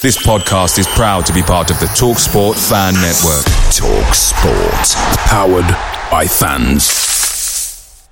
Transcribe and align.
This 0.00 0.16
podcast 0.24 0.78
is 0.78 0.86
proud 0.86 1.26
to 1.26 1.32
be 1.32 1.42
part 1.42 1.70
of 1.72 1.80
the 1.80 1.86
TalkSport 1.86 2.54
Fan 2.68 2.94
Network. 2.94 3.44
TalkSport, 3.74 4.94
powered 5.26 5.66
by 6.10 6.24
fans. 6.24 8.08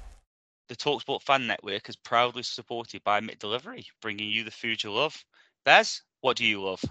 The 0.69 0.75
TalkSport 0.75 1.23
Fan 1.23 1.47
Network 1.47 1.89
is 1.89 1.95
proudly 1.95 2.43
supported 2.43 3.05
by 3.05 3.21
McDelivery, 3.21 3.85
bringing 4.03 4.29
you 4.29 4.43
the 4.43 4.51
food 4.51 4.83
you 4.83 4.91
love. 4.93 5.17
Bez, 5.65 6.03
what 6.23 6.37
do 6.37 6.45
you 6.45 6.61
love? 6.61 6.83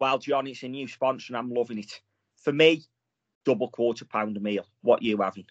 Well, 0.00 0.18
John, 0.18 0.46
it's 0.46 0.62
a 0.62 0.68
new 0.68 0.88
sponsor 0.88 1.26
and 1.34 1.36
I'm 1.36 1.50
loving 1.52 1.78
it. 1.78 2.00
For 2.42 2.52
me, 2.52 2.84
double 3.44 3.68
quarter 3.68 4.06
pounder 4.06 4.40
meal. 4.40 4.64
What 4.80 5.02
you 5.02 5.18
having? 5.18 5.44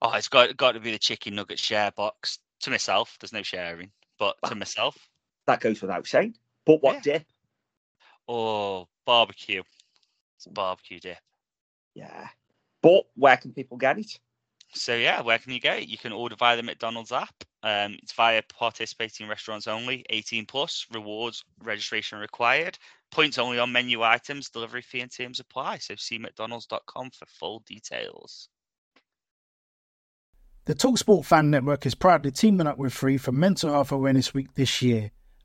Oh, 0.00 0.14
it's 0.14 0.28
got 0.28 0.56
got 0.56 0.72
to 0.72 0.80
be 0.80 0.92
the 0.92 0.98
chicken 0.98 1.34
nugget 1.34 1.58
share 1.58 1.90
box. 1.90 2.38
To 2.60 2.70
myself, 2.70 3.18
there's 3.20 3.32
no 3.34 3.42
sharing, 3.42 3.90
but 4.18 4.36
to 4.46 4.54
myself, 4.54 4.96
That 5.46 5.60
goes 5.60 5.80
without 5.82 6.06
saying. 6.06 6.36
But 6.64 6.82
what 6.82 6.96
Yeah. 6.96 7.18
dip? 7.18 7.26
Oh, 8.28 8.88
barbecue. 9.06 9.62
It's 10.36 10.46
barbecue 10.46 11.00
dip. 11.00 11.18
Yeah. 11.94 12.28
But 12.82 13.04
where 13.16 13.36
can 13.36 13.52
people 13.52 13.76
get 13.76 13.98
it? 13.98 14.18
So 14.74 14.94
yeah, 14.94 15.22
where 15.22 15.38
can 15.38 15.52
you 15.52 15.60
get 15.60 15.78
it? 15.78 15.88
You 15.88 15.98
can 15.98 16.12
order 16.12 16.36
via 16.36 16.56
the 16.56 16.62
McDonald's 16.62 17.12
app. 17.12 17.34
Um, 17.62 17.96
it's 18.02 18.12
via 18.12 18.42
participating 18.42 19.26
restaurants 19.26 19.66
only, 19.66 20.04
18 20.10 20.46
plus, 20.46 20.86
rewards 20.92 21.42
registration 21.62 22.18
required, 22.18 22.78
points 23.10 23.38
only 23.38 23.58
on 23.58 23.72
menu 23.72 24.02
items, 24.02 24.50
delivery 24.50 24.82
fee 24.82 25.00
and 25.00 25.10
terms 25.10 25.40
apply. 25.40 25.78
So 25.78 25.94
see 25.96 26.18
mcdonalds.com 26.18 27.10
for 27.10 27.26
full 27.26 27.62
details. 27.66 28.48
The 30.66 30.74
Talksport 30.74 31.24
Fan 31.24 31.50
Network 31.50 31.86
is 31.86 31.94
proudly 31.94 32.30
teaming 32.30 32.66
up 32.66 32.76
with 32.76 32.92
Free 32.92 33.16
for 33.16 33.32
Mental 33.32 33.72
Health 33.72 33.90
Awareness 33.90 34.34
Week 34.34 34.52
this 34.54 34.82
year. 34.82 35.10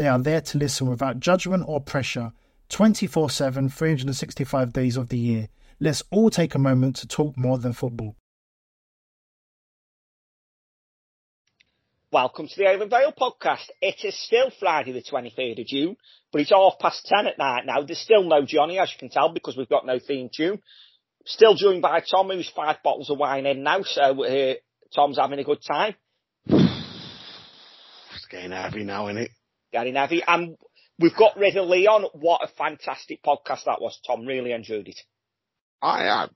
They 0.00 0.08
are 0.08 0.18
there 0.18 0.40
to 0.40 0.56
listen 0.56 0.88
without 0.88 1.20
judgment 1.20 1.64
or 1.66 1.78
pressure 1.78 2.32
24 2.70 3.28
7, 3.28 3.68
365 3.68 4.72
days 4.72 4.96
of 4.96 5.10
the 5.10 5.18
year. 5.18 5.48
Let's 5.78 6.02
all 6.10 6.30
take 6.30 6.54
a 6.54 6.58
moment 6.58 6.96
to 6.96 7.06
talk 7.06 7.36
more 7.36 7.58
than 7.58 7.74
football. 7.74 8.16
Welcome 12.10 12.48
to 12.48 12.54
the 12.56 12.66
Island 12.66 12.90
Vale 12.90 13.12
podcast. 13.12 13.66
It 13.82 13.96
is 14.02 14.18
still 14.18 14.50
Friday 14.58 14.92
the 14.92 15.02
23rd 15.02 15.60
of 15.60 15.66
June, 15.66 15.96
but 16.32 16.40
it's 16.40 16.50
half 16.50 16.78
past 16.80 17.04
10 17.04 17.26
at 17.26 17.36
night 17.36 17.66
now. 17.66 17.82
There's 17.82 18.00
still 18.00 18.24
no 18.24 18.46
Johnny, 18.46 18.78
as 18.78 18.90
you 18.90 18.98
can 18.98 19.10
tell, 19.10 19.34
because 19.34 19.54
we've 19.54 19.68
got 19.68 19.84
no 19.84 19.98
theme 19.98 20.30
tune. 20.34 20.62
Still 21.26 21.54
joined 21.56 21.82
by 21.82 22.00
Tom, 22.10 22.30
who's 22.30 22.48
five 22.48 22.76
bottles 22.82 23.10
of 23.10 23.18
wine 23.18 23.44
in 23.44 23.62
now, 23.62 23.82
so 23.82 24.24
uh, 24.24 24.54
Tom's 24.94 25.18
having 25.18 25.40
a 25.40 25.44
good 25.44 25.60
time. 25.62 25.94
It's 26.46 28.26
getting 28.30 28.52
heavy 28.52 28.84
now, 28.84 29.08
isn't 29.08 29.24
it? 29.24 29.30
Gary 29.72 29.92
Nevy. 29.92 30.22
And 30.26 30.56
we've 30.98 31.16
got 31.16 31.36
rid 31.36 31.56
of 31.56 31.68
Leon. 31.68 32.06
What 32.14 32.42
a 32.42 32.48
fantastic 32.48 33.22
podcast 33.22 33.64
that 33.64 33.80
was, 33.80 34.00
Tom. 34.06 34.26
Really 34.26 34.52
enjoyed 34.52 34.88
it. 34.88 35.00
I, 35.82 36.08
I 36.08 36.28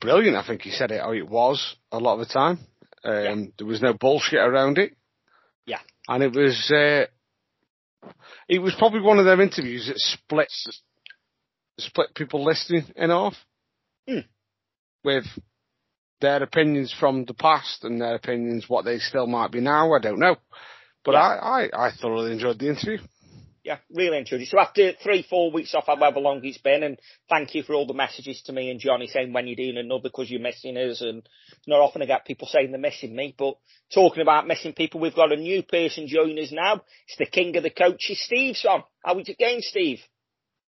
brilliant. 0.00 0.36
I 0.36 0.46
think 0.46 0.62
he 0.62 0.70
said 0.70 0.90
it 0.90 1.00
how 1.00 1.12
it 1.12 1.28
was 1.28 1.76
a 1.92 1.98
lot 1.98 2.20
of 2.20 2.26
the 2.26 2.32
time. 2.32 2.58
Um, 3.04 3.52
There 3.56 3.66
was 3.66 3.82
no 3.82 3.94
bullshit 3.94 4.40
around 4.40 4.78
it. 4.78 4.96
Yeah. 5.66 5.80
And 6.08 6.22
it 6.22 6.34
was, 6.34 6.70
uh, 6.74 7.06
it 8.48 8.58
was 8.58 8.74
probably 8.78 9.00
one 9.00 9.18
of 9.18 9.24
them 9.24 9.40
interviews 9.40 9.86
that 9.86 9.98
split, 9.98 10.50
split 11.78 12.14
people 12.14 12.44
listening 12.44 12.84
in 12.96 13.10
half. 13.10 13.34
Hmm. 14.08 14.20
With 15.04 15.24
their 16.20 16.42
opinions 16.42 16.94
from 16.98 17.24
the 17.24 17.34
past 17.34 17.84
and 17.84 18.00
their 18.00 18.16
opinions 18.16 18.68
what 18.68 18.84
they 18.84 18.98
still 18.98 19.26
might 19.26 19.52
be 19.52 19.60
now. 19.60 19.92
I 19.92 20.00
don't 20.00 20.18
know. 20.18 20.36
But 21.08 21.14
Yeah. 21.14 21.20
I, 21.20 21.68
I, 21.72 21.86
I 21.86 21.90
thoroughly 21.90 22.32
enjoyed 22.32 22.58
the 22.58 22.68
interview. 22.68 22.98
Yeah, 23.64 23.78
really 23.90 24.18
enjoyed 24.18 24.42
it. 24.42 24.48
So 24.48 24.60
after 24.60 24.92
three, 25.02 25.22
four 25.22 25.50
weeks 25.50 25.74
off, 25.74 25.86
however 25.86 26.20
long 26.20 26.44
it's 26.44 26.58
been, 26.58 26.82
and 26.82 26.98
thank 27.30 27.54
you 27.54 27.62
for 27.62 27.72
all 27.72 27.86
the 27.86 27.94
messages 27.94 28.42
to 28.42 28.52
me 28.52 28.70
and 28.70 28.78
Johnny 28.78 29.06
saying 29.06 29.32
when 29.32 29.46
you're 29.46 29.56
doing 29.56 29.78
another 29.78 30.02
because 30.02 30.30
you're 30.30 30.38
missing 30.38 30.76
us, 30.76 31.00
and 31.00 31.26
not 31.66 31.80
often 31.80 32.02
I 32.02 32.04
get 32.04 32.26
people 32.26 32.46
saying 32.46 32.72
they're 32.72 32.78
missing 32.80 33.16
me, 33.16 33.34
but 33.38 33.54
talking 33.94 34.20
about 34.20 34.46
missing 34.46 34.74
people, 34.74 35.00
we've 35.00 35.14
got 35.14 35.32
a 35.32 35.36
new 35.36 35.62
person 35.62 36.08
joining 36.08 36.38
us 36.44 36.52
now. 36.52 36.82
It's 37.06 37.16
the 37.16 37.24
king 37.24 37.56
of 37.56 37.62
the 37.62 37.70
coaches, 37.70 38.22
Steve 38.22 38.56
Son. 38.56 38.82
How 39.02 39.14
was 39.14 39.28
your 39.28 39.36
game, 39.38 39.62
Steve? 39.62 40.00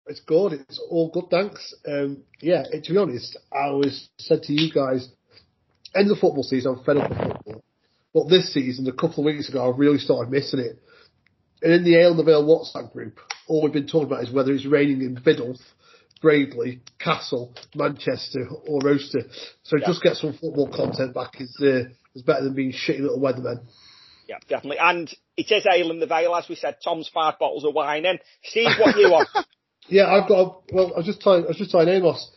It's 0.08 0.20
good. 0.20 0.52
It's 0.52 0.78
all 0.90 1.10
good, 1.10 1.30
thanks. 1.30 1.74
Um, 1.86 2.24
yeah, 2.42 2.64
to 2.64 2.92
be 2.92 2.98
honest, 2.98 3.38
I 3.50 3.68
always 3.68 4.10
said 4.18 4.42
to 4.42 4.52
you 4.52 4.70
guys, 4.70 5.08
end 5.94 6.10
of 6.10 6.16
the 6.16 6.20
football 6.20 6.42
season, 6.42 6.76
I'm 6.76 6.84
fed 6.84 6.98
up 6.98 7.08
with 7.08 7.18
football. 7.18 7.64
But 8.18 8.30
this 8.30 8.52
season, 8.52 8.88
a 8.88 8.92
couple 8.92 9.20
of 9.20 9.32
weeks 9.32 9.48
ago, 9.48 9.64
I 9.64 9.76
really 9.76 9.98
started 9.98 10.28
missing 10.28 10.58
it. 10.58 10.82
And 11.62 11.72
in 11.72 11.84
the 11.84 12.00
Ale 12.00 12.10
and 12.10 12.18
the 12.18 12.24
Vale 12.24 12.44
WhatsApp 12.44 12.92
group, 12.92 13.20
all 13.46 13.62
we've 13.62 13.72
been 13.72 13.86
talking 13.86 14.08
about 14.08 14.24
is 14.24 14.32
whether 14.32 14.52
it's 14.52 14.66
raining 14.66 15.02
in 15.02 15.16
Biddulph, 15.16 15.60
Bradley, 16.20 16.80
Castle, 16.98 17.54
Manchester, 17.76 18.48
or 18.66 18.80
Roster. 18.80 19.20
So 19.62 19.78
just 19.78 20.02
get 20.02 20.16
some 20.16 20.32
football 20.32 20.68
content 20.68 21.14
back 21.14 21.40
is 21.40 21.56
uh, 21.60 21.90
is 22.16 22.22
better 22.22 22.42
than 22.42 22.54
being 22.54 22.72
shitty 22.72 23.00
little 23.00 23.20
weathermen. 23.20 23.60
Yeah, 24.28 24.38
definitely. 24.48 24.78
And 24.80 25.08
it 25.36 25.50
is 25.52 25.64
Ale 25.64 25.92
in 25.92 26.00
the 26.00 26.06
Vale, 26.06 26.34
as 26.34 26.48
we 26.48 26.56
said. 26.56 26.78
Tom's 26.82 27.08
five 27.14 27.38
bottles 27.38 27.64
of 27.64 27.72
wine 27.72 28.04
in. 28.04 28.18
Steve, 28.42 28.70
what 28.80 28.96
you 28.96 29.06
on? 29.06 29.26
Yeah, 29.90 30.06
I've 30.06 30.28
got. 30.28 30.64
Well, 30.70 30.92
I 30.94 30.98
was 30.98 31.06
just 31.06 31.22
telling. 31.22 31.44
I 31.44 31.48
was 31.48 31.56
just 31.56 31.70
telling 31.70 31.88
Amos. 31.88 32.30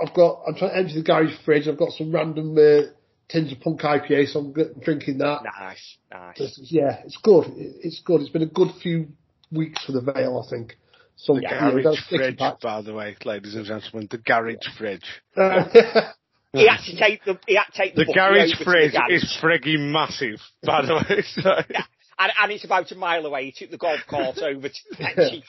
I've 0.00 0.14
got. 0.14 0.44
I'm 0.46 0.54
trying 0.54 0.70
to 0.70 0.76
empty 0.78 0.94
the 0.94 1.02
garage 1.02 1.34
fridge. 1.44 1.68
I've 1.68 1.76
got 1.76 1.90
some 1.92 2.10
random 2.10 2.56
uh, 2.56 2.88
tins 3.28 3.52
of 3.52 3.60
punk 3.60 3.80
IPA, 3.82 4.28
so 4.28 4.40
I'm 4.40 4.52
drinking 4.82 5.18
that. 5.18 5.42
nice, 5.58 5.96
nice. 6.12 6.36
It's- 6.40 6.58
yeah, 6.72 7.02
it's 7.04 7.16
good. 7.22 7.46
It's 7.56 8.00
good. 8.04 8.20
It's 8.20 8.30
been 8.30 8.42
a 8.42 8.46
good 8.46 8.70
few 8.82 9.08
weeks 9.52 9.84
for 9.84 9.92
the 9.92 10.00
Vale, 10.00 10.42
I 10.44 10.50
think. 10.50 10.76
So 11.16 11.34
The 11.34 11.42
yeah, 11.42 11.74
we've 11.74 11.82
got 11.84 11.94
garage 11.96 12.12
a 12.12 12.16
fridge, 12.16 12.38
pack. 12.38 12.60
by 12.60 12.82
the 12.82 12.92
way, 12.94 13.16
ladies 13.24 13.54
and 13.54 13.64
gentlemen. 13.64 14.06
The 14.10 14.18
garage 14.18 14.66
fridge. 14.78 15.04
Uh, 15.36 15.64
He 16.52 16.66
had 16.66 16.78
to 16.86 16.96
take 16.96 17.22
the, 17.24 17.38
he 17.46 17.54
had 17.56 17.64
to 17.64 17.72
take 17.76 17.94
the, 17.94 18.04
The 18.06 18.14
garage 18.14 18.38
over 18.38 18.46
to 18.52 18.58
the 18.58 18.64
fridge 18.64 18.92
garage. 18.92 19.10
is 19.22 19.38
frigging 19.42 19.90
massive, 19.92 20.40
by 20.62 20.80
the 20.86 20.94
way. 20.94 21.22
So, 21.42 21.50
Yeah, 21.68 21.82
and, 22.18 22.32
and 22.42 22.52
it's 22.52 22.64
about 22.64 22.90
a 22.92 22.94
mile 22.94 23.26
away. 23.26 23.50
He 23.50 23.52
took 23.52 23.70
the 23.70 23.76
golf 23.76 24.00
cart 24.08 24.38
over 24.38 24.68
to 24.68 24.74
Petchy. 24.92 25.44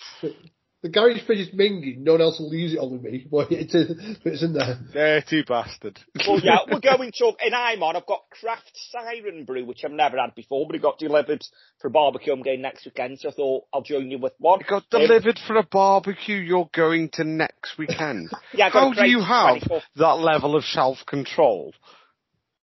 The 0.87 0.93
garage 0.93 1.21
fridge 1.25 1.39
is 1.39 1.49
minging. 1.49 1.99
No 1.99 2.13
one 2.13 2.21
else 2.21 2.39
will 2.39 2.53
use 2.53 2.73
it 2.73 2.79
other 2.79 2.91
than 2.97 3.03
me, 3.03 3.27
but 3.31 3.51
it's, 3.51 3.73
it's 3.75 4.43
in 4.43 4.53
there. 4.53 4.79
Dirty 4.93 5.43
bastard. 5.47 5.99
Well, 6.27 6.39
yeah, 6.41 6.57
we're 6.69 6.79
going 6.81 7.11
to, 7.13 7.31
and 7.39 7.55
I'm 7.55 7.81
on. 7.83 7.95
I've 7.95 8.05
got 8.05 8.23
Craft 8.41 8.71
Siren 8.91 9.45
Brew, 9.45 9.65
which 9.65 9.83
I've 9.85 9.91
never 9.91 10.17
had 10.17 10.35
before, 10.35 10.65
but 10.67 10.75
it 10.75 10.81
got 10.81 10.97
delivered 10.97 11.45
for 11.79 11.87
a 11.87 11.91
barbecue 11.91 12.33
I'm 12.33 12.41
going 12.41 12.61
next 12.61 12.85
weekend, 12.85 13.19
so 13.19 13.29
I 13.29 13.31
thought 13.31 13.63
I'll 13.73 13.81
join 13.81 14.11
you 14.11 14.17
with 14.17 14.33
one. 14.39 14.59
It 14.59 14.67
got 14.67 14.83
Um, 14.93 15.01
delivered 15.07 15.39
for 15.45 15.55
a 15.57 15.63
barbecue 15.63 16.35
you're 16.37 16.69
going 16.73 17.09
to 17.13 17.23
next 17.23 17.77
weekend. 17.77 18.29
Yeah, 18.53 18.69
How 18.69 18.91
do 18.93 19.07
you 19.07 19.21
have 19.21 19.59
24 19.59 19.81
that 19.97 20.17
level 20.19 20.55
of 20.55 20.63
self-control? 20.65 21.73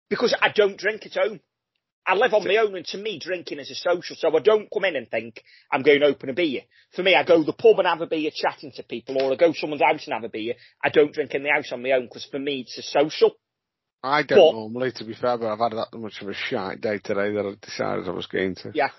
Because 0.10 0.36
I 0.42 0.50
don't 0.50 0.78
drink 0.78 1.06
at 1.06 1.14
home. 1.14 1.40
I 2.06 2.16
live 2.16 2.34
on 2.34 2.44
my 2.46 2.58
own, 2.58 2.76
and 2.76 2.86
to 2.88 2.98
me, 2.98 3.18
drinking 3.20 3.60
is 3.60 3.72
a 3.72 3.76
social, 3.76 4.16
so 4.18 4.36
I 4.36 4.40
don't 4.42 4.68
come 4.74 4.84
in 4.86 4.96
and 4.98 5.10
think 5.10 5.42
I'm 5.72 5.84
going 5.84 6.02
to 6.02 6.08
open 6.08 6.30
a 6.30 6.34
beer. 6.34 6.62
For 6.96 7.02
me, 7.02 7.16
I 7.16 7.24
go 7.24 7.38
to 7.38 7.44
the 7.46 7.54
pub 7.54 7.80
and 7.80 7.88
have 7.88 8.02
a 8.02 8.08
beer 8.08 8.30
chatting 8.34 8.74
to 8.76 8.84
people, 8.84 9.22
or 9.22 9.32
I 9.32 9.36
go 9.36 9.54
to 9.54 9.58
someone's 9.58 9.82
house 9.82 10.06
and 10.06 10.14
have 10.14 10.24
a 10.26 10.30
beer. 10.30 10.56
I 10.84 10.90
don't 10.90 11.14
drink 11.14 11.34
in 11.34 11.44
the 11.44 11.50
house 11.50 11.72
on 11.72 11.82
my 11.82 11.92
own, 11.92 12.04
because 12.04 12.26
for 12.26 12.40
me, 12.40 12.62
it's 12.68 12.78
a 12.78 12.82
social. 12.84 13.32
I 14.04 14.24
don't 14.24 14.38
But- 14.38 14.52
normally, 14.52 14.92
to 14.92 15.06
be 15.06 15.14
fair, 15.14 15.38
but 15.38 15.48
I've 15.54 15.60
had 15.60 15.72
that 15.78 15.98
much 15.98 16.22
of 16.22 16.28
a 16.28 16.34
shite 16.34 16.82
day 16.82 16.98
today 17.00 17.32
that 17.34 17.46
I 17.46 17.66
decided 17.66 18.08
I 18.08 18.12
was 18.12 18.28
going 18.28 18.56
to. 18.56 18.72
Yeah. 18.74 18.90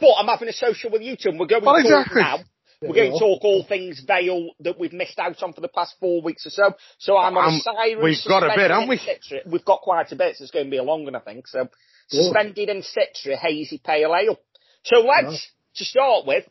But 0.00 0.14
I'm 0.18 0.26
having 0.26 0.48
a 0.48 0.52
social 0.54 0.90
with 0.90 1.02
you 1.02 1.16
two, 1.16 1.28
and 1.30 1.38
we're 1.38 1.46
going 1.46 1.64
Well, 1.64 1.76
to 1.76 1.82
talk 1.82 2.06
exactly. 2.06 2.22
now. 2.22 2.38
We're 2.80 2.94
going 2.94 3.12
to 3.12 3.18
talk 3.18 3.44
all 3.44 3.62
things 3.62 4.00
Vale 4.00 4.50
that 4.60 4.78
we've 4.78 4.92
missed 4.92 5.18
out 5.18 5.42
on 5.42 5.52
for 5.54 5.60
the 5.62 5.68
past 5.68 5.94
four 6.00 6.20
weeks 6.22 6.44
or 6.46 6.50
so. 6.50 6.74
So 6.98 7.16
I'm 7.16 7.36
on 7.36 7.48
Um, 7.48 7.54
a 7.54 7.60
siren. 7.60 8.02
we've 8.02 8.24
got 8.26 8.42
a 8.42 8.48
bit, 8.54 8.70
haven't 8.70 8.88
we? 8.88 9.00
We've 9.46 9.64
got 9.64 9.80
quite 9.80 10.10
a 10.12 10.16
bit, 10.16 10.36
so 10.36 10.42
it's 10.44 10.50
going 10.50 10.66
to 10.66 10.70
be 10.70 10.76
a 10.78 10.82
long 10.82 11.04
one, 11.04 11.14
I 11.14 11.20
think. 11.20 11.46
So 11.46 11.68
suspended 12.08 12.68
and 12.68 12.84
in 13.24 13.32
a 13.32 13.36
hazy 13.36 13.80
pale 13.82 14.14
ale. 14.14 14.38
So 14.84 15.00
let's, 15.00 15.48
to 15.76 15.84
start 15.84 16.26
with, 16.26 16.44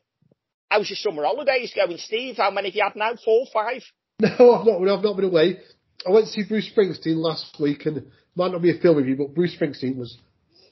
how's 0.70 0.90
your 0.90 0.98
summer 0.98 1.24
holidays 1.24 1.74
going, 1.76 1.98
Steve? 1.98 2.38
How 2.38 2.52
many 2.52 2.70
have 2.70 2.76
you 2.76 2.84
had 2.84 2.96
now? 2.96 3.14
Four, 3.24 3.46
five? 3.54 3.84
No, 4.20 4.30
I've 4.30 4.66
not. 4.66 4.98
I've 4.98 5.04
not 5.04 5.16
been 5.16 5.26
away. 5.26 5.60
I 6.08 6.12
went 6.12 6.28
to 6.28 6.32
see 6.32 6.44
Bruce 6.48 6.72
Springsteen 6.76 7.18
last 7.18 7.60
week, 7.60 7.86
and 7.86 8.12
might 8.36 8.52
not 8.52 8.62
be 8.62 8.72
a 8.72 8.80
film 8.80 8.98
review, 8.98 9.16
but 9.16 9.34
Bruce 9.34 9.56
Springsteen 9.56 9.98
was 9.98 10.18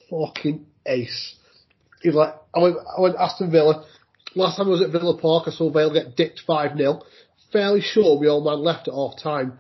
fucking 0.10 0.66
ace. 0.86 1.36
He 2.02 2.10
was 2.10 2.16
like, 2.16 2.36
I 2.56 2.60
went, 2.60 2.78
I 2.98 3.02
went 3.02 3.16
Aston 3.18 3.52
Villa. 3.52 3.86
Last 4.36 4.58
time 4.58 4.68
I 4.68 4.70
was 4.70 4.82
at 4.82 4.92
Villa 4.92 5.18
Park, 5.18 5.48
I 5.48 5.52
saw 5.52 5.72
Vale 5.72 5.94
get 5.94 6.16
dicked 6.16 6.42
five 6.48 6.78
0 6.78 7.02
fairly 7.52 7.82
sure 7.82 8.18
we 8.18 8.28
all 8.28 8.44
man 8.44 8.60
left 8.64 8.88
at 8.88 8.94
half 8.94 9.22
time. 9.22 9.60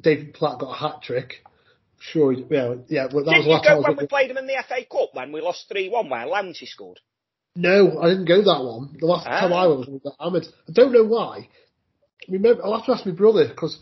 David 0.00 0.34
Platt 0.34 0.60
got 0.60 0.72
a 0.72 0.76
hat 0.76 1.02
trick. 1.02 1.44
Sure, 1.98 2.32
yeah, 2.32 2.74
yeah. 2.88 3.08
But 3.10 3.24
that 3.24 3.32
Did 3.32 3.38
was 3.38 3.46
you 3.46 3.52
last 3.52 3.64
time 3.64 3.78
I 3.78 3.80
go 3.80 3.88
when 3.88 3.96
we 3.96 4.06
played 4.06 4.30
them 4.30 4.36
in 4.38 4.46
the 4.46 4.62
FA 4.68 4.84
Cup 4.90 5.10
when 5.14 5.32
we 5.32 5.40
lost 5.40 5.68
3-1 5.70 6.08
where 6.10 6.26
Lancey 6.26 6.66
scored? 6.66 7.00
No, 7.56 7.98
I 8.00 8.10
didn't 8.10 8.26
go 8.26 8.40
that 8.42 8.62
one. 8.62 8.96
The 9.00 9.06
last 9.06 9.26
Ah. 9.26 9.40
time 9.40 9.52
I 9.52 9.66
went 9.66 9.80
was 9.80 9.88
with 9.88 10.06
Ahmed. 10.20 10.46
I 10.68 10.72
don't 10.72 10.92
know 10.92 11.02
why. 11.04 11.48
Remember, 12.28 12.64
I'll 12.64 12.76
have 12.76 12.86
to 12.86 12.92
ask 12.92 13.04
my 13.04 13.10
brother 13.12 13.48
because 13.48 13.76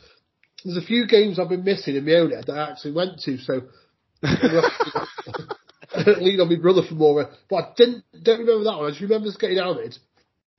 there's 0.64 0.78
a 0.78 0.86
few 0.86 1.06
games 1.06 1.38
I've 1.38 1.50
been 1.50 1.64
missing 1.64 1.96
in 1.96 2.06
my 2.06 2.14
own 2.14 2.30
that 2.30 2.48
I 2.48 2.70
actually 2.70 2.92
went 2.92 3.20
to. 3.20 3.36
So 3.38 3.62
lean 4.22 4.54
on 6.40 6.48
my 6.48 6.56
brother 6.60 6.82
for 6.88 6.94
more. 6.94 7.28
But 7.50 7.56
I 7.56 7.72
didn't 7.76 8.04
don't 8.22 8.40
remember 8.40 8.64
that 8.64 8.78
one. 8.78 8.86
I 8.86 8.90
just 8.90 9.02
remember 9.02 9.28
us 9.28 9.36
getting 9.36 9.58
Ahmed 9.58 9.96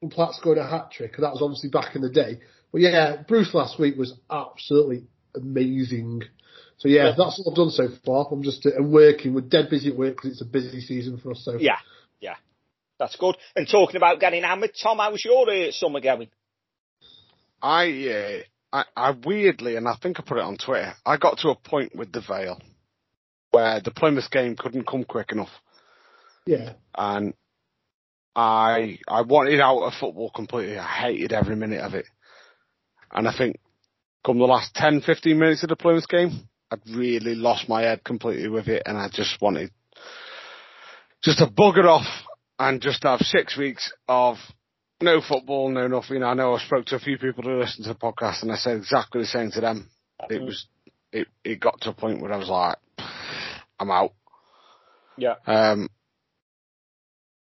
and 0.01 0.11
Platt 0.11 0.35
scoring 0.35 0.59
a 0.59 0.67
hat 0.67 0.91
trick, 0.91 1.15
and 1.15 1.23
that 1.23 1.31
was 1.33 1.41
obviously 1.41 1.69
back 1.69 1.95
in 1.95 2.01
the 2.03 2.09
day. 2.09 2.39
But 2.71 2.81
yeah, 2.81 3.23
Bruce 3.27 3.53
last 3.53 3.79
week 3.79 3.97
was 3.97 4.13
absolutely 4.29 5.07
amazing. 5.35 6.21
So 6.77 6.89
yeah, 6.89 7.13
that's 7.17 7.39
what 7.39 7.51
I've 7.51 7.55
done 7.55 7.71
so 7.71 7.87
far. 8.05 8.27
I'm 8.31 8.43
just 8.43 8.65
uh, 8.65 8.81
working. 8.83 9.33
We're 9.33 9.41
dead 9.41 9.69
busy 9.69 9.89
at 9.89 9.97
work 9.97 10.15
because 10.15 10.31
it's 10.31 10.41
a 10.41 10.45
busy 10.45 10.79
season 10.79 11.17
for 11.17 11.31
us. 11.31 11.41
So 11.43 11.57
Yeah, 11.59 11.77
yeah. 12.19 12.35
That's 12.99 13.15
good. 13.15 13.35
And 13.55 13.67
talking 13.67 13.95
about 13.95 14.19
getting 14.19 14.43
hammered, 14.43 14.71
Tom, 14.81 14.97
how 14.97 15.11
was 15.11 15.23
your 15.23 15.49
uh, 15.49 15.71
summer 15.71 15.99
going? 15.99 16.29
I, 17.61 18.43
uh, 18.73 18.77
I, 18.77 18.83
I 18.95 19.11
weirdly, 19.23 19.75
and 19.75 19.87
I 19.87 19.95
think 20.01 20.19
I 20.19 20.23
put 20.23 20.37
it 20.37 20.43
on 20.43 20.57
Twitter, 20.57 20.93
I 21.05 21.17
got 21.17 21.39
to 21.39 21.49
a 21.49 21.55
point 21.55 21.95
with 21.95 22.11
the 22.11 22.21
Vale 22.21 22.59
where 23.51 23.79
the 23.79 23.91
Plymouth 23.91 24.29
game 24.29 24.55
couldn't 24.55 24.85
come 24.85 25.03
quick 25.03 25.31
enough, 25.31 25.49
yeah. 26.45 26.73
and 26.95 27.33
I, 28.35 28.99
I 29.07 29.21
wanted 29.21 29.59
out 29.61 29.83
of 29.83 29.93
football 29.93 30.31
completely. 30.35 30.77
I 30.77 30.85
hated 30.85 31.31
every 31.31 31.55
minute 31.55 31.79
of 31.79 31.93
it, 31.93 32.05
and 33.11 33.27
I 33.27 33.35
think 33.35 33.57
come 34.25 34.37
the 34.37 34.45
last 34.45 34.75
10, 34.75 35.01
15 35.01 35.39
minutes 35.39 35.63
of 35.63 35.69
the 35.69 35.75
Plymouth 35.75 36.07
game, 36.07 36.47
I'd 36.71 36.81
really 36.89 37.35
lost 37.35 37.69
my 37.69 37.83
head 37.83 38.03
completely 38.03 38.49
with 38.49 38.67
it, 38.67 38.83
and 38.85 38.97
I 38.97 39.09
just 39.11 39.41
wanted 39.41 39.71
just 41.23 41.39
to 41.39 41.47
bugger 41.47 41.85
off 41.85 42.07
and 42.59 42.81
just 42.81 43.03
have 43.03 43.19
six 43.19 43.57
weeks 43.57 43.91
of 44.07 44.37
no 45.01 45.21
football, 45.21 45.69
no 45.69 45.87
nothing. 45.87 46.23
I 46.23 46.33
know 46.33 46.55
I 46.55 46.59
spoke 46.59 46.85
to 46.87 46.95
a 46.95 46.99
few 46.99 47.17
people 47.17 47.43
who 47.43 47.59
listened 47.59 47.85
to 47.85 47.93
the 47.93 47.99
podcast 47.99 48.41
and 48.41 48.51
I 48.51 48.55
said 48.55 48.77
exactly 48.77 49.21
the 49.21 49.27
same 49.27 49.51
to 49.51 49.61
them. 49.61 49.89
It 50.29 50.41
was, 50.41 50.67
it, 51.11 51.27
it 51.43 51.59
got 51.59 51.81
to 51.81 51.91
a 51.91 51.93
point 51.93 52.21
where 52.21 52.33
I 52.33 52.37
was 52.37 52.49
like, 52.49 52.77
I'm 53.79 53.91
out. 53.91 54.13
Yeah. 55.17 55.35
Um, 55.45 55.89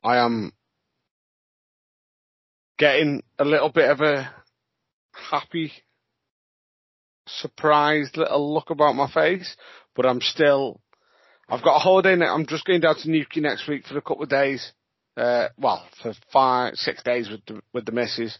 I 0.02 0.18
am 0.18 0.52
getting 2.78 3.22
a 3.38 3.44
little 3.44 3.70
bit 3.70 3.90
of 3.90 4.00
a 4.00 4.30
happy, 5.12 5.72
surprised 7.26 8.16
little 8.16 8.52
look 8.52 8.70
about 8.70 8.94
my 8.94 9.10
face, 9.10 9.56
but 9.94 10.06
I'm 10.06 10.20
still, 10.20 10.80
I've 11.48 11.62
got 11.62 11.76
a 11.76 11.80
holiday 11.80 12.16
now. 12.16 12.34
I'm 12.34 12.46
just 12.46 12.64
going 12.64 12.80
down 12.80 12.96
to 12.96 13.10
Newquay 13.10 13.40
next 13.40 13.68
week 13.68 13.86
for 13.86 13.96
a 13.98 14.02
couple 14.02 14.22
of 14.24 14.28
days. 14.28 14.72
Uh, 15.16 15.48
well, 15.56 15.86
for 16.02 16.12
five, 16.32 16.74
six 16.74 17.02
days 17.02 17.30
with 17.30 17.44
the, 17.46 17.60
with 17.72 17.86
the 17.86 17.92
missus. 17.92 18.36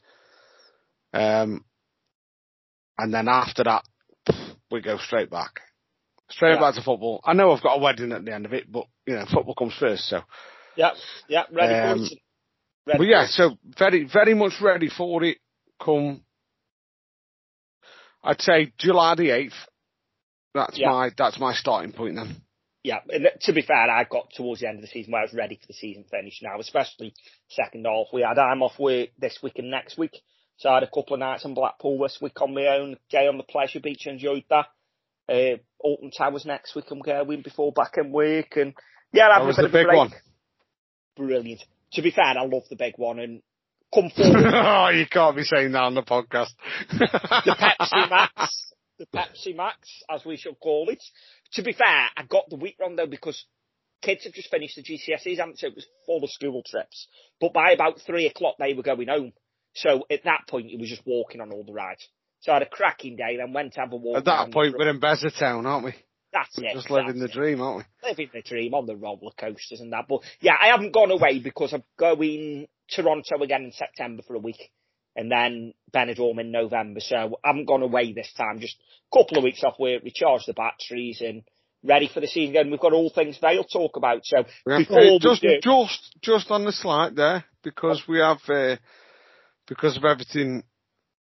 Um, 1.12 1.64
and 2.98 3.14
then 3.14 3.28
after 3.28 3.64
that, 3.64 3.84
we 4.70 4.81
go 4.81 4.98
straight 4.98 5.31
back. 5.31 5.60
Straight 6.31 6.54
Yeah. 6.54 6.60
back 6.60 6.75
to 6.75 6.82
football. 6.82 7.20
I 7.25 7.34
know 7.34 7.52
I've 7.52 7.62
got 7.62 7.76
a 7.76 7.81
wedding 7.81 8.12
at 8.12 8.25
the 8.25 8.34
end 8.34 8.46
of 8.46 8.52
it, 8.52 8.70
but, 8.70 8.86
you 9.06 9.14
know, 9.14 9.25
football 9.32 9.54
comes 9.54 9.75
first, 9.78 10.08
so. 10.08 10.22
Yeah, 10.76 10.90
yeah, 11.28 11.44
ready 11.52 11.75
Um, 11.75 11.98
for 11.98 12.12
it. 12.12 12.19
Ready 12.86 12.98
But 12.98 13.06
yeah, 13.06 13.26
so 13.28 13.56
very, 13.78 14.08
very 14.12 14.34
much 14.34 14.54
ready 14.60 14.88
for 14.88 15.22
it 15.22 15.38
come, 15.81 16.23
I'd 18.24 18.40
say 18.40 18.72
July 18.78 19.14
the 19.14 19.28
8th. 19.30 19.52
That's 20.54 20.78
Yeah. 20.78 20.90
my, 20.90 21.10
that's 21.16 21.38
my 21.38 21.52
starting 21.54 21.92
point 21.92 22.16
then. 22.16 22.36
Yeah, 22.82 22.98
and 23.08 23.28
to 23.42 23.52
be 23.52 23.62
fair, 23.62 23.76
I 23.90 24.04
got 24.04 24.30
towards 24.34 24.60
the 24.60 24.68
end 24.68 24.76
of 24.76 24.82
the 24.82 24.88
season 24.88 25.12
where 25.12 25.22
I 25.22 25.24
was 25.24 25.32
ready 25.32 25.56
for 25.56 25.66
the 25.66 25.72
season 25.72 26.04
finish 26.10 26.40
now, 26.42 26.58
especially 26.60 27.14
second 27.48 27.86
half. 27.86 28.08
We 28.12 28.20
had 28.22 28.38
I'm 28.38 28.62
off 28.62 28.78
work 28.78 29.08
this 29.18 29.38
week 29.42 29.54
and 29.58 29.70
next 29.70 29.96
week, 29.96 30.12
so 30.58 30.68
I 30.68 30.74
had 30.74 30.82
a 30.82 30.86
couple 30.90 31.14
of 31.14 31.20
nights 31.20 31.44
in 31.46 31.54
Blackpool 31.54 31.98
this 31.98 32.18
week 32.20 32.40
on 32.42 32.52
my 32.54 32.66
own, 32.66 32.96
day 33.10 33.26
on 33.26 33.38
the 33.38 33.42
pleasure 33.42 33.80
beach, 33.80 34.06
enjoyed 34.06 34.44
that. 34.50 34.66
Uh, 35.26 35.56
Alton 35.80 36.10
Towers 36.10 36.44
next 36.44 36.74
week 36.74 36.84
I'm 36.90 37.00
going 37.00 37.40
before 37.40 37.72
back 37.72 37.94
in 37.96 38.12
work, 38.12 38.56
and 38.56 38.74
yeah, 39.14 39.28
That 39.30 39.46
was 39.46 39.56
the 39.56 39.62
big 39.70 39.86
break. 39.86 39.96
one. 39.96 40.12
Brilliant. 41.16 41.64
To 41.92 42.02
be 42.02 42.10
fair, 42.10 42.24
I 42.24 42.44
love 42.44 42.64
the 42.68 42.76
big 42.76 42.94
one, 42.98 43.18
and 43.18 43.42
come 43.94 44.11
forward 44.11 44.44
oh, 44.55 44.88
you 44.88 45.06
can't 45.06 45.37
be 45.37 45.44
saying 45.44 45.73
that 45.73 45.82
on 45.82 45.94
the 45.94 46.02
podcast. 46.02 46.50
the 46.91 47.56
Pepsi 47.58 48.11
Max, 48.11 48.73
the 48.99 49.06
Pepsi 49.06 49.56
Max, 49.56 49.88
as 50.11 50.25
we 50.25 50.37
shall 50.37 50.55
call 50.55 50.88
it. 50.88 51.02
To 51.55 51.62
be 51.62 51.73
fair, 51.73 52.08
I 52.17 52.25
got 52.29 52.49
the 52.50 52.56
week 52.56 52.76
wrong 52.81 52.96
though 52.96 53.06
because 53.06 53.44
kids 54.02 54.25
have 54.25 54.32
just 54.32 54.50
finished 54.50 54.76
the 54.76 54.82
GCSEs, 54.82 55.38
haven't 55.38 55.58
they? 55.61 55.69
It 55.69 55.75
was 55.75 55.87
full 56.06 56.23
of 56.25 56.31
school 56.31 56.62
trips. 56.67 57.08
But 57.41 57.52
by 57.52 57.73
about 57.73 58.00
three 58.00 58.26
o'clock, 58.26 58.56
they 58.58 58.75
were 58.75 58.82
going 58.82 59.08
home. 59.08 59.32
So 59.75 60.05
at 60.11 60.25
that 60.25 60.43
point, 60.49 60.70
it 60.70 60.79
was 60.79 60.88
just 60.88 61.02
walking 61.06 61.41
on 61.41 61.52
all 61.52 61.64
the 61.64 61.73
rides. 61.73 62.06
So 62.41 62.52
I 62.52 62.56
had 62.56 62.62
a 62.62 62.67
cracking 62.67 63.17
day, 63.17 63.37
then 63.38 63.52
went 63.52 63.73
to 63.75 63.81
have 63.81 63.93
a 63.93 63.96
walk. 63.96 64.19
At 64.19 64.25
that 64.26 64.52
point, 64.52 64.76
we're 64.79 64.88
in 64.91 65.00
Town, 65.00 65.67
aren't 65.67 65.85
we? 65.85 65.94
that's 66.35 66.58
We're 66.58 66.67
it. 66.69 66.75
just 66.75 66.91
living 66.91 67.19
the 67.19 67.26
it. 67.26 67.32
dream, 67.32 67.61
aren't 67.62 67.79
we? 67.79 68.08
Living 68.08 68.31
the 68.35 68.43
dream 68.43 68.75
on 68.75 68.87
the 68.87 68.96
roller 68.96 69.31
coasters 69.38 69.81
and 69.81 69.93
that. 69.93 70.06
But 70.08 70.20
yeah, 70.41 70.55
I 70.61 70.67
haven't 70.67 70.93
gone 70.93 71.11
away 71.11 71.38
because 71.38 71.73
I'm 71.73 71.85
going 71.99 72.67
Toronto 72.90 73.42
again 73.42 73.64
in 73.64 73.72
September 73.72 74.22
for 74.26 74.34
a 74.34 74.40
week. 74.40 74.70
And 75.16 75.31
then 75.31 75.75
Benidorm 75.94 76.40
in 76.40 76.50
November. 76.50 77.00
So 77.00 77.38
I 77.44 77.48
haven't 77.48 77.66
gone 77.66 77.82
away 77.82 78.12
this 78.12 78.32
time. 78.36 78.58
Just 78.58 78.76
a 79.12 79.16
couple 79.16 79.38
of 79.38 79.44
weeks 79.44 79.62
off 79.62 79.78
work, 79.78 80.02
recharge 80.02 80.44
the 80.46 80.54
batteries 80.54 81.22
and 81.25 81.42
ready 81.84 82.10
for 82.12 82.20
the 82.20 82.26
season 82.26 82.56
again. 82.56 82.70
We've 82.70 82.81
got 82.81 82.92
all 82.92 83.10
things 83.10 83.38
Vale 83.40 83.64
talk 83.64 83.96
about. 83.96 84.25
So 84.25 84.44
We 84.66 84.72
have, 84.72 84.81
before 84.81 84.98
we 84.98 85.19
just, 85.20 85.42
do, 85.42 85.58
just, 85.62 86.16
just 86.20 86.50
on 86.50 86.64
the 86.64 86.72
slide 86.72 87.14
there, 87.14 87.44
because 87.62 88.02
we 88.08 88.19
have, 88.19 88.38
uh, 88.48 88.76
because 89.69 89.96
of 89.96 90.04
everything, 90.04 90.64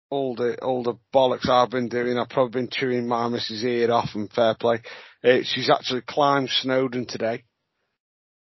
all 0.10 0.36
the, 0.36 0.58
all 0.62 0.84
the 0.84 0.94
bollocks 1.14 1.50
I've 1.50 1.72
been 1.72 1.90
doing, 1.90 2.18
I've 2.18 2.30
probably 2.30 2.62
been 2.62 2.70
chewing 2.72 3.08
my 3.08 3.28
missus 3.28 3.64
ear 3.64 3.92
off 3.92 4.10
and 4.14 4.32
fair 4.32 4.56
play. 4.56 4.82
Uh, 5.24 5.40
she's 5.44 5.70
actually 5.70 6.02
climbed 6.02 6.50
Snowdon 6.50 7.06
today, 7.08 7.44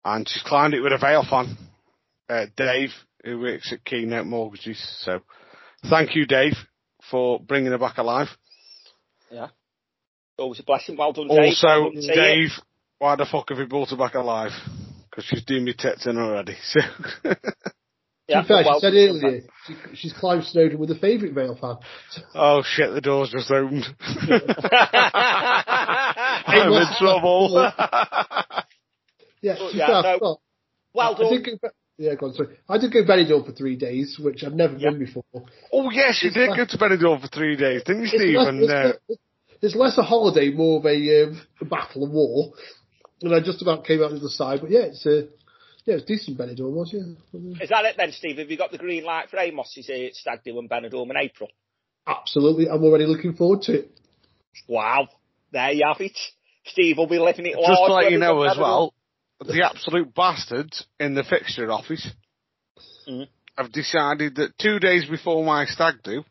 and 0.05 0.29
she's 0.29 0.43
climbed 0.43 0.75
it 0.75 0.82
with 0.82 0.93
a 0.93 0.99
Vale 0.99 1.25
fan, 1.29 1.56
uh, 2.29 2.47
Dave, 2.57 2.91
who 3.25 3.41
works 3.41 3.73
at 3.73 3.85
Keynote 3.85 4.27
Mortgages. 4.27 4.81
So, 5.01 5.21
thank 5.89 6.15
you, 6.15 6.27
Dave, 6.27 6.55
for 7.11 7.41
bringing 7.41 7.73
her 7.73 7.79
back 7.79 7.99
alive. 7.99 8.29
Yeah. 9.31 9.49
Always 10.39 10.61
a 10.61 10.64
blessing. 10.64 10.97
Well 10.97 11.12
done, 11.12 11.29
Dave. 11.29 11.38
Also, 11.38 11.67
done 11.67 11.93
to 11.93 12.00
you. 12.00 12.14
Dave, 12.14 12.50
why 12.99 13.17
the 13.17 13.26
fuck 13.31 13.49
have 13.50 13.59
you 13.59 13.67
brought 13.67 13.91
her 13.91 13.97
back 13.97 14.14
alive? 14.14 14.52
Because 15.11 15.25
she's 15.25 15.45
doing 15.45 15.64
me 15.64 15.75
tits 15.76 16.07
in 16.07 16.19
already. 16.19 16.57
So. 16.62 16.81
Yeah, 18.29 18.45
fair, 18.45 18.62
well 18.64 18.81
she 18.81 18.87
said 18.87 18.95
earlier 18.95 19.43
she, 19.67 19.75
she's 19.95 20.12
climbed 20.12 20.45
Snowdon 20.45 20.79
with 20.79 20.91
a 20.91 20.95
favourite 20.95 21.35
Vale 21.35 21.57
fan. 21.61 21.76
Oh 22.35 22.62
shit, 22.64 22.95
the 22.95 23.00
door's 23.00 23.31
just 23.31 23.50
opened. 23.50 23.85
I'm 26.47 26.73
in 26.73 26.87
trouble. 26.99 27.71
Yeah, 29.45 29.57
But 29.59 29.75
yeah, 29.75 29.88
no, 29.88 30.19
well, 30.21 30.41
well 30.95 31.17
I 31.17 31.19
done. 31.19 31.59
Did 31.99 32.04
go, 32.04 32.11
yeah, 32.11 32.14
go 32.16 32.26
on, 32.26 32.34
sorry. 32.34 32.56
I 32.68 32.78
did 32.78 32.92
go 32.92 33.04
to 33.04 33.08
Benidorm 33.11 33.46
for 33.46 33.52
three 33.52 33.76
days, 33.76 34.18
which 34.18 34.44
I've 34.44 34.54
never 34.54 34.76
Yeah. 34.76 34.90
been 34.90 34.99
before. 35.00 35.25
oh 35.72 35.90
yes, 35.90 36.22
you 36.22 36.28
It's 36.28 36.37
did 36.37 36.49
like- 36.50 36.56
go 36.58 36.64
to 36.66 36.78
Benidorm 36.78 37.20
for 37.20 37.28
three 37.28 37.56
days, 37.56 37.82
didn't 37.84 38.02
you, 38.02 38.08
It's 38.12 38.14
Steve? 38.16 38.37
less, 38.37 38.49
And, 38.49 38.62
it's, 38.62 38.70
uh, 38.72 38.92
less, 39.08 39.18
it's 39.62 39.75
less 39.76 39.99
a 39.99 40.02
holiday, 40.02 40.50
more 40.50 40.78
of 40.78 40.87
a, 40.87 41.25
um, 41.25 41.40
a 41.61 41.64
battle 41.64 42.04
and 42.04 42.12
war. 42.12 42.52
And 43.22 43.34
I 43.34 43.40
just 43.40 43.62
about 43.62 43.84
came 43.84 44.02
out 44.02 44.11
the 44.11 44.16
other 44.16 44.28
side, 44.28 44.61
but 44.61 44.70
yeah, 44.70 44.80
it's 44.90 45.06
uh, 45.06 45.22
yeah, 45.84 45.94
it's 45.96 46.04
decent 46.04 46.38
Benidorm, 46.38 46.72
was 46.72 46.92
yeah. 46.92 47.62
Is 47.62 47.68
that 47.70 47.84
it 47.84 47.96
then, 47.96 48.12
Steve? 48.12 48.38
Have 48.38 48.50
you 48.50 48.56
got 48.56 48.70
the 48.72 48.78
green 48.78 49.04
light 49.04 49.30
for 49.30 49.38
Amos's 49.38 49.88
uh, 49.90 50.08
stag 50.12 50.40
do 50.44 50.58
in 50.58 50.68
Benidorm 50.68 51.11
in 51.11 51.16
April? 51.16 51.49
Absolutely, 52.06 52.68
I'm 52.68 52.82
already 52.82 53.06
looking 53.06 53.34
forward 53.34 53.62
to 53.62 53.75
it. 53.80 53.90
Wow. 54.68 55.08
There 55.52 55.70
you 55.72 55.84
have 55.87 56.00
it. 56.00 56.18
Steve 56.66 56.99
will 56.99 57.06
be 57.08 57.18
living 57.18 57.46
it 57.46 57.54
just 57.54 57.66
to 57.87 57.92
let 57.92 58.11
you 58.11 58.18
know 58.18 58.42
as 58.42 58.56
Benidorm. 58.56 58.61
well, 58.61 58.94
the 59.46 59.64
absolute 59.64 60.14
bastards 60.14 60.87
in 61.00 61.14
the 61.14 61.25
fixture 61.25 61.70
office 61.70 62.06
Mhm. 63.08 63.28
have 63.56 63.72
decided 63.72 64.37
that 64.37 64.56
two 64.58 64.78
days 64.78 65.04
before 65.06 65.44
my 65.44 65.64
stag 65.66 66.02
do, 66.02 66.25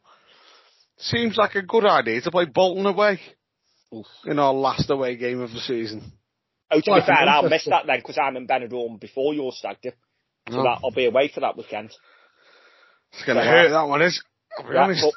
seems 0.98 1.38
like 1.38 1.56
a 1.56 1.62
good 1.62 1.86
idea 1.86 2.22
to 2.22 2.32
play 2.32 2.46
Bolton 2.46 2.86
away 2.86 3.20
in 4.26 4.40
our 4.40 4.54
last 4.54 4.90
away 4.90 5.16
game 5.16 5.42
of 5.42 5.52
the 5.52 5.60
season. 5.60 6.12
Oh, 6.70 6.80
to 6.80 6.94
be 6.96 7.02
fair, 7.02 7.28
I'll 7.28 7.50
miss 7.50 7.66
that 7.66 7.86
then 7.86 8.00
because 8.00 8.18
I'm 8.18 8.38
in 8.38 8.48
Benidorm 8.48 9.00
before 9.00 9.34
your 9.34 9.52
stag 9.52 9.78
do. 9.82 9.92
So 10.50 10.60
Oh. 10.60 10.64
that 10.64 10.80
I'll 10.84 10.92
be 10.92 11.06
away 11.06 11.28
for 11.28 11.42
that 11.42 11.58
weekend. 11.58 11.92
It's 13.14 13.24
going 13.26 13.38
to 13.38 13.44
Yeah. 13.44 13.50
hurt, 13.52 13.70
that 13.72 13.88
one 13.88 14.02
is. 14.02 14.24
I'll 14.58 14.68
be 14.68 14.74
Yeah, 14.74 14.84
honest. 14.84 15.04
but- 15.04 15.14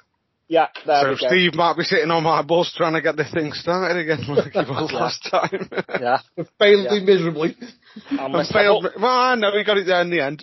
yeah, 0.48 0.68
there 0.86 1.02
So 1.02 1.08
we 1.10 1.16
go. 1.18 1.26
Steve 1.28 1.54
might 1.54 1.76
be 1.76 1.84
sitting 1.84 2.10
on 2.10 2.22
my 2.22 2.42
bus 2.42 2.72
trying 2.76 2.94
to 2.94 3.00
get 3.02 3.16
the 3.16 3.24
thing 3.24 3.52
started 3.52 3.96
again 3.96 4.24
like 4.28 4.52
he 4.52 4.58
was 4.70 4.92
last 4.92 5.26
time. 5.30 5.68
Yeah, 6.00 6.18
Failed 6.58 6.88
Yeah. 6.90 7.04
miserably. 7.04 7.56
I'll 8.12 8.34
I 8.34 8.38
miss 8.38 8.48
that. 8.48 8.54
failed. 8.54 8.82
But- 8.92 9.00
Well, 9.00 9.10
I 9.10 9.34
know 9.36 9.52
he 9.56 9.64
got 9.64 9.78
it 9.78 9.86
there 9.86 10.00
in 10.02 10.10
the 10.10 10.20
end. 10.20 10.42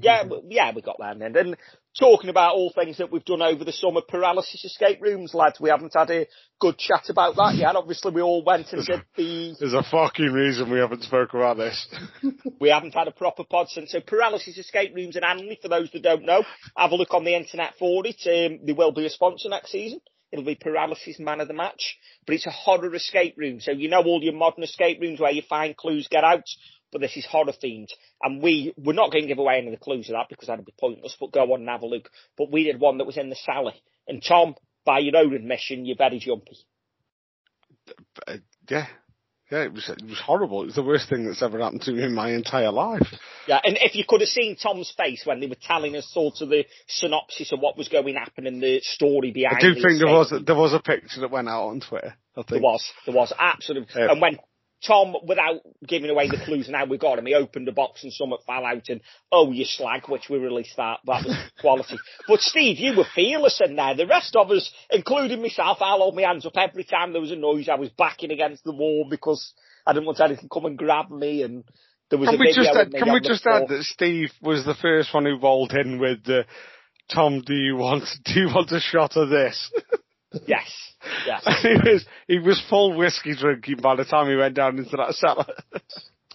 Yeah, 0.00 0.22
yeah, 0.48 0.72
we 0.74 0.82
got 0.82 0.96
there 0.98 1.12
in 1.12 1.18
the 1.18 1.24
end. 1.26 1.36
And 1.36 1.56
talking 1.98 2.30
about 2.30 2.54
all 2.54 2.72
things 2.72 2.98
that 2.98 3.10
we've 3.10 3.24
done 3.24 3.42
over 3.42 3.64
the 3.64 3.72
summer, 3.72 4.00
paralysis 4.06 4.64
escape 4.64 5.00
rooms, 5.00 5.34
lads. 5.34 5.60
We 5.60 5.70
haven't 5.70 5.94
had 5.94 6.10
a 6.10 6.26
good 6.60 6.78
chat 6.78 7.08
about 7.08 7.36
that 7.36 7.54
yet. 7.56 7.76
Obviously, 7.76 8.12
we 8.12 8.22
all 8.22 8.44
went 8.44 8.72
and 8.72 8.84
did 8.84 9.02
the. 9.16 9.56
There's 9.60 9.74
a 9.74 9.82
fucking 9.82 10.32
reason 10.32 10.70
we 10.70 10.78
haven't 10.78 11.02
spoken 11.02 11.40
about 11.40 11.56
this. 11.56 11.88
we 12.60 12.70
haven't 12.70 12.94
had 12.94 13.08
a 13.08 13.12
proper 13.12 13.44
pod 13.44 13.68
since. 13.68 13.92
So, 13.92 14.00
paralysis 14.00 14.58
escape 14.58 14.94
rooms 14.94 15.16
in 15.16 15.24
Anley, 15.24 15.58
for 15.60 15.68
those 15.68 15.90
that 15.92 16.02
don't 16.02 16.24
know, 16.24 16.44
have 16.76 16.92
a 16.92 16.96
look 16.96 17.14
on 17.14 17.24
the 17.24 17.36
internet 17.36 17.74
for 17.78 18.02
it. 18.06 18.20
Um, 18.26 18.64
they 18.64 18.72
will 18.72 18.92
be 18.92 19.06
a 19.06 19.10
sponsor 19.10 19.48
next 19.48 19.72
season. 19.72 20.00
It'll 20.32 20.44
be 20.44 20.54
Paralysis 20.54 21.18
Man 21.18 21.40
of 21.40 21.48
the 21.48 21.54
Match, 21.54 21.98
but 22.24 22.36
it's 22.36 22.46
a 22.46 22.50
horror 22.50 22.94
escape 22.94 23.34
room. 23.36 23.60
So 23.60 23.72
you 23.72 23.88
know 23.88 24.02
all 24.02 24.22
your 24.22 24.32
modern 24.32 24.62
escape 24.62 25.00
rooms 25.00 25.18
where 25.18 25.32
you 25.32 25.42
find 25.42 25.76
clues, 25.76 26.06
get 26.08 26.22
out 26.22 26.44
but 26.92 27.00
this 27.00 27.16
is 27.16 27.26
horror 27.26 27.52
themed. 27.52 27.88
And 28.22 28.42
we, 28.42 28.74
we're 28.76 28.92
not 28.92 29.10
going 29.10 29.24
to 29.24 29.28
give 29.28 29.38
away 29.38 29.58
any 29.58 29.68
of 29.68 29.72
the 29.72 29.84
clues 29.84 30.08
of 30.08 30.14
that 30.14 30.28
because 30.28 30.48
that'd 30.48 30.64
be 30.64 30.74
pointless, 30.78 31.16
but 31.18 31.32
go 31.32 31.52
on 31.52 31.60
and 31.60 31.68
have 31.68 31.82
a 31.82 31.86
look. 31.86 32.10
But 32.36 32.50
we 32.50 32.64
did 32.64 32.80
one 32.80 32.98
that 32.98 33.06
was 33.06 33.16
in 33.16 33.30
the 33.30 33.36
Sally. 33.36 33.82
And 34.08 34.22
Tom, 34.22 34.54
by 34.84 34.98
your 35.00 35.16
own 35.16 35.34
admission, 35.34 35.84
you're 35.84 35.96
very 35.96 36.18
jumpy. 36.18 36.58
Uh, 38.26 38.36
yeah. 38.68 38.86
Yeah, 39.50 39.64
it 39.64 39.72
was 39.72 39.88
it 39.88 40.04
was 40.04 40.20
horrible. 40.24 40.62
It 40.62 40.66
was 40.66 40.74
the 40.76 40.84
worst 40.84 41.08
thing 41.08 41.26
that's 41.26 41.42
ever 41.42 41.58
happened 41.58 41.82
to 41.82 41.92
me 41.92 42.04
in 42.04 42.14
my 42.14 42.30
entire 42.30 42.70
life. 42.70 43.06
Yeah, 43.48 43.58
and 43.64 43.76
if 43.80 43.96
you 43.96 44.04
could 44.06 44.20
have 44.20 44.28
seen 44.28 44.54
Tom's 44.54 44.94
face 44.96 45.22
when 45.24 45.40
they 45.40 45.48
were 45.48 45.56
telling 45.60 45.96
us 45.96 46.08
sort 46.12 46.34
of 46.40 46.50
the 46.50 46.66
synopsis 46.86 47.50
of 47.50 47.58
what 47.58 47.76
was 47.76 47.88
going 47.88 48.14
to 48.14 48.20
happen 48.20 48.46
and 48.46 48.62
the 48.62 48.80
story 48.80 49.32
behind. 49.32 49.60
It. 49.60 49.66
I 49.66 49.74
do 49.74 49.74
think 49.74 49.98
there 49.98 50.14
was 50.14 50.30
a, 50.30 50.38
there 50.38 50.54
was 50.54 50.72
a 50.72 50.78
picture 50.78 51.20
that 51.22 51.32
went 51.32 51.48
out 51.48 51.66
on 51.66 51.80
Twitter. 51.80 52.14
I 52.36 52.42
think 52.42 52.48
there 52.48 52.60
was 52.60 52.92
there 53.06 53.14
was 53.14 53.32
absolutely. 53.36 54.02
And 54.02 54.20
when 54.20 54.38
Tom, 54.86 55.14
without 55.26 55.60
giving 55.86 56.08
away 56.08 56.28
the 56.28 56.42
clues 56.42 56.66
and 56.66 56.74
how 56.74 56.86
we 56.86 56.96
got 56.96 57.18
him, 57.18 57.26
he 57.26 57.34
opened 57.34 57.66
the 57.66 57.72
box 57.72 58.02
and 58.02 58.12
something 58.12 58.38
fell 58.46 58.64
out 58.64 58.88
and, 58.88 59.02
oh, 59.30 59.52
you 59.52 59.64
slag, 59.66 60.08
which 60.08 60.30
we 60.30 60.38
released 60.38 60.76
that. 60.78 61.00
That 61.04 61.26
was 61.26 61.36
quality. 61.60 61.98
but 62.26 62.40
Steve, 62.40 62.78
you 62.78 62.96
were 62.96 63.06
fearless 63.14 63.60
in 63.64 63.76
there. 63.76 63.94
The 63.94 64.06
rest 64.06 64.34
of 64.36 64.50
us, 64.50 64.72
including 64.90 65.42
myself, 65.42 65.78
I'll 65.80 65.98
hold 65.98 66.16
my 66.16 66.22
hands 66.22 66.46
up 66.46 66.56
every 66.56 66.84
time 66.84 67.12
there 67.12 67.20
was 67.20 67.30
a 67.30 67.36
noise. 67.36 67.68
I 67.68 67.74
was 67.74 67.90
backing 67.90 68.30
against 68.30 68.64
the 68.64 68.72
wall 68.72 69.06
because 69.08 69.52
I 69.86 69.92
didn't 69.92 70.06
want 70.06 70.20
anything 70.20 70.48
to 70.48 70.54
come 70.54 70.64
and 70.64 70.78
grab 70.78 71.10
me 71.10 71.42
and 71.42 71.64
there 72.08 72.18
was 72.18 72.28
can 72.28 72.36
a 72.36 72.40
we 72.40 72.52
just 72.52 72.70
add, 72.70 72.92
Can 72.92 73.12
we 73.12 73.20
just 73.20 73.46
add 73.46 73.68
that 73.68 73.84
Steve 73.84 74.30
was 74.42 74.64
the 74.64 74.74
first 74.74 75.12
one 75.14 75.26
who 75.26 75.38
rolled 75.38 75.72
in 75.72 76.00
with, 76.00 76.28
uh, 76.28 76.42
Tom, 77.12 77.42
do 77.44 77.54
you 77.54 77.76
want, 77.76 78.04
do 78.24 78.40
you 78.40 78.46
want 78.46 78.72
a 78.72 78.80
shot 78.80 79.16
of 79.16 79.28
this? 79.28 79.70
Yes. 80.46 80.94
Yes. 81.26 81.44
he 81.62 81.90
was 81.90 82.06
he 82.28 82.38
was 82.38 82.62
full 82.68 82.96
whiskey 82.96 83.34
drinking 83.34 83.78
by 83.82 83.96
the 83.96 84.04
time 84.04 84.28
he 84.28 84.36
went 84.36 84.54
down 84.54 84.78
into 84.78 84.96
that 84.96 85.14
cellar. 85.14 85.46
Oh, 85.74 85.80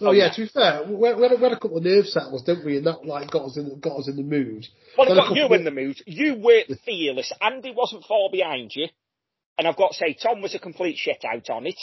oh 0.08 0.12
yeah, 0.12 0.30
to 0.30 0.42
be 0.42 0.48
fair, 0.48 0.82
we 0.86 1.08
had, 1.08 1.16
we 1.16 1.22
had 1.22 1.52
a 1.52 1.58
couple 1.58 1.78
of 1.78 1.84
nerve 1.84 2.06
settles, 2.06 2.42
didn't 2.42 2.66
we? 2.66 2.76
And 2.76 2.86
that 2.86 3.04
like 3.04 3.30
got 3.30 3.46
us 3.46 3.56
in 3.56 3.80
got 3.80 3.98
us 3.98 4.08
in 4.08 4.16
the 4.16 4.22
mood. 4.22 4.66
Well, 4.98 5.10
it 5.10 5.14
got 5.14 5.34
you 5.34 5.46
in 5.54 5.64
the 5.64 5.70
mood. 5.70 5.96
You 6.06 6.36
were 6.36 6.62
fearless. 6.84 7.32
Andy 7.40 7.72
wasn't 7.74 8.04
far 8.04 8.28
behind 8.30 8.72
you, 8.74 8.88
and 9.58 9.66
I've 9.66 9.76
got 9.76 9.92
to 9.92 9.96
say, 9.96 10.16
Tom 10.20 10.42
was 10.42 10.54
a 10.54 10.58
complete 10.58 10.98
shit 10.98 11.24
out 11.24 11.48
on 11.48 11.66
it. 11.66 11.78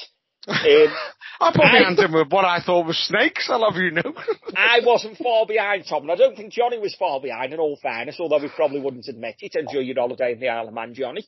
Um, 0.48 0.56
I 1.40 1.52
put 1.52 1.64
my 1.64 1.70
hand 1.70 2.00
in 2.00 2.12
with 2.12 2.32
what 2.32 2.46
I 2.46 2.62
thought 2.62 2.86
was 2.86 2.98
snakes. 2.98 3.50
I 3.50 3.56
love 3.56 3.76
you, 3.78 3.92
know. 3.92 4.14
I 4.56 4.82
wasn't 4.86 5.18
far 5.18 5.46
behind 5.46 5.86
Tom, 5.90 6.04
and 6.04 6.12
I 6.12 6.16
don't 6.16 6.36
think 6.36 6.54
Johnny 6.54 6.78
was 6.78 6.96
far 6.96 7.20
behind. 7.20 7.54
In 7.54 7.60
all 7.60 7.80
fairness, 7.82 8.18
although 8.20 8.40
we 8.40 8.50
probably 8.56 8.82
wouldn't 8.82 9.08
admit 9.08 9.36
it. 9.40 9.56
Enjoy 9.56 9.80
your 9.80 9.96
holiday 9.96 10.34
in 10.34 10.40
the 10.40 10.50
Isle 10.50 10.68
of 10.68 10.74
Man, 10.74 10.94
Johnny. 10.94 11.26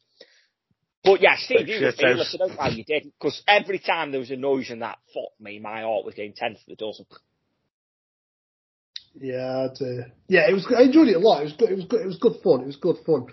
But 1.06 1.22
yeah, 1.22 1.36
Steve, 1.38 1.68
you 1.68 1.86
were 1.86 1.92
fearless. 1.92 2.34
I 2.34 2.38
don't 2.38 2.56
know 2.56 2.62
how 2.62 2.70
you 2.70 2.84
did 2.84 3.04
because 3.04 3.42
every 3.48 3.78
time 3.80 4.12
there 4.12 4.20
was 4.20 4.32
a 4.32 4.36
noise 4.36 4.72
in 4.72 4.80
that, 4.80 4.98
fuck 5.14 5.40
me, 5.40 5.60
my 5.60 5.82
heart 5.82 6.04
was 6.04 6.16
getting 6.16 6.34
ten 6.34 6.56
to 6.56 6.62
the 6.68 6.76
dozen. 6.76 7.06
Yeah, 9.14 9.68
uh, 9.80 10.10
yeah, 10.28 10.50
it 10.50 10.54
was. 10.54 10.68
I 10.76 10.84
enjoyed 10.84 11.08
it 11.08 11.16
a 11.16 11.20
lot. 11.20 11.42
It 11.42 11.46
was 11.46 11.54
good. 11.54 11.70
It 11.70 11.76
was 11.76 11.86
good. 11.86 12.02
It 12.02 12.08
was 12.08 12.18
good 12.18 12.42
fun. 12.44 12.62
It 12.62 12.66
was 12.66 12.76
good 12.76 12.98
fun. 13.06 13.28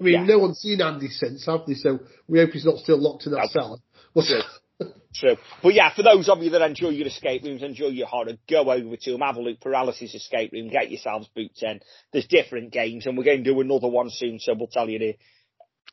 I 0.00 0.02
mean, 0.02 0.14
yeah. 0.14 0.24
no 0.24 0.38
one's 0.38 0.58
seen 0.58 0.80
Andy 0.80 1.08
since, 1.08 1.46
have 1.46 1.66
they? 1.66 1.74
So 1.74 2.00
we 2.26 2.38
hope 2.38 2.50
he's 2.50 2.64
not 2.64 2.78
still 2.78 3.00
locked 3.00 3.26
in 3.26 3.32
that 3.32 3.50
no. 3.54 3.60
cellar. 3.60 3.78
True. 4.14 4.90
True. 5.14 5.36
But 5.62 5.74
yeah, 5.74 5.94
for 5.94 6.02
those 6.02 6.28
of 6.28 6.42
you 6.42 6.50
that 6.50 6.60
enjoy 6.60 6.90
your 6.90 7.06
escape 7.06 7.44
rooms, 7.44 7.62
enjoy 7.62 7.88
your 7.88 8.06
horror, 8.06 8.32
go 8.48 8.70
over 8.70 8.96
to 8.96 9.12
them, 9.12 9.20
have 9.20 9.36
a 9.36 9.40
look, 9.40 9.60
Paralysis 9.60 10.14
Escape 10.14 10.52
Room, 10.52 10.68
get 10.68 10.90
yourselves 10.90 11.28
boots 11.34 11.62
in. 11.62 11.80
There's 12.12 12.26
different 12.26 12.72
games, 12.72 13.06
and 13.06 13.16
we're 13.16 13.24
going 13.24 13.42
to 13.42 13.50
do 13.50 13.60
another 13.60 13.88
one 13.88 14.10
soon, 14.10 14.38
so 14.38 14.54
we'll 14.54 14.66
tell 14.66 14.90
you 14.90 14.98
the 14.98 15.16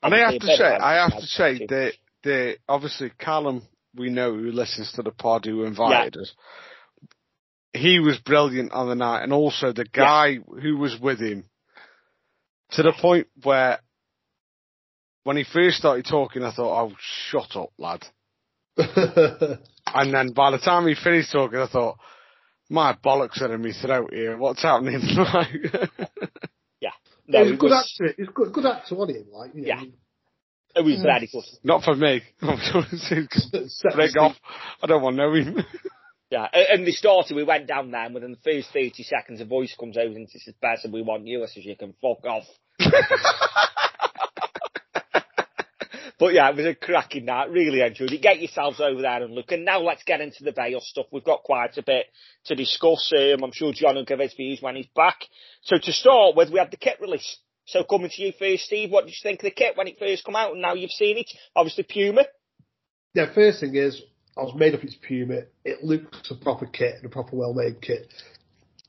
and 0.03 0.13
I 0.13 0.31
have 0.31 0.39
to 0.39 0.47
say, 0.47 0.65
I 0.65 1.03
have 1.03 1.19
to 1.19 1.25
say 1.25 1.65
that 1.67 1.93
the 2.23 2.57
obviously 2.67 3.11
Callum, 3.17 3.63
we 3.95 4.09
know 4.09 4.33
who 4.33 4.51
listens 4.51 4.91
to 4.93 5.01
the 5.01 5.11
pod 5.11 5.45
who 5.45 5.63
invited 5.63 6.15
yeah. 6.15 6.21
us. 6.21 6.33
He 7.73 7.99
was 7.99 8.19
brilliant 8.19 8.71
on 8.71 8.87
the 8.87 8.95
night, 8.95 9.23
and 9.23 9.33
also 9.33 9.71
the 9.71 9.85
guy 9.85 10.27
yeah. 10.27 10.61
who 10.61 10.77
was 10.77 10.97
with 10.99 11.19
him, 11.19 11.45
to 12.71 12.83
the 12.83 12.93
point 12.93 13.27
where 13.43 13.79
when 15.23 15.37
he 15.37 15.43
first 15.43 15.77
started 15.77 16.05
talking, 16.05 16.43
I 16.43 16.51
thought, 16.51 16.83
"Oh, 16.83 16.95
shut 16.99 17.55
up, 17.55 17.69
lad." 17.77 18.05
and 18.77 20.13
then 20.13 20.33
by 20.33 20.51
the 20.51 20.59
time 20.59 20.87
he 20.87 20.95
finished 20.95 21.31
talking, 21.31 21.59
I 21.59 21.67
thought, 21.67 21.97
"My 22.69 22.93
bollocks 22.93 23.41
are 23.41 23.53
in 23.53 23.61
my 23.61 23.71
throat 23.71 24.13
here. 24.13 24.37
What's 24.37 24.63
happening?" 24.63 25.01
No, 27.27 27.39
it 27.39 27.43
was 27.43 27.51
a 27.51 27.57
good 27.57 27.69
was, 27.71 27.93
actor. 27.99 28.13
It 28.17 28.19
was 28.19 28.29
good, 28.33 28.53
good 28.53 28.65
actor 28.65 28.95
on 28.95 29.09
him, 29.09 29.25
like 29.31 29.55
you 29.55 29.61
know, 29.61 29.73
oh, 29.73 29.81
yeah. 29.81 29.89
It 30.75 30.83
was 30.83 31.01
very 31.01 31.29
good. 31.31 31.43
Not 31.63 31.83
for 31.83 31.95
me. 31.95 32.21
Break 33.95 34.17
off. 34.17 34.35
I 34.81 34.87
don't 34.87 35.03
want 35.03 35.17
to 35.17 35.23
know 35.23 35.33
him. 35.33 35.63
Yeah, 36.31 36.47
and 36.51 36.83
the 36.83 36.91
started, 36.91 37.35
we 37.35 37.43
went 37.43 37.67
down 37.67 37.91
there, 37.91 38.05
and 38.05 38.15
within 38.15 38.31
the 38.31 38.37
first 38.37 38.73
30 38.73 39.03
seconds, 39.03 39.39
a 39.39 39.45
voice 39.45 39.75
comes 39.79 39.97
over 39.97 40.15
and 40.15 40.27
says, 40.27 40.51
Better 40.59 40.89
we 40.91 41.03
want 41.03 41.27
you. 41.27 41.43
I 41.43 41.45
says, 41.45 41.63
You 41.63 41.75
can 41.75 41.93
fuck 42.01 42.25
off. 42.25 42.45
but 46.19 46.33
yeah, 46.33 46.49
it 46.49 46.55
was 46.55 46.65
a 46.65 46.75
cracking 46.75 47.25
night. 47.25 47.49
Really 47.49 47.81
enjoyed 47.81 48.11
it. 48.11 48.21
Get 48.21 48.39
yourselves 48.39 48.79
over 48.79 49.01
there 49.01 49.23
and 49.23 49.33
look. 49.33 49.51
And 49.51 49.65
now 49.65 49.81
let's 49.81 50.03
get 50.03 50.21
into 50.21 50.43
the 50.43 50.51
Vale 50.51 50.81
stuff. 50.81 51.07
We've 51.11 51.23
got 51.23 51.43
quite 51.43 51.77
a 51.77 51.83
bit 51.83 52.05
to 52.45 52.55
discuss. 52.55 53.11
Um, 53.15 53.43
I'm 53.43 53.51
sure 53.51 53.73
John 53.73 53.95
will 53.95 54.05
give 54.05 54.19
his 54.19 54.33
views 54.33 54.61
when 54.61 54.75
he's 54.75 54.87
back. 54.95 55.25
So 55.63 55.77
to 55.77 55.91
start 55.91 56.35
with, 56.35 56.51
we 56.51 56.59
had 56.59 56.71
the 56.71 56.77
kit 56.77 56.97
release. 57.01 57.37
So 57.65 57.83
coming 57.83 58.09
to 58.11 58.21
you 58.21 58.33
first, 58.37 58.65
Steve, 58.65 58.91
what 58.91 59.05
did 59.05 59.11
you 59.11 59.23
think 59.23 59.39
of 59.39 59.45
the 59.45 59.51
kit 59.51 59.77
when 59.77 59.87
it 59.87 59.97
first 59.97 60.25
come 60.25 60.35
out 60.35 60.51
and 60.51 60.61
now 60.61 60.73
you've 60.73 60.91
seen 60.91 61.17
it? 61.17 61.31
Obviously 61.55 61.83
Puma. 61.83 62.25
Yeah, 63.13 63.33
first 63.33 63.61
thing 63.61 63.75
is, 63.75 64.01
I 64.35 64.41
was 64.41 64.55
made 64.55 64.73
up 64.73 64.83
it's 64.83 64.95
Puma. 64.95 65.43
It 65.63 65.83
looks 65.83 66.29
a 66.31 66.35
proper 66.35 66.65
kit 66.65 66.95
and 66.95 67.05
a 67.05 67.09
proper 67.09 67.35
well-made 67.35 67.81
kit. 67.81 68.07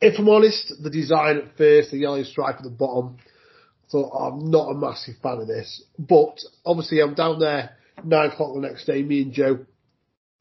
If 0.01 0.19
I'm 0.19 0.29
honest, 0.29 0.73
the 0.83 0.91
design 0.91 1.37
at 1.37 1.57
first, 1.57 1.91
the 1.91 1.99
yellow 1.99 2.23
stripe 2.25 2.57
at 2.57 2.63
the 2.63 2.71
bottom, 2.71 3.19
so 3.89 4.11
oh, 4.13 4.19
I'm 4.29 4.51
not 4.51 4.71
a 4.71 4.75
massive 4.75 5.17
fan 5.23 5.39
of 5.39 5.47
this. 5.47 5.85
But 5.99 6.39
obviously, 6.65 7.01
I'm 7.01 7.15
down 7.15 7.39
there 7.39 7.77
nine 8.03 8.31
o'clock 8.31 8.55
the 8.55 8.61
next 8.61 8.87
day. 8.87 9.03
Me 9.03 9.23
and 9.23 9.33
Joe, 9.33 9.67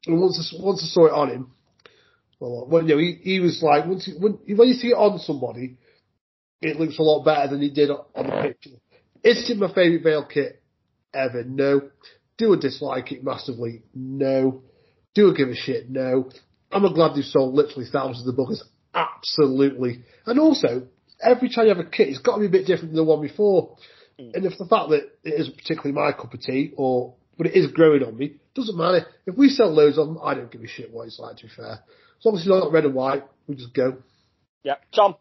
and 0.06 0.20
once 0.20 0.38
I, 0.38 0.62
once 0.62 0.82
I 0.82 0.86
saw 0.86 1.06
it 1.06 1.12
on 1.12 1.30
him, 1.30 1.52
well, 2.40 2.66
when 2.68 2.86
you 2.86 2.94
know, 2.94 3.00
he, 3.00 3.18
he 3.22 3.40
was 3.40 3.62
like, 3.62 3.86
once 3.86 4.06
you, 4.08 4.14
when, 4.18 4.32
when 4.56 4.68
you 4.68 4.74
see 4.74 4.88
it 4.88 4.96
on 4.96 5.18
somebody, 5.18 5.76
it 6.60 6.78
looks 6.78 6.98
a 6.98 7.02
lot 7.02 7.24
better 7.24 7.48
than 7.48 7.62
it 7.62 7.74
did 7.74 7.90
on 7.90 8.04
the 8.14 8.42
picture. 8.42 8.78
Is 9.22 9.48
it 9.48 9.56
my 9.56 9.68
favourite 9.72 10.02
Vale 10.02 10.26
kit 10.26 10.62
ever? 11.12 11.44
No. 11.44 11.90
Do 12.36 12.54
I 12.54 12.60
dislike 12.60 13.12
it 13.12 13.24
massively? 13.24 13.82
No. 13.94 14.62
Do 15.14 15.32
I 15.32 15.36
give 15.36 15.48
a 15.48 15.54
shit? 15.54 15.88
No. 15.88 16.30
I'm 16.72 16.92
glad 16.92 17.14
they've 17.14 17.24
sold 17.24 17.54
literally 17.54 17.86
thousands 17.90 18.26
of 18.26 18.34
buggers? 18.34 18.60
Absolutely. 18.92 20.02
And 20.26 20.38
also, 20.38 20.88
every 21.22 21.48
time 21.48 21.64
you 21.66 21.74
have 21.74 21.84
a 21.84 21.88
kit, 21.88 22.08
it's 22.08 22.18
got 22.18 22.34
to 22.34 22.40
be 22.40 22.46
a 22.46 22.50
bit 22.50 22.66
different 22.66 22.90
than 22.90 22.96
the 22.96 23.04
one 23.04 23.20
before. 23.20 23.76
Mm. 24.18 24.34
And 24.34 24.46
if 24.46 24.58
the 24.58 24.66
fact 24.66 24.90
that 24.90 25.10
it 25.24 25.40
isn't 25.40 25.56
particularly 25.56 25.92
my 25.92 26.12
cup 26.12 26.34
of 26.34 26.40
tea, 26.40 26.72
or 26.76 27.14
but 27.36 27.48
it 27.48 27.56
is 27.56 27.72
growing 27.72 28.02
on 28.04 28.16
me, 28.16 28.36
doesn't 28.54 28.76
matter. 28.76 29.06
If 29.26 29.36
we 29.36 29.48
sell 29.48 29.72
loads 29.72 29.98
of 29.98 30.06
them, 30.06 30.18
I 30.22 30.34
don't 30.34 30.50
give 30.50 30.62
a 30.62 30.68
shit 30.68 30.92
what 30.92 31.06
it's 31.06 31.18
like. 31.18 31.36
To 31.38 31.44
be 31.44 31.52
fair, 31.54 31.80
it's 32.16 32.26
obviously 32.26 32.52
not 32.52 32.72
red 32.72 32.84
and 32.84 32.94
white. 32.94 33.24
We 33.46 33.56
just 33.56 33.74
go. 33.74 33.98
Yeah, 34.62 34.76
Tom. 34.94 35.16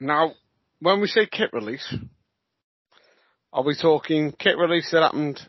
Now, 0.00 0.32
when 0.80 1.00
we 1.00 1.06
say 1.08 1.26
kit 1.30 1.50
release, 1.52 1.94
are 3.52 3.62
we 3.62 3.76
talking 3.76 4.32
kit 4.32 4.56
release 4.56 4.90
that 4.92 5.02
happened 5.02 5.40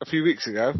a 0.00 0.06
few 0.06 0.22
weeks 0.22 0.46
ago? 0.46 0.74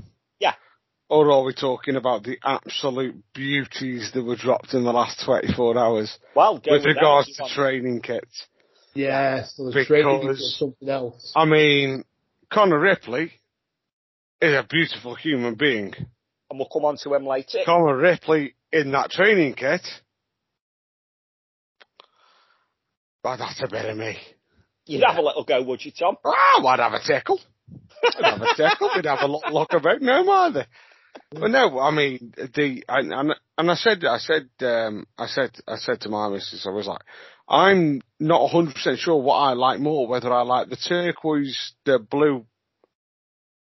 Or 1.09 1.31
are 1.31 1.45
we 1.45 1.55
talking 1.55 1.95
about 1.95 2.25
the 2.25 2.39
absolute 2.43 3.23
beauties 3.33 4.11
that 4.13 4.25
were 4.25 4.37
dropped 4.37 4.75
in 4.75 4.83
the 4.83 4.93
last 4.93 5.25
24 5.25 5.79
hours? 5.79 6.19
Well, 6.35 6.55
with, 6.55 6.67
with 6.67 6.85
regards 6.85 7.33
to 7.37 7.49
training 7.55 8.01
kits. 8.01 8.47
Yes, 8.95 9.55
yeah, 9.57 9.71
so 9.71 9.85
training 9.85 10.23
kits 10.23 10.57
something 10.59 10.89
else. 10.89 11.33
I 11.37 11.45
mean, 11.45 12.05
Connor 12.53 12.81
Ripley 12.81 13.33
is 14.41 14.53
a 14.53 14.67
beautiful 14.69 15.15
human 15.15 15.55
being. 15.55 15.95
And 16.51 16.59
we'll 16.59 16.69
come 16.73 16.85
on 16.85 16.97
to 16.99 17.15
him 17.15 17.25
later. 17.25 17.59
Connor 17.65 17.97
Ripley 17.97 18.55
in 18.73 18.91
that 18.93 19.11
training 19.11 19.55
kit. 19.55 19.83
But 23.23 23.37
that's 23.37 23.63
a 23.63 23.69
bit 23.69 23.87
of 23.87 23.97
me. 23.97 24.19
You'd 24.87 25.01
yeah. 25.01 25.11
have 25.11 25.19
a 25.19 25.23
little 25.23 25.45
go, 25.45 25.63
would 25.63 25.85
you, 25.85 25.93
Tom? 25.93 26.17
Ah, 26.25 26.65
I'd 26.65 26.81
have 26.81 26.93
a 26.93 27.01
tickle. 27.01 27.41
I'd 28.19 28.25
have 28.25 28.43
a 28.43 28.55
tickle. 28.57 28.91
We'd 28.95 29.05
have 29.05 29.21
a 29.21 29.27
lot 29.27 29.53
look 29.53 29.73
about. 29.73 30.01
No, 30.01 30.25
matter. 30.25 30.67
Well, 31.33 31.51
no, 31.51 31.79
I 31.81 31.91
mean 31.91 32.35
the 32.37 32.85
and 32.89 33.13
and, 33.13 33.35
and 33.59 33.71
I 33.71 33.75
said 33.75 34.05
I 34.05 34.19
said 34.19 34.49
um, 34.61 35.07
I 35.19 35.27
said 35.27 35.51
I 35.67 35.77
said 35.77 36.01
to 36.03 36.09
my 36.09 36.29
missus 36.29 36.67
I 36.67 36.71
was 36.71 36.87
like 36.87 37.03
I'm 37.49 38.03
not 38.19 38.51
100% 38.51 38.99
sure 38.99 39.23
what 39.23 39.37
I 39.37 39.53
like 39.53 39.79
more, 39.79 40.09
whether 40.09 40.33
I 40.33 40.43
like 40.43 40.69
the 40.69 40.77
turquoise, 40.77 41.75
the 41.85 41.99
blue 41.99 42.45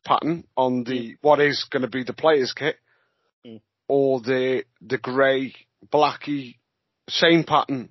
pattern 0.04 0.44
on 0.56 0.84
the, 0.84 1.16
what 1.22 1.40
is 1.40 1.66
going 1.70 1.82
to 1.82 1.88
be 1.88 2.04
the 2.04 2.12
player's 2.12 2.52
kit, 2.52 2.76
Mm. 3.46 3.62
or 3.88 4.20
the, 4.20 4.64
the 4.82 4.98
grey, 4.98 5.54
blacky, 5.90 6.58
same 7.08 7.42
pattern 7.42 7.88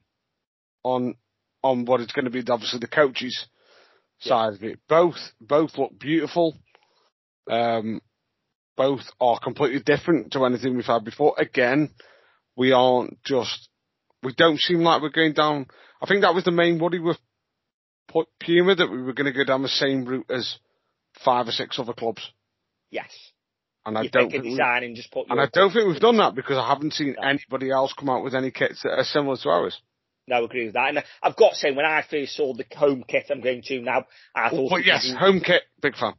on, 0.83 1.15
on 1.63 1.85
what 1.85 2.01
is 2.01 2.11
going 2.11 2.25
to 2.25 2.31
be 2.31 2.43
obviously 2.47 2.77
the 2.77 2.87
coaches 2.87 3.47
side 4.19 4.53
of 4.53 4.63
it. 4.63 4.77
Both, 4.87 5.17
both 5.41 5.75
look 5.79 5.97
beautiful. 5.97 6.55
Um, 7.49 7.99
both 8.79 9.01
are 9.19 9.37
completely 9.37 9.81
different 9.81 10.31
to 10.31 10.45
anything 10.45 10.73
we've 10.73 10.85
had 10.85 11.03
before. 11.03 11.35
Again, 11.37 11.89
we 12.55 12.71
aren't 12.71 13.21
just, 13.25 13.67
we 14.23 14.33
don't 14.33 14.57
seem 14.57 14.79
like 14.79 15.01
we're 15.01 15.09
going 15.09 15.33
down. 15.33 15.67
I 16.01 16.05
think 16.05 16.21
that 16.21 16.33
was 16.33 16.45
the 16.45 16.51
main 16.51 16.79
worry 16.79 16.99
with 16.99 17.17
Puma 18.39 18.75
that 18.75 18.89
we 18.89 19.01
were 19.01 19.11
going 19.11 19.31
to 19.31 19.37
go 19.37 19.43
down 19.43 19.63
the 19.63 19.67
same 19.67 20.05
route 20.05 20.31
as 20.31 20.59
five 21.25 21.49
or 21.49 21.51
six 21.51 21.77
other 21.77 21.91
clubs. 21.91 22.31
Yes. 22.89 23.09
And 23.85 23.97
I 23.97 24.07
don't 24.07 24.31
think 24.31 24.45
we, 24.45 24.57
and 24.57 24.95
just 24.95 25.11
put 25.11 25.27
and 25.29 25.41
I 25.41 25.47
don't 25.51 25.73
think 25.73 25.85
we've 25.85 25.99
done 25.99 26.17
that 26.17 26.33
because 26.33 26.57
I 26.57 26.65
haven't 26.69 26.93
seen 26.93 27.17
No. 27.19 27.27
anybody 27.27 27.71
else 27.71 27.93
come 27.93 28.09
out 28.09 28.23
with 28.23 28.33
any 28.33 28.49
kits 28.49 28.83
that 28.83 28.97
are 28.97 29.03
similar 29.03 29.35
to 29.35 29.49
ours. 29.49 29.77
No, 30.25 30.37
I 30.37 30.45
agree 30.45 30.65
with 30.65 30.75
that. 30.75 30.89
And 30.89 31.03
I've 31.21 31.35
got 31.35 31.49
to 31.49 31.55
say, 31.55 31.71
when 31.71 31.85
I 31.85 32.01
first 32.09 32.33
saw 32.33 32.53
the 32.53 32.65
home 32.77 33.03
kit 33.05 33.25
I'm 33.29 33.41
going 33.41 33.61
to 33.63 33.81
now, 33.81 34.05
I 34.33 34.47
oh, 34.47 34.55
thought. 34.55 34.69
But 34.69 34.85
yes, 34.85 35.13
home 35.19 35.41
kit, 35.41 35.63
big 35.81 35.97
fan. 35.97 36.13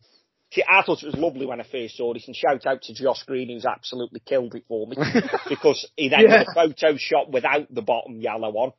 See, 0.52 0.64
I 0.68 0.82
thought 0.82 1.02
it 1.02 1.06
was 1.06 1.14
lovely 1.16 1.46
when 1.46 1.60
I 1.60 1.64
first 1.70 1.96
saw 1.96 2.12
this, 2.12 2.26
and 2.26 2.34
shout 2.34 2.66
out 2.66 2.82
to 2.82 2.94
Josh 2.94 3.22
Green 3.24 3.48
who's 3.48 3.64
absolutely 3.64 4.20
killed 4.20 4.54
it 4.56 4.64
for 4.66 4.86
me 4.86 4.96
because 5.48 5.88
he 5.96 6.08
then 6.08 6.22
Yeah. 6.22 6.38
did 6.38 6.48
a 6.48 6.54
photo 6.54 6.96
shot 6.96 7.30
without 7.30 7.72
the 7.72 7.82
bottom 7.82 8.20
yellow 8.20 8.50
one, 8.50 8.72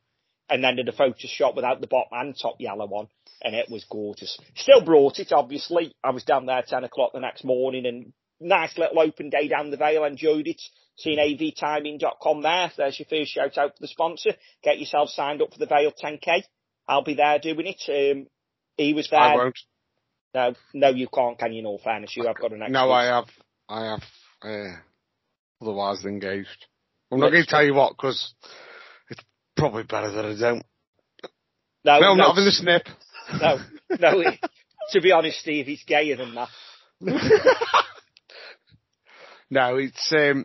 and 0.50 0.62
then 0.62 0.76
did 0.76 0.88
a 0.88 0.92
photo 0.92 1.14
shot 1.26 1.56
without 1.56 1.80
the 1.80 1.86
bottom 1.86 2.10
and 2.12 2.36
top 2.38 2.56
yellow 2.58 2.86
one, 2.86 3.08
and 3.42 3.54
it 3.54 3.70
was 3.70 3.84
gorgeous. 3.84 4.38
Still 4.54 4.84
brought 4.84 5.18
it, 5.18 5.32
obviously. 5.32 5.94
I 6.04 6.10
was 6.10 6.24
down 6.24 6.44
there 6.46 6.62
ten 6.66 6.84
o'clock 6.84 7.12
the 7.14 7.20
next 7.20 7.42
morning, 7.42 7.86
and 7.86 8.12
nice 8.38 8.76
little 8.76 9.00
open 9.00 9.30
day 9.30 9.48
down 9.48 9.70
the 9.70 9.76
Vale. 9.78 10.04
Enjoyed 10.04 10.46
it. 10.48 10.60
Seen 10.96 11.18
avtiming.com 11.18 12.42
there. 12.42 12.70
There's 12.76 12.98
your 12.98 13.06
first 13.08 13.32
shout 13.32 13.56
out 13.56 13.74
to 13.76 13.80
the 13.80 13.88
sponsor. 13.88 14.32
Get 14.62 14.78
yourself 14.78 15.08
signed 15.08 15.40
up 15.40 15.52
for 15.52 15.58
the 15.58 15.66
Vale 15.66 15.92
10k. 15.92 16.42
I'll 16.86 17.02
be 17.02 17.14
there 17.14 17.38
doing 17.38 17.66
it. 17.66 17.82
Um, 17.88 18.26
he 18.76 18.92
was 18.92 19.08
there. 19.08 19.20
I 19.20 19.36
won't. 19.36 19.58
No, 20.34 20.54
no, 20.72 20.88
you 20.88 21.08
can't, 21.12 21.38
can 21.38 21.52
you? 21.52 21.60
In 21.60 21.66
all 21.66 21.80
fairness, 21.82 22.16
you 22.16 22.26
have 22.26 22.36
got 22.38 22.52
an 22.52 22.62
excuse. 22.62 22.72
No, 22.72 22.90
I 22.90 23.04
have, 23.04 23.24
I 23.68 23.84
have, 23.90 24.02
uh, 24.42 24.76
otherwise 25.60 26.04
engaged. 26.04 26.66
I'm 27.10 27.20
not 27.20 27.30
going 27.30 27.44
to 27.44 27.48
tell 27.50 27.64
you 27.64 27.74
what 27.74 27.94
because 27.96 28.34
it's 29.10 29.20
probably 29.56 29.82
better 29.82 30.10
that 30.10 30.24
I 30.24 30.38
don't. 30.38 30.64
No, 31.84 31.98
No, 32.00 32.10
I'm 32.12 32.16
no, 32.16 32.24
not 32.24 32.28
having 32.36 32.44
the 32.46 32.52
snip. 32.52 32.82
no, 33.40 33.58
no. 34.00 34.20
it- 34.20 34.40
to 34.90 35.00
be 35.00 35.12
honest, 35.12 35.38
Steve, 35.40 35.66
he's 35.66 35.84
gayer 35.84 36.16
than 36.16 36.34
that. 36.34 36.48
No, 39.50 39.76
it's 39.76 40.10
um, 40.12 40.44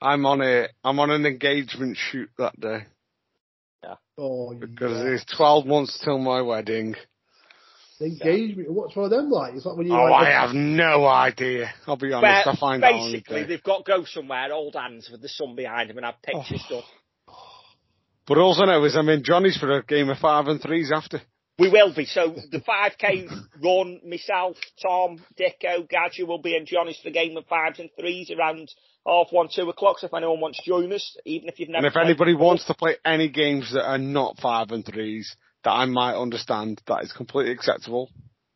I'm 0.00 0.26
on 0.26 0.42
a 0.42 0.66
I'm 0.84 0.98
on 1.00 1.10
an 1.10 1.24
engagement 1.24 1.96
shoot 1.96 2.28
that 2.36 2.58
day 2.60 2.84
Yeah. 3.82 3.94
Oh, 4.18 4.52
because 4.52 4.98
yeah. 5.02 5.14
it's 5.14 5.24
12 5.36 5.64
months 5.66 5.98
till 6.04 6.18
my 6.18 6.42
wedding. 6.42 6.94
Engagement. 8.02 8.70
What's 8.70 8.94
one 8.96 9.04
of 9.04 9.10
them 9.10 9.30
like? 9.30 9.54
Is 9.54 9.64
that 9.64 9.76
when 9.76 9.86
you 9.86 9.94
Oh, 9.94 10.04
like? 10.04 10.26
I 10.26 10.30
have 10.30 10.54
no 10.54 11.06
idea. 11.06 11.72
I'll 11.86 11.96
be 11.96 12.12
honest. 12.12 12.44
But 12.44 12.52
I 12.52 12.56
find 12.56 12.84
out 12.84 12.92
on 12.92 13.12
basically, 13.12 13.44
they've 13.44 13.62
got 13.62 13.84
to 13.84 13.92
go 13.92 14.04
somewhere, 14.04 14.52
old 14.52 14.74
hands 14.74 15.08
with 15.10 15.22
the 15.22 15.28
sun 15.28 15.54
behind 15.56 15.90
them, 15.90 15.98
and 15.98 16.06
have 16.06 16.16
oh. 16.16 16.38
pictures 16.40 16.64
Oh. 16.70 16.74
done. 16.76 16.84
But 18.26 18.38
all 18.38 18.60
I 18.62 18.66
know 18.66 18.84
is 18.84 18.94
I'm 18.96 19.08
in 19.08 19.24
Johnny's 19.24 19.56
for 19.56 19.70
a 19.70 19.82
game 19.82 20.08
of 20.08 20.18
five 20.18 20.46
and 20.46 20.60
threes 20.60 20.92
after. 20.94 21.20
We 21.58 21.68
will 21.68 21.94
be. 21.94 22.06
So 22.06 22.34
the 22.50 22.60
5k 22.60 23.28
run, 23.62 24.00
myself, 24.08 24.56
Tom, 24.80 25.22
Dicko, 25.38 25.88
Gadget 25.88 26.26
will 26.26 26.40
be 26.40 26.56
in 26.56 26.64
Johnny's 26.66 26.98
for 26.98 27.10
the 27.10 27.14
game 27.14 27.36
of 27.36 27.46
fives 27.46 27.78
and 27.78 27.90
threes 27.98 28.30
around 28.30 28.72
half 29.06 29.26
one, 29.30 29.48
two 29.54 29.68
o'clock. 29.68 29.98
So 29.98 30.06
if 30.06 30.14
anyone 30.14 30.40
wants 30.40 30.58
to 30.58 30.64
join 30.70 30.92
us, 30.92 31.16
even 31.26 31.48
if 31.48 31.58
you've 31.58 31.68
never 31.68 31.86
And 31.86 31.94
if 31.94 31.96
anybody 31.96 32.32
before, 32.32 32.46
wants 32.46 32.64
to 32.66 32.74
play 32.74 32.96
any 33.04 33.28
games 33.28 33.72
that 33.72 33.84
are 33.84 33.98
not 33.98 34.38
five 34.40 34.70
and 34.70 34.84
threes 34.84 35.36
that 35.64 35.70
I 35.72 35.84
might 35.86 36.14
understand, 36.20 36.80
that 36.86 37.02
is 37.04 37.12
completely 37.12 37.52
acceptable. 37.52 38.10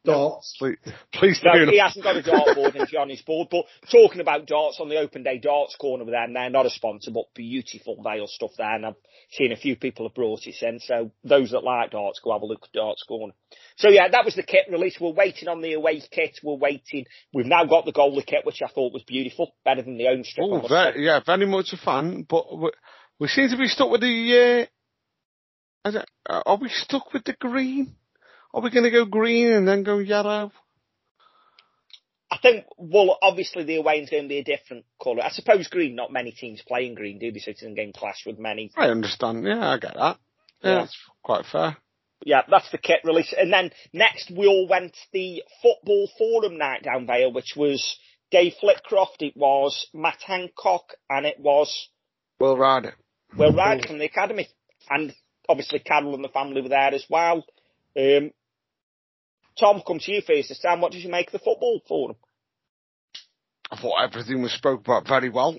darts. 0.04 0.54
Please, 0.58 0.76
please 1.12 1.40
No, 1.44 1.64
do. 1.64 1.70
he 1.70 1.78
hasn't 1.78 2.04
got 2.04 2.16
a 2.16 2.22
dartboard 2.22 2.76
on 2.96 3.08
his 3.08 3.22
board. 3.22 3.48
But 3.50 3.64
talking 3.90 4.20
about 4.20 4.46
darts 4.46 4.78
on 4.80 4.88
the 4.88 4.98
open 4.98 5.24
day 5.24 5.38
darts 5.38 5.74
corner 5.76 6.04
with 6.04 6.14
them, 6.14 6.32
they're 6.32 6.48
not 6.48 6.64
a 6.66 6.70
sponsor, 6.70 7.10
but 7.10 7.24
beautiful 7.34 8.00
Vale 8.04 8.28
stuff 8.28 8.52
there. 8.56 8.72
And 8.76 8.86
I've 8.86 8.94
seen 9.32 9.50
a 9.50 9.56
few 9.56 9.74
people 9.74 10.06
have 10.06 10.14
brought 10.14 10.46
it 10.46 10.54
in. 10.62 10.78
So 10.78 11.10
those 11.24 11.50
that 11.50 11.64
like 11.64 11.90
darts, 11.90 12.20
go 12.22 12.32
have 12.32 12.42
a 12.42 12.46
look 12.46 12.62
at 12.62 12.72
darts 12.72 13.02
corner. 13.02 13.32
So 13.78 13.88
yeah, 13.88 14.06
that 14.08 14.24
was 14.24 14.36
the 14.36 14.44
kit 14.44 14.66
release. 14.70 14.96
We're 15.00 15.10
waiting 15.10 15.48
on 15.48 15.60
the 15.60 15.72
away 15.72 16.00
kit. 16.08 16.38
We're 16.42 16.54
waiting. 16.54 17.06
We've 17.32 17.46
now 17.46 17.64
got 17.64 17.84
the 17.84 17.92
goalie 17.92 18.24
kit, 18.24 18.46
which 18.46 18.62
I 18.62 18.68
thought 18.68 18.92
was 18.92 19.02
beautiful, 19.02 19.54
better 19.64 19.82
than 19.82 19.98
the 19.98 20.06
home 20.06 20.22
strip. 20.22 20.46
I 20.46 20.56
Oh, 20.56 20.68
very, 20.68 21.04
yeah, 21.04 21.18
very 21.26 21.46
much 21.46 21.72
a 21.72 21.76
fan, 21.76 22.24
but 22.28 22.56
we, 22.56 22.70
we 23.18 23.26
seem 23.26 23.48
to 23.50 23.56
be 23.58 23.66
stuck 23.66 23.90
with 23.90 24.02
the, 24.02 24.62
uh, 24.62 24.66
Uh, 25.94 26.42
are 26.46 26.56
we 26.56 26.68
stuck 26.68 27.12
with 27.12 27.24
the 27.24 27.34
green? 27.34 27.94
Are 28.52 28.60
we 28.62 28.70
going 28.70 28.84
to 28.84 28.90
go 28.90 29.04
green 29.04 29.52
and 29.52 29.68
then 29.68 29.82
go 29.82 29.98
yellow? 29.98 30.50
I 32.30 32.38
think, 32.38 32.64
well, 32.76 33.18
obviously 33.22 33.62
the 33.64 33.76
away 33.76 34.00
is 34.00 34.10
going 34.10 34.24
to 34.24 34.28
be 34.28 34.38
a 34.38 34.44
different 34.44 34.84
colour. 35.02 35.22
I 35.22 35.30
suppose 35.30 35.68
green, 35.68 35.94
not 35.94 36.12
many 36.12 36.32
teams 36.32 36.62
playing 36.66 36.94
green, 36.94 37.18
do 37.18 37.30
they? 37.30 37.38
So 37.38 37.52
in 37.62 37.74
game 37.74 37.92
clash 37.92 38.24
with 38.26 38.38
many. 38.38 38.72
I 38.76 38.86
understand, 38.88 39.44
yeah, 39.44 39.70
I 39.70 39.78
get 39.78 39.94
that. 39.94 40.18
Yeah, 40.62 40.70
Yeah. 40.70 40.78
that's 40.80 40.96
quite 41.22 41.44
fair. 41.46 41.76
Yeah, 42.24 42.42
that's 42.50 42.70
the 42.72 42.78
kit 42.78 43.00
release. 43.04 43.32
And 43.36 43.52
then 43.52 43.70
next 43.92 44.30
we 44.30 44.46
all 44.46 44.66
went 44.66 44.94
to 44.94 44.98
the 45.12 45.42
football 45.62 46.08
forum 46.18 46.58
night 46.58 46.82
down 46.82 47.06
there, 47.06 47.30
which 47.30 47.54
was 47.56 47.96
Dave 48.30 48.54
Flitcroft, 48.60 49.20
it 49.20 49.36
was 49.36 49.86
Matt 49.94 50.22
Hancock, 50.26 50.94
and 51.08 51.26
it 51.26 51.38
was 51.38 51.88
Will 52.40 52.56
Ryder. 52.56 52.94
Will 53.36 53.52
Ryder 53.52 53.86
from 53.86 53.98
the 53.98 54.06
academy. 54.06 54.48
And 54.90 55.14
obviously 55.48 55.78
Carol 55.80 56.14
and 56.14 56.24
the 56.24 56.28
family 56.28 56.62
were 56.62 56.68
there 56.68 56.94
as 56.94 57.04
well. 57.08 57.44
Um, 57.98 58.30
Tom, 59.58 59.82
come 59.86 59.98
to 59.98 60.12
you 60.12 60.20
first 60.20 60.48
this 60.50 60.60
time. 60.60 60.80
What 60.80 60.92
did 60.92 61.02
you 61.02 61.10
make 61.10 61.28
of 61.28 61.32
the 61.32 61.38
football 61.38 61.80
forum? 61.88 62.16
I 63.70 63.80
thought 63.80 64.02
everything 64.02 64.42
was 64.42 64.52
spoke 64.52 64.80
about 64.80 65.08
very 65.08 65.30
well. 65.30 65.56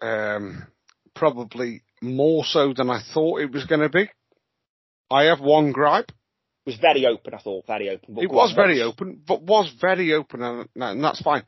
Um, 0.00 0.66
probably 1.14 1.82
more 2.00 2.44
so 2.44 2.72
than 2.72 2.90
I 2.90 3.00
thought 3.12 3.40
it 3.40 3.52
was 3.52 3.64
going 3.64 3.80
to 3.80 3.88
be. 3.88 4.08
I 5.10 5.24
have 5.24 5.40
one 5.40 5.72
gripe. 5.72 6.10
It 6.66 6.70
was 6.70 6.76
very 6.80 7.06
open, 7.06 7.34
I 7.34 7.38
thought, 7.38 7.66
very 7.66 7.90
open. 7.90 8.14
But 8.14 8.24
It 8.24 8.30
was 8.30 8.50
on, 8.50 8.56
very 8.56 8.80
open, 8.82 9.20
but 9.26 9.42
was 9.42 9.72
very 9.80 10.14
open, 10.14 10.42
and, 10.42 10.68
and 10.76 11.04
that's 11.04 11.20
fine. 11.20 11.44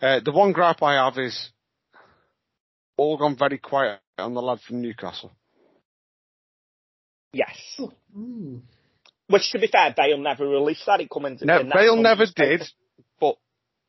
Uh, 0.00 0.20
the 0.22 0.32
one 0.32 0.52
gripe 0.52 0.82
I 0.82 1.04
have 1.04 1.18
is 1.18 1.50
all 2.96 3.16
gone 3.16 3.36
very 3.36 3.58
quiet 3.58 4.00
on 4.18 4.34
the 4.34 4.42
lad 4.42 4.60
from 4.60 4.82
Newcastle. 4.82 5.32
Yes. 7.32 7.80
Hmm. 8.12 8.58
Which, 9.28 9.50
to 9.52 9.58
be 9.58 9.66
fair, 9.66 9.94
Vale 9.94 10.18
never 10.18 10.46
released 10.46 10.86
that. 10.86 11.00
It 11.00 11.10
come 11.10 11.26
into 11.26 11.44
No, 11.44 11.60
in 11.60 11.68
Vale 11.68 11.96
never 11.96 12.24
did, 12.34 12.62
but 13.20 13.36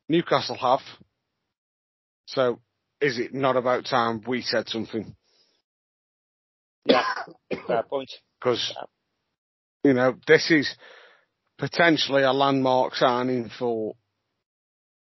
Newcastle 0.09 0.57
have. 0.57 0.81
So, 2.25 2.59
is 2.99 3.17
it 3.17 3.33
not 3.33 3.55
about 3.55 3.85
time 3.85 4.21
we 4.27 4.41
said 4.41 4.67
something? 4.67 5.15
Yeah, 6.85 7.05
fair 7.67 7.83
point. 7.83 8.11
Because, 8.39 8.75
you 9.83 9.93
know, 9.93 10.15
this 10.27 10.51
is 10.51 10.75
potentially 11.57 12.23
a 12.23 12.33
landmark 12.33 12.95
signing 12.95 13.49
for 13.57 13.95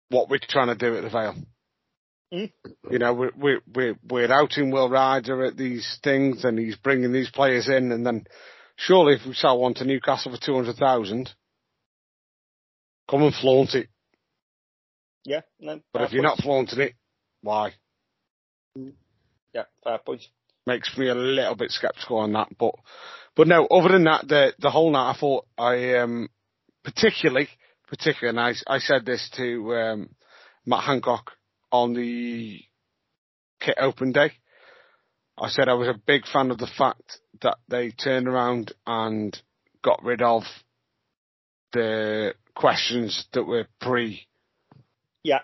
what 0.09 0.29
we're 0.29 0.41
trying 0.41 0.69
to 0.69 0.75
do 0.75 0.97
at 0.97 1.03
the 1.03 1.11
Vale. 1.11 1.37
Mm. 2.35 2.51
You 2.91 2.99
know, 2.99 3.15
we're, 3.15 3.31
we're, 3.37 3.61
we're, 3.73 3.97
we're 4.11 4.33
outing 4.33 4.73
Will 4.73 4.91
Ryder 4.91 5.45
at 5.45 5.57
these 5.57 5.99
things 6.03 6.45
and 6.45 6.59
he's 6.59 6.77
bringing 6.77 7.13
these 7.13 7.31
players 7.31 7.69
in 7.69 7.93
and 7.93 8.05
then 8.05 8.27
surely 8.77 9.15
if 9.15 9.27
we 9.27 9.35
sell 9.35 9.61
one 9.61 9.75
to 9.75 9.85
Newcastle 9.85 10.33
for 10.33 10.45
200,000, 10.45 11.31
come 13.09 13.23
and 13.23 13.35
flaunt 13.35 13.75
it. 13.75 13.89
Yeah, 15.25 15.43
no. 15.61 15.81
But 15.93 16.03
if 16.03 16.13
you're 16.13 16.25
point. 16.25 16.39
not 16.39 16.45
flaunting 16.45 16.81
it, 16.81 16.95
why? 17.41 17.73
Yeah, 19.55 19.65
fair 19.85 19.99
point. 19.99 20.23
Makes 20.67 20.97
me 20.99 21.09
a 21.09 21.15
little 21.15 21.55
bit 21.55 21.71
sceptical 21.71 22.19
on 22.19 22.33
that. 22.33 22.49
But, 22.59 22.75
but 23.37 23.47
no, 23.47 23.67
other 23.67 23.93
than 23.93 24.05
that, 24.05 24.27
the, 24.27 24.55
the 24.59 24.71
whole 24.71 24.91
night 24.91 25.13
I 25.13 25.19
thought 25.19 25.47
I, 25.57 25.99
um, 25.99 26.29
particularly, 26.83 27.49
particularly, 27.87 28.37
and 28.37 28.57
I, 28.67 28.75
I 28.75 28.79
said 28.79 29.07
this 29.07 29.31
to, 29.37 29.75
um, 29.77 30.09
Matt 30.67 30.85
Hancock 30.85 31.31
on 31.75 31.93
the 31.93 32.61
kit 33.61 33.75
open 33.81 34.13
day. 34.13 34.31
I 35.37 35.49
said 35.49 35.69
I 35.69 35.75
was 35.75 35.89
a 35.89 36.01
big 36.07 36.25
fan 36.25 36.53
of 36.53 36.59
the 36.59 36.69
fact 36.79 37.19
that 37.43 37.57
they 37.69 37.91
turned 37.91 38.29
around 38.29 38.73
and 38.87 39.37
got 39.83 40.01
rid 40.05 40.23
of 40.23 40.45
the 41.73 42.35
questions 42.55 43.27
that 43.33 43.43
were 43.43 43.67
pre 43.81 44.21
Yeah, 45.25 45.41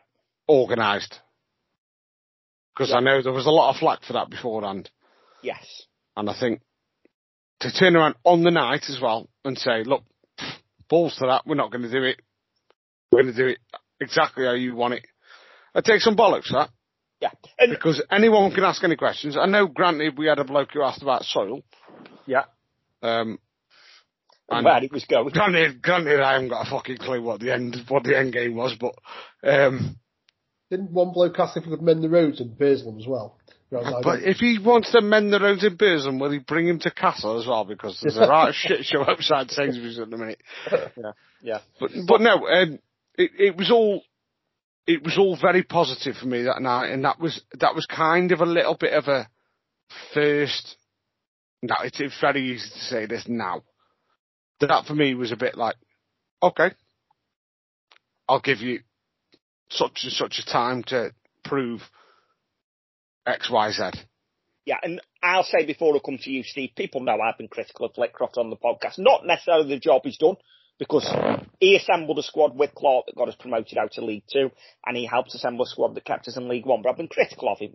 organised. 0.48 1.18
Because 2.76 2.92
I 2.92 3.00
know 3.00 3.22
there 3.22 3.32
was 3.32 3.46
a 3.46 3.50
lot 3.50 3.70
of 3.74 3.80
flack 3.80 4.04
for 4.04 4.12
that 4.12 4.30
beforehand. 4.30 4.88
yes. 5.42 5.82
And 6.16 6.30
I 6.30 6.38
think 6.38 6.60
to 7.60 7.72
turn 7.72 7.96
around 7.96 8.14
on 8.24 8.44
the 8.44 8.52
night 8.52 8.84
as 8.88 9.00
well 9.02 9.28
and 9.44 9.58
say, 9.58 9.82
look, 9.84 10.04
balls 10.88 11.16
to 11.16 11.26
that, 11.26 11.42
we're 11.44 11.56
not 11.56 11.72
going 11.72 11.82
to 11.82 11.90
do 11.90 12.04
it. 12.04 12.20
We're 13.10 13.22
going 13.22 13.34
to 13.34 13.42
do 13.42 13.48
it 13.48 13.58
exactly 14.00 14.44
how 14.44 14.52
you 14.52 14.76
want 14.76 14.94
it. 14.94 15.06
I 15.74 15.80
take 15.80 16.00
some 16.00 16.16
bollocks 16.16 16.50
that. 16.52 16.70
Yeah. 17.20 17.30
And 17.58 17.70
Because 17.70 18.02
anyone 18.10 18.50
can 18.52 18.64
ask 18.64 18.82
any 18.82 18.96
questions. 18.96 19.36
I 19.36 19.46
know, 19.46 19.66
granted, 19.66 20.16
we 20.18 20.26
had 20.26 20.38
a 20.38 20.44
bloke 20.44 20.70
who 20.72 20.82
asked 20.82 21.02
about 21.02 21.22
soil. 21.24 21.62
yeah, 22.26 22.44
Um, 23.02 23.38
and 24.48 24.64
where 24.64 24.82
it 24.82 24.90
was 24.92 25.04
going. 25.04 25.28
granted, 25.28 25.82
granted, 25.82 26.20
I 26.20 26.32
haven't 26.32 26.48
got 26.48 26.66
a 26.66 26.70
fucking 26.70 26.96
clue 26.98 27.22
what 27.22 27.40
the 27.40 27.52
end, 27.52 27.76
what 27.88 28.02
the 28.04 28.18
end 28.18 28.32
game 28.32 28.56
was, 28.56 28.74
but, 28.80 28.94
um, 29.44 29.96
Didn't 30.70 30.92
one 30.92 31.12
bloke 31.12 31.38
ask 31.38 31.56
if 31.56 31.64
we 31.66 31.70
could 31.70 31.82
mend 31.82 32.02
the 32.02 32.08
roads 32.08 32.40
in 32.40 32.54
Burslem 32.54 32.98
as 32.98 33.06
well? 33.06 33.36
Right, 33.72 34.02
but 34.02 34.22
if 34.24 34.38
he 34.38 34.58
wants 34.58 34.90
to 34.90 35.00
mend 35.00 35.32
the 35.32 35.38
roads 35.38 35.62
in 35.62 35.76
Burslem, 35.76 36.18
will 36.18 36.32
he 36.32 36.38
bring 36.40 36.66
him 36.66 36.80
to 36.80 36.90
Castle 36.90 37.38
as 37.40 37.46
well? 37.46 37.64
Because 37.64 38.00
there's 38.02 38.16
a 38.16 38.26
right 38.26 38.52
shit 38.56 38.84
show 38.84 39.02
outside 39.08 39.48
Sainsbury's 39.52 40.00
at 40.00 40.10
the 40.10 40.16
minute. 40.16 40.40
Yeah. 40.72 41.12
Yeah. 41.40 41.58
But 41.78 41.90
but 42.08 42.20
no, 42.20 42.48
um, 42.48 42.80
it 43.16 43.30
it 43.38 43.56
was 43.56 43.70
all 43.70 44.02
it 44.90 45.04
was 45.04 45.16
all 45.18 45.36
very 45.36 45.62
positive 45.62 46.16
for 46.16 46.26
me 46.26 46.42
that 46.42 46.60
night, 46.60 46.90
and 46.90 47.04
that 47.04 47.20
was 47.20 47.40
that 47.60 47.76
was 47.76 47.86
kind 47.86 48.32
of 48.32 48.40
a 48.40 48.46
little 48.46 48.76
bit 48.76 48.92
of 48.92 49.06
a 49.06 49.28
first. 50.12 50.76
Now 51.62 51.76
it's, 51.84 52.00
it's 52.00 52.20
very 52.20 52.50
easy 52.50 52.68
to 52.68 52.78
say 52.78 53.06
this 53.06 53.26
now. 53.28 53.62
That 54.60 54.86
for 54.86 54.94
me 54.94 55.14
was 55.14 55.30
a 55.30 55.36
bit 55.36 55.56
like, 55.56 55.76
okay, 56.42 56.72
I'll 58.28 58.40
give 58.40 58.58
you 58.58 58.80
such 59.70 60.00
and 60.02 60.12
such 60.12 60.40
a 60.44 60.50
time 60.50 60.82
to 60.84 61.12
prove 61.44 61.82
X, 63.26 63.48
Y, 63.48 63.70
Z. 63.70 64.00
Yeah, 64.66 64.78
and 64.82 65.00
I'll 65.22 65.44
say 65.44 65.64
before 65.66 65.94
I 65.94 66.00
come 66.04 66.18
to 66.18 66.30
you, 66.30 66.42
Steve, 66.42 66.70
people 66.76 67.00
know 67.00 67.18
I've 67.20 67.38
been 67.38 67.48
critical 67.48 67.86
of 67.86 67.94
Flitcroft 67.94 68.38
on 68.38 68.50
the 68.50 68.56
podcast. 68.56 68.98
Not 68.98 69.24
necessarily 69.24 69.68
the 69.68 69.78
job 69.78 70.02
he's 70.04 70.18
done, 70.18 70.36
because 70.80 71.06
he 71.60 71.76
assembled 71.76 72.18
a 72.18 72.22
squad 72.22 72.56
with 72.56 72.74
Clarke 72.74 73.04
that 73.06 73.14
got 73.14 73.28
us 73.28 73.36
promoted 73.38 73.76
out 73.76 73.92
to 73.92 74.04
League 74.04 74.24
Two, 74.32 74.50
and 74.84 74.96
he 74.96 75.04
helped 75.04 75.34
assemble 75.34 75.66
a 75.66 75.68
squad 75.68 75.94
that 75.94 76.06
kept 76.06 76.26
us 76.26 76.38
in 76.38 76.48
League 76.48 76.64
One. 76.64 76.80
But 76.82 76.88
I've 76.88 76.96
been 76.96 77.06
critical 77.06 77.50
of 77.52 77.58
him, 77.58 77.74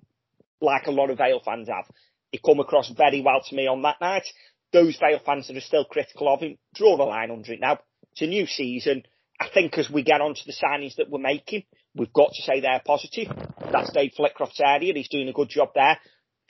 like 0.60 0.88
a 0.88 0.92
lot 0.92 1.12
of 1.12 1.20
Vale 1.20 1.40
fans 1.46 1.70
have. 1.70 1.86
He 2.32 2.40
come 2.44 2.60
across 2.60 2.90
very 2.90 3.22
well 3.22 3.42
to 3.48 3.56
me 3.56 3.68
on 3.68 3.84
that 3.84 4.02
night. 4.02 4.26
Those 4.74 4.98
Vale 5.00 5.22
fans 5.24 5.48
that 5.48 5.56
are 5.56 5.62
still 5.62 5.86
critical 5.86 6.28
of 6.34 6.42
him, 6.42 6.58
draw 6.74 6.98
the 6.98 7.04
line 7.04 7.30
under 7.30 7.54
it 7.54 7.62
now. 7.62 7.78
It's 8.12 8.24
a 8.24 8.28
new 8.28 8.48
season. 8.48 9.04
I 9.40 9.50
think 9.54 9.78
as 9.78 9.90
we 9.90 10.02
get 10.02 10.22
on 10.22 10.34
to 10.34 10.42
the 10.46 10.54
signings 10.54 10.96
that 10.96 11.10
we're 11.10 11.20
making, 11.20 11.64
we've 11.94 12.12
got 12.12 12.32
to 12.34 12.42
say 12.42 12.60
they're 12.60 12.82
positive. 12.84 13.28
That's 13.72 13.92
Dave 13.92 14.14
Flitcroft's 14.18 14.62
area. 14.62 14.94
He's 14.96 15.10
doing 15.10 15.30
a 15.30 15.34
good 15.34 15.50
job 15.50 15.70
there. 15.76 16.00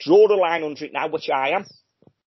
Draw 0.00 0.28
the 0.28 0.34
line 0.34 0.62
under 0.62 0.86
it 0.86 0.92
now, 0.94 1.08
which 1.08 1.28
I 1.28 1.50
am. 1.50 1.66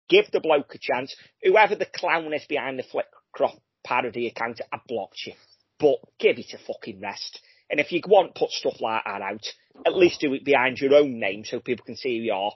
Give 0.10 0.26
the 0.32 0.42
bloke 0.42 0.76
a 0.76 0.78
chance. 0.78 1.16
Whoever 1.42 1.76
the 1.76 1.86
clown 1.86 2.34
is 2.34 2.46
behind 2.46 2.78
the 2.78 2.84
Flitcroft 2.84 3.60
parody 3.84 4.28
account, 4.28 4.62
I 4.72 4.80
blocked 4.88 5.22
you. 5.26 5.34
But 5.80 5.98
give 6.20 6.38
it 6.38 6.54
a 6.54 6.58
fucking 6.58 7.00
rest. 7.02 7.42
And 7.70 7.80
if 7.80 7.92
you 7.92 8.02
want 8.06 8.36
put 8.36 8.52
stuff 8.52 8.82
like 8.82 9.04
that 9.06 9.22
out, 9.22 9.46
at 9.86 9.96
least 9.96 10.20
do 10.20 10.34
it 10.34 10.44
behind 10.44 10.78
your 10.78 10.94
own 10.94 11.20
name 11.20 11.44
so 11.46 11.60
people 11.60 11.86
can 11.86 11.96
see 11.96 12.18
who 12.18 12.26
you 12.26 12.34
are. 12.34 12.52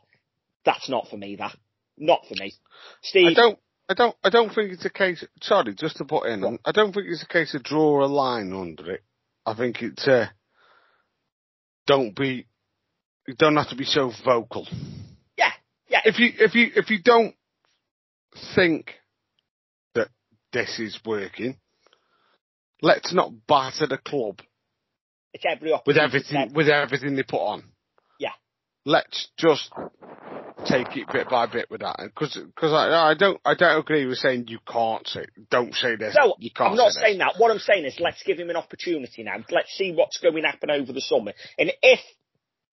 That's 0.65 0.89
not 0.89 1.07
for 1.09 1.17
me, 1.17 1.37
that. 1.37 1.55
Not 1.97 2.25
for 2.27 2.35
me. 2.37 2.53
Steve, 3.01 3.27
I 3.27 3.33
don't, 3.33 3.59
I 3.87 3.93
don't, 3.93 4.15
I 4.23 4.29
don't 4.29 4.53
think 4.53 4.73
it's 4.73 4.85
a 4.85 4.89
case. 4.89 5.23
Sorry, 5.41 5.73
just 5.73 5.97
to 5.97 6.05
put 6.05 6.27
in, 6.27 6.59
I 6.65 6.71
don't 6.71 6.91
think 6.91 7.07
it's 7.07 7.23
a 7.23 7.27
case 7.27 7.53
of 7.53 7.63
draw 7.63 8.03
a 8.03 8.07
line 8.07 8.51
under 8.51 8.91
it. 8.91 9.03
I 9.45 9.55
think 9.55 9.81
it's 9.81 10.05
uh, 10.07 10.25
don't 11.87 12.15
be, 12.15 12.47
you 13.27 13.35
don't 13.35 13.55
have 13.55 13.69
to 13.69 13.75
be 13.75 13.85
so 13.85 14.11
vocal. 14.25 14.67
yeah, 15.37 15.51
yeah. 15.87 16.01
If 16.03 16.19
you, 16.19 16.31
if 16.37 16.55
you, 16.55 16.71
if 16.75 16.89
you 16.89 17.01
don't 17.01 17.35
think 18.55 18.91
this 20.55 20.79
is 20.79 20.97
working, 21.05 21.57
let's 22.81 23.13
not 23.13 23.31
batter 23.45 23.85
the 23.87 23.97
club 23.97 24.41
it's 25.33 25.43
every 25.45 25.73
with 25.85 25.97
everything, 25.97 26.53
with 26.55 26.69
everything 26.69 27.15
they 27.15 27.23
put 27.23 27.41
on. 27.41 27.63
Yeah. 28.19 28.31
Let's 28.85 29.27
just 29.37 29.69
take 30.65 30.95
it 30.95 31.07
bit 31.11 31.29
by 31.29 31.45
bit 31.47 31.69
with 31.69 31.81
that, 31.81 31.97
because 31.99 32.39
because 32.55 32.71
I, 32.71 33.11
I 33.11 33.13
don't 33.15 33.39
I 33.43 33.53
don't 33.53 33.77
agree 33.77 34.05
with 34.05 34.17
saying 34.17 34.45
you 34.47 34.59
can't 34.65 35.05
say 35.05 35.25
don't 35.51 35.73
say 35.75 35.97
this. 35.97 36.15
No, 36.17 36.35
you 36.39 36.51
can't 36.55 36.71
I'm 36.71 36.77
not 36.77 36.93
say 36.93 37.01
saying 37.01 37.17
this. 37.17 37.27
that. 37.33 37.41
What 37.41 37.51
I'm 37.51 37.59
saying 37.59 37.83
is 37.83 37.97
let's 37.99 38.23
give 38.23 38.39
him 38.39 38.49
an 38.49 38.55
opportunity 38.55 39.23
now. 39.23 39.35
Let's 39.51 39.75
see 39.75 39.91
what's 39.91 40.19
going 40.19 40.41
to 40.41 40.47
happen 40.47 40.71
over 40.71 40.93
the 40.93 41.01
summer. 41.01 41.33
And 41.59 41.73
if, 41.83 41.99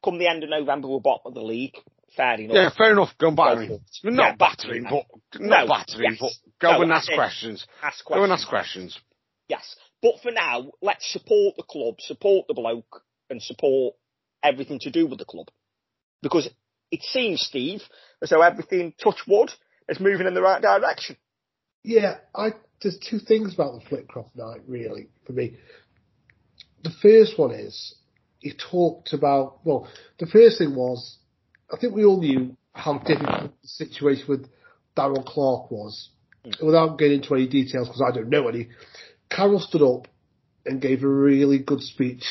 come 0.05 0.19
the 0.19 0.29
end 0.29 0.45
of 0.45 0.51
November, 0.51 0.87
we're 0.87 1.01
bottom 1.01 1.27
of 1.27 1.35
the 1.35 1.43
league, 1.43 1.75
fair 2.17 2.35
enough. 2.41 2.55
Yeah, 2.55 2.71
fair 2.77 2.93
enough. 2.93 3.11
Go 3.19 3.29
and 3.29 3.37
battering. 3.37 3.69
Go 3.69 3.79
for 4.03 4.09
it. 4.09 4.15
Not 4.15 4.23
Yeah, 4.25 4.37
battering, 4.37 4.83
battering. 4.85 5.05
but 5.33 5.41
not 5.41 5.67
No, 5.67 5.69
battering, 5.69 6.11
yes. 6.13 6.19
but 6.21 6.33
go 6.61 6.73
No, 6.73 6.83
and 6.83 6.93
ask 6.93 7.13
questions. 7.13 7.67
Ask 7.83 8.05
Go 8.05 8.23
and 8.23 8.33
ask 8.33 8.49
questions. 8.49 8.99
Yes. 9.49 9.77
But 10.03 10.21
for 10.23 10.31
now, 10.33 10.73
let's 10.81 11.11
support 11.13 11.57
the 11.57 11.63
club, 11.63 11.97
support 12.01 12.47
the 12.49 12.55
bloke, 12.55 13.03
and 13.31 13.41
support 13.43 13.95
everything 14.43 14.79
to 14.81 14.91
do 14.91 15.07
with 15.07 15.19
the 15.19 15.25
club. 15.25 15.49
Because 16.23 16.49
it 16.91 17.03
seems, 17.03 17.43
Steve, 17.43 17.83
as 18.21 18.31
though 18.31 18.43
everything, 18.43 18.93
touch 19.03 19.27
wood, 19.27 19.53
is 19.89 20.01
moving 20.01 20.27
in 20.27 20.35
the 20.35 20.43
right 20.43 20.61
direction. 20.63 21.17
Yeah, 21.85 22.19
I 22.35 22.53
there's 22.81 22.99
two 22.99 23.19
things 23.19 23.55
about 23.55 23.75
the 23.81 23.89
Flitcroft 23.89 24.35
night 24.35 24.61
really 24.67 25.09
for 25.27 25.33
me. 25.33 25.57
The 26.83 26.91
first 27.01 27.39
one 27.39 27.53
is 27.53 27.95
he 28.41 28.53
talked 28.53 29.13
about 29.13 29.65
well, 29.65 29.89
the 30.19 30.27
first 30.27 30.59
thing 30.59 30.75
was 30.75 31.19
I 31.73 31.79
think 31.79 31.95
we 31.95 32.05
all 32.05 32.21
knew 32.21 32.57
how 32.73 32.99
difficult 32.99 33.53
the 33.63 33.69
situation 33.69 34.25
with 34.29 34.47
Darrell 34.95 35.23
Clarke 35.23 35.71
was. 35.71 36.11
Hmm. 36.45 36.67
Without 36.67 36.99
getting 36.99 37.23
into 37.23 37.35
any 37.35 37.47
details 37.49 37.89
because 37.89 38.03
I 38.03 38.15
don't 38.15 38.29
know 38.29 38.49
any, 38.49 38.69
Carol 39.31 39.61
stood 39.61 39.83
up 39.83 40.09
and 40.67 40.81
gave 40.81 41.03
a 41.03 41.09
really 41.09 41.59
good 41.59 41.81
speech 41.81 42.25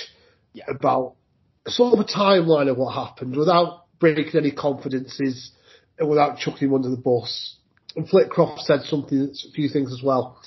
about 0.67 1.15
sort 1.67 1.93
of 1.93 1.99
a 1.99 2.04
timeline 2.04 2.69
of 2.69 2.77
what 2.77 2.93
happened 2.93 3.36
without 3.36 3.86
breaking 3.99 4.36
any 4.36 4.51
confidences 4.51 5.51
and 5.97 6.10
without 6.10 6.38
chucking 6.38 6.67
him 6.67 6.73
under 6.73 6.89
the 6.89 6.97
bus. 6.97 7.58
And 7.95 8.08
Flitcroft 8.08 8.60
said 8.62 8.82
something, 8.84 9.34
a 9.47 9.51
few 9.51 9.69
things 9.69 9.91
as 9.91 10.01
well. 10.04 10.41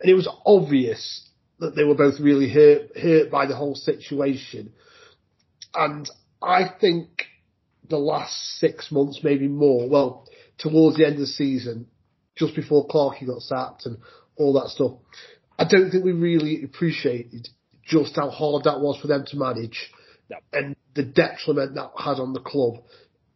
And 0.00 0.10
it 0.10 0.14
was 0.14 0.28
obvious 0.46 1.28
that 1.58 1.74
they 1.76 1.84
were 1.84 1.94
both 1.94 2.20
really 2.20 2.48
hurt, 2.48 2.96
hurt 2.96 3.30
by 3.30 3.46
the 3.46 3.56
whole 3.56 3.74
situation. 3.74 4.72
And 5.74 6.08
I 6.42 6.70
think 6.80 7.26
the 7.90 7.98
last 7.98 8.34
six 8.58 8.90
months, 8.90 9.20
maybe 9.22 9.48
more, 9.48 9.88
well, 9.88 10.26
towards 10.58 10.96
the 10.96 11.04
end 11.06 11.14
of 11.14 11.20
the 11.20 11.26
season, 11.26 11.86
just 12.36 12.54
before 12.54 12.86
Clarkey 12.88 13.26
got 13.26 13.42
sacked 13.42 13.86
and 13.86 13.98
all 14.36 14.54
that 14.54 14.68
stuff, 14.70 14.92
I 15.58 15.64
don't 15.68 15.90
think 15.90 16.04
we 16.04 16.12
really 16.12 16.62
appreciated 16.64 17.48
just 17.84 18.16
how 18.16 18.30
hard 18.30 18.64
that 18.64 18.80
was 18.80 18.98
for 19.00 19.08
them 19.08 19.24
to 19.26 19.36
manage 19.36 19.90
No. 20.30 20.36
and 20.52 20.76
the 20.94 21.02
detriment 21.02 21.74
that 21.74 21.90
had 21.98 22.18
on 22.18 22.32
the 22.32 22.40
club. 22.40 22.82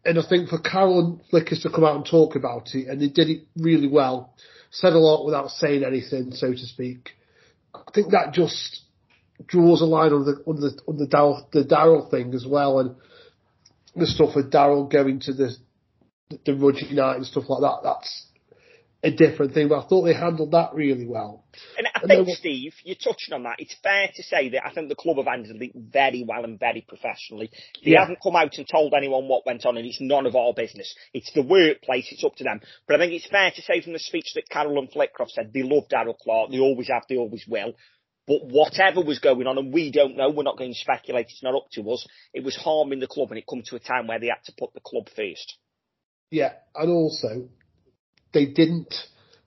And 0.05 0.19
I 0.19 0.23
think 0.27 0.49
for 0.49 0.59
Carol 0.59 1.01
and 1.01 1.21
Flickers 1.31 1.63
to 1.63 1.71
come 1.71 1.85
out 1.85 1.97
and 1.97 2.07
talk 2.07 2.37
about 2.37 2.75
it, 2.75 2.89
and 2.89 3.01
they 3.01 3.09
did 3.09 3.29
it 3.29 3.47
really 3.57 3.89
well, 3.89 4.35
said 4.71 4.93
a 4.93 4.99
lot 4.99 5.25
without 5.25 5.51
saying 5.51 5.85
anything, 5.85 6.33
so 6.33 6.53
to 6.53 6.67
speak. 6.67 7.11
I 7.75 7.91
think 7.95 8.11
that 8.13 8.33
just 8.33 8.83
draws 9.47 9.81
a 9.81 9.85
line 9.85 10.13
on 10.13 10.25
the 10.25 10.43
on 10.47 10.61
the 10.61 10.79
on 10.87 10.97
the 10.97 11.07
Darrell 11.07 11.49
the 11.53 11.65
Darrell 11.65 12.09
thing 12.11 12.35
as 12.35 12.47
well, 12.47 12.79
and 12.79 12.95
the 13.97 14.07
stuff 14.07 14.35
with 14.37 14.51
Darrell 14.51 14.85
going 14.87 15.21
to 15.21 15.33
the 15.33 15.57
the 16.45 16.55
Rudge 16.55 16.85
night 16.91 17.17
and 17.17 17.27
stuff 17.27 17.45
like 17.49 17.61
that. 17.61 17.81
That's 17.85 18.27
a 19.03 19.11
different 19.11 19.53
thing, 19.53 19.69
but 19.69 19.85
I 19.85 19.87
thought 19.87 20.05
they 20.05 20.15
handled 20.15 20.53
that 20.53 20.73
really 20.73 21.07
well. 21.07 21.45
And 21.77 21.87
I 21.87 21.91
And 22.01 22.09
think, 22.09 22.27
then- 22.27 22.37
Steve, 22.37 22.73
you're 22.85 22.97
touching 22.97 23.35
on 23.35 23.43
that. 23.43 23.57
It's 23.59 23.75
fair 23.83 24.09
to 24.13 24.23
say 24.23 24.49
that 24.49 24.67
I 24.67 24.73
think 24.73 24.89
the 24.89 24.95
club 24.95 25.19
have 25.19 25.27
handled 25.27 25.61
it 25.61 25.73
very 25.75 26.25
well 26.27 26.43
and 26.43 26.59
very 26.59 26.81
professionally. 26.81 27.51
They 27.85 27.91
Yeah. 27.93 28.01
haven't 28.01 28.23
come 28.23 28.35
out 28.35 28.57
and 28.57 28.67
told 28.67 28.95
anyone 28.95 29.29
what 29.29 29.45
went 29.45 29.67
on, 29.67 29.77
and 29.77 29.87
it's 29.87 30.01
none 30.01 30.25
of 30.25 30.35
our 30.35 30.55
business. 30.55 30.95
It's 31.13 31.31
the 31.33 31.43
workplace, 31.43 32.11
it's 32.11 32.25
up 32.25 32.35
to 32.37 32.45
them. 32.45 32.63
But 32.89 32.97
I 32.97 33.05
think 33.05 33.13
it's 33.13 33.27
fair 33.27 33.51
to 33.51 33.63
say 33.63 33.83
from 33.83 33.93
the 33.93 33.99
speech 33.99 34.33
that 34.35 34.49
Carol 34.49 34.79
and 34.79 34.91
Flitcroft 34.91 35.33
said, 35.33 35.53
they 35.53 35.63
love 35.63 35.87
Darrell 35.91 36.15
Clarke, 36.15 36.51
they 36.51 36.59
always 36.61 36.89
have, 36.89 37.03
they 37.07 37.19
always 37.19 37.47
will. 37.47 37.75
But 38.27 38.47
whatever 38.47 39.03
was 39.03 39.19
going 39.19 39.47
on, 39.47 39.59
and 39.59 39.73
we 39.73 39.91
don't 39.91 40.17
know, 40.17 40.31
we're 40.31 40.45
not 40.45 40.57
going 40.57 40.73
to 40.73 40.79
speculate, 40.79 41.27
it's 41.29 41.43
not 41.43 41.55
up 41.55 41.67
to 41.73 41.91
us, 41.91 42.07
it 42.33 42.43
was 42.43 42.57
harming 42.57 43.01
the 43.01 43.07
club, 43.07 43.31
and 43.31 43.39
it 43.39 43.45
come 43.49 43.63
to 43.67 43.77
a 43.77 43.81
time 43.81 44.07
where 44.07 44.19
they 44.19 44.29
had 44.29 44.43
to 44.47 44.53
put 44.59 44.73
the 44.73 44.81
club 44.81 45.09
first. 45.15 45.57
Yeah, 46.31 46.53
and 46.75 46.91
also 46.91 47.49
they 48.33 48.47
didn't. 48.47 48.95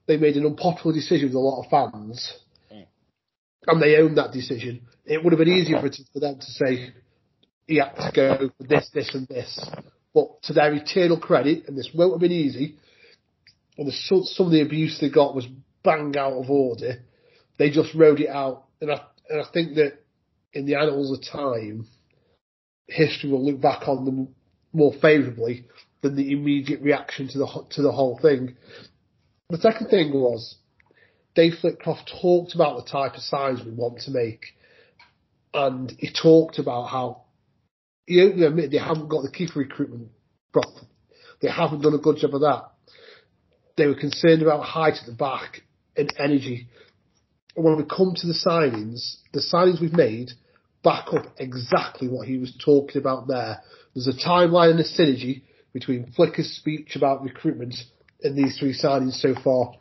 They 0.06 0.16
made 0.16 0.36
an 0.36 0.46
unpopular 0.46 0.94
decision 0.94 1.28
with 1.28 1.34
a 1.34 1.38
lot 1.38 1.62
of 1.62 1.70
fans, 1.70 2.34
mm. 2.72 2.86
and 3.66 3.82
they 3.82 3.96
owned 3.96 4.16
that 4.16 4.32
decision. 4.32 4.82
It 5.04 5.22
would 5.22 5.32
have 5.32 5.38
been 5.38 5.48
easier 5.48 5.80
for, 5.80 5.90
for 6.12 6.20
them 6.20 6.38
to 6.38 6.46
say 6.46 6.92
he 7.66 7.76
had 7.76 7.94
to 7.94 8.12
go 8.14 8.50
for 8.56 8.66
this, 8.66 8.88
this, 8.94 9.14
and 9.14 9.28
this. 9.28 9.68
But 10.14 10.42
to 10.44 10.54
their 10.54 10.72
eternal 10.72 11.20
credit, 11.20 11.68
and 11.68 11.76
this 11.76 11.90
won't 11.94 12.14
have 12.14 12.20
been 12.20 12.32
easy, 12.32 12.78
and 13.76 13.86
the, 13.86 13.92
some 13.92 14.46
of 14.46 14.52
the 14.52 14.62
abuse 14.62 14.98
they 14.98 15.10
got 15.10 15.34
was 15.34 15.46
bang 15.84 16.16
out 16.16 16.32
of 16.32 16.48
order. 16.48 17.02
They 17.58 17.70
just 17.70 17.94
rode 17.94 18.20
it 18.20 18.30
out, 18.30 18.64
and 18.80 18.90
I 18.90 19.00
and 19.28 19.40
I 19.40 19.44
think 19.52 19.74
that 19.74 19.98
in 20.52 20.66
the 20.66 20.76
annals 20.76 21.16
of 21.16 21.24
time, 21.30 21.86
history 22.86 23.30
will 23.30 23.44
look 23.44 23.60
back 23.60 23.86
on 23.86 24.04
them 24.04 24.34
more 24.72 24.92
favourably 25.00 25.66
than 26.02 26.16
the 26.16 26.32
immediate 26.32 26.80
reaction 26.80 27.28
to 27.28 27.38
the 27.38 27.64
to 27.70 27.82
the 27.82 27.92
whole 27.92 28.18
thing. 28.20 28.56
The 29.50 29.58
second 29.58 29.88
thing 29.88 30.12
was 30.12 30.56
Dave 31.34 31.54
Flitcroft 31.62 32.10
talked 32.20 32.54
about 32.54 32.84
the 32.84 32.90
type 32.90 33.14
of 33.14 33.22
signs 33.22 33.64
we 33.64 33.72
want 33.72 34.00
to 34.00 34.10
make, 34.10 34.44
and 35.54 35.90
he 35.98 36.10
talked 36.10 36.58
about 36.58 36.88
how 36.88 37.22
he 38.06 38.22
openly 38.22 38.46
admitted 38.46 38.70
they 38.70 38.78
haven't 38.78 39.08
got 39.08 39.22
the 39.22 39.30
keeper 39.30 39.58
recruitment 39.58 40.08
proper. 40.52 40.86
They 41.40 41.50
haven't 41.50 41.82
done 41.82 41.94
a 41.94 41.98
good 41.98 42.16
job 42.16 42.34
of 42.34 42.40
that. 42.40 42.70
They 43.76 43.86
were 43.86 43.94
concerned 43.94 44.42
about 44.42 44.64
height 44.64 44.94
at 45.00 45.06
the 45.06 45.12
back 45.12 45.62
and 45.96 46.12
energy. 46.18 46.68
When 47.58 47.76
we 47.76 47.84
come 47.84 48.14
to 48.16 48.26
the 48.26 48.34
signings, 48.34 49.16
the 49.32 49.40
signings 49.40 49.80
we've 49.80 49.92
made 49.92 50.30
back 50.84 51.12
up 51.12 51.26
exactly 51.38 52.08
what 52.08 52.26
he 52.26 52.38
was 52.38 52.56
talking 52.64 53.00
about 53.00 53.26
there. 53.26 53.60
There's 53.94 54.06
a 54.06 54.12
timeline 54.12 54.70
and 54.70 54.80
a 54.80 54.84
synergy 54.84 55.42
between 55.72 56.12
Flicker's 56.12 56.50
speech 56.56 56.94
about 56.94 57.22
recruitment 57.22 57.74
and 58.22 58.36
these 58.36 58.58
three 58.58 58.74
signings 58.74 59.14
so 59.14 59.34
far. 59.42 59.74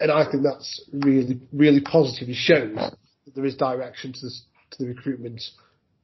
And 0.00 0.10
I 0.10 0.30
think 0.30 0.44
that's 0.44 0.82
really, 0.92 1.40
really 1.52 1.82
positive. 1.82 2.28
It 2.30 2.36
shows 2.36 2.74
that 2.76 3.34
there 3.34 3.44
is 3.44 3.56
direction 3.56 4.12
to, 4.14 4.20
this, 4.20 4.42
to 4.72 4.82
the 4.82 4.88
recruitment 4.88 5.42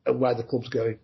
and 0.05 0.21
where 0.21 0.35
the 0.35 0.43
club's 0.43 0.69
going. 0.69 0.99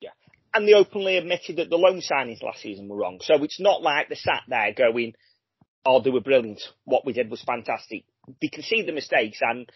Yeah. 0.00 0.10
And 0.52 0.66
they 0.66 0.74
openly 0.74 1.16
admitted 1.16 1.56
that 1.56 1.70
the 1.70 1.76
loan 1.76 2.00
signings 2.00 2.42
last 2.42 2.60
season 2.60 2.88
were 2.88 2.96
wrong. 2.96 3.20
So 3.22 3.42
it's 3.44 3.60
not 3.60 3.82
like 3.82 4.08
they 4.08 4.16
sat 4.16 4.42
there 4.48 4.72
going, 4.76 5.14
oh, 5.86 6.02
they 6.02 6.10
were 6.10 6.20
brilliant. 6.20 6.60
What 6.84 7.06
we 7.06 7.12
did 7.12 7.30
was 7.30 7.42
fantastic. 7.42 8.04
They 8.40 8.48
can 8.48 8.62
see 8.62 8.82
the 8.82 8.92
mistakes 8.92 9.38
and 9.40 9.70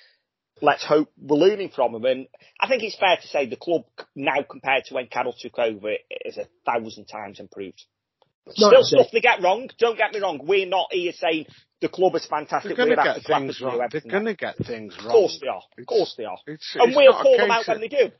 let's 0.61 0.85
hope 0.85 1.11
we're 1.19 1.37
learning 1.37 1.71
from 1.75 1.93
them. 1.93 2.05
And 2.05 2.27
I 2.61 2.69
think 2.69 2.83
it's 2.83 2.97
fair 2.99 3.17
to 3.21 3.27
say 3.27 3.47
the 3.47 3.57
club 3.57 3.85
now 4.15 4.43
compared 4.49 4.85
to 4.85 4.95
when 4.95 5.07
Carol 5.09 5.35
took 5.39 5.59
over 5.59 5.93
is 6.25 6.39
a 6.39 6.47
thousand 6.65 7.07
times 7.07 7.41
improved. 7.41 7.83
Still 8.51 8.83
stuff 8.83 9.07
they 9.13 9.21
get 9.21 9.43
wrong. 9.43 9.71
Don't 9.79 9.97
get 9.97 10.13
me 10.13 10.21
wrong. 10.21 10.41
We're 10.43 10.67
not 10.67 10.89
here 10.91 11.13
saying 11.13 11.47
the 11.81 11.89
club 11.89 12.15
is 12.17 12.27
fantastic. 12.27 12.77
They're 12.77 12.87
going 12.87 12.97
to 12.97 13.03
get 13.03 13.25
things 13.25 13.61
wrong. 13.61 13.87
They're 13.91 14.01
going 14.01 14.25
to 14.25 14.35
get 14.35 14.57
things 14.57 14.97
wrong. 14.99 15.07
Of 15.07 15.13
course 15.13 15.39
they 15.41 15.49
are. 15.49 15.63
Of 15.79 15.87
course 15.87 16.15
they 16.19 16.25
are. 16.25 16.39
It's, 16.47 16.75
and 16.75 16.89
it's 16.89 16.97
we'll 16.97 17.13
call 17.13 17.37
them 17.37 17.51
out 17.51 17.69
when 17.69 17.81
they 17.81 17.89
do. 17.89 18.11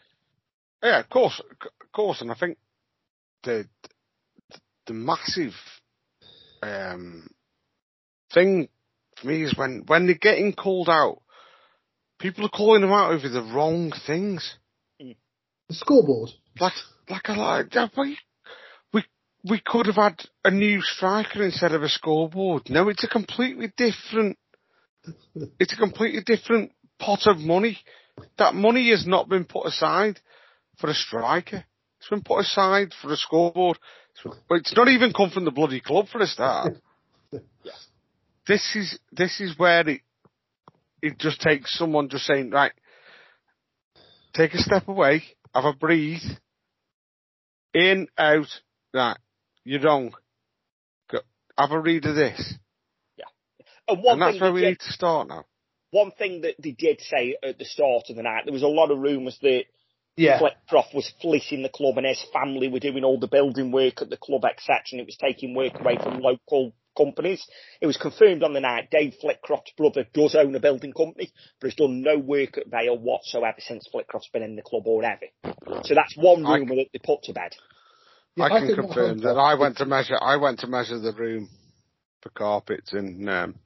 Yeah, 0.83 1.01
of 1.01 1.09
course, 1.09 1.41
of 1.41 1.93
course, 1.93 2.21
and 2.21 2.31
I 2.31 2.35
think 2.35 2.59
the 3.45 3.67
the 4.87 4.95
massive 4.95 5.55
um, 6.63 7.29
thing 8.33 8.69
for 9.23 9.29
me 9.29 9.43
is 9.43 9.57
when 9.57 9.85
when 9.87 10.07
they're 10.07 10.15
getting 10.17 10.53
called 10.53 10.89
out, 10.89 11.23
people 12.19 12.45
are 12.45 12.51
calling 12.51 12.83
them 12.83 12.93
out 12.93 13.13
over 13.13 13.29
the 13.29 13.43
wrong 13.43 13.93
things. 14.07 14.57
Mm. 15.01 15.17
The 15.69 15.75
scoreboard. 15.75 16.31
Like 16.61 16.73
like 17.09 17.29
I 17.31 17.37
like 17.37 17.75
yeah, 17.75 17.89
we 17.97 18.19
we 18.93 19.05
we 19.49 19.61
could 19.65 19.87
have 19.87 19.97
had 19.97 20.21
a 20.45 20.51
new 20.51 20.83
striker 20.83 21.43
instead 21.43 21.73
of 21.73 21.83
a 21.83 21.89
scoreboard. 21.89 22.69
No, 22.69 22.89
it's 22.89 23.05
a 23.05 23.09
completely 23.09 23.73
different. 23.77 24.37
It's 25.59 25.73
a 25.73 25.77
completely 25.77 26.23
different 26.25 26.73
pot 26.99 27.27
of 27.27 27.39
money. 27.39 27.79
That 28.39 28.55
money 28.55 28.91
has 28.91 29.05
not 29.07 29.29
been 29.29 29.45
put 29.45 29.67
aside 29.67 30.21
for 30.79 30.91
a 30.91 30.95
striker. 30.95 31.65
It's 31.99 32.09
been 32.09 32.23
put 32.23 32.41
aside 32.41 32.93
for 33.01 33.13
a 33.13 33.17
scoreboard. 33.17 33.79
It's- 34.25 34.39
But 34.49 34.57
it's 34.57 34.77
not 34.77 34.89
even 34.89 35.13
come 35.13 35.31
from 35.31 35.45
the 35.45 35.51
bloody 35.51 35.81
club 35.81 36.07
for 36.09 36.21
a 36.21 36.27
start. 36.27 36.77
This 38.47 38.75
is 38.75 38.99
this 39.13 39.41
is 39.41 39.59
where 39.59 39.89
it 39.89 40.01
it 41.01 41.19
just 41.19 41.41
takes 41.41 41.77
someone 41.77 42.09
just 42.09 42.25
saying 42.27 42.51
right, 42.51 42.73
take 44.35 44.55
a 44.55 44.59
step 44.59 44.89
away, 44.89 45.23
have 45.55 45.65
a 45.65 45.73
breathe, 45.73 46.23
in 47.75 48.09
out. 48.19 48.47
Right, 48.95 49.17
you're 49.65 49.81
wrong. 49.81 50.13
Go, 51.11 51.21
have 51.59 51.71
a 51.73 51.81
read 51.81 52.05
of 52.07 52.15
this, 52.17 52.55
Yeah, 53.17 53.25
And 53.89 54.03
one 54.03 54.15
and 54.15 54.23
that's 54.23 54.33
thing 54.35 54.41
where 54.43 54.53
we 54.53 54.61
did- 54.63 54.69
need 54.71 54.81
to 54.81 54.93
start 54.93 55.29
now. 55.29 55.45
one 55.91 56.11
thing 56.13 56.41
that 56.43 56.57
they 56.59 56.73
did 56.73 57.01
say 57.01 57.37
at 57.43 57.59
the 57.59 57.65
start 57.65 58.05
of 58.11 58.17
the 58.17 58.23
night, 58.23 58.45
there 58.45 58.53
was 58.53 58.63
a 58.63 58.69
lot 58.69 58.91
of 58.91 58.99
rumours 58.99 59.39
that 59.43 59.65
Yeah. 60.17 60.39
Flitcroft 60.39 60.93
was 60.95 61.09
fleecing 61.23 61.63
the 61.63 61.69
club 61.71 61.97
and 61.97 62.07
his 62.07 62.23
family 62.35 62.69
were 62.69 62.81
doing 62.81 63.03
all 63.05 63.19
the 63.19 63.29
building 63.29 63.71
work 63.73 64.03
at 64.03 64.11
the 64.11 64.17
club, 64.19 64.45
etc., 64.45 64.83
and 64.93 65.01
it 65.01 65.07
was 65.07 65.17
taking 65.17 65.55
work 65.55 65.79
away 65.81 65.97
from 65.97 66.21
local 66.21 66.75
companies. 66.97 67.45
It 67.81 67.87
was 67.87 67.97
confirmed 67.97 68.43
on 68.43 68.53
the 68.53 68.61
night 68.61 68.91
Dave 68.91 69.15
Flitcroft's 69.21 69.73
brother 69.77 70.07
does 70.15 70.35
own 70.35 70.55
a 70.55 70.61
building 70.61 70.93
company, 70.93 71.33
but 71.61 71.69
has 71.69 71.75
done 71.77 72.03
no 72.03 72.19
work 72.19 72.59
at 72.59 72.69
Vale 72.69 72.99
whatsoever 72.99 73.59
since 73.59 73.87
Flitcroft's 73.91 74.29
been 74.33 74.43
in 74.43 74.57
the 74.57 74.63
club 74.63 74.87
or 74.87 75.03
ever. 75.05 75.27
So 75.85 75.95
that's 75.95 76.17
one 76.17 76.45
I- 76.47 76.57
rumour 76.59 76.77
that 76.77 76.87
they 76.93 76.99
put 77.05 77.23
to 77.25 77.33
bed. 77.33 77.53
Yeah, 78.37 78.45
I 78.45 78.61
can 78.61 78.75
confirm 78.75 79.19
that 79.21 79.37
I 79.37 79.55
went 79.57 79.77
to 79.79 79.85
measure. 79.85 80.17
I 80.21 80.37
went 80.37 80.61
to 80.61 80.67
measure 80.67 80.99
the 80.99 81.13
room 81.13 81.51
for 82.23 82.31
carpets 82.31 82.95
in 82.95 83.29
um, 83.29 83.57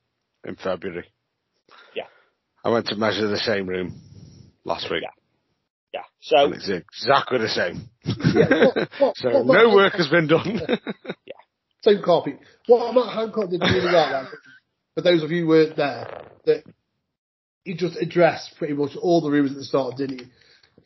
in 0.44 0.56
February. 0.56 1.06
Yeah. 1.94 2.06
I 2.64 2.70
went 2.70 2.86
to 2.86 2.96
measure 2.96 3.28
the 3.28 3.38
same 3.38 3.68
room 3.68 4.00
last 4.64 4.90
week, 4.90 5.02
Yeah. 5.02 5.10
Yeah. 5.94 6.02
So 6.20 6.46
and 6.46 6.54
it's 6.54 6.68
exactly 6.68 7.38
the 7.38 7.48
same. 7.48 7.88
Yeah, 8.04 8.64
what- 8.74 8.88
what- 8.98 9.16
so 9.18 9.30
what- 9.30 9.46
no 9.46 9.68
what- 9.68 9.74
work 9.76 9.92
has 9.94 10.08
been 10.08 10.26
done. 10.26 10.60
Same 11.86 12.02
copy. 12.02 12.34
What 12.66 12.94
Matt 12.94 13.14
Hancock 13.14 13.48
did 13.48 13.60
really 13.60 13.92
like, 13.92 14.26
for 14.96 15.02
those 15.02 15.22
of 15.22 15.30
you 15.30 15.42
who 15.42 15.48
weren't 15.48 15.76
there, 15.76 16.22
that 16.44 16.64
he 17.62 17.74
just 17.74 17.96
addressed 17.96 18.56
pretty 18.58 18.74
much 18.74 18.96
all 19.00 19.20
the 19.20 19.30
rumours 19.30 19.52
at 19.52 19.58
the 19.58 19.64
start, 19.64 19.96
didn't 19.96 20.20
he? 20.20 20.26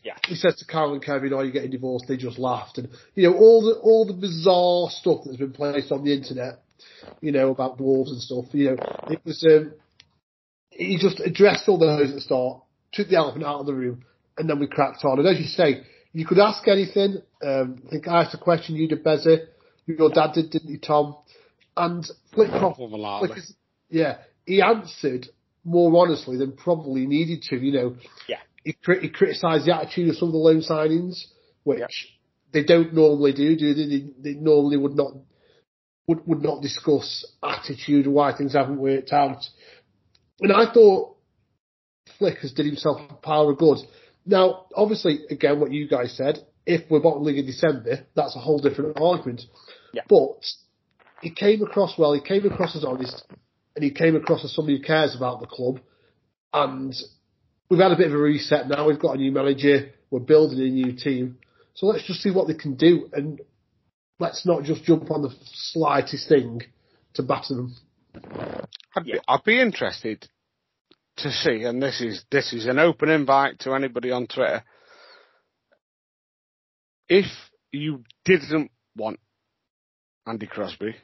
Yeah. 0.02 0.16
He 0.26 0.34
says 0.34 0.56
to 0.56 0.66
Carol 0.66 0.92
and 0.92 1.02
Kevin, 1.02 1.32
"Are 1.32 1.44
you 1.44 1.52
getting 1.52 1.70
divorced?" 1.70 2.06
They 2.06 2.16
just 2.16 2.38
laughed, 2.38 2.78
and 2.78 2.88
you 3.14 3.28
know 3.28 3.36
all 3.36 3.62
the 3.62 3.80
all 3.80 4.06
the 4.06 4.14
bizarre 4.14 4.90
stuff 4.90 5.22
that's 5.24 5.36
been 5.36 5.52
placed 5.52 5.92
on 5.92 6.04
the 6.04 6.12
internet, 6.12 6.62
you 7.20 7.32
know 7.32 7.50
about 7.50 7.78
dwarves 7.78 8.08
and 8.08 8.20
stuff. 8.20 8.46
You 8.52 8.70
know, 8.70 8.76
it 9.08 9.20
was 9.24 9.44
um, 9.44 9.72
he 10.70 10.98
just 10.98 11.20
addressed 11.20 11.68
all 11.68 11.78
those 11.78 12.10
at 12.10 12.14
the 12.14 12.20
start, 12.20 12.62
took 12.92 13.08
the 13.08 13.16
elephant 13.16 13.44
out 13.44 13.60
of 13.60 13.66
the 13.66 13.74
room, 13.74 14.04
and 14.38 14.48
then 14.48 14.58
we 14.58 14.66
cracked 14.66 15.04
on. 15.04 15.18
And 15.18 15.28
as 15.28 15.38
you 15.38 15.44
say, 15.44 15.82
you 16.12 16.26
could 16.26 16.38
ask 16.38 16.66
anything. 16.66 17.22
Um, 17.42 17.82
I 17.86 17.90
think 17.90 18.08
I 18.08 18.22
asked 18.22 18.34
a 18.34 18.38
question 18.38 18.76
you 18.76 18.88
did, 18.88 19.04
Bezzy. 19.04 19.46
Your 19.98 20.10
dad 20.10 20.32
did, 20.34 20.50
didn't 20.50 20.70
you, 20.70 20.78
Tom? 20.78 21.16
And 21.76 22.04
Malala. 22.36 23.38
Yeah, 23.88 24.18
he 24.46 24.62
answered 24.62 25.28
more 25.64 26.04
honestly 26.04 26.36
than 26.36 26.52
probably 26.52 27.06
needed 27.06 27.42
to. 27.50 27.56
You 27.56 27.72
know, 27.72 27.96
Yeah. 28.28 28.38
he, 28.64 28.74
he 29.00 29.08
criticised 29.08 29.66
the 29.66 29.74
attitude 29.74 30.10
of 30.10 30.16
some 30.16 30.28
of 30.28 30.32
the 30.32 30.38
loan 30.38 30.60
signings, 30.60 31.24
which 31.64 32.08
they 32.52 32.64
don't 32.64 32.94
normally 32.94 33.32
do. 33.32 33.56
Do 33.56 33.74
they? 33.74 33.84
They, 33.86 34.32
they 34.32 34.38
normally 34.38 34.76
would 34.76 34.94
not 34.96 35.12
would 36.06 36.26
would 36.26 36.42
not 36.42 36.62
discuss 36.62 37.24
attitude 37.42 38.06
and 38.06 38.14
why 38.14 38.36
things 38.36 38.54
haven't 38.54 38.78
worked 38.78 39.12
out. 39.12 39.44
And 40.40 40.52
I 40.52 40.72
thought 40.72 41.16
Flickers 42.18 42.52
did 42.52 42.66
himself 42.66 43.00
a 43.10 43.14
pile 43.14 43.48
of 43.48 43.58
good. 43.58 43.78
Now, 44.26 44.66
obviously, 44.74 45.20
again, 45.30 45.60
what 45.60 45.72
you 45.72 45.88
guys 45.88 46.16
said, 46.16 46.38
if 46.66 46.90
we're 46.90 47.00
bottom 47.00 47.24
league 47.24 47.38
in 47.38 47.46
December, 47.46 48.06
that's 48.14 48.36
a 48.36 48.40
whole 48.40 48.58
different 48.58 48.98
argument. 49.00 49.42
Yeah. 49.92 50.02
But 50.08 50.44
he 51.20 51.30
came 51.30 51.62
across 51.62 51.98
well, 51.98 52.12
he 52.12 52.20
came 52.20 52.46
across 52.46 52.76
as 52.76 52.84
honest, 52.84 53.24
and 53.74 53.84
he 53.84 53.90
came 53.90 54.16
across 54.16 54.44
as 54.44 54.54
somebody 54.54 54.78
who 54.78 54.84
cares 54.84 55.14
about 55.16 55.40
the 55.40 55.46
club. 55.46 55.80
And 56.52 56.94
we've 57.68 57.80
had 57.80 57.92
a 57.92 57.96
bit 57.96 58.08
of 58.08 58.14
a 58.14 58.18
reset 58.18 58.68
now. 58.68 58.86
We've 58.86 58.98
got 58.98 59.14
a 59.16 59.18
new 59.18 59.32
manager. 59.32 59.90
We're 60.10 60.20
building 60.20 60.58
a 60.60 60.68
new 60.70 60.92
team. 60.96 61.38
So 61.74 61.86
let's 61.86 62.06
just 62.06 62.20
see 62.20 62.30
what 62.30 62.48
they 62.48 62.54
can 62.54 62.74
do, 62.74 63.08
and 63.12 63.40
let's 64.18 64.44
not 64.44 64.64
just 64.64 64.84
jump 64.84 65.10
on 65.10 65.22
the 65.22 65.34
slightest 65.72 66.28
thing 66.28 66.62
to 67.14 67.22
batter 67.22 67.54
them. 67.54 67.76
I'd, 68.96 69.06
Yeah. 69.06 69.14
be, 69.14 69.20
I'd 69.28 69.44
be 69.44 69.60
interested 69.60 70.28
to 71.18 71.30
see, 71.30 71.62
and 71.64 71.82
this 71.82 72.00
is 72.00 72.24
this 72.30 72.52
is 72.52 72.66
an 72.66 72.78
open 72.78 73.08
invite 73.08 73.60
to 73.60 73.74
anybody 73.74 74.10
on 74.10 74.26
Twitter. 74.26 74.64
If 77.08 77.26
you 77.72 78.04
didn't 78.24 78.70
want 78.96 79.20
Andy 80.26 80.46
Crosby, 80.46 80.94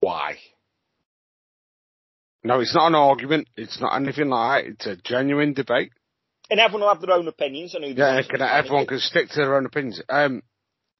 why? 0.00 0.36
No, 2.42 2.60
it's 2.60 2.74
not 2.74 2.88
an 2.88 2.94
argument. 2.94 3.48
It's 3.56 3.80
not 3.80 3.96
anything 3.96 4.28
like 4.28 4.64
that. 4.64 4.70
It's 4.70 4.86
a 4.86 4.96
genuine 4.96 5.54
debate. 5.54 5.92
and 6.50 6.60
everyone 6.60 6.82
will 6.82 6.94
have 6.94 7.00
their 7.00 7.16
own 7.16 7.26
opinions 7.26 7.74
Yeah, 7.74 8.20
can, 8.22 8.42
everyone 8.42 8.86
can 8.86 8.98
stick 8.98 9.28
to 9.30 9.36
their 9.36 9.56
own 9.56 9.64
opinions. 9.64 10.02
Um, 10.10 10.42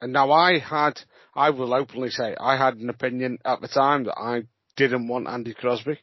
and 0.01 0.13
now 0.13 0.33
I 0.33 0.59
had, 0.59 1.01
I 1.35 1.51
will 1.51 1.75
openly 1.75 2.11
say, 2.11 2.35
I 2.39 2.57
had 2.57 2.77
an 2.77 2.89
opinion 2.89 3.39
at 3.45 3.61
the 3.61 3.69
time 3.69 4.05
that 4.05 4.19
I 4.19 4.45
didn't 4.77 5.07
want 5.07 5.29
Andy 5.29 5.55
Crosby. 5.55 5.99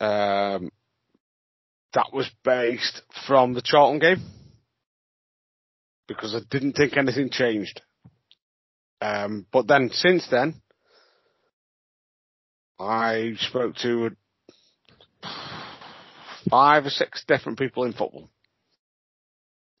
Um, 0.00 0.70
that 1.94 2.12
was 2.12 2.28
based 2.42 3.02
from 3.26 3.54
the 3.54 3.62
Charlton 3.62 4.00
game 4.00 4.22
because 6.08 6.34
I 6.34 6.40
didn't 6.50 6.72
think 6.72 6.96
anything 6.96 7.30
changed. 7.30 7.80
Um, 9.00 9.46
but 9.52 9.66
then 9.66 9.90
since 9.92 10.26
then, 10.30 10.62
I 12.78 13.32
spoke 13.38 13.76
to 13.82 14.10
five 16.50 16.86
or 16.86 16.90
six 16.90 17.24
different 17.26 17.58
people 17.58 17.84
in 17.84 17.92
football. 17.92 18.30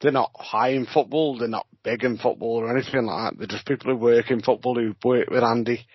They're 0.00 0.12
not 0.12 0.32
high 0.34 0.70
in 0.70 0.86
football, 0.86 1.38
they're 1.38 1.48
not 1.48 1.66
big 1.82 2.04
in 2.04 2.18
football 2.18 2.56
or 2.56 2.76
anything 2.76 3.06
like 3.06 3.32
that. 3.32 3.38
They're 3.38 3.46
just 3.46 3.66
people 3.66 3.92
who 3.92 3.96
work 3.96 4.30
in 4.30 4.42
football 4.42 4.74
who 4.74 4.94
work 5.04 5.30
with 5.30 5.42
Andy. 5.42 5.86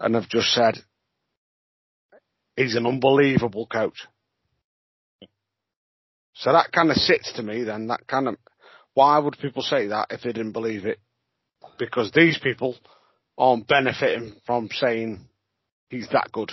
and 0.00 0.14
have 0.14 0.28
just 0.28 0.48
said 0.52 0.74
he's 2.56 2.76
an 2.76 2.86
unbelievable 2.86 3.66
coach. 3.66 4.06
So 6.34 6.52
that 6.52 6.72
kind 6.72 6.90
of 6.90 6.96
sits 6.96 7.32
to 7.34 7.42
me 7.42 7.64
then, 7.64 7.86
that 7.86 8.06
kind 8.06 8.28
of, 8.28 8.36
why 8.94 9.18
would 9.18 9.38
people 9.38 9.62
say 9.62 9.88
that 9.88 10.08
if 10.10 10.22
they 10.22 10.32
didn't 10.32 10.52
believe 10.52 10.84
it? 10.84 10.98
Because 11.78 12.10
these 12.12 12.38
people 12.38 12.76
aren't 13.38 13.66
benefiting 13.66 14.34
from 14.46 14.68
saying 14.72 15.20
he's 15.90 16.08
that 16.10 16.30
good. 16.32 16.52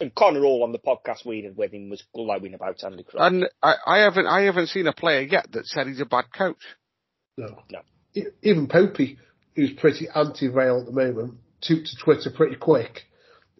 And 0.00 0.14
Connor 0.14 0.40
Hall 0.40 0.62
on 0.62 0.72
the 0.72 0.78
podcast 0.78 1.26
we 1.26 1.42
did 1.42 1.56
with 1.56 1.72
him 1.72 1.90
was 1.90 2.02
glowing 2.14 2.54
about 2.54 2.82
Andy 2.82 3.02
Crosby. 3.02 3.18
And 3.36 3.46
I, 3.62 3.74
I 3.86 3.98
haven't, 3.98 4.26
I 4.26 4.42
haven't 4.42 4.68
seen 4.68 4.86
a 4.86 4.94
player 4.94 5.20
yet 5.20 5.48
that 5.52 5.66
said 5.66 5.86
he's 5.88 6.00
a 6.00 6.06
bad 6.06 6.26
coach. 6.32 6.62
No. 7.36 7.62
No. 7.70 7.80
Even 8.42 8.66
Popey, 8.66 9.18
who's 9.54 9.72
pretty 9.72 10.08
anti-Vale 10.14 10.80
at 10.80 10.86
the 10.86 10.92
moment, 10.92 11.34
took 11.60 11.84
to 11.84 11.96
Twitter 12.02 12.30
pretty 12.34 12.56
quick. 12.56 13.00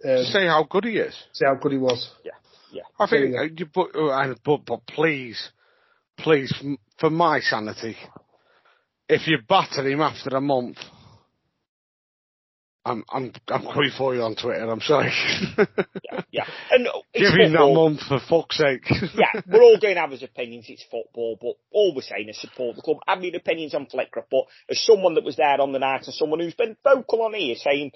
Um, 0.03 0.17
To 0.17 0.25
say 0.25 0.47
how 0.47 0.67
good 0.69 0.85
he 0.85 0.97
is. 0.97 1.15
Say 1.33 1.45
how 1.45 1.57
good 1.57 1.73
he 1.73 1.79
was. 1.79 2.11
Yeah. 2.25 2.33
Yeah. 2.73 2.83
I 2.99 3.07
think, 3.07 3.35
Yeah. 3.35 3.67
but, 3.75 3.95
uh, 3.95 4.35
but, 4.43 4.65
but 4.65 4.87
please, 4.87 5.51
please, 6.19 6.53
for 6.99 7.11
my 7.11 7.41
sanity, 7.41 7.97
if 9.11 9.27
you 9.27 9.39
batter 9.49 9.87
him 9.87 10.01
after 10.01 10.37
a 10.37 10.41
month, 10.41 10.79
I'm, 12.85 13.05
I'm, 13.11 13.33
I'm 13.49 13.63
coming 13.63 13.91
for 13.97 14.15
you 14.15 14.23
on 14.23 14.37
Twitter, 14.37 14.71
I'm 14.71 14.81
sorry. 14.81 15.13
Yeah, 15.59 16.21
yeah. 16.31 16.45
And 16.71 16.89
Give 17.15 17.35
him 17.35 17.53
that 17.53 17.73
month 17.75 18.01
for 18.09 18.21
fuck's 18.21 18.57
sake. 18.57 18.85
yeah, 19.15 19.43
we're 19.47 19.63
all 19.63 19.79
going 19.83 19.97
to 19.97 20.01
have 20.01 20.13
his 20.13 20.23
opinions. 20.23 20.65
It's 20.69 20.85
football, 20.91 21.37
but 21.41 21.55
all 21.73 21.95
we're 21.95 22.03
saying 22.03 22.29
is 22.29 22.41
support 22.41 22.77
the 22.77 22.83
club. 22.83 22.99
I 23.07 23.19
mean, 23.19 23.35
opinions 23.35 23.75
on 23.75 23.87
Flickers, 23.87 24.25
but 24.31 24.45
as 24.71 24.81
someone 24.81 25.15
that 25.15 25.25
was 25.25 25.37
there 25.37 25.61
on 25.61 25.73
the 25.73 25.79
night 25.79 26.05
and 26.07 26.15
someone 26.15 26.41
who's 26.41 26.55
been 26.55 26.77
vocal 26.83 27.23
on 27.23 27.35
here 27.35 27.57
saying 27.57 27.93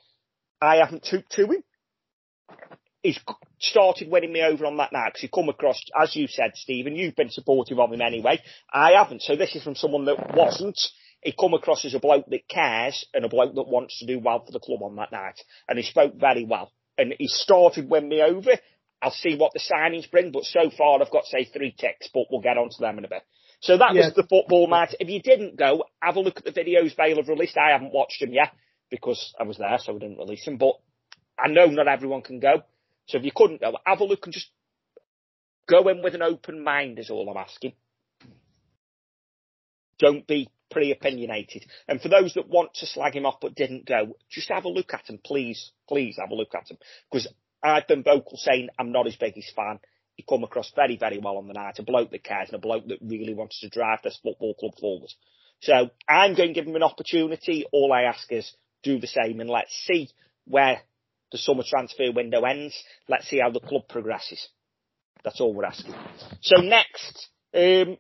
I 0.61 0.77
haven't 0.77 1.05
took 1.05 1.27
to 1.31 1.47
him, 1.47 1.65
he's 3.03 3.19
started 3.59 4.11
winning 4.11 4.33
me 4.33 4.43
over 4.43 4.67
on 4.67 4.77
that 4.77 4.93
night 4.93 5.11
because 5.11 5.23
he 5.23 5.29
come 5.29 5.49
across, 5.49 5.81
as 5.99 6.15
you 6.15 6.27
said, 6.27 6.51
Stephen, 6.55 6.97
you've 6.97 7.17
been 7.17 7.31
supportive 7.31 7.79
of 7.79 7.93
him 7.93 8.03
anyway. 8.03 8.39
I 8.73 8.93
haven't, 8.93 9.23
so 9.23 9.35
this 9.37 9.55
is 9.55 9.63
from 9.63 9.77
someone 9.77 10.05
that 10.07 10.35
wasn't. 10.37 10.79
He 11.25 11.33
come 11.33 11.55
across 11.55 11.85
as 11.87 11.95
a 11.95 11.99
bloke 12.01 12.27
that 12.29 12.49
cares 12.49 13.07
and 13.15 13.25
a 13.25 13.29
bloke 13.29 13.55
that 13.55 13.67
wants 13.67 13.99
to 13.99 14.07
do 14.07 14.19
well 14.21 14.45
for 14.45 14.53
the 14.53 14.61
club 14.61 14.83
on 14.83 14.97
that 14.97 15.11
night, 15.11 15.41
and 15.69 15.79
he 15.79 15.85
spoke 15.85 16.15
very 16.15 16.45
well. 16.45 16.71
And 16.99 17.15
he 17.19 17.27
started 17.27 17.89
winning 17.89 18.11
me 18.11 18.23
over. 18.23 18.51
I'll 19.03 19.11
see 19.11 19.37
what 19.37 19.53
the 19.53 19.61
signings 19.61 20.11
bring, 20.11 20.33
but 20.33 20.45
so 20.45 20.71
far 20.71 21.01
I've 21.01 21.11
got 21.11 21.25
say 21.25 21.45
three 21.45 21.75
ticks, 21.77 22.09
but 22.13 22.27
we'll 22.31 22.43
get 22.43 22.59
onto 22.59 22.79
them 22.79 22.99
in 22.99 23.05
a 23.05 23.09
bit. 23.09 23.23
So 23.61 23.79
that 23.79 23.95
Yeah. 23.95 24.07
was 24.07 24.15
the 24.15 24.23
football 24.23 24.67
match. 24.67 24.95
If 25.01 25.09
you 25.09 25.21
didn't 25.21 25.57
go, 25.57 25.85
have 26.01 26.17
a 26.17 26.21
look 26.21 26.37
at 26.37 26.45
the 26.45 26.53
videos 26.53 26.95
Vale 26.95 27.17
have 27.17 27.29
released. 27.29 27.57
I 27.57 27.71
haven't 27.71 27.95
watched 27.95 28.21
them 28.21 28.33
yet 28.33 28.53
because 28.91 29.35
I 29.41 29.45
was 29.45 29.57
there, 29.57 29.79
so 29.79 29.97
I 29.97 29.99
didn't 29.99 30.19
release 30.19 30.45
them. 30.45 30.59
But 30.59 30.75
I 31.39 31.49
know 31.49 31.67
not 31.67 31.89
everyone 31.89 32.23
can 32.23 32.39
go. 32.39 32.63
So 33.07 33.19
if 33.19 33.25
you 33.25 33.33
couldn't 33.35 33.63
go, 33.63 33.77
have 33.87 34.01
a 34.01 34.05
look 34.05 34.25
and 34.27 34.35
just 34.35 34.51
go 35.67 35.89
in 35.89 36.03
with 36.03 36.15
an 36.15 36.23
open 36.23 36.63
mind 36.63 36.99
is 36.99 37.11
all 37.11 37.29
I'm 37.31 37.37
asking. 37.37 37.73
Don't 39.99 40.27
be 40.27 40.49
pre-opinionated. 40.71 41.65
And 41.89 42.01
for 42.01 42.09
those 42.09 42.35
that 42.35 42.49
want 42.49 42.75
to 42.75 42.87
slag 42.87 43.15
him 43.15 43.27
off 43.27 43.41
but 43.41 43.55
didn't 43.55 43.87
go, 43.87 44.17
just 44.31 44.49
have 44.49 44.65
a 44.65 44.69
look 44.69 44.93
at 44.95 45.09
him, 45.09 45.19
please. 45.25 45.73
Please 45.89 46.17
have 46.19 46.31
a 46.31 46.35
look 46.35 46.55
at 46.55 46.71
him. 46.71 46.79
Because 47.11 47.29
I've 47.63 47.89
been 47.89 48.03
vocal 48.03 48.37
saying 48.37 48.69
I'm 48.79 48.93
not 48.93 49.07
his 49.07 49.17
biggest 49.17 49.55
fan. 49.55 49.81
He 50.17 50.25
come 50.29 50.45
across 50.45 50.73
very, 50.75 50.97
very 50.97 51.19
well 51.19 51.39
on 51.39 51.49
the 51.49 51.55
night. 51.55 51.79
A 51.79 51.83
bloke 51.83 52.11
that 52.11 52.25
cares 52.25 52.49
and 52.49 52.57
a 52.57 52.61
bloke 52.61 52.87
that 52.89 52.99
really 53.03 53.35
wants 53.35 53.61
to 53.61 53.69
drive 53.69 54.01
this 54.03 54.19
football 54.23 54.55
club 54.55 54.73
forward. 54.81 55.11
So 55.61 55.91
I'm 56.09 56.35
going 56.35 56.51
to 56.51 56.55
give 56.55 56.67
him 56.67 56.77
an 56.77 56.83
opportunity. 56.83 57.65
All 57.73 57.93
I 57.93 58.03
ask 58.03 58.31
is 58.31 58.53
do 58.83 58.99
the 59.01 59.07
same 59.07 59.41
and 59.41 59.51
let's 59.51 59.75
see 59.87 60.09
where 60.47 60.83
the 61.33 61.39
summer 61.39 61.65
transfer 61.67 62.13
window 62.13 62.43
ends. 62.43 62.81
Let's 63.09 63.29
see 63.29 63.41
how 63.41 63.51
the 63.51 63.61
club 63.61 63.89
progresses. 63.89 64.49
That's 65.25 65.41
all 65.41 65.55
we're 65.55 65.65
asking. 65.65 65.95
So 66.43 66.61
next, 66.61 67.29
um, 67.55 67.97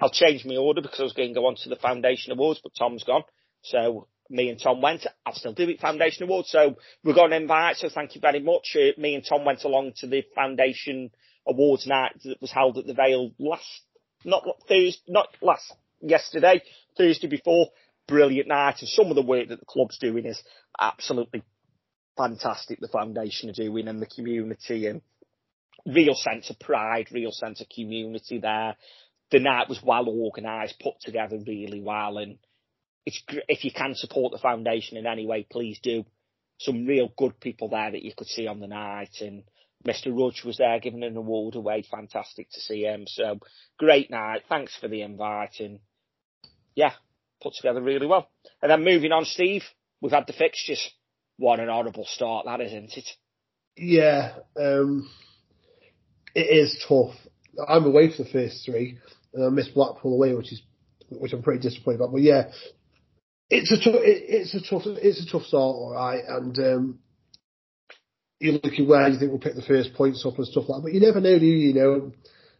I'll 0.00 0.10
change 0.10 0.44
my 0.44 0.56
order 0.56 0.82
because 0.82 1.00
I 1.00 1.04
was 1.04 1.12
going 1.12 1.34
to 1.34 1.40
go 1.40 1.46
on 1.46 1.56
to 1.56 1.68
the 1.68 1.76
Foundation 1.76 2.32
Awards, 2.32 2.60
but 2.62 2.72
Tom's 2.76 3.04
gone. 3.04 3.22
So 3.62 4.08
me 4.28 4.48
and 4.48 4.60
Tom 4.60 4.80
went. 4.80 5.06
I'll 5.24 5.34
still 5.34 5.52
do 5.52 5.68
it, 5.68 5.80
Foundation 5.80 6.24
Awards. 6.24 6.50
So 6.50 6.76
we're 7.04 7.14
going 7.14 7.30
to 7.30 7.36
invite, 7.36 7.76
so 7.76 7.88
thank 7.88 8.14
you 8.14 8.20
very 8.20 8.40
much. 8.40 8.76
Uh, 8.76 8.98
me 9.00 9.14
and 9.14 9.24
Tom 9.24 9.44
went 9.44 9.64
along 9.64 9.92
to 9.98 10.06
the 10.06 10.24
Foundation 10.34 11.10
Awards 11.46 11.86
night 11.86 12.12
that 12.24 12.40
was 12.40 12.50
held 12.50 12.78
at 12.78 12.86
the 12.86 12.94
Vale 12.94 13.32
last, 13.38 13.82
not 14.24 14.44
Thursday, 14.68 15.02
not 15.08 15.28
last, 15.40 15.72
yesterday, 16.00 16.62
Thursday 16.96 17.28
before. 17.28 17.68
Brilliant 18.08 18.48
night. 18.48 18.76
And 18.80 18.88
some 18.88 19.06
of 19.06 19.14
the 19.14 19.22
work 19.22 19.48
that 19.48 19.60
the 19.60 19.66
club's 19.66 19.98
doing 19.98 20.26
is 20.26 20.42
absolutely 20.80 21.42
fantastic. 22.16 22.80
The 22.80 22.88
Foundation 22.88 23.50
are 23.50 23.54
doing 23.54 23.86
and 23.86 24.02
the 24.02 24.06
community 24.06 24.86
and 24.86 25.02
real 25.86 26.14
sense 26.14 26.50
of 26.50 26.58
pride, 26.58 27.08
real 27.12 27.32
sense 27.32 27.60
of 27.60 27.68
community 27.68 28.38
there. 28.38 28.76
The 29.32 29.40
night 29.40 29.68
was 29.68 29.82
well 29.82 30.08
organised, 30.08 30.78
put 30.78 31.00
together 31.00 31.38
really 31.44 31.80
well, 31.80 32.18
and 32.18 32.38
it's 33.06 33.22
if 33.48 33.64
you 33.64 33.72
can 33.72 33.94
support 33.94 34.32
the 34.32 34.38
foundation 34.38 34.96
in 34.98 35.06
any 35.06 35.26
way, 35.26 35.46
please 35.50 35.80
do. 35.82 36.04
Some 36.60 36.86
real 36.86 37.12
good 37.16 37.40
people 37.40 37.68
there 37.68 37.90
that 37.90 38.02
you 38.04 38.12
could 38.16 38.28
see 38.28 38.46
on 38.46 38.60
the 38.60 38.68
night, 38.68 39.16
and 39.20 39.42
Mr. 39.86 40.16
Rudge 40.16 40.44
was 40.44 40.58
there 40.58 40.78
giving 40.78 41.02
an 41.02 41.16
award 41.16 41.56
away. 41.56 41.82
Fantastic 41.90 42.50
to 42.52 42.60
see 42.60 42.82
him. 42.82 43.04
So 43.06 43.40
great 43.78 44.10
night. 44.10 44.42
Thanks 44.48 44.76
for 44.76 44.86
the 44.86 45.02
invite, 45.02 45.60
and 45.60 45.80
yeah, 46.74 46.92
put 47.42 47.54
together 47.54 47.80
really 47.80 48.06
well. 48.06 48.28
And 48.60 48.70
then 48.70 48.84
moving 48.84 49.12
on, 49.12 49.24
Steve, 49.24 49.64
we've 50.00 50.12
had 50.12 50.26
the 50.26 50.32
fixtures. 50.32 50.90
What 51.38 51.58
an 51.58 51.68
horrible 51.68 52.04
start 52.04 52.44
that 52.46 52.60
is, 52.60 52.72
isn't 52.72 52.96
it? 52.96 53.08
Yeah, 53.76 54.34
um, 54.56 55.10
it 56.34 56.40
is 56.40 56.84
tough. 56.86 57.14
I'm 57.66 57.84
away 57.84 58.10
for 58.10 58.22
the 58.24 58.30
first 58.30 58.64
three, 58.64 58.98
and 59.34 59.44
I 59.44 59.48
missed 59.48 59.74
Blackpool 59.74 60.14
away, 60.14 60.34
which 60.34 60.52
is 60.52 60.62
which 61.10 61.32
I'm 61.32 61.42
pretty 61.42 61.60
disappointed 61.60 61.96
about. 61.96 62.12
But 62.12 62.22
yeah, 62.22 62.50
it's 63.50 63.70
a 63.70 63.76
tough, 63.76 64.00
it, 64.00 64.24
it's 64.28 64.54
a 64.54 64.60
tough, 64.60 64.82
it's 64.86 65.26
a 65.26 65.30
tough 65.30 65.42
start, 65.42 65.62
all 65.62 65.92
right. 65.94 66.22
And 66.26 66.58
um, 66.58 66.98
you're 68.40 68.54
looking 68.54 68.88
where 68.88 69.08
you 69.08 69.18
think 69.18 69.30
we'll 69.30 69.40
pick 69.40 69.54
the 69.54 69.62
first 69.62 69.94
points 69.94 70.24
up 70.26 70.38
and 70.38 70.46
stuff 70.46 70.64
like 70.68 70.78
that. 70.78 70.82
But 70.84 70.94
you 70.94 71.00
never 71.00 71.20
know, 71.20 71.38
do 71.38 71.46
you? 71.46 71.68
You 71.68 71.74
know, 71.74 72.12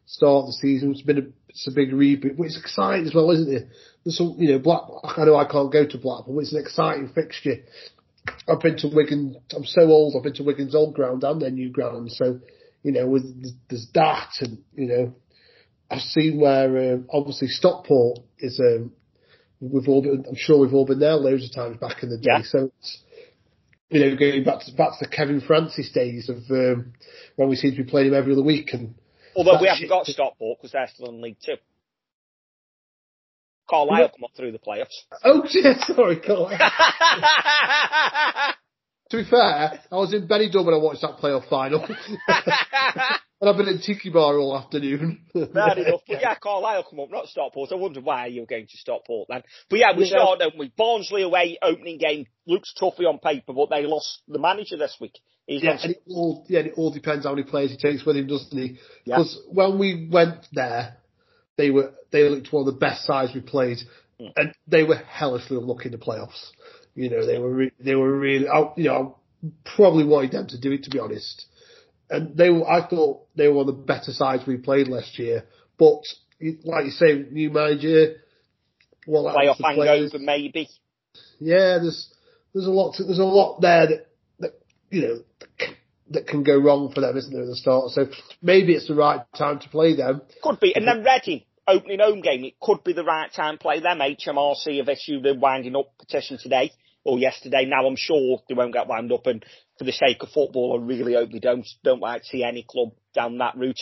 start 0.06 0.46
the 0.46 0.52
season. 0.52 0.92
It's 0.92 1.02
been 1.02 1.18
a, 1.18 1.26
it's 1.48 1.66
a 1.66 1.74
big 1.74 1.92
reboot, 1.92 2.36
but 2.36 2.44
it's 2.44 2.58
exciting 2.58 3.06
as 3.06 3.14
well, 3.14 3.30
isn't 3.30 3.52
it? 3.52 3.68
There's 4.04 4.16
some, 4.16 4.36
you 4.38 4.52
know, 4.52 4.58
Black. 4.58 4.82
I 5.04 5.24
know 5.24 5.36
I 5.36 5.44
can't 5.44 5.72
go 5.72 5.86
to 5.86 5.98
Blackpool, 5.98 6.34
but 6.34 6.40
it's 6.40 6.52
an 6.52 6.60
exciting 6.60 7.10
fixture. 7.14 7.64
I've 8.48 8.60
been 8.60 8.76
to 8.78 8.88
Wigan. 8.88 9.36
I'm 9.54 9.64
so 9.64 9.82
old. 9.82 10.14
I've 10.16 10.22
been 10.22 10.34
to 10.34 10.44
Wigan's 10.44 10.74
old 10.74 10.94
ground 10.94 11.24
and 11.24 11.40
their 11.42 11.50
new 11.50 11.70
ground. 11.70 12.12
So, 12.12 12.38
you 12.82 12.92
know, 12.92 13.06
with 13.06 13.24
there's 13.68 13.88
that, 13.94 14.30
and 14.40 14.58
you 14.74 14.86
know, 14.86 15.14
I've 15.92 16.00
seen 16.00 16.40
where 16.40 16.94
um, 16.94 17.06
obviously 17.12 17.48
Stockport 17.48 18.20
is. 18.38 18.58
Um, 18.58 18.92
we've 19.60 19.88
all 19.88 20.02
been. 20.02 20.24
I'm 20.28 20.36
sure 20.36 20.58
we've 20.58 20.74
all 20.74 20.86
been 20.86 21.00
there 21.00 21.14
loads 21.14 21.44
of 21.44 21.54
times 21.54 21.76
back 21.78 22.02
in 22.02 22.08
the 22.08 22.18
day. 22.18 22.30
Yeah. 22.30 22.42
So 22.44 22.72
it's 22.78 23.02
you 23.90 24.00
know 24.00 24.16
going 24.16 24.44
back 24.44 24.64
to 24.64 24.72
back 24.72 24.98
to 24.98 25.04
the 25.04 25.14
Kevin 25.14 25.40
Francis 25.40 25.92
days 25.92 26.28
of 26.28 26.38
um, 26.50 26.94
when 27.36 27.48
we 27.48 27.56
seem 27.56 27.72
to 27.72 27.84
be 27.84 27.90
playing 27.90 28.08
him 28.08 28.14
every 28.14 28.32
other 28.32 28.42
week 28.42 28.70
and. 28.72 28.94
Although 29.34 29.62
we 29.62 29.68
haven't 29.68 29.88
got 29.88 30.04
Stockport 30.06 30.58
because 30.58 30.72
they're 30.72 30.88
still 30.92 31.08
in 31.08 31.22
League 31.22 31.38
Two. 31.42 31.54
Carlisle 33.68 34.10
come 34.10 34.24
up 34.24 34.30
through 34.36 34.52
the 34.52 34.58
playoffs. 34.58 35.04
Oh 35.24 35.44
shit! 35.48 35.78
Sorry, 35.86 36.20
Carl. 36.20 36.48
to 39.10 39.16
be 39.16 39.24
fair, 39.28 39.80
I 39.90 39.94
was 39.94 40.12
in 40.12 40.28
Benidorm 40.28 40.66
when 40.66 40.74
I 40.74 40.78
watched 40.78 41.00
that 41.02 41.18
playoff 41.18 41.48
final, 41.48 41.80
and 43.42 43.50
I've 43.50 43.56
been 43.56 43.66
in 43.68 43.80
Tiki 43.80 44.08
Bar 44.08 44.38
all 44.38 44.56
afternoon. 44.56 45.18
Fair 45.32 45.44
enough. 45.78 46.02
But 46.06 46.20
yeah, 46.20 46.36
Carlisle 46.36 46.86
come 46.88 47.00
up, 47.00 47.10
not 47.10 47.26
Stockport. 47.26 47.72
I 47.72 47.74
wonder 47.74 48.00
why 48.00 48.26
you're 48.26 48.46
going 48.46 48.68
to 48.68 48.76
Stockport 48.76 49.26
then. 49.28 49.42
But 49.68 49.80
yeah, 49.80 49.96
we 49.96 50.04
Yeah. 50.04 50.10
start 50.20 50.38
don't 50.38 50.56
we? 50.56 50.72
Barnsley 50.76 51.22
away, 51.24 51.58
opening 51.60 51.98
game. 51.98 52.26
Looks 52.46 52.72
toughy 52.72 53.04
on 53.04 53.18
paper, 53.18 53.52
but 53.52 53.68
they 53.68 53.84
lost 53.84 54.22
the 54.28 54.38
manager 54.38 54.76
this 54.76 54.96
week. 55.00 55.18
He's 55.48 55.60
Yeah, 55.60 55.70
gone 55.72 55.80
and 55.82 55.90
it 55.90 56.02
all 56.08 56.46
yeah, 56.48 56.60
it 56.60 56.74
all 56.76 56.92
depends 56.92 57.24
how 57.26 57.32
many 57.34 57.42
players 57.42 57.72
he 57.72 57.76
takes 57.76 58.04
with 58.06 58.16
him, 58.16 58.28
doesn't 58.28 58.56
he? 58.56 58.78
Yeah. 59.04 59.16
Because 59.16 59.40
when 59.50 59.76
we 59.76 60.08
went 60.08 60.46
there, 60.52 60.98
they 61.56 61.70
were 61.70 61.92
they 62.12 62.28
looked 62.28 62.52
one 62.52 62.60
of 62.60 62.72
the 62.72 62.78
best 62.78 63.04
sides 63.04 63.34
we 63.34 63.40
played, 63.40 63.78
Mm. 64.20 64.32
and 64.36 64.54
they 64.68 64.84
were 64.84 64.94
hellishly 64.96 65.56
unlucky 65.56 65.86
in 65.86 65.92
the 65.92 65.98
playoffs. 65.98 66.50
You 66.94 67.10
know, 67.10 67.26
they 67.26 67.38
were 67.38 67.50
re- 67.52 67.72
they 67.80 67.96
were 67.96 68.16
really 68.16 68.46
I, 68.46 68.70
you 68.76 68.84
know 68.84 69.16
I 69.44 69.48
probably 69.74 70.04
wanted 70.04 70.30
them 70.30 70.46
to 70.48 70.60
do 70.60 70.70
it 70.70 70.84
to 70.84 70.90
be 70.90 71.00
honest. 71.00 71.46
And 72.12 72.36
they 72.36 72.50
were 72.50 72.68
I 72.68 72.86
thought 72.86 73.26
they 73.34 73.48
were 73.48 73.54
one 73.54 73.68
of 73.68 73.76
the 73.76 73.82
better 73.82 74.12
sides 74.12 74.42
we 74.46 74.58
played 74.58 74.88
last 74.88 75.18
year, 75.18 75.44
but 75.78 76.02
like 76.64 76.84
you 76.84 76.90
say, 76.90 77.24
new 77.30 77.50
manager. 77.50 78.16
Well, 79.06 79.24
playoff 79.24 79.46
was 79.46 79.58
the 79.58 79.74
players. 79.74 80.12
hangover, 80.12 80.18
maybe. 80.18 80.68
Yeah, 81.38 81.78
there's 81.80 82.12
there's 82.52 82.66
a 82.66 82.70
lot 82.70 82.94
to, 82.96 83.04
there's 83.04 83.18
a 83.18 83.24
lot 83.24 83.60
there 83.60 83.86
that, 83.86 84.06
that 84.40 84.52
you 84.90 85.02
know 85.02 85.16
that 85.40 85.68
that 86.10 86.26
can 86.26 86.42
go 86.42 86.58
wrong 86.58 86.92
for 86.92 87.00
them, 87.00 87.16
isn't 87.16 87.32
there, 87.32 87.42
at 87.42 87.48
the 87.48 87.56
start? 87.56 87.90
So 87.90 88.08
maybe 88.42 88.74
it's 88.74 88.88
the 88.88 88.94
right 88.94 89.20
time 89.36 89.58
to 89.60 89.68
play 89.68 89.96
them. 89.96 90.22
Could 90.42 90.60
be. 90.60 90.76
And 90.76 90.86
then 90.86 91.04
Reading, 91.04 91.44
opening 91.66 92.00
home 92.00 92.20
game, 92.20 92.44
it 92.44 92.60
could 92.60 92.84
be 92.84 92.92
the 92.92 93.04
right 93.04 93.32
time 93.32 93.56
to 93.56 93.62
play 93.62 93.80
them. 93.80 93.98
HMRC 93.98 94.78
have 94.78 94.88
issued 94.88 95.26
a 95.26 95.34
winding 95.34 95.76
up 95.76 95.96
petition 95.98 96.38
today. 96.38 96.72
or 97.04 97.18
yesterday. 97.18 97.64
Now 97.64 97.86
I'm 97.86 97.96
sure 97.96 98.42
they 98.48 98.54
won't 98.54 98.74
get 98.74 98.88
wound 98.88 99.12
up, 99.12 99.26
and 99.26 99.44
for 99.82 99.86
the 99.86 99.92
sake 99.92 100.22
of 100.22 100.28
football, 100.28 100.78
I 100.78 100.84
really 100.84 101.14
hope 101.14 101.32
we 101.32 101.40
don't. 101.40 101.66
Don't 101.82 102.00
like 102.00 102.22
to 102.22 102.28
see 102.28 102.44
any 102.44 102.64
club 102.68 102.92
down 103.14 103.38
that 103.38 103.56
route. 103.56 103.80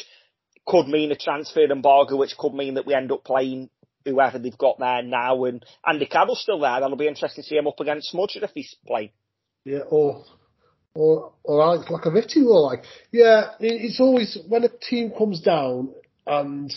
Could 0.67 0.89
mean 0.89 1.13
a 1.13 1.17
transfer 1.17 1.71
embargo, 1.71 2.17
which 2.17 2.37
could 2.39 2.55
mean 2.55 2.75
that 2.75 2.87
we 2.87 2.95
end 2.95 3.13
up 3.13 3.25
playing 3.25 3.69
whoever 4.07 4.39
they've 4.39 4.57
got 4.57 4.79
there 4.79 5.03
now, 5.03 5.45
and 5.45 5.65
Andy 5.87 6.07
Carroll's 6.07 6.41
still 6.41 6.61
there. 6.61 6.81
That'll 6.81 6.97
be 6.97 7.07
interesting 7.07 7.43
to 7.43 7.49
see 7.49 7.57
him 7.57 7.67
up 7.67 7.81
against 7.81 8.15
Smudger 8.15 8.43
if 8.43 8.51
he's 8.55 8.75
playing. 8.87 9.11
Yeah, 9.65 9.81
or 9.91 10.25
or 10.95 11.33
or 11.45 11.63
Alex 11.63 11.91
Iacovitti 11.91 12.47
or 12.47 12.63
like 12.63 12.85
yeah, 13.13 13.51
it's 13.61 14.01
always 14.01 14.39
when 14.49 14.65
a 14.65 14.69
team 14.69 15.13
comes 15.17 15.43
down 15.43 15.93
and 16.27 16.73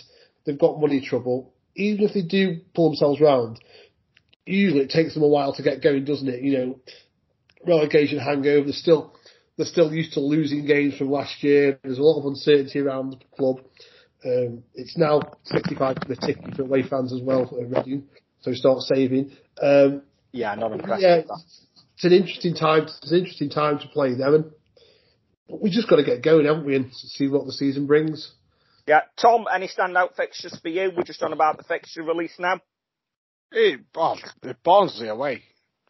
they've 0.45 0.59
got 0.59 0.81
money 0.81 0.99
trouble, 0.99 1.53
even 1.75 2.05
if 2.05 2.13
they 2.13 2.23
do 2.23 2.57
pull 2.75 2.89
themselves 2.89 3.21
round, 3.21 3.59
usually 4.45 4.81
it 4.81 4.89
takes 4.89 5.13
them 5.13 5.23
a 5.23 5.27
while 5.27 5.53
to 5.53 5.63
get 5.63 5.81
going, 5.81 6.03
doesn't 6.03 6.27
it? 6.27 6.41
You 6.41 6.57
know, 6.57 6.79
relegation 7.65 8.19
hangover. 8.19 8.65
They're 8.65 8.73
still 8.73 9.13
they're 9.57 9.65
still 9.65 9.93
used 9.93 10.13
to 10.13 10.19
losing 10.19 10.65
games 10.65 10.97
from 10.97 11.11
last 11.11 11.43
year. 11.43 11.79
There's 11.83 11.99
a 11.99 12.03
lot 12.03 12.19
of 12.19 12.25
uncertainty 12.25 12.79
around 12.79 13.11
the 13.11 13.37
club. 13.37 13.59
Um, 14.25 14.63
it's 14.73 14.97
now 14.97 15.21
65 15.45 15.97
for 16.01 16.07
the 16.07 16.15
ticket 16.15 16.55
for 16.55 16.61
away 16.63 16.81
fans 16.83 17.13
as 17.13 17.21
well 17.21 17.43
at 17.43 17.69
Reading, 17.69 18.07
so 18.41 18.53
start 18.53 18.79
saving. 18.81 19.31
Um, 19.61 20.03
Yeah, 20.31 20.55
not 20.55 20.71
impressed. 20.71 21.01
yeah, 21.03 21.17
with 21.17 21.27
that. 21.27 21.41
it's 21.95 22.05
an 22.05 22.13
interesting 22.13 22.55
time. 22.55 22.83
It's 22.83 23.11
an 23.11 23.17
interesting 23.19 23.49
time 23.49 23.79
to 23.79 23.87
play 23.89 24.15
them, 24.15 24.33
and 24.33 24.45
but 25.49 25.61
we 25.61 25.69
just 25.69 25.89
got 25.89 25.97
to 25.97 26.03
get 26.03 26.23
going, 26.23 26.45
haven't 26.45 26.65
we, 26.65 26.75
and 26.77 26.93
see 26.93 27.27
what 27.27 27.45
the 27.45 27.51
season 27.51 27.85
brings. 27.85 28.31
Yeah, 28.87 29.01
Tom, 29.21 29.45
any 29.53 29.67
standout 29.67 30.15
fixtures 30.15 30.57
for 30.61 30.69
you? 30.69 30.91
We're 30.95 31.03
just 31.03 31.21
on 31.21 31.33
about 31.33 31.57
the 31.57 31.63
fixture 31.63 32.03
release 32.03 32.35
now. 32.39 32.61
Hey, 33.51 33.77
well, 33.93 34.17
the 34.41 34.55
Barnsley 34.63 35.09
away 35.09 35.43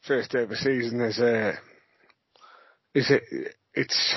first 0.05 0.31
day 0.31 0.43
of 0.43 0.49
the 0.49 0.55
season 0.55 1.01
is 1.01 1.19
uh, 1.19 1.53
is 2.93 3.09
it 3.09 3.23
it's 3.73 4.15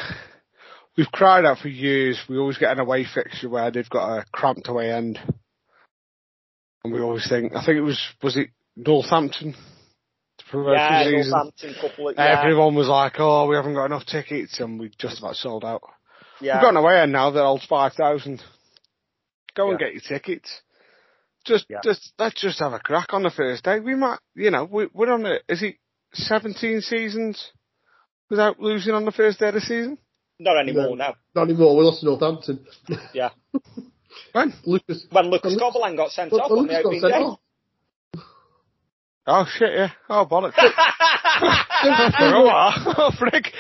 we've 0.97 1.11
cried 1.12 1.45
out 1.45 1.59
for 1.59 1.68
years. 1.68 2.20
We 2.28 2.39
always 2.39 2.59
get 2.59 2.72
an 2.72 2.80
away 2.80 3.05
fixture 3.05 3.49
where 3.49 3.70
they've 3.70 3.89
got 3.89 4.18
a 4.18 4.24
cramped 4.32 4.68
away 4.68 4.93
end, 4.93 5.18
and 6.84 6.93
we 6.93 7.01
always 7.01 7.28
think. 7.28 7.53
I 7.55 7.64
think 7.64 7.78
it 7.78 7.82
was 7.82 8.01
was 8.22 8.37
it 8.37 8.51
Northampton 8.76 9.55
Yeah. 10.76 11.11
Northampton 11.11 11.74
couple 11.80 12.09
of 12.09 12.14
yeah, 12.16 12.41
Everyone 12.41 12.74
was 12.74 12.89
like, 12.89 13.14
"Oh, 13.18 13.47
we 13.49 13.57
haven't 13.57 13.74
got 13.74 13.87
enough 13.87 14.07
tickets," 14.07 14.61
and 14.61 14.78
we 14.78 14.91
just 14.99 15.18
about 15.18 15.37
sold 15.37 15.64
out. 15.64 15.82
yeah. 16.41 16.57
We've 16.57 16.62
got 16.62 16.70
an 16.70 16.76
away 16.76 17.01
end 17.01 17.12
now 17.12 17.30
holds 17.30 17.66
five 17.66 17.93
thousand. 17.95 18.43
Go 19.55 19.70
and 19.70 19.78
get 19.78 19.93
your 19.93 20.03
tickets. 20.03 20.61
Just, 21.47 21.66
Yeah. 21.68 21.78
just 21.84 22.12
let's 22.18 22.40
just 22.40 22.59
have 22.59 22.72
a 22.72 22.78
crack 22.78 23.14
on 23.14 23.22
the 23.22 23.30
first 23.30 23.64
day. 23.64 23.80
We 23.80 23.94
might, 23.94 24.18
you 24.34 24.51
know, 24.51 24.64
we, 24.64 24.88
we're 24.92 25.12
on 25.12 25.24
a. 25.26 25.38
Is 25.49 25.62
it 25.62 25.76
seventeen 26.12 26.80
seasons 26.80 27.53
without 28.30 28.59
losing 28.61 28.94
on 28.94 29.05
the 29.05 29.12
first 29.12 29.38
day 29.38 29.49
of 29.49 29.55
the 29.55 29.61
season? 29.61 29.99
Not 30.38 30.59
anymore 30.59 30.88
No. 30.88 30.94
now. 30.94 31.14
Not 31.34 31.49
anymore. 31.49 31.76
We 31.76 31.84
lost 31.84 32.01
to 32.01 32.07
Northampton. 32.07 32.66
Yeah. 33.14 33.30
When? 34.32 34.53
Lucas. 34.64 35.07
When 35.11 35.26
Lucas 35.30 35.57
Well, 35.61 35.72
Covolan 35.72 35.94
got 35.97 36.11
sent 36.11 36.32
off 36.32 36.51
on 36.51 36.66
the 36.66 36.72
Lucas 36.72 36.76
got 36.82 36.86
opening 36.86 37.01
day. 37.03 37.16
off. 37.18 37.40
Oh 39.26 39.44
shit! 39.59 39.70
Yeah. 39.74 39.90
Oh 40.09 40.24
bollocks. 40.24 40.55
For 40.55 42.34
a 42.34 42.44
while. 42.44 42.72
Oh 42.99 43.11
frick. 43.18 43.53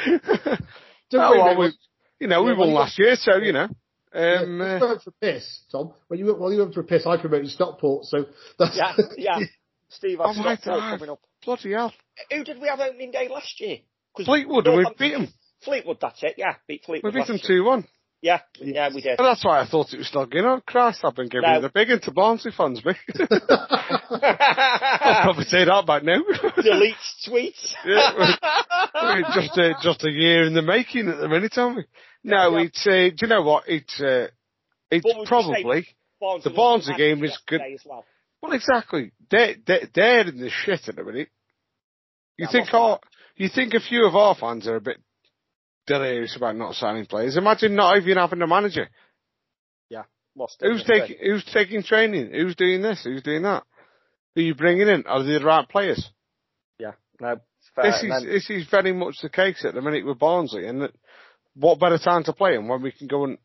Don't 1.10 1.20
oh 1.20 1.30
well, 1.44 1.58
we, 1.58 1.72
you 2.20 2.26
know, 2.28 2.42
we 2.42 2.54
won 2.54 2.72
last 2.72 2.98
year, 2.98 3.16
so 3.16 3.36
you 3.36 3.52
know. 3.52 3.68
Yeah, 4.16 4.40
Um, 4.42 4.58
you 4.58 4.64
uh, 4.64 4.78
went 4.88 5.02
for 5.02 5.10
a 5.10 5.12
piss, 5.20 5.60
Tom. 5.70 5.92
When 6.08 6.18
you 6.18 6.26
went, 6.26 6.38
while 6.38 6.52
you 6.52 6.58
went 6.60 6.74
for 6.74 6.80
a 6.80 6.84
piss, 6.84 7.06
I 7.06 7.16
promoted 7.18 7.50
Stockport, 7.50 8.06
so 8.06 8.26
that's 8.58 8.76
yeah, 8.76 8.94
yeah. 9.16 9.38
Steve, 9.90 10.18
Oh 10.20 10.30
I've 10.30 10.36
my 10.36 10.56
Stockport 10.56 10.80
God. 10.80 10.98
coming 10.98 11.10
up. 11.10 11.20
bloody 11.44 11.72
hell! 11.72 11.92
Who 12.32 12.42
did 12.44 12.60
we 12.60 12.68
have 12.68 12.80
opening 12.80 13.10
day 13.10 13.28
last 13.28 13.60
year? 13.60 13.78
Fleetwood, 14.24 14.66
and 14.66 14.76
we 14.78 14.86
beat 14.98 15.12
them. 15.12 15.28
Fleetwood, 15.64 15.98
that's 16.00 16.22
it. 16.22 16.34
Yeah, 16.38 16.54
beat 16.66 16.84
Fleetwood. 16.84 17.12
We 17.14 17.20
Fleetwood. 17.20 17.36
beat 17.40 17.42
them 17.42 17.56
two 17.56 17.64
one. 17.64 17.86
Yeah, 18.22 18.40
yeah, 18.60 18.88
we 18.92 19.02
did. 19.02 19.18
Well, 19.18 19.28
that's 19.28 19.44
why 19.44 19.60
I 19.60 19.66
thought 19.66 19.92
it 19.92 19.98
was 19.98 20.08
still 20.08 20.26
going 20.26 20.46
on. 20.46 20.62
Christ, 20.66 21.00
I've 21.04 21.14
been 21.14 21.28
giving 21.28 21.48
No. 21.48 21.56
you 21.56 21.60
the 21.60 21.68
big 21.68 21.90
into 21.90 22.10
Barnsley 22.10 22.50
fans, 22.56 22.82
me. 22.84 22.92
I'll 24.10 25.22
probably 25.22 25.44
say 25.44 25.64
that 25.64 25.84
back 25.86 26.02
now. 26.02 26.22
Delete 26.62 26.94
tweets. 27.28 27.74
Yeah, 27.84 28.34
We're 28.94 29.22
just 29.34 29.56
a, 29.58 29.74
just 29.82 30.04
a 30.04 30.10
year 30.10 30.44
in 30.46 30.54
the 30.54 30.62
making 30.62 31.08
at 31.08 31.18
the 31.18 31.28
minute, 31.28 31.56
aren't 31.56 31.76
we? 31.76 31.84
No, 32.24 32.56
Yeah. 32.56 32.64
it's, 32.64 32.86
uh, 32.86 33.10
do 33.16 33.16
you 33.22 33.26
know 33.28 33.42
what? 33.42 33.64
It's, 33.68 34.00
uh, 34.00 34.28
it's 34.90 35.04
What 35.04 35.26
probably, 35.28 35.86
Barnsley 36.20 36.50
The 36.50 36.56
Barnsley 36.56 36.94
game 36.96 37.22
is 37.24 37.38
good. 37.46 37.60
As 37.60 37.82
well. 37.84 38.04
well, 38.42 38.52
exactly. 38.52 39.12
They're, 39.30 39.54
they're, 39.66 39.88
they're 39.94 40.28
in 40.28 40.38
the 40.40 40.50
shit 40.50 40.88
at 40.88 40.96
the 40.96 41.04
minute. 41.04 41.28
You 42.38 42.46
Yeah, 42.46 42.52
think 42.52 42.74
our, 42.74 42.98
you 43.36 43.48
think 43.54 43.74
a 43.74 43.80
few 43.80 44.06
of 44.06 44.16
our 44.16 44.34
fans 44.34 44.66
are 44.66 44.76
a 44.76 44.80
bit 44.80 44.98
delirious 45.86 46.36
about 46.36 46.56
not 46.56 46.74
signing 46.74 47.06
players. 47.06 47.36
Imagine 47.36 47.74
not 47.74 47.96
even 47.96 48.16
having 48.16 48.42
a 48.42 48.46
manager. 48.46 48.88
Lost 50.36 50.58
it, 50.60 50.70
Who's 50.70 50.84
taking, 50.84 51.16
who's 51.18 51.44
taking 51.44 51.82
training? 51.82 52.30
Who's 52.30 52.56
doing 52.56 52.82
this? 52.82 53.04
Who's 53.04 53.22
doing 53.22 53.42
that? 53.42 53.64
Who 54.34 54.42
are 54.42 54.44
you 54.44 54.54
bringing 54.54 54.88
in? 54.88 55.04
Are 55.06 55.22
they 55.22 55.38
the 55.38 55.44
right 55.44 55.66
players? 55.66 56.10
Yeah, 56.78 56.92
no. 57.20 57.40
This 57.82 58.02
is 58.02 58.08
then- 58.10 58.26
this 58.26 58.50
is 58.50 58.66
very 58.68 58.92
much 58.92 59.16
the 59.22 59.30
case 59.30 59.64
at 59.64 59.74
the 59.74 59.80
minute 59.80 60.04
with 60.04 60.18
Barnsley, 60.18 60.66
and 60.66 60.82
that, 60.82 60.92
what 61.54 61.80
better 61.80 61.98
time 61.98 62.22
to 62.24 62.34
play 62.34 62.54
them 62.54 62.68
when 62.68 62.82
we 62.82 62.92
can 62.92 63.06
go 63.06 63.24
and 63.24 63.38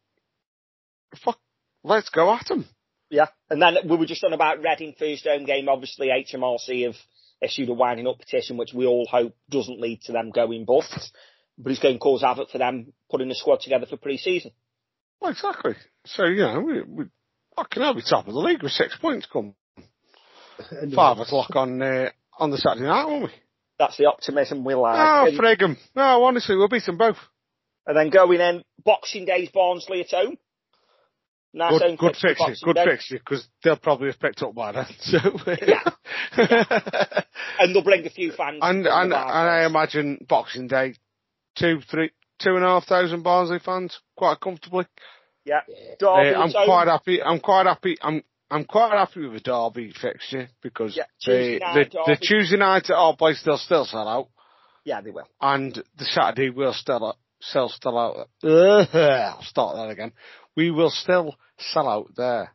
fuck, 1.24 1.40
let's 1.84 2.10
go 2.10 2.34
at 2.34 2.46
them. 2.48 2.66
Yeah, 3.10 3.28
and 3.50 3.62
then 3.62 3.78
we 3.88 3.96
were 3.96 4.06
just 4.06 4.24
on 4.24 4.34
about 4.34 4.62
Reading 4.62 4.94
first 4.98 5.26
home 5.26 5.46
game. 5.46 5.70
Obviously, 5.70 6.10
HMRC 6.10 6.84
have 6.86 6.96
issued 7.42 7.70
a 7.70 7.74
winding 7.74 8.08
up 8.08 8.20
petition, 8.20 8.58
which 8.58 8.74
we 8.74 8.86
all 8.86 9.08
hope 9.10 9.34
doesn't 9.50 9.80
lead 9.80 10.02
to 10.04 10.12
them 10.12 10.32
going 10.32 10.66
bust, 10.66 11.14
but 11.62 11.72
it's 11.72 11.82
going 11.82 11.96
to 11.96 12.00
cause 12.00 12.22
havoc 12.22 12.50
for 12.50 12.58
them 12.58 12.94
putting 13.10 13.30
the 13.30 13.36
squad 13.36 13.60
together 13.62 13.86
for 13.86 13.98
pre-season. 13.98 14.52
Well, 15.20 15.32
exactly. 15.32 15.76
So 16.06 16.26
you 16.26 16.42
know, 16.42 16.60
we, 16.62 16.82
we 16.82 17.06
fucking 17.56 17.82
hell, 17.84 17.94
be 17.94 18.02
top 18.02 18.28
of 18.28 18.34
the 18.34 18.40
league 18.40 18.64
with 18.64 18.72
six 18.72 18.98
points 18.98 19.28
come 19.32 19.54
five 20.96 21.18
it. 21.18 21.22
o'clock 21.24 21.56
on 21.56 21.82
uh, 21.82 22.10
on 22.40 22.52
the 22.52 22.58
Saturday 22.58 22.86
night, 22.88 23.06
won't 23.06 23.24
we? 23.26 23.30
That's 23.80 23.98
the 23.98 24.06
optimism 24.06 24.64
we 24.64 24.74
like. 24.76 24.96
Oh, 25.00 25.28
and, 25.28 25.38
frig 25.40 25.62
'em. 25.64 25.78
No, 25.96 26.24
honestly, 26.24 26.56
we'll 26.56 26.68
beat 26.70 26.86
them 26.86 26.98
both. 26.98 27.18
and 27.88 27.96
then 27.98 28.10
going 28.10 28.40
in 28.40 28.64
Boxing 28.84 29.26
Day's 29.26 29.50
Barnsley 29.50 30.02
at 30.02 30.12
home. 30.12 30.38
Nice 31.54 31.80
Good, 31.82 31.98
good 31.98 32.16
fixture, 32.16 32.46
fixture, 32.46 32.66
good 32.66 32.76
Day. 32.78 32.86
fixture, 32.86 33.18
because 33.18 33.46
they'll 33.64 33.76
probably 33.76 34.08
have 34.08 34.20
picked 34.20 34.42
up 34.42 34.56
by 34.56 34.72
then. 34.72 34.86
So, 35.02 35.18
Yeah. 35.68 35.84
And 37.60 37.76
they'll 37.76 37.84
bring 37.84 38.06
a 38.06 38.10
few 38.10 38.32
fans. 38.32 38.60
and 38.62 38.88
and 38.88 39.14
and 39.14 39.14
I 39.14 39.66
imagine 39.66 40.26
Boxing 40.30 40.68
Day, 40.68 40.94
two, 41.56 41.80
three, 41.90 42.12
two 42.40 42.56
and 42.56 42.64
a 42.64 42.68
half 42.68 42.86
thousand 42.86 43.24
Barnsley 43.24 43.60
fans 43.60 44.00
quite 44.16 44.40
comfortably. 44.40 44.86
Yeah. 45.46 45.62
Uh, 46.02 46.06
I'm 46.16 46.50
at 46.56 46.66
quite 46.66 46.88
happy. 46.88 47.22
I'm 47.22 47.40
quite 47.40 47.66
happy. 47.66 47.98
I'm 48.02 48.24
I'm 48.50 48.66
quite 48.66 48.92
happy 48.92 49.22
with 49.28 49.44
the 49.44 49.52
Derby 49.52 49.92
fixture 50.00 50.50
because 50.62 50.96
Yeah, 50.96 51.04
the, 51.26 51.32
Tuesday 51.32 51.54
the 51.60 51.66
night 51.66 51.92
the 51.92 51.98
Derby. 52.16 52.28
Tuesday 52.28 52.58
night 52.58 52.90
at 52.90 52.96
our 52.96 53.16
place 53.16 53.42
they'll 53.46 53.58
still 53.58 53.86
sell 53.86 54.08
out, 54.08 54.28
Yeah, 54.84 55.02
they 55.02 55.10
will. 55.12 55.28
and 55.40 55.74
the 55.98 56.06
Saturday 56.06 56.50
will 56.50 56.74
still 56.74 57.16
sell 57.40 57.70
still 57.70 57.98
out. 57.98 58.28
I'll 58.44 59.42
start 59.44 59.78
that 59.78 59.90
again. 59.90 60.12
We 60.56 60.70
will 60.70 60.90
still 60.92 61.36
sell 61.58 61.88
out 61.88 62.10
there. 62.16 62.54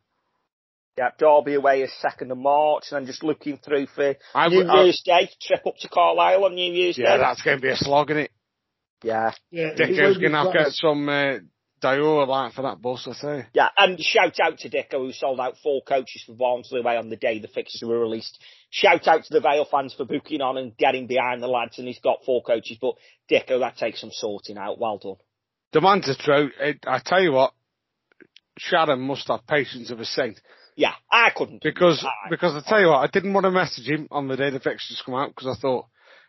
Yeah, 0.99 1.11
Derby 1.19 1.55
away 1.55 1.83
is 1.83 1.93
second 2.01 2.31
of 2.31 2.39
March, 2.39 2.85
and 2.91 2.99
I'm 2.99 3.07
just 3.07 3.23
looking 3.25 3.59
through 3.59 3.87
for 3.87 4.15
I 4.35 4.49
New 4.49 4.59
would- 4.59 4.69
I- 4.69 4.83
Year's 4.85 5.03
Day 5.05 5.29
trip 5.43 5.67
up 5.67 5.77
to 5.81 5.89
Carlisle 5.89 6.45
on 6.45 6.55
New 6.55 6.73
Year's 6.73 6.97
Yeah, 6.99 7.17
Day. 7.17 7.23
that's 7.23 7.43
going 7.43 7.57
to 7.59 7.63
be 7.63 7.69
a 7.71 7.77
slog, 7.77 8.11
is 8.13 8.17
it? 8.19 8.31
Yeah, 9.03 9.33
Yeah, 9.51 9.75
Dicko's 9.75 10.19
going 10.19 10.33
to 10.33 10.39
have 10.39 10.53
to 10.53 10.59
get 10.59 10.73
some 10.73 11.09
uh, 11.09 11.39
Dioralyte 11.83 12.55
for 12.55 12.63
that 12.63 12.81
bus, 12.81 13.07
I 13.09 13.13
say. 13.13 13.47
yeah, 13.53 13.69
and 13.77 14.01
shout 14.01 14.41
out 14.41 14.59
to 14.61 14.71
Dicko 14.71 14.93
who 14.99 15.13
sold 15.13 15.39
out 15.39 15.57
four 15.63 15.83
coaches 15.87 16.23
for 16.27 16.35
Barnsley 16.35 16.81
away 16.81 16.97
on 16.97 17.11
the 17.11 17.17
day 17.17 17.39
the 17.39 17.49
fixtures 17.49 17.87
were 17.87 18.01
released. 18.01 18.43
Shout 18.71 19.07
out 19.07 19.25
to 19.25 19.33
the 19.35 19.41
Vale 19.41 19.67
fans 19.71 19.93
for 19.95 20.05
booking 20.07 20.41
on 20.41 20.57
and 20.57 20.77
getting 20.77 21.07
behind 21.07 21.43
the 21.43 21.47
lads, 21.49 21.79
and 21.79 21.87
he's 21.87 22.01
got 22.01 22.25
four 22.25 22.43
coaches. 22.43 22.79
But 22.81 22.95
Dicko, 23.31 23.61
that 23.61 23.77
takes 23.77 24.01
some 24.01 24.11
sorting 24.13 24.57
out. 24.57 24.79
Well 24.81 24.99
done. 24.99 25.17
The 25.73 25.81
man's 25.83 26.09
a 26.09 26.15
trout. 26.17 26.53
I 26.87 27.01
tell 27.05 27.23
you 27.23 27.33
what, 27.33 27.53
Sharon 28.59 29.01
must 29.01 29.29
have 29.29 29.47
patience 29.47 29.91
of 29.91 30.01
a 30.01 30.05
saint. 30.05 30.41
Yeah, 30.77 30.93
I 31.11 31.31
couldn't. 31.35 31.63
Because 31.63 32.03
I- 32.05 32.31
because 32.31 32.55
I 32.55 32.67
tell 32.67 32.81
you 32.81 32.89
what, 32.89 32.99
I 33.01 33.07
didn't 33.09 33.33
want 33.35 33.45
to 33.45 33.51
message 33.51 33.87
him 33.87 34.09
on 34.11 34.29
the 34.29 34.37
day 34.37 34.51
the 34.51 34.61
fixtures 34.61 35.03
come 35.05 35.15
out 35.15 35.29
because 35.35 35.47
I 35.57 35.61
thought 35.61 35.87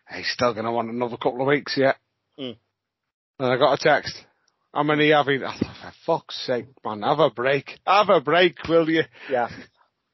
hey, 0.10 0.20
he's 0.20 0.30
still 0.32 0.54
going 0.54 0.66
to 0.66 0.72
want 0.72 0.90
another 0.90 1.18
couple 1.18 1.42
of 1.42 1.48
weeks 1.48 1.76
yet. 1.78 1.96
Mm. 2.40 2.58
And 3.40 3.52
I 3.54 3.58
got 3.58 3.74
a 3.74 3.78
text. 3.78 4.16
How 4.74 4.84
many 4.84 5.12
have 5.12 5.28
he? 5.28 5.36
I 5.44 5.58
thought, 5.58 5.76
for 5.82 5.94
fuck's 6.06 6.46
sake, 6.46 6.68
man, 6.86 7.02
have 7.02 7.20
a 7.20 7.30
break. 7.30 7.80
Have 7.86 8.10
a 8.10 8.22
break, 8.22 8.68
will 8.68 8.90
you? 8.90 9.04
Yeah, 9.30 9.50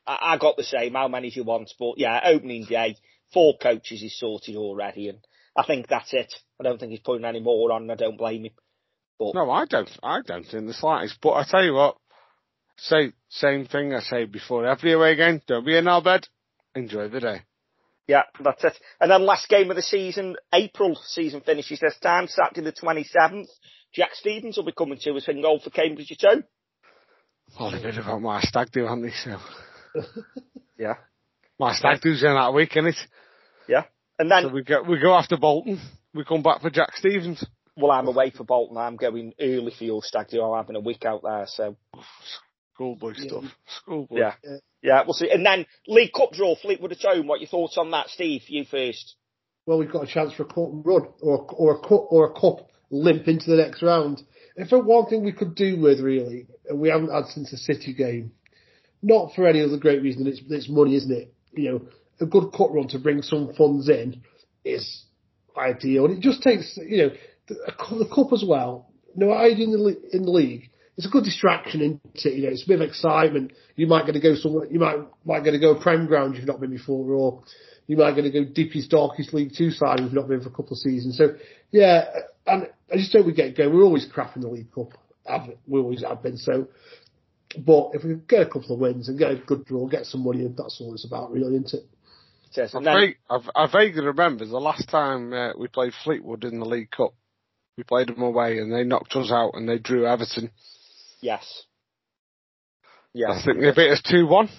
I, 0.06 0.34
I 0.34 0.38
got 0.38 0.58
the 0.58 0.64
same. 0.64 0.94
How 0.94 1.08
many 1.08 1.30
do 1.30 1.40
you 1.40 1.44
want? 1.46 1.72
But 1.78 1.98
yeah, 1.98 2.20
opening 2.24 2.66
day, 2.66 2.96
four 3.34 3.56
coaches 3.62 4.02
is 4.02 4.18
sorted 4.18 4.56
already, 4.56 5.10
and 5.10 5.20
I 5.58 5.64
think 5.66 5.88
that's 5.88 6.14
it. 6.14 6.34
I 6.60 6.64
don't 6.64 6.80
think 6.80 6.92
he's 6.92 7.02
putting 7.02 7.26
any 7.26 7.40
more 7.40 7.72
on. 7.72 7.90
I 7.90 7.96
don't 7.96 8.18
blame 8.18 8.46
him. 8.46 8.54
But 9.20 9.36
No, 9.36 9.50
I 9.52 9.66
don't. 9.66 9.90
I 10.02 10.22
don't 10.26 10.52
in 10.54 10.68
the 10.68 10.74
slightest. 10.74 11.20
But 11.22 11.34
I 11.34 11.44
tell 11.44 11.64
you 11.64 11.74
what, 11.74 11.98
say 12.78 13.14
same 13.30 13.66
thing 13.66 13.94
I 13.94 14.00
say 14.00 14.26
before 14.26 14.66
every 14.66 14.94
away 14.94 15.16
game. 15.16 15.42
Don't 15.48 15.66
be 15.66 15.78
in 15.78 15.88
our 15.88 16.02
bed. 16.02 16.28
Enjoy 16.76 17.08
the 17.10 17.20
day. 17.20 17.42
Yeah, 18.08 18.24
that's 18.44 18.64
it. 18.66 18.78
And 19.00 19.10
then 19.10 19.26
last 19.26 19.48
game 19.48 19.70
of 19.70 19.76
the 19.78 19.82
season, 19.82 20.36
April 20.54 20.96
season 21.06 21.42
finishes 21.42 21.80
this 21.80 21.98
time, 22.00 22.28
Saturday 22.28 22.62
the 22.62 22.74
27th. 22.74 23.48
Jack 23.94 24.10
Stevens 24.14 24.58
will 24.58 24.66
be 24.66 24.74
coming 24.74 24.98
to 25.02 25.14
us 25.14 25.28
in 25.28 25.42
goal 25.42 25.60
for 25.64 25.70
Cambridge 25.70 26.12
at 26.12 26.30
home. 26.30 26.44
Well, 27.60 27.74
a 27.74 27.82
bit 27.82 27.98
about 27.98 28.22
my 28.22 28.42
stag 28.42 28.72
do, 28.72 28.84
haven't 28.86 29.04
they? 29.04 29.12
So 29.12 29.38
Yeah. 30.78 30.96
my 31.60 31.74
stag 31.76 32.02
do's 32.02 32.24
in 32.24 32.34
that 32.34 32.54
week, 32.54 32.76
isn't 32.76 32.88
it? 32.90 32.98
Yeah. 33.68 33.84
And 34.20 34.30
then, 34.30 34.44
So 34.44 34.50
we 34.50 34.64
go 34.64 34.82
we 34.84 35.00
go 35.00 35.14
after 35.16 35.38
Bolton. 35.38 35.80
We 36.14 36.24
come 36.26 36.44
back 36.44 36.62
for 36.62 36.70
Jack 36.70 36.96
Stevens. 36.98 37.44
well, 37.78 37.92
I'm 37.92 38.08
away 38.08 38.32
for 38.32 38.44
Bolton. 38.44 38.78
I'm 38.78 38.96
going 38.98 39.34
early 39.40 39.72
for 39.78 39.84
your 39.84 40.02
stag 40.04 40.28
do. 40.30 40.42
I'm 40.42 40.58
having 40.58 40.76
a 40.76 40.80
week 40.82 41.06
out 41.06 41.22
there, 41.24 41.46
so 41.48 41.76
Schoolboy 42.74 43.14
Yeah. 43.18 43.28
stuff. 43.28 43.44
Schoolboy. 43.68 44.18
yeah. 44.20 44.34
Yeah, 44.44 44.58
we'll 45.06 45.14
see. 45.14 45.30
And 45.32 45.46
then 45.46 45.66
League 45.88 46.12
Cup 46.14 46.34
draw, 46.34 46.56
Fleetwood 46.56 46.92
at 46.92 47.02
home. 47.02 47.28
What 47.28 47.40
your 47.40 47.50
thoughts 47.50 47.78
on 47.78 47.92
that, 47.92 48.10
Steve? 48.10 48.44
You 48.48 48.66
first. 48.66 49.16
Well, 49.66 49.78
we've 49.78 49.92
got 49.92 50.04
a 50.04 50.08
chance 50.08 50.34
for 50.34 50.44
a 50.44 50.46
cup 50.46 50.70
run 50.84 51.08
or 51.22 51.48
or 51.54 51.76
a 51.76 51.80
cup 51.80 52.08
or 52.12 52.26
a 52.26 52.40
cup 52.40 52.68
limp 52.92 53.28
into 53.28 53.50
the 53.50 53.58
next 53.58 53.82
round. 53.82 54.22
If 54.56 54.70
there 54.70 54.80
one 54.80 55.08
thing 55.08 55.24
we 55.24 55.32
could 55.32 55.56
do 55.56 55.80
with 55.80 56.00
really, 56.00 56.48
and 56.68 56.80
we 56.80 56.90
haven't 56.90 57.12
had 57.12 57.26
since 57.28 57.52
the 57.52 57.58
City 57.58 57.94
game, 57.94 58.34
not 59.02 59.34
for 59.34 59.48
any 59.48 59.62
other 59.62 59.78
great 59.78 60.02
reason 60.02 60.28
it's, 60.28 60.42
it's 60.50 60.70
money, 60.70 60.96
isn't 60.96 61.12
it? 61.12 61.34
You 61.54 61.72
know, 61.72 61.82
a 62.20 62.26
good 62.26 62.52
cut 62.52 62.74
run 62.74 62.88
to 62.90 63.00
bring 63.00 63.22
some 63.22 63.54
funds 63.58 63.90
in 63.90 64.22
is 64.66 65.06
ideal, 65.58 66.06
and 66.06 66.18
it 66.18 66.22
just 66.22 66.44
takes 66.44 66.78
you 66.78 66.98
know 66.98 67.10
the, 67.48 67.56
the 67.98 68.12
cup 68.14 68.34
as 68.34 68.44
well. 68.46 68.92
No, 69.16 69.32
I 69.32 69.48
in 69.48 69.72
the 69.72 70.02
in 70.12 70.24
the 70.24 70.32
league. 70.32 70.70
It's 70.98 71.08
a 71.08 71.10
good 71.10 71.24
distraction, 71.24 71.82
isn't 71.82 72.02
it? 72.26 72.34
You 72.34 72.44
know, 72.44 72.50
it's 72.50 72.64
a 72.64 72.68
bit 72.68 72.82
of 72.82 72.88
excitement. 72.88 73.54
You 73.76 73.88
might 73.88 74.06
get 74.06 74.12
to 74.14 74.20
go 74.20 74.36
somewhere. 74.36 74.68
You 74.68 74.80
might 74.80 74.98
might 75.26 75.44
get 75.44 75.52
to 75.52 75.60
go 75.60 75.80
prem 75.80 76.06
ground 76.06 76.36
you've 76.36 76.46
not 76.48 76.60
been 76.60 76.70
before, 76.70 77.12
or 77.12 77.44
you 77.88 77.98
might 77.98 78.16
get 78.16 78.22
to 78.24 78.32
go 78.32 78.44
deepest 78.46 78.92
darkest 78.92 79.34
League 79.34 79.54
Two 79.58 79.72
side 79.72 80.00
you've 80.00 80.14
not 80.14 80.28
been 80.28 80.42
for 80.42 80.50
a 80.50 80.52
couple 80.52 80.74
of 80.74 80.78
seasons. 80.78 81.18
So 81.18 81.36
yeah, 81.72 82.06
and 82.46 82.70
I 82.92 82.96
just 82.98 83.12
hope 83.12 83.26
we 83.26 83.34
get 83.34 83.58
going. 83.58 83.74
We're 83.74 83.84
always 83.84 84.06
crap 84.06 84.36
in 84.36 84.44
the 84.44 84.50
League 84.50 84.72
Cup. 84.74 84.90
Have- 85.26 85.56
We 85.68 85.80
always 85.80 86.04
have 86.04 86.22
been. 86.22 86.38
So, 86.38 86.68
but 87.58 87.92
if 87.94 88.04
we 88.04 88.16
get 88.28 88.42
a 88.42 88.46
couple 88.50 88.74
of 88.74 88.80
wins 88.80 89.10
and 89.10 89.18
get 89.18 89.32
a 89.32 89.36
good 89.38 89.66
draw, 89.66 89.88
get 89.88 90.06
some 90.06 90.24
money, 90.24 90.48
that's 90.56 90.80
all 90.80 90.94
it's 90.94 91.06
about, 91.06 91.32
really, 91.32 91.56
isn't 91.56 91.74
it? 91.74 91.86
Says, 92.52 92.76
I, 92.76 92.78
and 92.78 92.86
then, 92.86 92.96
vague, 92.96 93.18
I, 93.30 93.40
I 93.56 93.68
vaguely 93.72 94.06
remember 94.06 94.46
the 94.46 94.60
last 94.60 94.88
time 94.90 95.34
uh, 95.34 95.54
we 95.58 95.68
played 95.68 95.94
Fleetwood 96.04 96.44
in 96.44 96.60
the 96.60 96.66
League 96.66 96.92
Cup. 96.92 97.16
We 97.78 97.84
played 97.84 98.10
them 98.10 98.22
away 98.22 98.60
and 98.60 98.72
they 98.72 98.84
knocked 98.84 99.16
us 99.16 99.32
out 99.32 99.52
and 99.56 99.68
they 99.68 99.80
drew 99.80 100.06
Everton. 100.06 100.52
Yes. 101.24 101.64
Yeah. 103.14 103.32
I 103.32 103.42
think 103.44 103.60
they 103.62 103.72
beat 103.72 103.92
us 103.92 104.02
2-1. 104.02 104.50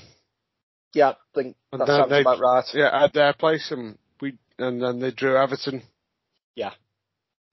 Yeah, 0.94 1.10
I 1.10 1.14
think 1.34 1.56
And 1.72 1.80
that 1.80 1.86
sounds 1.88 2.10
they- 2.10 2.20
about 2.22 2.40
right. 2.40 2.64
Yeah, 2.72 3.04
at 3.04 3.12
their 3.12 3.32
place 3.34 3.70
and 3.70 3.98
we, 4.20 4.38
and 4.58 4.80
then 4.82 4.98
they 5.00 5.10
drew 5.10 5.36
Everton. 5.36 5.82
Yeah, 6.54 6.70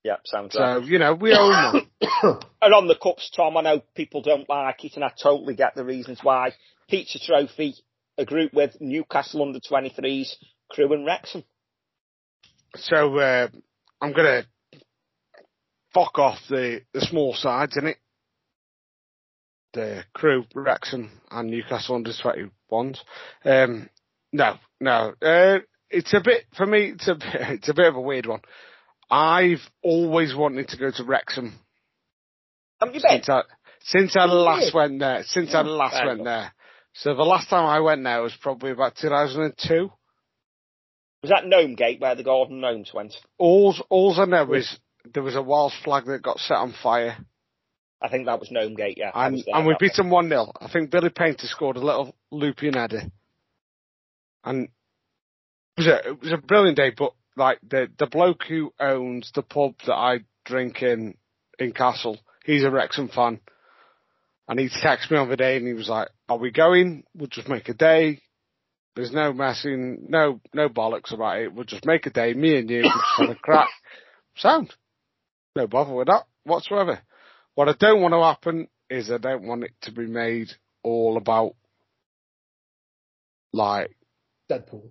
Yeah, 0.03 0.17
sounds 0.25 0.55
right. 0.55 0.79
So, 0.81 0.85
you 0.87 0.97
know, 0.99 1.13
we 1.15 1.33
own 1.33 1.51
them. 1.73 1.89
And 2.61 2.73
on 2.75 2.87
the 2.87 2.95
cups, 2.95 3.31
Tom, 3.35 3.57
I 3.57 3.61
know 3.61 3.81
people 3.95 4.21
don't 4.21 4.47
like 4.47 4.85
it, 4.85 4.93
and 4.95 5.03
I 5.03 5.11
totally 5.21 5.55
get 5.55 5.73
the 5.73 5.83
reasons 5.83 6.19
why. 6.21 6.51
Pizza 6.87 7.17
Trophy, 7.19 7.73
a 8.19 8.25
group 8.25 8.53
with 8.53 8.79
Newcastle 8.79 9.41
under 9.41 9.59
23s, 9.59 10.35
Crewe 10.69 10.93
and 10.93 11.05
Wrexham. 11.05 11.43
So, 12.75 13.17
uh, 13.17 13.47
I'm 13.99 14.13
gonna 14.13 14.43
fuck 15.95 16.19
off 16.19 16.37
the, 16.47 16.81
the 16.93 17.01
small 17.01 17.33
sides, 17.33 17.75
innit? 17.77 17.95
The 19.73 20.03
Crewe, 20.13 20.45
Wrexham 20.53 21.09
and 21.29 21.49
Newcastle 21.49 21.95
under 21.95 22.11
21s. 22.11 22.99
Um, 23.45 23.89
no, 24.33 24.55
no, 24.79 25.13
uh, 25.21 25.59
it's 25.89 26.13
a 26.13 26.21
bit, 26.23 26.45
for 26.55 26.65
me, 26.65 26.93
it's 26.95 27.07
a 27.07 27.15
bit, 27.15 27.25
it's 27.33 27.69
a 27.69 27.73
bit 27.73 27.87
of 27.87 27.95
a 27.95 28.01
weird 28.01 28.25
one. 28.25 28.41
I've 29.09 29.61
always 29.83 30.35
wanted 30.35 30.69
to 30.69 30.77
go 30.77 30.91
to 30.91 31.03
Wrexham 31.03 31.53
Haven't 32.79 32.95
you 32.95 33.01
been? 33.01 33.11
since 33.23 33.29
I, 33.29 33.41
since 33.83 34.15
I 34.15 34.25
last 34.25 34.73
went 34.73 34.99
there, 34.99 35.23
since 35.25 35.53
I 35.53 35.61
Oh, 35.61 35.63
last 35.63 36.05
went 36.05 36.23
there. 36.23 36.53
So 36.93 37.15
the 37.15 37.23
last 37.23 37.49
time 37.49 37.65
I 37.65 37.79
went 37.79 38.03
there 38.03 38.21
was 38.21 38.35
probably 38.41 38.71
about 38.71 38.95
2002. 38.95 39.91
Was 41.21 41.29
that 41.29 41.45
Gnome 41.45 41.75
Gate 41.75 42.01
where 42.01 42.15
the 42.15 42.23
Gordon 42.23 42.61
Gnomes 42.61 42.91
went? 42.93 43.13
All's, 43.37 43.81
all's 43.89 44.17
I 44.19 44.25
know 44.25 44.51
is 44.53 44.77
there 45.13 45.23
was 45.23 45.35
a 45.35 45.41
Welsh 45.41 45.73
flag 45.83 46.05
that 46.05 46.21
got 46.21 46.39
set 46.39 46.55
on 46.57 46.73
fire. 46.81 47.17
I 48.01 48.09
think 48.09 48.25
that 48.25 48.39
was 48.39 48.49
Gnome 48.49 48.73
Gate, 48.73 48.97
yeah. 48.97 49.11
And, 49.13 49.43
and 49.47 49.67
we 49.67 49.75
beat 49.79 49.93
them 49.93 50.09
1 50.09 50.29
0. 50.29 50.51
I 50.59 50.67
think 50.67 50.89
Billy 50.89 51.09
Paynter 51.09 51.45
scored 51.45 51.77
a 51.77 51.85
little 51.85 52.15
loopy 52.31 52.67
and 52.67 52.75
header. 52.75 53.03
And 54.43 54.69
it 55.77 55.81
was, 55.81 55.87
a, 55.87 56.09
it 56.09 56.21
was 56.21 56.31
a 56.31 56.37
brilliant 56.37 56.77
day, 56.77 56.91
but 56.97 57.13
like 57.37 57.59
the, 57.67 57.87
the 57.99 58.07
bloke 58.07 58.43
who 58.47 58.73
owns 58.79 59.31
the 59.35 59.43
pub 59.43 59.75
that 59.85 59.93
I 59.93 60.21
drink 60.45 60.81
in, 60.81 61.15
in 61.59 61.73
Castle, 61.73 62.17
he's 62.43 62.63
a 62.63 62.71
Wrexham 62.71 63.07
fan. 63.07 63.39
And 64.47 64.59
he 64.59 64.67
texted 64.67 65.11
me 65.11 65.17
on 65.17 65.29
the 65.29 65.37
day 65.37 65.57
and 65.57 65.67
he 65.67 65.73
was 65.73 65.87
like, 65.87 66.09
are 66.27 66.37
we 66.37 66.51
going? 66.51 67.03
We'll 67.15 67.27
just 67.27 67.47
make 67.47 67.69
a 67.69 67.73
day. 67.73 68.21
There's 68.95 69.13
no 69.13 69.31
messing, 69.31 70.07
no, 70.09 70.41
no 70.53 70.67
bollocks 70.67 71.13
about 71.13 71.39
it. 71.39 71.53
We'll 71.53 71.63
just 71.63 71.85
make 71.85 72.07
a 72.07 72.09
day. 72.09 72.33
Me 72.33 72.57
and 72.57 72.69
you, 72.69 72.81
we'll 72.81 72.91
just 72.91 73.19
have 73.19 73.29
a 73.29 73.35
crack. 73.35 73.69
Sound. 74.35 74.73
No 75.55 75.67
bother 75.67 75.93
with 75.93 76.07
that 76.07 76.25
whatsoever. 76.43 77.01
What 77.55 77.69
I 77.69 77.73
don't 77.79 78.01
want 78.01 78.13
to 78.13 78.23
happen 78.23 78.67
is 78.89 79.11
I 79.11 79.17
don't 79.17 79.43
want 79.43 79.63
it 79.63 79.73
to 79.83 79.91
be 79.91 80.07
made 80.07 80.49
all 80.83 81.17
about 81.17 81.55
like 83.53 83.95
Deadpool. 84.49 84.89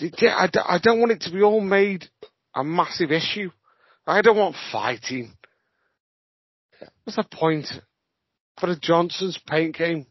I 0.00 0.46
d- 0.46 0.60
I 0.64 0.78
don't 0.82 1.00
want 1.00 1.12
it 1.12 1.22
to 1.22 1.32
be 1.32 1.42
all 1.42 1.60
made 1.60 2.08
a 2.54 2.62
massive 2.62 3.10
issue. 3.10 3.50
I 4.06 4.22
don't 4.22 4.36
want 4.36 4.56
fighting. 4.72 5.32
What's 7.04 7.16
the 7.16 7.24
point? 7.24 7.66
For 8.60 8.66
the 8.66 8.76
Johnstone's 8.76 9.38
Paint 9.46 9.76
game. 9.76 10.06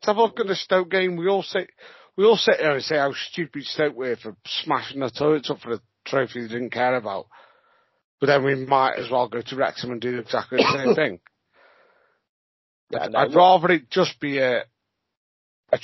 Let's 0.00 0.06
have 0.06 0.16
a 0.16 0.22
look 0.22 0.40
at 0.40 0.46
the 0.46 0.56
Stoke 0.56 0.90
game. 0.90 1.16
We 1.16 1.28
all 1.28 1.42
sit, 1.42 1.70
we 2.16 2.24
all 2.24 2.36
sit 2.36 2.56
there 2.58 2.74
and 2.74 2.82
say 2.82 2.96
how 2.96 3.12
stupid 3.12 3.64
Stoke 3.64 3.96
were 3.96 4.16
for 4.16 4.36
smashing 4.46 5.00
the 5.00 5.10
toilets 5.10 5.50
up 5.50 5.60
for 5.60 5.72
a 5.72 5.80
trophy 6.04 6.42
they 6.42 6.48
didn't 6.48 6.70
care 6.70 6.96
about. 6.96 7.26
But 8.22 8.28
then 8.28 8.44
we 8.44 8.54
might 8.54 9.00
as 9.00 9.10
well 9.10 9.28
go 9.28 9.42
to 9.42 9.56
Wrexham 9.56 9.90
and 9.90 10.00
do 10.00 10.20
exactly 10.20 10.58
the 10.58 10.78
same 10.78 10.94
thing. 10.94 11.20
Yeah, 12.88 13.08
I'd 13.16 13.34
rather 13.34 13.72
it 13.72 13.90
just 13.90 14.20
be 14.20 14.38
a 14.38 14.62
a, 15.72 15.78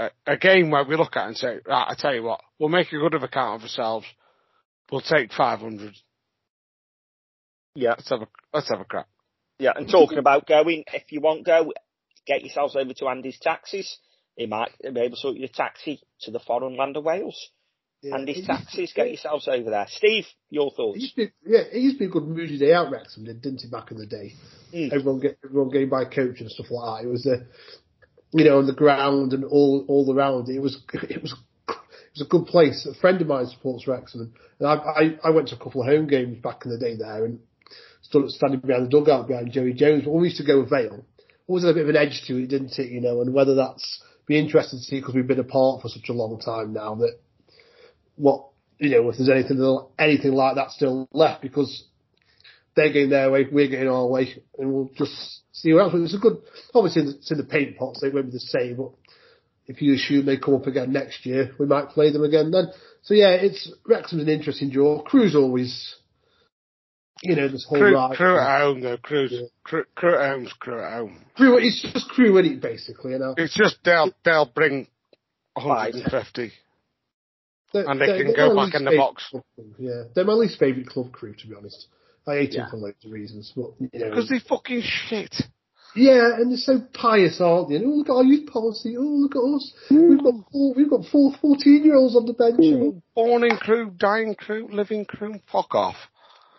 a 0.00 0.10
a 0.26 0.36
game 0.36 0.72
where 0.72 0.82
we 0.82 0.96
look 0.96 1.16
at 1.16 1.26
it 1.26 1.28
and 1.28 1.36
say, 1.36 1.58
right, 1.64 1.86
I 1.88 1.94
tell 1.96 2.12
you 2.12 2.24
what, 2.24 2.40
we'll 2.58 2.70
make 2.70 2.88
a 2.88 2.98
good 2.98 3.14
of 3.14 3.22
account 3.22 3.60
of 3.60 3.62
ourselves. 3.62 4.04
We'll 4.90 5.00
take 5.00 5.32
500. 5.32 5.94
Yeah, 7.76 7.90
Let's 7.90 8.10
have 8.10 8.22
a 8.22 8.28
let's 8.52 8.68
have 8.68 8.80
a 8.80 8.84
crack. 8.84 9.06
yeah. 9.60 9.70
And 9.76 9.88
talking 9.88 10.18
about 10.18 10.48
going, 10.48 10.82
if 10.92 11.12
you 11.12 11.20
want 11.20 11.46
go, 11.46 11.72
get 12.26 12.42
yourselves 12.42 12.74
over 12.74 12.94
to 12.94 13.06
Andy's 13.06 13.38
Taxis. 13.38 13.98
He 14.34 14.46
might 14.46 14.72
be 14.82 14.88
able 14.88 15.10
to 15.10 15.16
sort 15.20 15.36
you 15.36 15.44
a 15.44 15.48
taxi 15.48 16.00
to 16.22 16.32
the 16.32 16.40
foreign 16.40 16.76
land 16.76 16.96
of 16.96 17.04
Wales. 17.04 17.50
Yeah. 18.06 18.18
It 18.18 18.36
used- 18.36 18.46
Taxis, 18.46 18.92
get 18.94 19.08
yourselves 19.08 19.48
over 19.48 19.70
there. 19.70 19.86
Steve, 19.88 20.26
your 20.50 20.68
It 20.68 20.74
thoughts? 20.76 21.00
used 21.00 21.14
to 21.16 21.26
be, 21.26 21.32
yeah, 21.46 21.60
it 21.72 21.80
used 21.80 21.96
to 21.96 21.98
be 22.00 22.04
a 22.06 22.08
good 22.08 22.24
moody 22.28 22.58
day 22.58 22.72
out 22.72 22.90
Wrexham, 22.90 23.24
didn't 23.24 23.64
it, 23.64 23.70
back 23.70 23.90
in 23.90 23.96
the 23.98 24.06
day? 24.06 24.32
Mm. 24.72 24.92
Everyone 24.92 25.20
get 25.20 25.38
everyone 25.44 25.70
going 25.70 25.88
by 25.88 26.04
coach 26.04 26.40
and 26.40 26.50
stuff 26.50 26.70
like 26.70 27.02
that. 27.02 27.08
It 27.08 27.10
was 27.10 27.26
a, 27.26 27.44
you 28.32 28.44
know, 28.44 28.58
on 28.58 28.66
the 28.66 28.72
ground 28.74 29.32
and 29.32 29.44
all 29.44 29.84
all 29.88 30.12
around. 30.14 30.48
It 30.48 30.60
was 30.60 30.78
it 30.92 31.22
was 31.22 31.34
it 31.68 31.76
was 32.14 32.20
a 32.22 32.28
good 32.28 32.46
place. 32.46 32.86
A 32.86 32.94
friend 32.94 33.20
of 33.20 33.26
mine 33.26 33.46
supports 33.46 33.86
Wrexham, 33.86 34.32
and 34.60 34.68
I 34.68 34.74
I, 34.74 35.18
I 35.24 35.30
went 35.30 35.48
to 35.48 35.54
a 35.56 35.58
couple 35.58 35.80
of 35.82 35.88
home 35.88 36.06
games 36.06 36.38
back 36.42 36.64
in 36.64 36.70
the 36.70 36.78
day 36.78 36.96
there, 36.96 37.24
and 37.24 37.40
stood 38.02 38.30
standing 38.30 38.60
behind 38.60 38.86
the 38.86 38.90
dugout 38.90 39.26
behind 39.28 39.52
Joey 39.52 39.72
Jones. 39.72 40.04
But 40.04 40.12
when 40.12 40.22
we 40.22 40.28
used 40.28 40.40
to 40.40 40.46
go 40.46 40.60
with 40.60 40.70
Vale, 40.70 41.04
always 41.48 41.64
had 41.64 41.70
a 41.70 41.74
bit 41.74 41.82
of 41.84 41.88
an 41.90 41.96
edge 41.96 42.22
to 42.26 42.36
it, 42.36 42.48
didn't 42.48 42.78
it? 42.78 42.90
You 42.90 43.00
know, 43.00 43.20
and 43.20 43.32
whether 43.34 43.54
that's 43.54 44.02
be 44.26 44.38
interesting 44.38 44.78
to 44.80 44.84
see 44.84 44.98
because 45.00 45.14
we've 45.14 45.26
been 45.26 45.38
apart 45.38 45.82
for 45.82 45.88
such 45.88 46.08
a 46.08 46.12
long 46.12 46.40
time 46.40 46.72
now 46.72 46.96
that 46.96 47.18
what 48.16 48.48
you 48.78 48.90
know 48.90 49.08
if 49.08 49.16
there's 49.16 49.30
anything 49.30 49.80
anything 49.98 50.32
like 50.32 50.56
that 50.56 50.70
still 50.70 51.08
left 51.12 51.42
because 51.42 51.84
they're 52.76 52.92
getting 52.92 53.10
their 53.10 53.30
way, 53.30 53.46
we're 53.50 53.68
getting 53.68 53.88
our 53.88 54.06
way, 54.06 54.34
and 54.58 54.72
we'll 54.72 54.90
just 54.94 55.40
see 55.52 55.72
what 55.72 55.84
happens. 55.84 56.12
It's 56.12 56.14
a 56.14 56.22
good, 56.22 56.36
obviously 56.74 57.02
it's 57.02 57.30
in 57.30 57.38
the 57.38 57.44
paint 57.44 57.76
pots, 57.78 58.00
they 58.00 58.10
won't 58.10 58.26
be 58.26 58.32
the 58.32 58.40
same, 58.40 58.76
but 58.76 58.90
if 59.66 59.82
you 59.82 59.94
assume 59.94 60.26
they 60.26 60.36
come 60.36 60.54
up 60.54 60.66
again 60.66 60.92
next 60.92 61.24
year, 61.26 61.52
we 61.58 61.66
might 61.66 61.88
play 61.88 62.12
them 62.12 62.22
again 62.22 62.50
then. 62.50 62.66
So 63.02 63.14
yeah, 63.14 63.30
it's 63.30 63.72
Wrexham's 63.86 64.22
an 64.22 64.28
interesting 64.28 64.70
draw. 64.70 65.02
Crewe's 65.02 65.34
always, 65.34 65.96
you 67.22 67.34
know, 67.34 67.48
this 67.48 67.66
whole 67.68 67.78
Crewe, 67.78 67.94
ride. 67.94 68.16
Crewe 68.16 68.38
at 68.38 68.60
home 68.60 68.80
though. 68.82 68.98
Crewe's, 68.98 69.32
Yeah. 69.32 69.46
Crewe, 69.64 69.84
Crewe 69.94 70.18
at 70.18 70.30
home's 70.30 70.52
Crewe 70.52 70.84
at 70.84 70.92
home. 70.92 71.24
Crewe, 71.34 71.58
it's 71.58 71.82
just 71.82 72.08
Crewe 72.10 72.36
in 72.38 72.46
it 72.46 72.60
basically, 72.60 73.12
you 73.12 73.18
know. 73.18 73.34
It's 73.36 73.56
just 73.56 73.78
they'll 73.84 74.12
they'll 74.24 74.52
bring 74.54 74.86
150. 75.54 76.52
They're- 77.72 77.88
And 77.88 78.00
they 78.00 78.06
they're- 78.06 78.16
can 78.24 78.26
they're 78.28 78.48
go 78.48 78.54
back 78.56 78.74
in 78.74 78.84
the 78.84 78.96
box. 78.96 79.32
Yeah, 79.78 80.04
they're 80.14 80.24
my 80.24 80.34
least 80.34 80.58
favourite 80.58 80.88
club 80.88 81.12
Crewe 81.12 81.34
to 81.34 81.46
be 81.46 81.54
honest. 81.54 81.88
I 82.26 82.36
hate 82.36 82.54
Yeah. 82.54 82.62
them 82.62 82.70
for 82.70 82.76
loads 82.78 83.04
of 83.04 83.12
reasons, 83.12 83.52
but 83.54 83.70
you 83.78 83.88
know, 84.00 84.10
Because 84.10 84.28
they 84.28 84.40
fucking 84.40 84.82
shit. 84.82 85.34
Yeah, 85.94 86.34
and 86.36 86.50
they're 86.50 86.58
so 86.58 86.80
pious, 86.92 87.40
aren't 87.40 87.70
they? 87.70 87.76
And, 87.76 87.86
oh, 87.86 87.96
look 87.96 88.10
at 88.10 88.12
our 88.12 88.24
youth 88.24 88.50
policy. 88.50 88.96
Oh, 88.98 89.02
look 89.02 89.34
at 89.34 89.40
us. 89.40 89.72
We've 89.90 90.18
mm. 90.18 90.22
got 90.22 90.52
four, 90.52 90.74
we've 90.74 90.90
got 90.90 91.06
four 91.06 91.32
14 91.40 91.84
year 91.84 91.94
olds 91.94 92.14
on 92.16 92.26
the 92.26 92.34
bench. 92.34 92.60
Ooh, 92.60 93.02
born 93.14 93.44
in 93.44 93.56
Crewe, 93.56 93.90
dying 93.96 94.34
Crewe, 94.34 94.68
living 94.70 95.06
Crewe. 95.06 95.40
Fuck 95.50 95.74
off. 95.74 95.96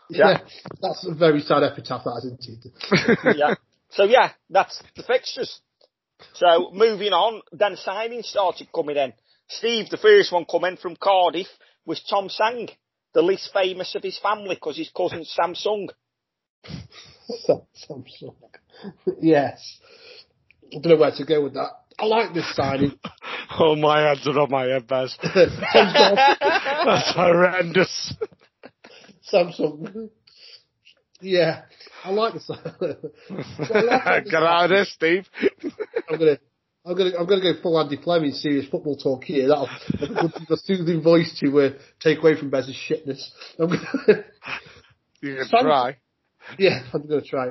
Yeah. 0.10 0.40
that's 0.82 1.06
a 1.06 1.14
very 1.14 1.42
sad 1.42 1.64
epitaph, 1.64 2.04
that 2.06 2.24
isn't 2.26 2.48
it? 2.48 3.36
yeah. 3.38 3.56
So 3.90 4.04
yeah, 4.06 4.32
that's 4.50 4.82
the 4.96 5.04
fixtures. 5.04 5.60
So 6.34 6.72
moving 6.74 7.14
on, 7.14 7.42
then 7.52 7.76
signings 7.76 8.26
started 8.26 8.70
coming 8.74 8.98
in. 8.98 9.14
Steve, 9.50 9.90
the 9.90 9.98
first 9.98 10.32
one 10.32 10.46
coming 10.46 10.78
from 10.78 10.96
Cardiff 10.96 11.48
was 11.86 12.04
Tom 12.10 12.30
Sang, 12.30 12.70
the 13.14 13.22
least 13.22 13.52
famous 13.54 13.96
of 13.96 14.04
his 14.04 14.20
family 14.20 14.56
because 14.56 14.78
his 14.78 14.92
cousin 14.96 15.26
Samsung. 15.26 15.90
Samsung. 17.48 18.34
yes. 19.22 19.80
I 20.74 20.80
don't 20.80 20.86
know 20.86 20.98
where 20.98 21.12
to 21.12 21.26
go 21.26 21.44
with 21.44 21.54
that. 21.54 21.72
I 22.00 22.06
like 22.06 22.34
this 22.34 22.56
signing. 22.56 23.00
oh, 23.60 23.76
my 23.76 24.02
hands 24.02 24.28
are 24.28 24.40
on 24.40 24.52
my 24.52 24.66
head, 24.66 24.86
Baz. 24.86 25.18
That's 25.24 25.56
horrendous. 27.16 28.14
Samsung. 29.32 30.10
Yeah, 31.20 31.64
I 32.04 32.12
like 32.12 32.36
the 32.36 32.40
signing. 32.42 34.26
Get 34.30 34.44
out 34.44 34.66
of 34.66 34.70
there, 34.70 34.86
Steve. 34.86 35.28
I'm 36.10 36.20
gonna. 36.20 36.38
I'm 36.88 36.96
gonna, 36.96 37.12
I'm 37.20 37.26
gonna 37.26 37.42
go 37.42 37.62
full 37.62 37.80
Andy 37.80 37.98
Fleming 38.02 38.32
serious 38.32 38.68
football 38.70 38.96
talk 38.96 39.26
here. 39.26 39.50
That'll 39.50 39.70
give 40.00 40.50
a 40.50 40.58
soothing 40.58 41.02
voice 41.02 41.38
to 41.42 41.60
uh, 41.60 41.70
take 42.00 42.20
away 42.20 42.40
from 42.40 42.50
Bez's 42.50 42.78
shitness. 42.90 43.22
I'm 43.60 43.68
gonna, 43.68 44.24
you 45.22 45.36
can 45.36 45.48
Sang, 45.48 45.64
try. 45.64 45.98
Yeah, 46.58 46.84
I'm 46.94 47.06
gonna 47.06 47.22
try. 47.22 47.50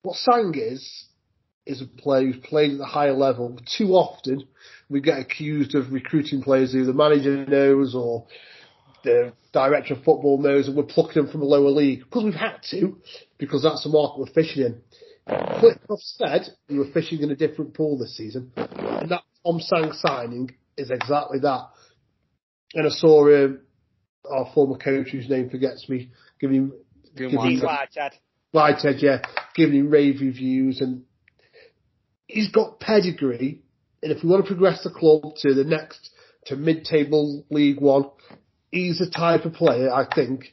What 0.00 0.16
Sang 0.16 0.54
is, 0.56 1.04
is 1.66 1.82
a 1.82 1.86
player 1.86 2.32
who's 2.32 2.42
played 2.42 2.72
at 2.72 2.78
the 2.78 2.86
higher 2.86 3.12
level. 3.12 3.58
Too 3.76 3.88
often, 3.88 4.48
we 4.88 5.02
get 5.02 5.18
accused 5.18 5.74
of 5.74 5.92
recruiting 5.92 6.42
players 6.42 6.72
who 6.72 6.86
the 6.86 6.94
manager 6.94 7.44
knows 7.44 7.94
or 7.94 8.26
the 9.02 9.34
director 9.52 9.92
of 9.92 10.04
football 10.04 10.38
knows 10.38 10.68
and 10.68 10.76
we're 10.76 10.84
plucking 10.84 11.22
them 11.22 11.30
from 11.30 11.42
a 11.42 11.46
lower 11.46 11.70
league. 11.70 12.00
Because 12.00 12.24
we've 12.24 12.34
had 12.34 12.62
to, 12.70 12.96
because 13.36 13.62
that's 13.62 13.84
the 13.84 13.90
market 13.90 14.20
we're 14.20 14.32
fishing 14.32 14.62
in. 14.64 14.80
Flitcroft 15.28 16.02
said 16.02 16.48
we 16.68 16.78
were 16.78 16.90
fishing 16.92 17.20
in 17.22 17.30
a 17.30 17.36
different 17.36 17.74
pool 17.74 17.98
this 17.98 18.16
season, 18.16 18.52
and 18.56 19.10
that 19.10 19.22
Tom 19.44 19.60
Sang 19.60 19.92
signing 19.92 20.54
is 20.76 20.90
exactly 20.90 21.38
that. 21.40 21.68
And 22.74 22.86
I 22.86 22.90
saw 22.90 23.44
um, 23.44 23.60
our 24.30 24.50
former 24.54 24.76
coach, 24.76 25.08
whose 25.10 25.28
name 25.28 25.48
forgets 25.48 25.88
me, 25.88 26.10
giving 26.40 26.56
him 26.56 26.72
giving 27.16 27.36
Whitehead. 27.36 28.12
Whitehead, 28.50 28.96
yeah, 28.98 29.22
giving 29.54 29.80
him 29.80 29.90
rave 29.90 30.20
reviews, 30.20 30.80
and 30.80 31.04
he's 32.26 32.50
got 32.50 32.80
pedigree. 32.80 33.62
And 34.02 34.12
if 34.12 34.22
we 34.22 34.28
want 34.28 34.44
to 34.44 34.48
progress 34.48 34.82
the 34.84 34.90
club 34.90 35.34
to 35.38 35.54
the 35.54 35.64
next 35.64 36.10
to 36.46 36.56
mid-table 36.56 37.46
League 37.48 37.80
One, 37.80 38.10
he's 38.70 38.98
the 38.98 39.08
type 39.08 39.46
of 39.46 39.54
player 39.54 39.90
I 39.90 40.06
think 40.14 40.52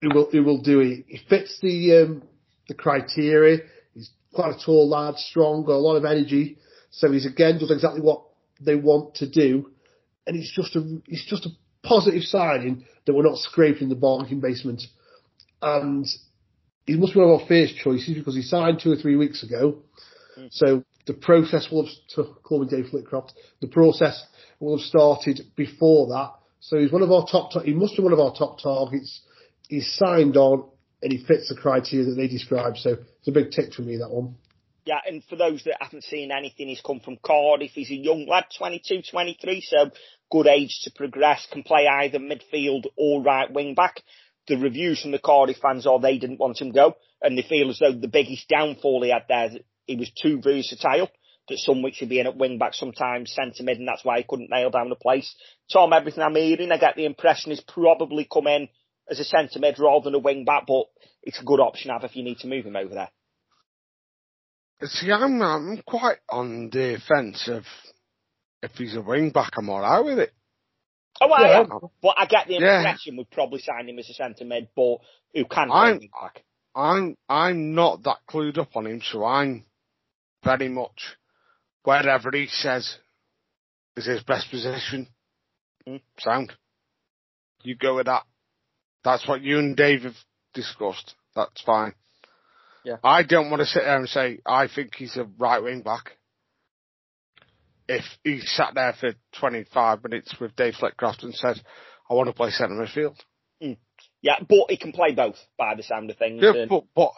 who 0.00 0.14
will 0.14 0.30
who 0.30 0.44
will 0.44 0.62
do 0.62 0.80
it. 0.80 1.04
He 1.08 1.18
fits 1.28 1.58
the 1.60 2.02
um, 2.02 2.22
the 2.68 2.74
criteria. 2.74 3.58
He's 3.94 4.10
quite 4.32 4.54
a 4.54 4.64
tall 4.64 4.88
lad, 4.88 5.16
strong, 5.16 5.64
got 5.64 5.74
a 5.74 5.76
lot 5.76 5.96
of 5.96 6.04
energy. 6.04 6.58
So 6.90 7.10
he's 7.10 7.26
again 7.26 7.58
does 7.58 7.70
exactly 7.70 8.00
what 8.00 8.22
they 8.60 8.74
want 8.74 9.16
to 9.16 9.28
do, 9.28 9.70
and 10.26 10.36
it's 10.36 10.52
just 10.54 10.76
a 10.76 11.00
it's 11.06 11.26
just 11.26 11.46
a 11.46 11.50
positive 11.82 12.22
signing 12.22 12.84
that 13.06 13.14
we're 13.14 13.22
not 13.22 13.38
scraping 13.38 13.88
the 13.88 13.94
bargain 13.94 14.40
basement. 14.40 14.82
And 15.60 16.06
he 16.86 16.96
must 16.96 17.14
be 17.14 17.20
one 17.20 17.30
of 17.30 17.40
our 17.40 17.46
first 17.46 17.76
choices 17.76 18.14
because 18.14 18.34
he 18.34 18.42
signed 18.42 18.80
two 18.82 18.92
or 18.92 18.96
three 18.96 19.16
weeks 19.16 19.42
ago. 19.42 19.78
Mm. 20.38 20.48
So 20.52 20.84
the 21.06 21.14
process 21.14 21.68
will 21.70 21.86
have, 21.86 21.94
to 22.14 22.34
call 22.42 22.60
me 22.60 22.68
Dave 22.68 22.86
Flitcroft, 22.92 23.32
the 23.60 23.68
process 23.68 24.24
will 24.60 24.78
have 24.78 24.86
started 24.86 25.40
before 25.56 26.08
that. 26.08 26.32
So 26.60 26.78
he's 26.78 26.92
one 26.92 27.02
of 27.02 27.10
our 27.10 27.26
top, 27.26 27.50
he 27.64 27.74
must 27.74 27.96
be 27.96 28.02
one 28.02 28.12
of 28.12 28.20
our 28.20 28.34
top 28.34 28.60
targets. 28.60 29.20
He's 29.68 29.92
signed 29.94 30.36
on 30.36 30.68
and 31.02 31.12
he 31.12 31.24
fits 31.24 31.48
the 31.48 31.56
criteria 31.56 32.06
that 32.06 32.14
they 32.14 32.28
describe. 32.28 32.76
So 32.76 32.90
it's 33.18 33.28
a 33.28 33.32
big 33.32 33.50
tick 33.50 33.74
for 33.74 33.82
me, 33.82 33.96
that 33.98 34.10
one. 34.10 34.36
Yeah, 34.84 34.98
and 35.06 35.22
for 35.24 35.36
those 35.36 35.62
that 35.64 35.76
haven't 35.80 36.04
seen 36.04 36.32
anything, 36.32 36.68
he's 36.68 36.80
come 36.80 37.00
from 37.00 37.18
Cardiff. 37.24 37.70
He's 37.72 37.90
a 37.90 37.94
young 37.94 38.26
lad, 38.26 38.46
22, 38.56 39.02
23, 39.10 39.60
so 39.60 39.90
good 40.30 40.46
age 40.46 40.80
to 40.82 40.90
progress, 40.90 41.46
can 41.50 41.62
play 41.62 41.86
either 41.86 42.18
midfield 42.18 42.86
or 42.96 43.22
right 43.22 43.52
wing 43.52 43.74
back. 43.74 44.00
The 44.48 44.56
reviews 44.56 45.00
from 45.00 45.12
the 45.12 45.20
Cardiff 45.20 45.58
fans 45.58 45.86
are 45.86 46.00
they 46.00 46.18
didn't 46.18 46.40
want 46.40 46.60
him 46.60 46.72
go, 46.72 46.96
and 47.20 47.38
they 47.38 47.42
feel 47.42 47.70
as 47.70 47.78
though 47.78 47.92
the 47.92 48.08
biggest 48.08 48.48
downfall 48.48 49.02
he 49.02 49.10
had 49.10 49.26
there, 49.28 49.50
he 49.86 49.96
was 49.96 50.10
too 50.10 50.40
versatile. 50.40 51.08
That 51.48 51.58
some 51.58 51.82
weeks 51.82 51.98
he'd 51.98 52.08
be 52.08 52.20
in 52.20 52.26
at 52.26 52.36
wing 52.36 52.58
back, 52.58 52.74
sometimes 52.74 53.32
centre 53.32 53.64
mid, 53.64 53.78
and 53.78 53.86
that's 53.86 54.04
why 54.04 54.18
he 54.18 54.24
couldn't 54.28 54.50
nail 54.50 54.70
down 54.70 54.88
the 54.88 54.96
place. 54.96 55.34
Tom, 55.72 55.92
everything 55.92 56.22
I'm 56.22 56.36
hearing, 56.36 56.70
I 56.72 56.78
get 56.78 56.96
the 56.96 57.04
impression 57.04 57.50
he's 57.50 57.60
probably 57.60 58.28
come 58.32 58.46
in 58.46 58.68
as 59.10 59.20
a 59.20 59.24
centre 59.24 59.58
mid 59.58 59.78
rather 59.78 60.04
than 60.04 60.14
a 60.14 60.20
wing 60.20 60.44
back, 60.44 60.64
but 60.66 60.84
it's 61.22 61.40
a 61.40 61.44
good 61.44 61.60
option 61.60 61.88
to 61.88 61.92
have 61.94 62.04
if 62.04 62.16
you 62.16 62.24
need 62.24 62.38
to 62.38 62.48
move 62.48 62.64
him 62.64 62.76
over 62.76 62.94
there. 62.94 63.10
See, 64.84 65.12
I'm, 65.12 65.40
I'm 65.40 65.80
quite 65.86 66.18
on 66.28 66.68
the 66.70 66.98
fence 67.06 67.48
of 67.48 67.64
if 68.62 68.72
he's 68.72 68.96
a 68.96 69.00
wing 69.00 69.30
back, 69.30 69.52
I'm 69.56 69.68
alright 69.68 70.04
with 70.04 70.18
it. 70.18 70.32
Oh, 71.20 71.28
well, 71.28 71.40
yeah. 71.40 71.60
I 71.60 71.86
but 72.00 72.14
I 72.18 72.26
get 72.26 72.48
the 72.48 72.56
impression 72.56 73.14
yeah. 73.14 73.18
we'd 73.18 73.30
probably 73.30 73.60
sign 73.60 73.88
him 73.88 73.98
as 73.98 74.08
a 74.08 74.14
centre 74.14 74.44
mid, 74.44 74.68
but 74.74 74.96
who 75.34 75.44
can 75.44 75.70
I'm, 75.70 75.98
back. 75.98 76.42
I'm 76.74 77.16
I'm 77.28 77.74
not 77.74 78.02
that 78.04 78.18
clued 78.28 78.58
up 78.58 78.74
on 78.74 78.86
him, 78.86 79.00
so 79.02 79.24
I'm 79.24 79.64
very 80.42 80.68
much 80.68 81.16
wherever 81.84 82.30
he 82.32 82.46
says 82.48 82.96
is 83.96 84.06
his 84.06 84.22
best 84.22 84.50
position. 84.50 85.06
Mm. 85.86 86.00
Sound. 86.18 86.52
You 87.62 87.76
go 87.76 87.96
with 87.96 88.06
that. 88.06 88.22
That's 89.04 89.26
what 89.28 89.42
you 89.42 89.58
and 89.58 89.76
Dave 89.76 90.02
have 90.02 90.16
discussed. 90.54 91.14
That's 91.34 91.62
fine. 91.62 91.94
Yeah. 92.84 92.96
I 93.02 93.22
don't 93.22 93.50
want 93.50 93.60
to 93.60 93.66
sit 93.66 93.82
there 93.84 93.96
and 93.96 94.08
say 94.08 94.40
I 94.44 94.68
think 94.68 94.94
he's 94.94 95.16
a 95.16 95.24
right 95.38 95.62
wing 95.62 95.82
back. 95.82 96.12
If 97.88 98.04
he 98.24 98.40
sat 98.40 98.74
there 98.74 98.94
for 98.98 99.12
25 99.38 100.04
minutes 100.04 100.34
with 100.40 100.56
Dave 100.56 100.74
Flitcroft 100.74 101.22
and 101.22 101.34
said, 101.34 101.60
I 102.08 102.14
want 102.14 102.28
to 102.28 102.32
play 102.32 102.50
centre 102.50 102.74
midfield. 102.74 103.18
Mm. 103.62 103.76
Yeah, 104.20 104.38
but 104.40 104.70
he 104.70 104.76
can 104.76 104.92
play 104.92 105.14
both 105.14 105.36
by 105.58 105.74
the 105.74 105.82
sound 105.82 106.10
of 106.10 106.16
things. 106.16 106.42
Yeah, 106.42 106.62
and... 106.62 106.68
but, 106.68 106.84
but 106.94 107.12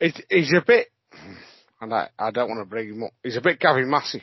it, 0.00 0.20
he's 0.28 0.52
a 0.56 0.64
bit, 0.64 0.88
and 1.80 1.92
I, 1.92 2.08
I 2.18 2.30
don't 2.30 2.48
want 2.48 2.60
to 2.60 2.70
bring 2.70 2.88
him 2.88 3.04
up, 3.04 3.12
he's 3.22 3.36
a 3.36 3.40
bit 3.40 3.60
Gavin 3.60 3.90
Massey. 3.90 4.22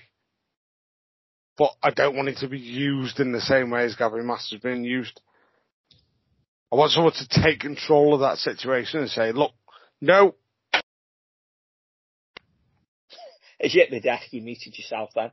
But 1.57 1.71
I 1.83 1.91
don't 1.91 2.15
want 2.15 2.29
him 2.29 2.35
to 2.39 2.47
be 2.47 2.59
used 2.59 3.19
in 3.19 3.31
the 3.31 3.41
same 3.41 3.69
way 3.69 3.83
as 3.83 3.95
Gavin 3.95 4.25
Massey's 4.25 4.59
been 4.59 4.83
used. 4.83 5.21
I 6.73 6.75
want 6.75 6.91
someone 6.91 7.13
to 7.13 7.27
take 7.43 7.59
control 7.59 8.15
of 8.15 8.21
that 8.21 8.39
situation 8.39 9.01
and 9.01 9.09
say, 9.09 9.31
look, 9.31 9.51
no. 10.01 10.33
Is 13.59 13.75
it 13.75 13.91
the 13.91 13.99
desk 13.99 14.33
you 14.33 14.41
muted 14.41 14.75
yourself 14.75 15.11
then? 15.13 15.29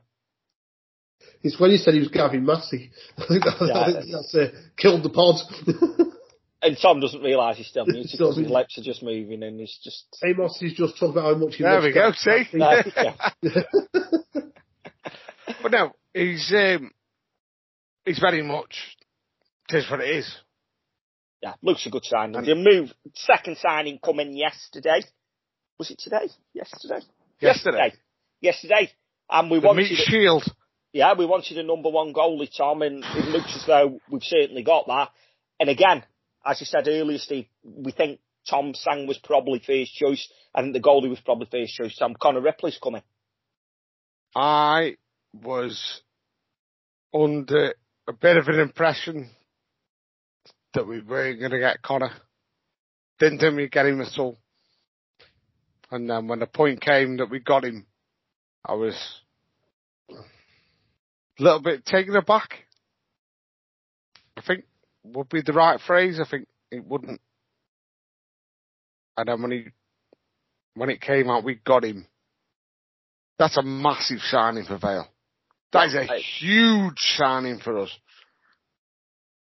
It's 1.41 1.59
when 1.59 1.71
you 1.71 1.77
said 1.77 1.95
he 1.95 1.99
was 1.99 2.09
Gavin 2.09 2.45
Massey. 2.45 2.91
I 3.17 3.25
think, 3.27 3.43
that, 3.43 3.55
yeah, 3.59 3.79
I 3.79 3.91
think 3.91 4.11
that's 4.11 4.35
uh, 4.35 4.51
killed 4.77 5.01
the 5.01 5.09
pod. 5.09 5.37
and 6.61 6.77
Tom 6.79 6.99
doesn't 6.99 7.23
realise 7.23 7.57
he's 7.57 7.69
still 7.69 7.85
muted 7.87 8.11
because 8.11 8.37
his 8.37 8.47
lips 8.47 8.77
are 8.77 8.83
just 8.83 9.01
moving 9.01 9.41
and 9.41 9.59
he's 9.59 9.79
just. 9.83 10.05
Amos 10.23 10.57
he's 10.59 10.75
just 10.75 10.99
talking 10.99 11.17
about 11.17 11.33
how 11.33 11.39
much 11.43 11.55
he 11.55 11.63
there 11.63 11.73
loves 11.73 11.85
we 11.87 11.91
go, 11.91 12.11
see? 12.11 12.43
but 15.63 15.71
no, 15.71 15.91
he's, 16.13 16.53
um, 16.55 16.91
he's 18.05 18.19
very 18.19 18.43
much, 18.43 18.95
it 19.71 19.77
is 19.77 19.89
what 19.89 20.01
it 20.01 20.17
is 20.17 20.37
yeah, 21.41 21.53
looks 21.61 21.85
a 21.85 21.89
good 21.89 22.05
signing. 22.05 22.43
The 22.43 22.55
move, 22.55 22.93
second 23.15 23.57
signing 23.57 23.99
coming 24.03 24.35
yesterday. 24.35 25.01
Was 25.79 25.89
it 25.89 25.99
today? 25.99 26.29
Yesterday? 26.53 26.99
Yesterday. 27.39 27.93
Yesterday. 28.39 28.91
And 29.29 29.49
we 29.49 29.59
the 29.59 29.67
wanted. 29.67 29.89
Meat 29.89 29.97
shield. 30.05 30.43
Yeah, 30.93 31.13
we 31.17 31.25
wanted 31.25 31.57
a 31.57 31.63
number 31.63 31.89
one 31.89 32.13
goalie, 32.13 32.49
Tom, 32.55 32.81
and 32.81 33.03
it 33.03 33.29
looks 33.29 33.55
as 33.55 33.65
though 33.65 33.99
we've 34.09 34.23
certainly 34.23 34.61
got 34.61 34.87
that. 34.87 35.09
And 35.59 35.69
again, 35.69 36.03
as 36.45 36.59
you 36.59 36.65
said 36.65 36.87
earlier, 36.87 37.17
Steve, 37.17 37.45
we 37.63 37.91
think 37.91 38.19
Tom 38.49 38.73
Sang 38.73 39.07
was 39.07 39.17
probably 39.17 39.59
first 39.59 39.93
choice. 39.95 40.27
I 40.53 40.61
think 40.61 40.73
the 40.73 40.81
goalie 40.81 41.09
was 41.09 41.21
probably 41.21 41.47
first 41.49 41.75
choice. 41.75 41.95
Tom 41.95 42.15
Connor 42.19 42.41
Ripley's 42.41 42.79
coming. 42.81 43.03
I 44.35 44.97
was 45.33 46.01
under 47.13 47.73
a 48.07 48.13
bit 48.13 48.37
of 48.37 48.47
an 48.47 48.59
impression 48.59 49.29
that 50.73 50.87
we 50.87 51.01
were 51.01 51.33
going 51.35 51.51
to 51.51 51.59
get 51.59 51.81
Connor. 51.81 52.11
Didn't 53.19 53.39
think 53.39 53.55
we'd 53.55 53.71
get 53.71 53.85
him 53.85 54.01
at 54.01 54.17
all. 54.17 54.37
And 55.91 56.09
then 56.09 56.27
when 56.27 56.39
the 56.39 56.47
point 56.47 56.81
came 56.81 57.17
that 57.17 57.29
we 57.29 57.39
got 57.39 57.65
him, 57.65 57.85
I 58.65 58.73
was 58.73 58.95
a 60.09 61.43
little 61.43 61.61
bit 61.61 61.85
taken 61.85 62.15
aback. 62.15 62.65
I 64.37 64.41
think 64.41 64.63
would 65.03 65.29
be 65.29 65.41
the 65.41 65.53
right 65.53 65.79
phrase. 65.85 66.19
I 66.19 66.29
think 66.29 66.47
it 66.71 66.85
wouldn't. 66.85 67.19
And 69.17 69.27
then 69.27 69.41
when 69.41 69.51
he 69.51 69.65
when 70.75 70.89
it 70.89 71.01
came 71.01 71.29
out, 71.29 71.43
we 71.43 71.55
got 71.55 71.83
him. 71.83 72.05
That's 73.37 73.57
a 73.57 73.63
massive 73.63 74.19
signing 74.21 74.63
for 74.63 74.77
Vale. 74.77 75.07
That 75.73 75.87
is 75.87 75.95
a 75.95 76.05
huge 76.17 76.97
signing 77.17 77.59
for 77.59 77.79
us 77.79 77.89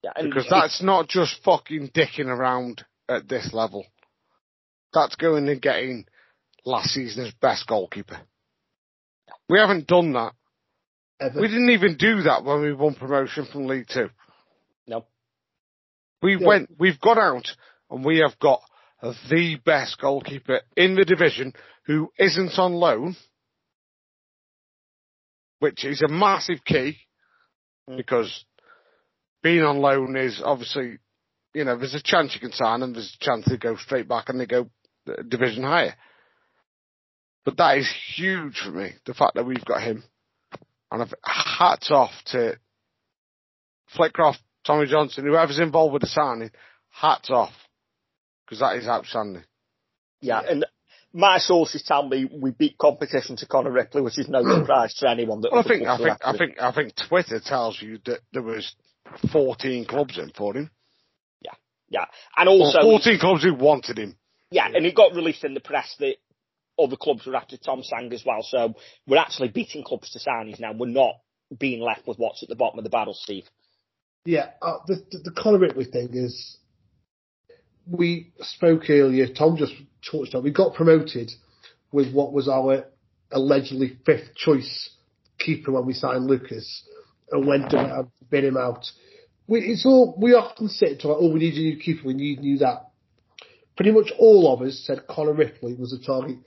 Yeah, 0.05 0.11
and 0.15 0.29
because 0.29 0.45
that's 0.47 0.83
not 0.83 1.07
just 1.07 1.41
fucking 1.43 1.89
dicking 1.89 2.27
around 2.27 2.85
at 3.09 3.27
this 3.27 3.51
level. 3.53 3.87
That's 4.93 5.15
going 5.15 5.49
and 5.49 5.59
getting 5.59 6.05
last 6.63 6.89
season's 6.89 7.33
best 7.41 7.65
goalkeeper. 7.65 8.19
We 9.49 9.57
haven't 9.57 9.87
done 9.87 10.13
that. 10.13 10.33
Ever. 11.19 11.41
We 11.41 11.47
didn't 11.47 11.71
even 11.71 11.97
do 11.97 12.21
that 12.21 12.43
when 12.43 12.61
we 12.61 12.71
won 12.71 12.93
promotion 12.93 13.47
from 13.51 13.65
League 13.65 13.87
Two. 13.91 14.11
No. 14.85 15.07
We 16.21 16.37
Yeah. 16.37 16.45
went, 16.45 16.69
we've 16.77 16.99
got 17.01 17.17
out 17.17 17.47
and 17.89 18.05
we 18.05 18.19
have 18.19 18.37
got 18.37 18.61
the 19.01 19.55
best 19.65 19.97
goalkeeper 19.97 20.61
in 20.77 20.93
the 20.93 21.05
division 21.05 21.53
who 21.85 22.11
isn't 22.19 22.59
on 22.59 22.73
loan, 22.75 23.15
which 25.57 25.83
is 25.83 26.03
a 26.03 26.07
massive 26.07 26.63
key 26.63 26.99
Mm. 27.89 27.97
because 27.97 28.45
being 29.45 29.61
on 29.61 29.77
loan 29.77 30.17
is 30.17 30.41
obviously, 30.43 30.97
you 31.53 31.63
know, 31.63 31.77
there's 31.77 31.93
a 31.93 32.01
chance 32.01 32.33
you 32.33 32.39
can 32.39 32.51
sign 32.51 32.81
and 32.81 32.95
there's 32.95 33.15
a 33.21 33.23
chance 33.23 33.45
they 33.47 33.57
go 33.57 33.75
straight 33.75 34.07
back 34.07 34.27
and 34.27 34.39
they 34.39 34.47
go 34.47 34.67
uh, 35.07 35.21
division 35.27 35.61
higher. 35.61 35.93
But 37.45 37.57
that 37.57 37.77
is 37.77 37.87
huge 38.15 38.57
for 38.57 38.71
me, 38.71 38.93
the 39.05 39.13
fact 39.13 39.35
that 39.35 39.45
we've 39.45 39.63
got 39.63 39.83
him. 39.83 40.03
And 40.91 41.03
I've 41.03 41.13
hats 41.23 41.91
off 41.91 42.09
to 42.31 42.57
Flitcroft, 43.95 44.39
Tommy 44.65 44.87
Johnson, 44.87 45.25
whoever's 45.25 45.59
involved 45.59 45.93
with 45.93 46.01
the 46.01 46.07
signing, 46.07 46.49
hats 46.89 47.29
off. 47.29 47.53
Because 48.45 48.61
that 48.61 48.77
is 48.77 48.87
outstanding. 48.87 49.43
Yeah, 50.21 50.41
and 50.41 50.65
my 51.13 51.37
sources 51.37 51.83
tell 51.83 52.07
me 52.07 52.27
we 52.31 52.49
beat 52.49 52.79
competition 52.79 53.35
to 53.37 53.45
Connor 53.45 53.71
Ripley, 53.71 54.01
which 54.01 54.17
is 54.17 54.27
no 54.27 54.41
surprise 54.59 54.95
to 54.95 55.09
anyone 55.09 55.41
that. 55.41 55.51
Well, 55.51 55.61
I 55.63 55.67
think, 55.67 55.85
I 55.85 55.97
think, 55.97 56.17
I 56.23 56.35
think, 56.35 56.55
I 56.59 56.71
think 56.71 56.93
Twitter 57.07 57.39
tells 57.39 57.79
you 57.79 57.99
that 58.05 58.21
there 58.33 58.41
was 58.41 58.75
14 59.31 59.85
clubs 59.85 60.17
in 60.17 60.31
for 60.35 60.55
him. 60.55 60.69
Yeah, 61.41 61.53
yeah. 61.89 62.05
and 62.37 62.49
Or 62.49 62.65
also 62.65 62.81
14 62.81 63.19
clubs 63.19 63.43
who 63.43 63.53
wanted 63.53 63.97
him. 63.97 64.17
Yeah, 64.51 64.67
and 64.67 64.85
it 64.85 64.95
got 64.95 65.15
released 65.15 65.43
in 65.43 65.53
the 65.53 65.59
press 65.59 65.95
that 65.99 66.15
other 66.79 66.95
clubs 66.95 67.25
were 67.25 67.35
after 67.35 67.57
Tom 67.57 67.83
Sang 67.83 68.11
as 68.13 68.23
well. 68.25 68.41
So 68.41 68.75
we're 69.07 69.17
actually 69.17 69.49
beating 69.49 69.83
clubs 69.83 70.11
to 70.11 70.19
signings 70.19 70.59
now. 70.59 70.73
We're 70.73 70.87
not 70.87 71.15
being 71.57 71.81
left 71.81 72.07
with 72.07 72.17
what's 72.17 72.43
at 72.43 72.49
the 72.49 72.55
bottom 72.55 72.79
of 72.79 72.83
the 72.83 72.89
barrel, 72.89 73.13
Steve. 73.13 73.45
Yeah, 74.25 74.51
uh, 74.61 74.77
the, 74.87 74.95
the 75.11 75.19
the 75.25 75.31
Connor 75.31 75.59
Ripley 75.59 75.85
thing 75.85 76.09
is, 76.13 76.57
we 77.87 78.33
spoke 78.39 78.89
earlier. 78.89 79.27
Tom 79.27 79.57
just 79.57 79.73
touched 80.09 80.33
on. 80.33 80.43
We 80.43 80.51
got 80.51 80.73
promoted 80.73 81.31
with 81.91 82.11
what 82.11 82.33
was 82.33 82.47
our 82.47 82.85
allegedly 83.31 83.97
fifth 84.05 84.35
choice 84.35 84.89
keeper 85.39 85.71
when 85.71 85.85
we 85.85 85.93
signed 85.93 86.25
Lucas, 86.25 86.87
and 87.31 87.47
went 87.47 87.73
and 87.73 88.07
bid 88.29 88.43
him 88.43 88.57
out. 88.57 88.85
We, 89.47 89.59
it's 89.59 89.85
all 89.85 90.15
we 90.19 90.33
often 90.33 90.69
say 90.69 90.95
to 90.97 91.07
like, 91.07 91.17
oh, 91.19 91.31
we 91.31 91.39
need 91.39 91.55
a 91.55 91.59
new 91.59 91.77
keeper, 91.77 92.07
we 92.07 92.13
need 92.13 92.39
new 92.39 92.57
that. 92.59 92.89
Pretty 93.75 93.91
much 93.91 94.11
all 94.17 94.53
of 94.53 94.61
us 94.61 94.83
said 94.85 95.07
Connor 95.07 95.33
Ripley 95.33 95.75
was 95.75 95.93
a 95.93 96.03
target. 96.03 96.37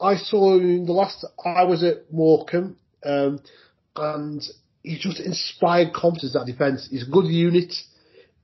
I 0.00 0.16
saw 0.16 0.56
him 0.56 0.86
the 0.86 0.92
last 0.92 1.24
I 1.44 1.64
was 1.64 1.82
at 1.82 2.12
Morecambe, 2.12 2.76
um, 3.04 3.40
and 3.96 4.42
he 4.82 4.98
just 4.98 5.20
inspired 5.20 5.92
confidence 5.92 6.34
that 6.34 6.46
defence. 6.46 6.88
He's 6.90 7.08
a 7.08 7.10
good 7.10 7.26
unit. 7.26 7.74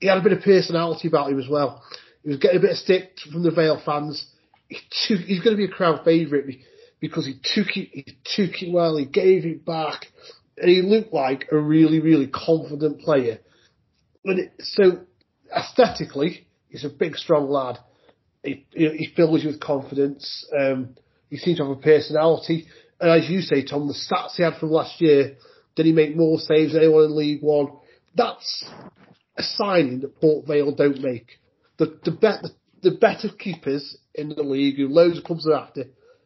He 0.01 0.09
had 0.09 0.19
a 0.19 0.23
bit 0.23 0.33
of 0.33 0.43
personality 0.43 1.09
about 1.09 1.31
him 1.31 1.39
as 1.39 1.49
well. 1.49 1.83
He 2.23 2.31
was 2.31 2.39
getting 2.39 2.59
a 2.59 2.61
bit 2.61 2.73
of 2.73 2.77
stick 2.79 3.13
from 3.31 3.43
the 3.43 3.51
Vale 3.51 3.81
fans. 3.85 4.27
He 4.69 4.79
took, 5.07 5.21
he's 5.21 5.41
going 5.41 5.57
to 5.57 5.67
be 5.67 5.71
a 5.71 5.75
crowd 5.75 6.05
favourite 6.05 6.47
because 7.01 7.27
he 7.27 7.35
took 7.35 7.77
it, 7.77 7.89
he 7.93 8.05
took 8.25 8.63
it 8.63 8.73
well, 8.73 8.97
he 8.97 9.05
gave 9.05 9.45
it 9.45 9.65
back, 9.65 10.07
and 10.57 10.71
he 10.71 10.83
looked 10.83 11.13
like 11.13 11.49
a 11.51 11.57
really, 11.57 12.01
really 12.01 12.27
confident 12.27 13.01
player. 13.01 13.39
And 14.25 14.41
it, 14.41 14.53
so 14.61 15.01
aesthetically, 15.55 16.47
he's 16.69 16.85
a 16.85 16.89
big, 16.89 17.17
strong 17.17 17.49
lad. 17.49 17.79
He, 18.43 18.67
he, 18.73 19.13
fills 19.15 19.43
you 19.43 19.51
with 19.51 19.61
confidence. 19.61 20.47
Um, 20.59 20.97
he 21.31 21.37
seems 21.37 21.59
to 21.59 21.65
have 21.65 21.79
a 21.79 21.81
personality. 21.81 22.67
And 23.01 23.11
as 23.11 23.31
you 23.31 23.41
say, 23.41 23.65
Tom, 23.65 23.87
the 23.87 23.95
stats 23.95 24.35
he 24.37 24.43
had 24.43 24.57
from 24.59 24.71
last 24.71 25.01
year, 25.01 25.37
did 25.77 25.87
he 25.87 25.93
make 25.93 26.17
more 26.17 26.39
saves 26.39 26.73
than 26.73 26.83
anyone 26.83 27.05
in 27.05 27.17
League 27.17 27.43
One? 27.43 27.69
That's 28.15 28.65
a 29.37 29.43
signing 29.43 30.01
that 30.01 30.21
Port 30.21 30.47
Vale 30.47 30.75
don't 30.75 31.01
make. 31.01 31.39
The 31.79 31.99
the, 32.05 32.11
the, 32.11 32.51
the 32.83 32.97
better 32.97 33.29
keepers 33.29 33.97
in 34.15 34.29
the 34.29 34.43
league, 34.43 34.77
who 34.77 34.89
loads 34.89 35.19
of 35.19 35.25
clubs 35.25 35.47
are 35.47 35.55
after, 35.55 35.85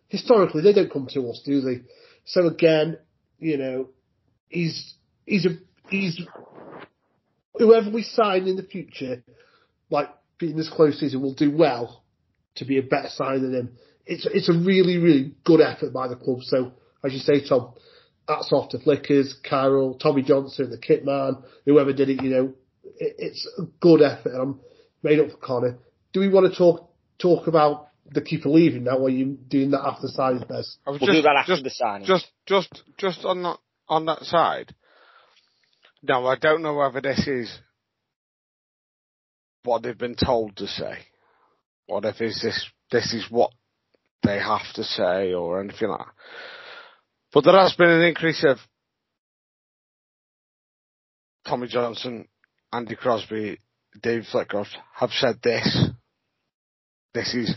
historically 0.08 0.62
they 0.62 0.72
don't 0.72 0.92
come 0.92 1.06
to 1.12 1.28
us, 1.28 1.42
do 1.44 1.60
they? 1.60 1.82
So 2.24 2.46
again, 2.46 2.98
you 3.38 3.56
know, 3.58 3.88
he's 4.48 4.94
he's 5.24 5.46
a 5.46 5.50
he's 5.88 6.20
whoever 7.54 7.90
we 7.90 8.02
sign 8.02 8.46
in 8.46 8.56
the 8.56 8.62
future, 8.62 9.22
like 9.90 10.08
being 10.38 10.56
this 10.56 10.68
close 10.68 10.98
season, 11.00 11.22
will 11.22 11.34
do 11.34 11.50
well 11.50 12.02
to 12.56 12.64
be 12.64 12.78
a 12.78 12.82
better 12.82 13.08
sign 13.08 13.42
than 13.42 13.54
him. 13.54 13.76
It's 14.04 14.26
it's 14.26 14.48
a 14.48 14.52
really 14.52 14.98
really 14.98 15.34
good 15.44 15.60
effort 15.60 15.92
by 15.92 16.08
the 16.08 16.16
club. 16.16 16.42
So 16.42 16.72
as 17.04 17.12
you 17.12 17.18
say, 17.18 17.46
Tom, 17.46 17.74
that's 18.26 18.52
off 18.52 18.70
to 18.70 18.78
Flickers, 18.78 19.36
Carol, 19.42 19.94
Tommy 19.94 20.22
Johnson, 20.22 20.70
the 20.70 20.78
kit 20.78 21.04
man, 21.04 21.36
whoever 21.64 21.92
did 21.92 22.08
it. 22.10 22.22
You 22.22 22.30
know, 22.30 22.54
it, 22.84 23.14
it's 23.18 23.48
a 23.58 23.62
good 23.80 24.02
effort. 24.02 24.32
and 24.32 24.40
I'm 24.42 24.60
made 25.02 25.20
up 25.20 25.30
for 25.30 25.36
Connor. 25.38 25.78
Do 26.12 26.20
we 26.20 26.28
want 26.28 26.50
to 26.50 26.56
talk 26.56 26.90
talk 27.18 27.46
about 27.46 27.88
the 28.10 28.20
keeper 28.20 28.48
leaving 28.48 28.84
now? 28.84 28.98
Or 28.98 29.06
are 29.06 29.10
you 29.10 29.36
doing 29.48 29.70
that 29.72 29.80
after 29.84 30.08
signing, 30.08 30.44
Bez? 30.48 30.78
I 30.86 30.90
was 30.90 31.00
We'll 31.00 31.08
just, 31.08 31.18
do 31.18 31.22
that 31.22 31.36
after 31.36 31.52
just, 31.52 31.64
the 31.64 31.70
signing. 31.70 32.06
just, 32.06 32.26
just, 32.46 32.82
just 32.98 33.24
on 33.24 33.42
that, 33.42 33.58
on 33.88 34.06
that 34.06 34.22
side. 34.22 34.74
Now, 36.02 36.26
I 36.26 36.36
don't 36.36 36.62
know 36.62 36.74
whether 36.74 37.00
this 37.00 37.26
is 37.26 37.58
what 39.64 39.82
they've 39.82 39.96
been 39.96 40.16
told 40.16 40.56
to 40.56 40.66
say. 40.66 40.98
What 41.86 42.04
if 42.04 42.20
is 42.20 42.40
this, 42.42 42.68
this 42.90 43.12
is 43.12 43.26
what 43.30 43.50
they 44.22 44.38
have 44.38 44.72
to 44.74 44.84
say 44.84 45.32
or 45.32 45.60
anything 45.60 45.88
like 45.88 45.98
that. 45.98 46.14
But 47.32 47.44
there 47.44 47.58
has 47.58 47.74
been 47.74 47.90
an 47.90 48.02
increase 48.02 48.44
of 48.44 48.58
Tommy 51.46 51.68
Johnson, 51.68 52.26
Andy 52.72 52.96
Crosby, 52.96 53.58
Dave 54.02 54.24
Flitcroft 54.30 54.76
have 54.94 55.10
said 55.10 55.36
this. 55.42 55.88
This 57.14 57.34
is 57.34 57.54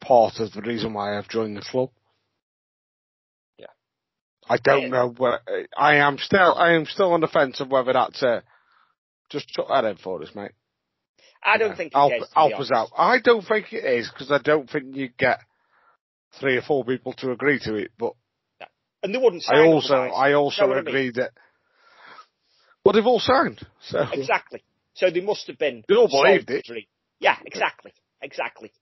part 0.00 0.34
of 0.38 0.52
the 0.52 0.62
reason 0.62 0.92
why 0.92 1.16
I've 1.16 1.28
joined 1.28 1.56
the 1.56 1.62
club. 1.62 1.90
I 4.50 4.56
don't 4.56 4.90
know 4.90 5.08
where, 5.16 5.40
I 5.76 5.96
am 5.96 6.18
still, 6.18 6.54
I 6.56 6.72
am 6.72 6.84
still 6.84 7.12
on 7.12 7.20
the 7.20 7.28
fence 7.28 7.60
of 7.60 7.70
whether 7.70 7.92
that's 7.92 8.20
a, 8.22 8.42
just 9.30 9.48
chuck 9.48 9.68
that 9.68 9.84
in 9.84 9.96
for 9.96 10.20
us, 10.22 10.34
mate. 10.34 10.50
I 11.42 11.56
don't 11.56 11.70
Yeah. 11.70 11.74
think 11.76 11.92
it 11.92 11.96
Alp, 11.96 12.12
is, 12.12 12.28
to 12.28 12.38
Alpha's 12.38 12.70
out. 12.72 12.88
I 12.96 13.20
don't 13.20 13.46
think 13.46 13.72
it 13.72 13.84
is 13.84 14.10
because 14.10 14.32
I 14.32 14.38
don't 14.38 14.68
think 14.68 14.96
you 14.96 15.08
get 15.08 15.38
three 16.40 16.56
or 16.56 16.62
four 16.62 16.84
people 16.84 17.12
to 17.14 17.30
agree 17.30 17.60
to 17.60 17.76
it. 17.76 17.92
But 17.96 18.14
And 19.02 19.14
they 19.14 19.18
wouldn't 19.18 19.44
sign 19.44 19.56
I 19.56 19.66
also. 19.66 19.94
I 19.94 20.28
You 20.28 20.32
know 20.34 20.40
also 20.40 20.66
what 20.68 20.78
I 20.78 20.80
mean? 20.80 20.88
agree 20.88 21.10
that. 21.12 21.30
Well, 22.84 22.92
they've 22.92 23.06
all 23.06 23.20
signed, 23.20 23.64
so 23.82 24.04
Exactly. 24.12 24.64
So 24.94 25.10
they 25.10 25.20
must 25.20 25.46
have 25.46 25.58
been. 25.58 25.84
They 25.88 25.94
all 25.94 26.08
believed 26.08 26.50
it. 26.50 26.66
Yeah, 27.20 27.36
exactly. 27.46 27.92
Exactly. 28.20 28.72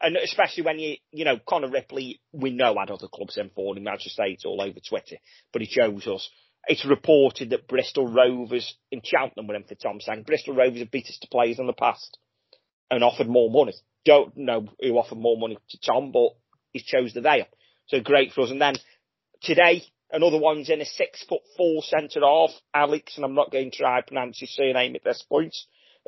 And 0.00 0.16
especially 0.16 0.62
when 0.62 0.78
you, 0.78 0.96
you 1.10 1.24
know, 1.24 1.38
Connor 1.46 1.70
Ripley, 1.70 2.20
we 2.32 2.50
know 2.50 2.76
had 2.78 2.90
other 2.90 3.08
clubs 3.08 3.36
in 3.36 3.50
as 3.88 4.04
you 4.04 4.10
say, 4.10 4.30
it's 4.30 4.44
all 4.44 4.62
over 4.62 4.78
Twitter, 4.86 5.16
but 5.52 5.62
he 5.62 5.68
chose 5.68 6.06
us. 6.06 6.30
It's 6.66 6.84
reported 6.84 7.50
that 7.50 7.66
Bristol 7.66 8.06
Rovers 8.06 8.76
in 8.92 9.00
Cheltenham 9.02 9.46
were 9.46 9.56
in 9.56 9.64
for 9.64 9.74
Tom 9.74 10.00
Sang. 10.00 10.22
Bristol 10.22 10.54
Rovers 10.54 10.80
have 10.80 10.90
beat 10.90 11.06
us 11.06 11.18
to 11.20 11.28
players 11.28 11.58
in 11.58 11.66
the 11.66 11.72
past 11.72 12.18
and 12.90 13.02
offered 13.02 13.28
more 13.28 13.50
money. 13.50 13.74
Don't 14.04 14.36
know 14.36 14.68
who 14.80 14.98
offered 14.98 15.18
more 15.18 15.38
money 15.38 15.58
to 15.70 15.78
Tom, 15.80 16.12
but 16.12 16.30
he 16.72 16.80
chose 16.80 17.12
the 17.12 17.20
Vale. 17.20 17.46
So 17.86 18.00
great 18.00 18.32
for 18.32 18.42
us. 18.42 18.50
And 18.50 18.60
then 18.60 18.74
today, 19.42 19.82
another 20.10 20.38
one's 20.38 20.70
in 20.70 20.80
a 20.80 20.84
six 20.84 21.24
foot 21.24 21.42
four 21.56 21.82
centre 21.82 22.20
half, 22.20 22.50
Alex, 22.74 23.14
and 23.16 23.24
I'm 23.24 23.34
not 23.34 23.50
going 23.50 23.70
to 23.70 23.76
try 23.76 24.00
to 24.00 24.06
pronounce 24.06 24.38
his 24.40 24.54
surname 24.54 24.94
at 24.94 25.04
this 25.04 25.24
point, 25.28 25.56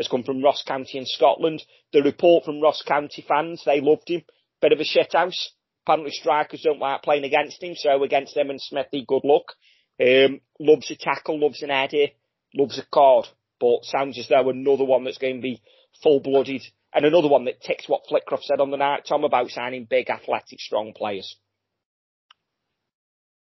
has 0.01 0.09
come 0.09 0.23
from 0.23 0.43
Ross 0.43 0.63
County 0.67 0.99
in 0.99 1.05
Scotland. 1.05 1.63
The 1.93 2.03
report 2.03 2.45
from 2.45 2.61
Ross 2.61 2.83
County 2.83 3.25
fans, 3.27 3.63
they 3.67 3.81
loved 3.81 4.09
him. 4.09 4.23
Bit 4.63 4.73
of 4.73 4.81
a 4.81 4.85
shithouse. 4.85 5.49
Apparently 5.85 6.11
strikers 6.11 6.63
don't 6.63 6.79
like 6.79 7.03
playing 7.03 7.25
against 7.25 7.63
him, 7.63 7.75
so 7.77 8.03
against 8.03 8.37
him 8.37 8.49
and 8.49 8.61
Smithy, 8.61 9.05
good 9.07 9.25
luck. 9.25 9.55
Um, 10.01 10.41
loves 10.59 10.91
a 10.91 10.97
tackle, 10.97 11.39
loves 11.39 11.63
an 11.63 11.69
header, 11.69 12.09
loves 12.55 12.79
a 12.79 12.85
card, 12.91 13.27
but 13.61 13.85
sounds 13.85 14.19
as 14.19 14.29
though 14.29 14.49
another 14.49 14.85
one 14.85 15.05
that's 15.05 15.19
going 15.19 15.37
to 15.37 15.43
be 15.43 15.63
full-blooded, 16.03 16.63
and 16.95 17.05
another 17.05 17.29
one 17.29 17.45
that 17.45 17.61
ticks 17.61 17.89
what 17.89 18.07
Flitcroft 18.09 18.45
said 18.45 18.61
on 18.61 18.71
the 18.71 18.77
night, 18.79 19.05
Tom, 19.07 19.25
about 19.25 19.51
signing 19.51 19.87
big, 19.89 20.09
athletic, 20.09 20.61
strong 20.61 20.95
players. 20.97 21.37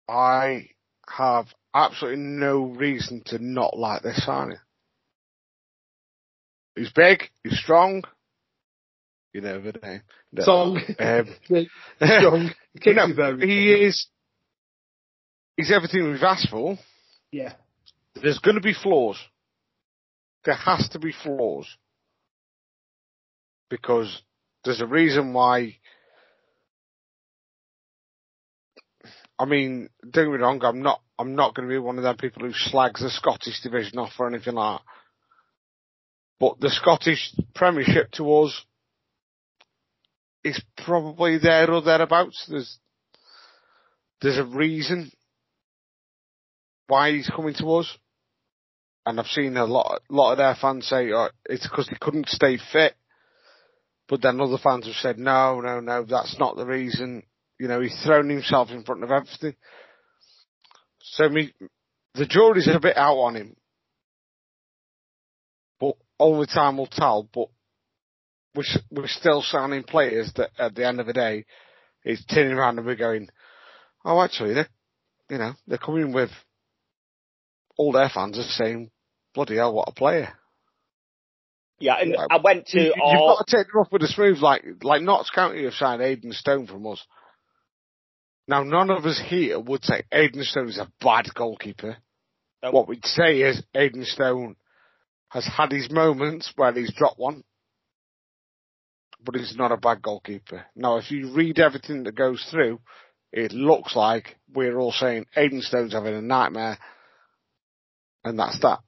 I 0.08 0.70
have 1.08 1.46
absolutely 1.72 2.22
no 2.22 2.62
reason 2.62 3.22
to 3.26 3.38
not 3.38 3.78
like 3.78 4.02
this 4.02 4.24
signing. 4.24 4.58
He's 6.78 6.92
big, 6.92 7.24
he's 7.42 7.58
strong, 7.58 8.04
You 9.32 9.40
know 9.40 9.60
the 9.60 9.72
name. 9.82 10.02
No. 10.32 10.44
Song. 10.44 10.80
Um, 10.98 11.28
Strong. 12.00 12.50
No, 12.86 13.36
he 13.36 13.72
is. 13.72 14.06
He's 15.56 15.72
everything 15.72 16.08
we've 16.08 16.22
asked 16.22 16.48
for. 16.48 16.78
Yeah. 17.32 17.54
There's 18.14 18.38
going 18.38 18.54
to 18.54 18.60
be 18.60 18.74
flaws. 18.74 19.18
There 20.44 20.54
has 20.54 20.88
to 20.90 21.00
be 21.00 21.12
flaws 21.12 21.66
because 23.68 24.22
there's 24.64 24.80
a 24.80 24.86
reason 24.86 25.32
why. 25.32 25.76
I 29.36 29.44
mean, 29.46 29.88
don't 30.02 30.26
get 30.26 30.32
me 30.32 30.38
wrong. 30.38 30.60
I'm 30.62 30.82
not. 30.82 31.00
I'm 31.18 31.34
not 31.34 31.56
going 31.56 31.68
to 31.68 31.74
be 31.74 31.78
one 31.78 31.98
of 31.98 32.04
them 32.04 32.16
people 32.16 32.42
who 32.42 32.52
slags 32.52 33.00
the 33.00 33.10
Scottish 33.10 33.60
division 33.62 33.98
off 33.98 34.12
or 34.20 34.28
anything 34.28 34.54
like 34.54 34.78
that. 34.80 34.84
But 36.40 36.60
the 36.60 36.70
Scottish 36.70 37.32
Premiership 37.54 38.12
to 38.12 38.32
us 38.42 38.64
is 40.44 40.60
probably 40.76 41.38
there 41.38 41.70
or 41.70 41.82
thereabouts. 41.82 42.46
There's 42.48 42.78
there's 44.20 44.38
a 44.38 44.44
reason 44.44 45.10
why 46.86 47.12
he's 47.12 47.30
coming 47.30 47.54
to 47.54 47.74
us, 47.74 47.98
and 49.04 49.18
I've 49.18 49.26
seen 49.26 49.56
a 49.56 49.64
lot 49.64 50.00
lot 50.08 50.32
of 50.32 50.38
their 50.38 50.56
fans 50.60 50.86
say 50.86 51.10
oh, 51.12 51.28
it's 51.46 51.68
because 51.68 51.88
he 51.88 51.96
couldn't 52.00 52.28
stay 52.28 52.58
fit. 52.72 52.94
But 54.08 54.22
then 54.22 54.40
other 54.40 54.58
fans 54.62 54.86
have 54.86 54.94
said 54.94 55.18
no, 55.18 55.60
no, 55.60 55.80
no, 55.80 56.04
that's 56.04 56.38
not 56.38 56.56
the 56.56 56.66
reason. 56.66 57.24
You 57.58 57.68
know, 57.68 57.80
he's 57.80 58.00
thrown 58.04 58.28
himself 58.30 58.70
in 58.70 58.84
front 58.84 59.02
of 59.04 59.10
everything. 59.10 59.54
So 61.00 61.28
me, 61.28 61.52
the 62.14 62.26
jury's 62.26 62.68
a 62.68 62.80
bit 62.80 62.96
out 62.96 63.16
on 63.16 63.34
him, 63.34 63.56
only 66.18 66.46
time 66.46 66.76
will 66.76 66.86
tell. 66.86 67.28
But 67.32 67.48
we're, 68.54 68.64
we're 68.90 69.08
still 69.08 69.42
signing 69.42 69.84
players 69.84 70.32
that 70.36 70.50
at 70.58 70.74
the 70.74 70.86
end 70.86 71.00
of 71.00 71.06
the 71.06 71.12
day 71.12 71.44
is 72.04 72.24
turning 72.32 72.52
around 72.52 72.78
and 72.78 72.86
we're 72.86 72.96
going, 72.96 73.28
oh, 74.04 74.20
actually, 74.22 74.54
they 74.54 74.64
you 75.30 75.38
know, 75.38 75.52
they're 75.66 75.78
coming 75.78 76.12
with 76.12 76.30
all 77.76 77.92
their 77.92 78.08
fans 78.08 78.38
are 78.38 78.42
saying, 78.42 78.90
bloody 79.34 79.56
hell, 79.56 79.74
what 79.74 79.88
a 79.88 79.92
player. 79.92 80.32
Yeah, 81.78 81.94
and 82.00 82.12
Like, 82.12 82.26
I 82.30 82.38
went 82.42 82.66
to 82.68 82.80
You, 82.80 82.86
you've 82.86 82.94
all. 83.00 83.36
got 83.36 83.46
to 83.46 83.56
take 83.56 83.66
them 83.66 83.80
off 83.80 83.92
with 83.92 84.02
a 84.02 84.08
smooth, 84.08 84.38
like, 84.38 84.64
like 84.82 85.02
Notts 85.02 85.30
County 85.30 85.64
have 85.64 85.74
signed 85.74 86.02
Aidan 86.02 86.32
Stone 86.32 86.66
from 86.66 86.86
us. 86.86 87.04
Now, 88.48 88.64
none 88.64 88.90
of 88.90 89.04
us 89.04 89.22
here 89.24 89.60
would 89.60 89.84
say 89.84 90.02
Aidan 90.10 90.42
Stone 90.42 90.70
is 90.70 90.78
a 90.78 90.90
bad 91.00 91.26
goalkeeper. 91.34 91.98
Nope. 92.62 92.74
What 92.74 92.88
we'd 92.88 93.04
say 93.04 93.42
is 93.42 93.62
Aidan 93.74 94.04
Stone 94.04 94.56
has 95.28 95.46
had 95.46 95.72
his 95.72 95.90
moments 95.90 96.52
where 96.56 96.72
he's 96.72 96.92
dropped 96.94 97.18
one, 97.18 97.44
but 99.22 99.34
he's 99.34 99.56
not 99.56 99.72
a 99.72 99.76
bad 99.76 100.02
goalkeeper. 100.02 100.64
Now, 100.74 100.96
if 100.96 101.10
you 101.10 101.32
read 101.34 101.58
everything 101.58 102.04
that 102.04 102.14
goes 102.14 102.46
through, 102.50 102.80
it 103.32 103.52
looks 103.52 103.94
like 103.94 104.36
we're 104.52 104.78
all 104.78 104.92
saying 104.92 105.26
Aidan 105.36 105.60
Stone's 105.60 105.92
having 105.92 106.14
a 106.14 106.22
nightmare, 106.22 106.78
and 108.24 108.38
that's 108.38 108.58
that. 108.60 108.80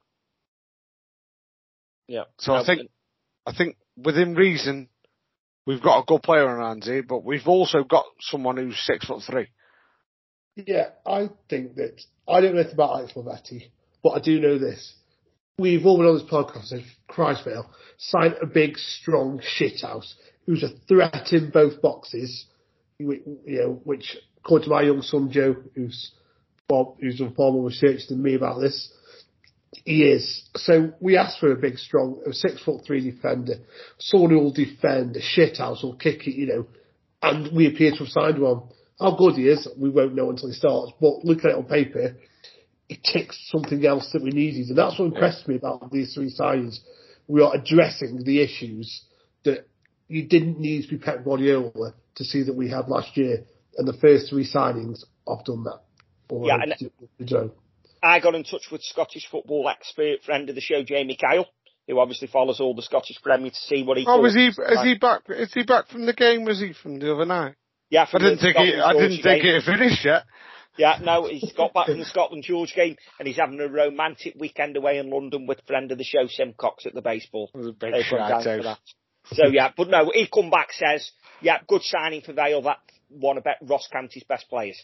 Yeah. 2.06 2.24
So 2.38 2.54
I 2.54 2.64
think, 2.64 2.90
I 3.46 3.52
think 3.54 3.76
within 3.96 4.34
reason, 4.34 4.88
we've 5.66 5.82
got 5.82 6.00
a 6.00 6.04
good 6.06 6.22
player 6.22 6.48
on 6.48 6.60
our 6.60 6.68
hands 6.68 6.86
here, 6.86 7.02
but 7.02 7.24
we've 7.24 7.46
also 7.46 7.84
got 7.84 8.04
someone 8.20 8.56
who's 8.56 8.78
six 8.78 9.06
foot 9.06 9.22
three. 9.22 9.48
Yeah, 10.56 10.88
I 11.06 11.30
think 11.48 11.76
that 11.76 12.00
I 12.26 12.40
don't 12.40 12.54
know 12.54 12.60
anything 12.60 12.74
about 12.74 12.98
Alex 12.98 13.12
Lavetti, 13.14 13.70
but 14.02 14.10
I 14.10 14.20
do 14.20 14.40
know 14.40 14.58
this. 14.58 14.94
We've 15.58 15.84
all 15.84 15.98
been 15.98 16.06
on 16.06 16.14
this 16.14 16.30
podcast 16.30 16.72
and 16.72 16.82
said, 16.82 16.84
Christ 17.08 17.44
Vale, 17.44 17.68
sign 17.98 18.34
a 18.40 18.46
big, 18.46 18.78
strong 18.78 19.40
shithouse 19.40 20.14
who's 20.46 20.62
a 20.62 20.70
threat 20.88 21.32
in 21.32 21.50
both 21.50 21.82
boxes, 21.82 22.46
you 22.98 23.20
know, 23.46 23.80
which, 23.84 24.16
according 24.38 24.64
to 24.64 24.70
my 24.70 24.82
young 24.82 25.02
son 25.02 25.30
Joe, 25.30 25.56
who's 25.74 26.12
Bob, 26.68 26.96
who's 27.00 27.18
done 27.18 27.34
far 27.34 27.52
more 27.52 27.66
research 27.66 28.00
than 28.08 28.22
me 28.22 28.34
about 28.34 28.60
this, 28.60 28.90
he 29.84 30.04
is. 30.04 30.48
So 30.56 30.92
we 31.00 31.16
asked 31.16 31.40
for 31.40 31.52
a 31.52 31.56
big, 31.56 31.78
strong, 31.78 32.22
a 32.26 32.32
six 32.32 32.62
foot 32.62 32.84
three 32.86 33.10
defender, 33.10 33.56
someone 33.98 34.30
who 34.30 34.38
will 34.40 34.52
defend, 34.52 35.16
a 35.16 35.20
shithouse, 35.20 35.82
will 35.82 35.96
kick 35.96 36.26
it, 36.26 36.34
you 36.34 36.46
know, 36.46 36.66
and 37.22 37.54
we 37.54 37.66
appear 37.66 37.90
to 37.92 37.98
have 37.98 38.08
signed 38.08 38.40
one. 38.40 38.62
How 38.98 39.16
good 39.16 39.34
he 39.34 39.48
is, 39.48 39.66
we 39.78 39.88
won't 39.88 40.14
know 40.14 40.30
until 40.30 40.48
he 40.48 40.54
starts. 40.54 40.92
But 41.00 41.24
looking 41.24 41.50
at 41.50 41.52
it 41.52 41.58
on 41.58 41.64
paper, 41.64 42.16
it 42.90 43.04
ticks 43.04 43.38
something 43.50 43.86
else 43.86 44.10
that 44.12 44.20
we 44.22 44.30
needed, 44.30 44.66
and 44.68 44.76
that's 44.76 44.98
what 44.98 45.06
impressed 45.06 45.46
me 45.46 45.54
about 45.54 45.92
these 45.92 46.12
three 46.12 46.34
signings. 46.36 46.80
We 47.28 47.40
are 47.40 47.54
addressing 47.54 48.24
the 48.24 48.42
issues 48.42 49.04
that 49.44 49.68
you 50.08 50.26
didn't 50.26 50.58
need 50.58 50.82
to 50.82 50.88
be 50.88 50.98
Pep 50.98 51.24
Guardiola 51.24 51.94
to 52.16 52.24
see 52.24 52.42
that 52.42 52.56
we 52.56 52.68
had 52.68 52.88
last 52.88 53.16
year, 53.16 53.44
and 53.78 53.86
the 53.86 53.96
first 53.98 54.28
three 54.28 54.44
signings 54.44 55.04
have 55.28 55.44
done 55.44 55.62
that. 55.64 55.80
Or 56.28 56.48
Yeah, 56.48 56.58
and- 56.60 57.28
Joe. 57.28 57.52
I 58.02 58.18
got 58.18 58.34
in 58.34 58.42
touch 58.42 58.72
with 58.72 58.82
Scottish 58.82 59.28
football 59.30 59.68
expert, 59.68 60.24
friend 60.24 60.48
of 60.48 60.56
the 60.56 60.60
show, 60.60 60.82
Jamie 60.82 61.16
Kyle, 61.16 61.46
who 61.86 62.00
obviously 62.00 62.26
follows 62.26 62.58
all 62.58 62.74
the 62.74 62.82
Scottish 62.82 63.22
Premier 63.22 63.50
to 63.50 63.56
see 63.56 63.84
what 63.84 63.98
he. 63.98 64.04
Oh, 64.04 64.16
thought. 64.16 64.24
is 64.24 64.34
he? 64.34 64.46
Is 64.46 64.82
he 64.82 64.94
back? 64.98 65.22
Is 65.28 65.52
he 65.54 65.62
back 65.62 65.86
from 65.88 66.06
the 66.06 66.12
game? 66.14 66.44
Was 66.44 66.58
he 66.58 66.72
from 66.72 66.98
the 66.98 67.14
other 67.14 67.26
night? 67.26 67.54
Yeah, 67.88 68.06
I 68.12 68.18
didn't 68.18 68.36
the 68.36 68.42
think 68.42 68.56
it. 68.56 68.80
I 68.80 68.92
didn't 68.94 69.22
think 69.22 69.42
game. 69.42 69.54
it 69.56 69.62
finished 69.64 70.04
yet. 70.04 70.24
Yeah, 70.76 70.98
no, 71.02 71.26
he's 71.26 71.52
got 71.52 71.74
back 71.74 71.86
from 71.86 71.98
the 71.98 72.04
Scotland 72.04 72.44
George 72.44 72.74
game, 72.74 72.96
and 73.18 73.26
he's 73.26 73.36
having 73.36 73.60
a 73.60 73.68
romantic 73.68 74.34
weekend 74.38 74.76
away 74.76 74.98
in 74.98 75.10
London 75.10 75.46
with 75.46 75.60
friend 75.66 75.90
of 75.92 75.98
the 75.98 76.04
show, 76.04 76.26
Sim 76.28 76.54
Cox, 76.56 76.86
at 76.86 76.94
the 76.94 77.02
baseball. 77.02 77.50
Big 77.54 77.74
They've 77.80 78.04
gone 78.10 78.30
down 78.30 78.42
shite 78.42 78.58
for 78.58 78.62
that. 78.64 78.78
So 79.32 79.46
yeah, 79.48 79.72
but 79.76 79.88
no, 79.88 80.10
he 80.14 80.26
come 80.32 80.50
back 80.50 80.72
says, 80.72 81.10
yeah, 81.40 81.58
good 81.66 81.82
signing 81.82 82.22
for 82.22 82.32
Vale. 82.32 82.62
That 82.62 82.78
one 83.08 83.36
of 83.38 83.44
Ross 83.62 83.88
County's 83.92 84.24
best 84.24 84.48
players. 84.48 84.82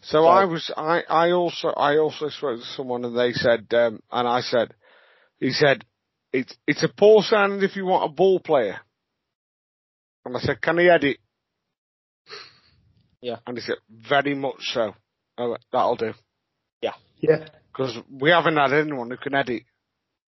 So, 0.00 0.22
So- 0.22 0.26
I 0.26 0.44
was, 0.44 0.70
I, 0.76 1.02
I 1.08 1.30
also, 1.32 1.68
I 1.68 1.98
also 1.98 2.28
spoke 2.28 2.60
to 2.60 2.66
someone 2.66 3.04
and 3.04 3.18
they 3.18 3.32
said, 3.32 3.66
um, 3.72 4.00
and 4.10 4.28
I 4.28 4.40
said, 4.40 4.74
he 5.38 5.50
said, 5.52 5.84
it's, 6.32 6.54
it's 6.66 6.82
a 6.82 6.88
poor 6.88 7.22
signing 7.22 7.62
if 7.62 7.76
you 7.76 7.84
want 7.86 8.10
a 8.10 8.14
ball 8.14 8.38
player. 8.40 8.80
And 10.24 10.36
I 10.36 10.40
said, 10.40 10.60
can 10.60 10.78
he 10.78 10.88
edit? 10.88 11.18
Yeah. 13.20 13.36
And 13.46 13.56
he 13.56 13.62
said, 13.62 13.76
very 13.90 14.34
much 14.34 14.60
so. 14.60 14.94
I 15.36 15.46
went, 15.46 15.64
that'll 15.72 15.96
do. 15.96 16.12
Yeah. 16.80 16.94
Yeah. 17.18 17.48
Because 17.72 17.96
we 18.10 18.30
haven't 18.30 18.56
had 18.56 18.72
anyone 18.72 19.10
who 19.10 19.16
can 19.16 19.34
edit 19.34 19.62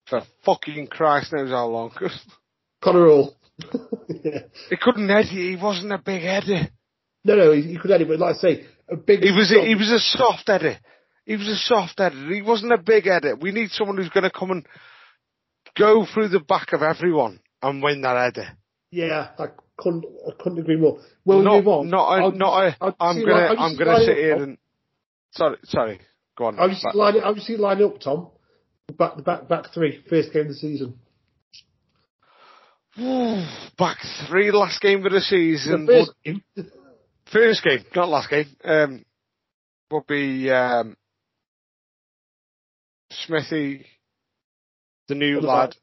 for 0.07 0.23
fucking 0.45 0.89
Christ 0.89 1.33
knows 1.33 1.51
how 1.51 1.67
long. 1.67 1.93
Connor 2.83 3.07
Hall. 3.07 3.37
yeah. 4.09 4.41
he 4.69 4.77
couldn't 4.77 5.11
edit, 5.11 5.27
he 5.27 5.57
wasn't 5.61 5.93
a 5.93 5.99
big 5.99 6.23
header. 6.23 6.69
No, 7.25 7.37
no, 7.37 7.53
he, 7.53 7.63
he 7.63 7.79
could 7.79 7.91
edit, 7.91 8.09
but 8.09 8.19
like 8.19 8.37
I 8.37 8.39
say, 8.39 8.65
a 8.89 8.97
big. 8.97 9.23
He 9.23 9.31
was, 9.31 9.53
a, 9.53 9.67
he 9.67 9.75
was 9.75 9.91
a 9.91 9.99
soft 9.99 10.47
header. 10.47 10.79
He 11.27 11.37
was 11.37 11.49
a 11.49 11.57
soft 11.57 11.99
header. 11.99 12.33
He 12.33 12.43
wasn't 12.43 12.73
a 12.73 12.79
big 12.79 13.05
header. 13.05 13.37
We 13.37 13.53
need 13.53 13.71
someone 13.71 13.99
who's 13.99 14.09
going 14.09 14.25
to 14.25 14.31
come 14.31 14.51
and 14.51 14.67
go 15.79 16.07
through 16.13 16.29
the 16.29 16.41
back 16.41 16.73
of 16.73 16.83
everyone 16.83 17.41
and 17.63 17.83
win 17.83 18.01
that 18.03 18.17
header. 18.17 18.49
Yeah, 18.91 19.29
I 19.39 19.49
couldn't, 19.81 20.05
I 20.29 20.33
couldn't 20.43 20.59
agree 20.59 20.77
more. 20.77 21.01
Will 21.25 21.43
not, 21.43 21.57
move 21.57 21.69
on? 21.69 21.89
not, 21.91 22.09
a, 22.09 22.23
I'll- 22.23 22.33
not 22.33 22.77
I'll 22.81 22.97
I'm 23.01 23.25
gonna, 23.25 23.55
I'm 23.59 23.77
gonna 23.77 24.05
sit 24.05 24.17
here 24.17 24.43
and, 24.43 24.59
sorry, 25.33 25.57
sorry, 25.65 26.01
go 26.37 26.47
on. 26.47 26.57
You 26.71 26.75
see 26.77 26.89
line? 26.95 27.15
You 27.49 27.57
line 27.57 27.83
up, 27.83 28.01
Tom? 28.01 28.29
Back 28.99 29.23
back 29.25 29.49
back 29.49 29.73
three, 29.73 30.03
first 30.09 30.33
game 30.33 30.43
of 30.43 30.49
the 30.49 30.55
season. 30.55 30.99
Back 33.79 33.99
three, 34.29 34.51
last 34.51 34.81
game 34.81 35.07
of 35.07 35.13
the 35.13 35.21
season. 35.21 35.87
The 35.87 35.93
first 35.93 36.13
would- 36.27 36.43
game. 36.57 36.71
first 37.33 37.63
game, 37.63 37.85
not 37.95 38.09
last 38.09 38.29
game, 38.29 38.47
um, 38.65 39.05
would 39.93 40.07
be, 40.09 40.51
um, 40.51 40.97
Smithy, 43.13 43.87
the 45.09 45.15
new 45.15 45.41
lad. 45.41 45.77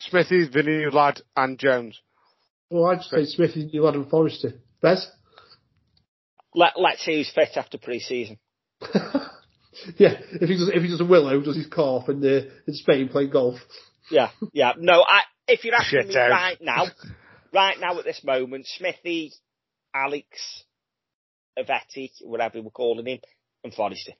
Smithy, 0.00 0.46
the 0.46 0.62
new 0.62 0.90
lad, 0.90 1.20
and 1.36 1.58
Jones. 1.58 2.00
Well, 2.70 2.86
I'd 2.86 3.02
say 3.02 3.24
Smith 3.24 3.56
is 3.56 3.72
new 3.72 3.86
Adam 3.86 4.08
Forrester. 4.08 4.54
Bez? 4.82 5.08
Let 6.54 6.72
Let's 6.78 7.04
see 7.04 7.16
who's 7.18 7.30
fit 7.34 7.56
after 7.56 7.78
pre-season. 7.78 8.38
yeah, 9.98 10.18
if 10.32 10.48
he 10.48 10.56
does 10.56 10.70
if 10.74 10.82
he 10.82 10.88
does 10.88 11.00
a 11.00 11.04
willow, 11.04 11.40
does 11.40 11.56
his 11.56 11.66
calf 11.66 12.08
in 12.08 12.20
the 12.20 12.50
in 12.66 12.74
Spain 12.74 13.08
playing 13.08 13.30
golf. 13.30 13.56
Yeah, 14.10 14.30
yeah. 14.52 14.72
No, 14.78 15.02
I, 15.02 15.22
if 15.48 15.64
you're 15.64 15.74
asking 15.74 16.00
Shit 16.02 16.08
me 16.08 16.16
out. 16.16 16.30
right 16.30 16.58
now, 16.60 16.86
right 17.52 17.76
now 17.80 17.98
at 17.98 18.04
this 18.04 18.22
moment, 18.24 18.66
Smithy, 18.66 19.32
Alex, 19.94 20.64
Avetti, 21.58 22.10
whatever 22.22 22.62
we're 22.62 22.70
calling 22.70 23.06
him, 23.06 23.18
and 23.64 23.74
Forrester. 23.74 24.12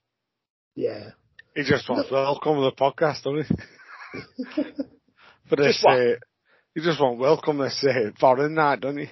Yeah. 0.75 1.11
He 1.55 1.63
just 1.63 1.89
wants 1.89 2.11
welcome 2.11 2.57
to 2.57 2.61
the 2.63 2.73
podcast, 2.73 3.23
doesn't 3.23 3.47
he? 3.47 4.63
For 5.49 5.57
this, 5.57 5.77
Just 5.77 5.85
what? 5.85 5.99
uh, 6.01 6.15
you 6.77 6.83
just 6.83 7.01
want 7.01 7.19
welcome 7.19 7.57
this 7.59 7.83
uh, 7.89 8.11
foreign 8.21 8.55
night, 8.55 8.81
don't 8.81 8.99
you? 8.99 9.09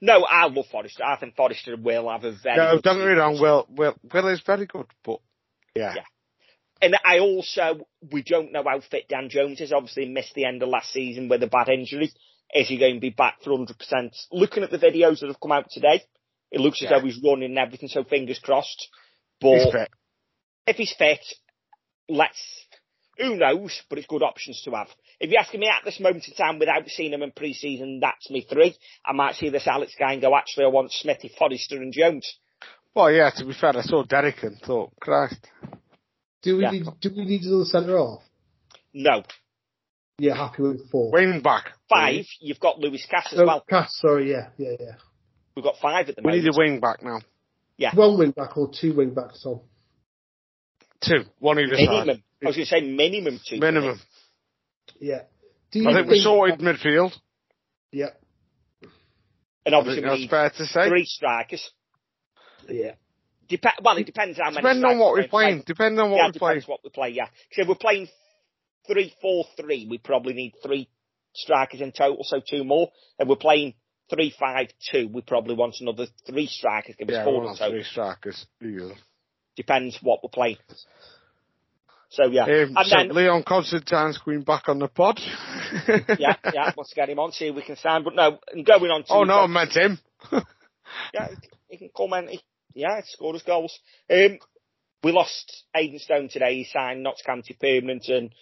No, 0.00 0.22
I 0.24 0.46
love 0.46 0.66
Forrester. 0.70 1.02
I 1.04 1.16
think 1.16 1.34
Forrester 1.34 1.76
will 1.76 2.08
have 2.08 2.22
a 2.24 2.32
very 2.42 2.56
No, 2.56 2.80
don't 2.80 2.98
get 2.98 3.06
me 3.08 3.12
wrong. 3.14 3.40
Will, 3.40 3.66
Will, 3.68 3.96
Will 4.14 4.28
is 4.28 4.40
very 4.46 4.66
good, 4.66 4.86
but 5.04 5.18
yeah, 5.74 5.94
Yeah. 5.96 6.02
And 6.82 6.96
I 7.04 7.18
also, 7.18 7.86
we 8.10 8.22
don't 8.22 8.52
know 8.52 8.62
how 8.66 8.80
fit 8.80 9.08
Dan 9.08 9.28
Jones 9.28 9.60
is. 9.60 9.72
Obviously 9.72 10.08
missed 10.08 10.34
the 10.34 10.46
end 10.46 10.62
of 10.62 10.68
last 10.68 10.90
season 10.92 11.28
with 11.28 11.42
a 11.42 11.46
bad 11.46 11.68
injury. 11.68 12.10
is 12.54 12.68
he 12.68 12.78
going 12.78 12.94
to 12.94 13.00
be 13.00 13.10
back 13.10 13.42
for 13.42 13.50
100%? 13.50 13.74
Looking 14.32 14.62
at 14.62 14.70
the 14.70 14.78
videos 14.78 15.20
that 15.20 15.26
have 15.26 15.40
come 15.40 15.52
out 15.52 15.70
today, 15.70 16.02
it 16.50 16.60
looks 16.60 16.82
as 16.82 16.88
though 16.88 17.00
he's 17.00 17.20
running 17.22 17.50
and 17.50 17.58
everything, 17.58 17.88
so 17.88 18.04
fingers 18.04 18.38
crossed. 18.38 18.88
He's 19.40 19.64
But 19.64 19.72
fit. 19.72 19.88
if 20.66 20.76
he's 20.76 20.94
fit, 20.96 21.20
let's, 22.08 22.40
who 23.20 23.36
knows, 23.36 23.80
but 23.88 23.98
it's 23.98 24.06
good 24.06 24.22
options 24.22 24.62
to 24.64 24.70
have. 24.72 24.88
If 25.20 25.30
you're 25.30 25.40
asking 25.40 25.60
me 25.60 25.68
at 25.68 25.84
this 25.84 26.00
moment 26.00 26.26
in 26.28 26.34
time 26.34 26.58
without 26.58 26.88
seeing 26.88 27.12
him 27.12 27.22
in 27.22 27.32
pre-season, 27.32 28.00
that's 28.00 28.30
me 28.30 28.46
three. 28.48 28.76
I 29.04 29.12
might 29.12 29.34
see 29.34 29.50
this 29.50 29.66
Alex 29.66 29.94
guy 29.98 30.12
and 30.14 30.22
go, 30.22 30.34
actually, 30.36 30.64
I 30.64 30.68
want 30.68 30.92
Smithy, 30.92 31.30
Forrester 31.38 31.76
and 31.76 31.92
Jones. 31.92 32.32
Well, 32.94 33.10
yeah, 33.12 33.30
to 33.36 33.44
be 33.44 33.52
fair, 33.52 33.76
I 33.76 33.82
saw 33.82 34.02
Derek 34.04 34.42
and 34.42 34.58
thought, 34.60 34.92
Christ. 35.00 35.46
Do 36.42 36.56
we 36.56 36.62
Yeah. 36.62 36.70
need 36.70 36.86
do 37.00 37.10
we 37.14 37.24
need 37.26 37.42
another 37.42 37.64
centre 37.66 37.98
off? 37.98 38.22
No. 38.94 39.22
Yeah, 40.18 40.34
happy 40.36 40.62
with 40.62 40.90
four. 40.90 41.12
Wing 41.12 41.40
back. 41.42 41.72
Five, 41.88 42.26
you've 42.40 42.60
got 42.60 42.78
Lewis 42.78 43.06
Cass 43.10 43.32
as 43.32 43.40
Oh, 43.40 43.46
well. 43.46 43.64
Cass, 43.68 43.96
sorry, 43.98 44.30
yeah, 44.30 44.48
yeah, 44.58 44.72
yeah. 44.80 44.94
We've 45.54 45.64
got 45.64 45.76
five 45.80 46.08
at 46.08 46.16
the 46.16 46.22
We 46.22 46.30
moment. 46.30 46.42
We 46.44 46.48
need 46.48 46.54
a 46.54 46.58
wing 46.58 46.80
back 46.80 47.02
now. 47.02 47.20
Yeah. 47.76 47.94
One 47.94 48.18
wing 48.18 48.30
back 48.32 48.56
or 48.56 48.70
two 48.70 48.94
wing 48.94 49.14
backs, 49.14 49.42
Tom. 49.42 49.60
Two. 51.02 51.24
One 51.38 51.58
either 51.58 51.76
side. 51.76 51.88
minimum. 51.88 52.22
I 52.42 52.46
was 52.46 52.56
going 52.56 52.66
to 52.66 52.70
say 52.70 52.80
minimum 52.82 53.40
two. 53.48 53.58
Minimum. 53.58 54.00
Yeah. 55.00 55.22
Do 55.72 55.78
you 55.80 55.88
I 55.88 55.94
think 55.94 56.08
we 56.08 56.20
sorted 56.20 56.60
midfield. 56.60 57.12
Yeah, 57.92 58.10
And 59.66 59.74
obviously 59.74 60.02
think 60.02 60.04
we 60.04 60.10
that's 60.10 60.20
need 60.20 60.30
fair 60.30 60.50
to 60.50 60.66
say. 60.66 60.88
three 60.88 61.04
strikers. 61.04 61.70
yeah. 62.68 62.92
Dep- 63.48 63.82
well, 63.82 63.96
it 63.96 64.06
depends 64.06 64.38
how 64.38 64.44
many. 64.50 64.56
Depending 64.62 64.84
on 64.84 64.98
what 65.00 65.12
we're 65.12 65.22
play. 65.22 65.28
playing. 65.28 65.62
Depending 65.66 65.98
on 65.98 66.10
what 66.12 66.20
it 66.28 66.34
we 66.34 66.38
play. 66.38 66.50
depends 66.54 66.68
what 66.68 66.80
we 66.84 66.90
play. 66.90 67.08
Yeah, 67.10 67.24
because 67.48 67.62
if 67.64 67.68
we're 67.68 67.74
playing 67.74 68.06
three, 68.86 69.12
four, 69.20 69.44
three, 69.60 69.88
we 69.90 69.98
probably 69.98 70.34
need 70.34 70.52
three 70.64 70.88
strikers 71.34 71.80
in 71.80 71.90
total, 71.90 72.22
so 72.22 72.40
two 72.48 72.62
more. 72.62 72.90
If 73.18 73.26
we're 73.26 73.34
playing 73.36 73.74
three, 74.08 74.32
five, 74.38 74.68
two, 74.92 75.08
we 75.12 75.20
probably 75.22 75.54
want 75.56 75.74
another 75.80 76.06
three 76.28 76.46
strikers. 76.46 76.94
Give 76.96 77.08
us 77.08 77.14
Yeah, 77.14 77.24
four 77.24 77.40
we're 77.40 77.50
in 77.50 77.56
total. 77.56 77.70
three 77.72 77.82
strikers. 77.84 78.46
Yeah. 78.60 78.90
Depends 79.60 79.98
what 80.00 80.20
we're 80.22 80.30
playing. 80.30 80.56
So 82.08 82.24
yeah, 82.26 82.44
Um, 82.44 82.76
and 82.76 82.86
so 82.86 82.96
then 82.96 83.08
Leon 83.10 83.44
Constantine's 83.46 84.18
going 84.18 84.42
back 84.42 84.68
on 84.68 84.78
the 84.78 84.88
pod. 84.88 85.20
yeah, 86.18 86.36
yeah, 86.52 86.72
let's 86.76 86.94
get 86.94 87.10
him 87.10 87.18
on, 87.18 87.30
see 87.32 87.48
if 87.48 87.54
we 87.54 87.62
can 87.62 87.76
sign. 87.76 88.02
But 88.04 88.14
no, 88.14 88.38
and 88.50 88.64
going 88.64 88.90
on 88.90 89.04
to 89.04 89.12
oh 89.12 89.24
no, 89.24 89.40
I 89.40 89.46
meant 89.46 89.72
him. 89.72 89.98
yeah, 91.12 91.28
he 91.68 91.76
can 91.76 91.90
comment. 91.94 92.30
He, 92.30 92.40
yeah, 92.74 92.96
he 92.96 93.02
scored 93.04 93.34
his 93.34 93.42
goals. 93.42 93.78
Um, 94.10 94.38
we 95.04 95.12
lost 95.12 95.64
Aidan 95.76 95.98
Stone 95.98 96.30
today. 96.30 96.54
He 96.54 96.64
signed 96.64 97.02
Notts 97.02 97.22
County 97.24 97.54
permanent, 97.60 98.08
and 98.08 98.34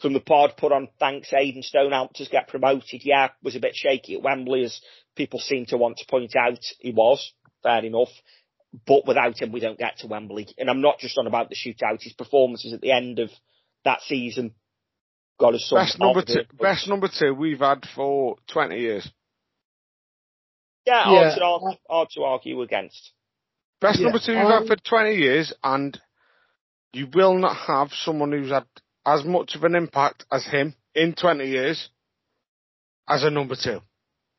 from 0.00 0.14
the 0.14 0.20
pod 0.20 0.54
put 0.56 0.72
on 0.72 0.88
thanks 0.98 1.34
Aidan 1.34 1.62
Stone 1.62 1.92
helped 1.92 2.18
us 2.20 2.28
get 2.28 2.48
promoted. 2.48 3.02
Yeah, 3.04 3.28
was 3.42 3.56
a 3.56 3.60
bit 3.60 3.76
shaky 3.76 4.14
at 4.14 4.22
Wembley, 4.22 4.64
as 4.64 4.80
people 5.16 5.38
seem 5.38 5.66
to 5.66 5.76
want 5.76 5.98
to 5.98 6.06
point 6.08 6.34
out. 6.34 6.64
He 6.80 6.90
was 6.90 7.32
fair 7.62 7.84
enough, 7.84 8.10
but 8.86 9.06
without 9.06 9.40
him, 9.40 9.52
we 9.52 9.60
don't 9.60 9.78
get 9.78 9.98
to 9.98 10.06
Wembley. 10.06 10.48
And 10.58 10.70
I'm 10.70 10.80
not 10.80 10.98
just 10.98 11.18
on 11.18 11.26
about 11.26 11.48
the 11.50 11.56
shootout. 11.56 12.02
His 12.02 12.14
performances 12.14 12.72
at 12.72 12.80
the 12.80 12.92
end 12.92 13.18
of 13.18 13.30
that 13.84 14.00
season 14.02 14.54
got 15.38 15.54
us 15.54 15.66
some 15.68 15.78
Best 15.78 15.98
number 15.98 16.22
two. 16.22 16.26
positive. 16.34 16.58
Best 16.58 16.88
number 16.88 17.08
two 17.08 17.34
we've 17.34 17.58
had 17.58 17.86
for 17.94 18.36
twenty 18.46 18.80
years. 18.80 19.10
Yeah, 20.86 21.10
Yeah. 21.12 21.20
hard, 21.30 21.38
to 21.38 21.44
argue, 21.44 21.78
hard 21.88 22.08
to 22.10 22.22
argue 22.24 22.62
against. 22.62 23.12
Best 23.80 23.98
Yeah, 23.98 24.04
number 24.06 24.18
two 24.24 24.32
we've 24.32 24.44
um, 24.44 24.66
had 24.66 24.68
for 24.68 24.76
20 24.76 25.14
years, 25.14 25.52
and 25.62 26.00
you 26.92 27.06
will 27.12 27.34
not 27.34 27.56
have 27.56 27.92
someone 27.92 28.32
who's 28.32 28.50
had 28.50 28.66
as 29.04 29.24
much 29.24 29.54
of 29.54 29.64
an 29.64 29.74
impact 29.74 30.24
as 30.30 30.44
him 30.46 30.74
in 30.94 31.14
20 31.14 31.46
years 31.46 31.88
as 33.08 33.24
a 33.24 33.30
number 33.30 33.56
two. 33.56 33.80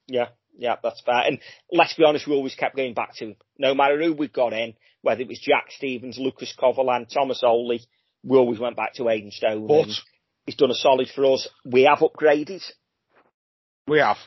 Yeah, 0.08 0.30
yeah, 0.58 0.76
that's 0.82 1.02
fair. 1.02 1.24
And 1.26 1.40
let's 1.72 1.94
be 1.96 2.04
honest, 2.04 2.28
we 2.28 2.34
always 2.34 2.56
kept 2.56 2.76
going 2.76 2.94
back 2.94 3.16
to 3.16 3.26
him. 3.26 3.36
No 3.58 3.74
matter 3.74 4.02
who 4.02 4.14
we 4.14 4.28
got 4.28 4.54
in, 4.54 4.74
whether 5.02 5.22
it 5.22 5.28
was 5.28 5.40
Jack 5.40 5.66
Stevens, 5.70 6.18
Lucas 6.18 6.54
Covolan, 6.58 7.08
Tomas 7.12 7.42
Holy, 7.42 7.82
we 8.24 8.38
always 8.38 8.60
went 8.60 8.78
back 8.78 8.94
to 8.96 9.10
Aidan 9.10 9.32
Stone. 9.32 9.68
But 9.68 9.88
he's 10.46 10.56
done 10.56 10.72
a 10.72 10.76
solid 10.76 11.10
for 11.14 11.26
us. 11.34 11.48
We 11.66 11.84
have 11.84 12.00
upgraded, 12.00 12.64
we 13.88 14.00
have. 14.00 14.18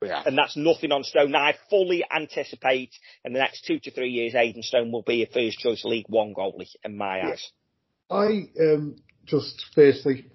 We 0.00 0.08
have. 0.08 0.26
and 0.26 0.38
that's 0.38 0.56
nothing 0.56 0.92
on 0.92 1.02
Stone. 1.02 1.34
I 1.34 1.54
fully 1.70 2.04
anticipate 2.14 2.90
in 3.24 3.32
the 3.32 3.40
next 3.40 3.64
two 3.64 3.80
to 3.80 3.90
three 3.90 4.10
years, 4.10 4.34
Aidan 4.34 4.62
Stone 4.62 4.92
will 4.92 5.02
be 5.02 5.22
a 5.22 5.26
first 5.26 5.58
choice 5.58 5.84
League 5.84 6.06
One 6.08 6.34
goalie 6.34 6.68
in 6.84 6.96
my 6.96 7.20
eyes. 7.26 7.50
I 8.10 8.48
um, 8.60 8.96
just 9.26 9.64
firstly, 9.74 10.26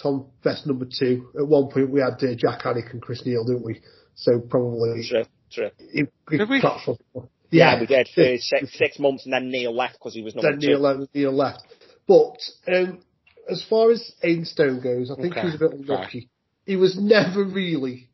Tom, 0.00 0.26
best 0.44 0.66
number 0.66 0.86
two. 0.86 1.30
At 1.36 1.48
one 1.48 1.68
point, 1.68 1.90
we 1.90 2.00
had 2.00 2.22
uh, 2.22 2.34
Jak 2.36 2.62
Alnwick 2.62 2.92
and 2.92 3.02
Chris 3.02 3.26
Neal, 3.26 3.44
didn't 3.44 3.64
we? 3.64 3.80
So 4.20 4.40
probably 4.40 5.06
True, 5.08 5.24
true. 5.52 5.70
he, 5.92 6.04
he 6.30 6.36
Did 6.38 6.48
we? 6.50 6.60
perhaps 6.60 6.86
was- 6.88 7.28
Yeah, 7.50 7.78
we 7.80 7.86
did 7.86 8.08
for 8.14 8.36
six, 8.38 8.76
six 8.76 8.98
months, 8.98 9.24
and 9.24 9.32
then 9.32 9.50
Neil 9.50 9.74
left 9.74 9.94
because 9.94 10.12
he 10.14 10.22
was 10.22 10.34
number 10.34 10.50
Then 10.50 10.60
two. 10.60 10.66
Neil, 10.68 10.80
left- 10.80 11.14
Neil 11.14 11.32
left. 11.32 11.62
But 12.08 12.38
um, 12.66 13.00
as 13.48 13.64
far 13.70 13.90
as 13.92 14.12
Aidan 14.22 14.44
Stone 14.44 14.80
goes, 14.82 15.10
I 15.10 15.14
think 15.14 15.32
Okay, 15.36 15.40
he 15.42 15.46
was 15.46 15.54
a 15.54 15.58
bit 15.58 15.72
okay. 15.72 15.76
unlucky. 15.82 16.28
He 16.66 16.76
was 16.76 16.98
never 16.98 17.44
really 17.44 18.08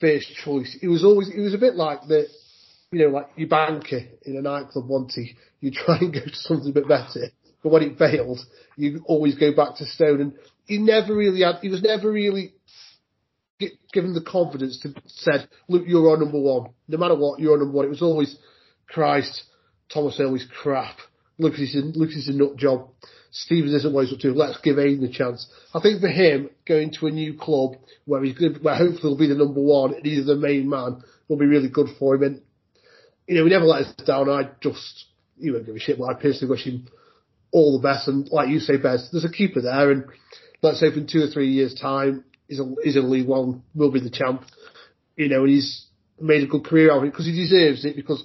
first 0.00 0.34
choice. 0.34 0.76
He 0.80 0.88
was 0.88 1.04
always 1.04 1.28
he 1.32 1.40
was 1.40 1.54
a 1.54 1.58
bit 1.58 1.74
like 1.74 2.00
the 2.08 2.26
you 2.90 3.04
know, 3.04 3.10
like 3.10 3.28
your 3.36 3.48
banker 3.48 4.00
in 4.24 4.36
a 4.36 4.40
nightclub 4.42 4.88
wanty, 4.88 5.36
you 5.60 5.70
try 5.70 5.98
and 5.98 6.12
go 6.12 6.20
to 6.20 6.34
something 6.34 6.70
a 6.70 6.72
bit 6.72 6.88
better. 6.88 7.28
But 7.62 7.70
when 7.72 7.82
it 7.82 7.98
failed, 7.98 8.40
you 8.76 9.04
always 9.06 9.34
go 9.36 9.54
back 9.54 9.76
to 9.76 9.86
Stone 9.86 10.20
and 10.20 10.32
he 10.64 10.78
never 10.78 11.14
really 11.14 11.42
had 11.42 11.56
he 11.62 11.68
was 11.68 11.82
never 11.82 12.10
really 12.10 12.46
gi- 12.46 12.54
given 13.92 14.14
the 14.14 14.22
confidence 14.22 14.78
to 14.80 14.94
said, 15.06 15.48
Look, 15.68 15.84
you're 15.86 16.10
our 16.10 16.16
number 16.16 16.40
one. 16.40 16.70
No 16.88 16.98
matter 16.98 17.16
what, 17.16 17.40
you're 17.40 17.52
our 17.52 17.58
number 17.58 17.76
one. 17.76 17.86
It 17.86 17.90
was 17.90 18.02
always 18.02 18.36
Christ, 18.88 19.44
Thomas 19.92 20.18
Early's 20.20 20.46
crap. 20.62 20.96
Lucas 21.38 21.74
is 21.74 21.96
Lucas 21.96 22.16
is 22.16 22.28
a 22.28 22.32
nut 22.32 22.56
job. 22.56 22.88
Stevens 23.32 23.74
isn't 23.74 23.92
what 23.92 24.06
he's 24.06 24.14
up 24.14 24.20
to. 24.20 24.32
Let's 24.32 24.60
give 24.60 24.78
Aidan 24.78 25.04
a 25.04 25.12
chance. 25.12 25.46
I 25.72 25.80
think 25.80 26.00
for 26.00 26.08
him, 26.08 26.50
going 26.66 26.92
to 26.94 27.06
a 27.06 27.10
new 27.10 27.34
club 27.38 27.76
where 28.04 28.22
he's 28.24 28.36
good, 28.36 28.62
where 28.62 28.74
hopefully 28.74 29.00
he'll 29.02 29.18
be 29.18 29.28
the 29.28 29.36
number 29.36 29.60
one 29.60 29.94
and 29.94 30.04
he's 30.04 30.26
the 30.26 30.34
main 30.34 30.68
man 30.68 31.02
will 31.28 31.36
be 31.36 31.46
really 31.46 31.68
good 31.68 31.88
for 31.98 32.16
him. 32.16 32.24
And, 32.24 32.42
you 33.28 33.36
know, 33.36 33.44
he 33.44 33.50
never 33.50 33.66
let 33.66 33.86
us 33.86 33.94
down. 34.04 34.28
I 34.28 34.50
just, 34.60 35.06
he 35.38 35.50
won't 35.50 35.64
give 35.64 35.76
a 35.76 35.78
shit, 35.78 35.98
but 35.98 36.06
I 36.06 36.14
personally 36.14 36.50
wish 36.50 36.64
him 36.64 36.88
all 37.52 37.78
the 37.78 37.86
best. 37.86 38.08
And 38.08 38.28
like 38.30 38.48
you 38.48 38.58
say, 38.58 38.76
Bez, 38.76 39.08
there's 39.12 39.24
a 39.24 39.30
keeper 39.30 39.60
there 39.62 39.92
and 39.92 40.04
let's 40.60 40.80
hope 40.80 40.94
in 40.94 41.06
two 41.06 41.22
or 41.22 41.28
three 41.28 41.52
years 41.52 41.74
time, 41.74 42.24
he's 42.50 42.60
a, 42.60 42.74
he's 42.82 42.96
in 42.96 43.10
League 43.10 43.26
One, 43.26 43.62
will 43.74 43.92
be 43.92 44.00
the 44.00 44.10
champ. 44.10 44.44
You 45.16 45.28
know, 45.28 45.44
and 45.44 45.50
he's 45.50 45.86
made 46.18 46.42
a 46.42 46.46
good 46.46 46.64
career 46.64 46.90
out 46.90 46.98
of 46.98 47.04
it 47.04 47.12
because 47.12 47.26
he 47.26 47.32
deserves 47.32 47.84
it 47.84 47.96
because 47.96 48.22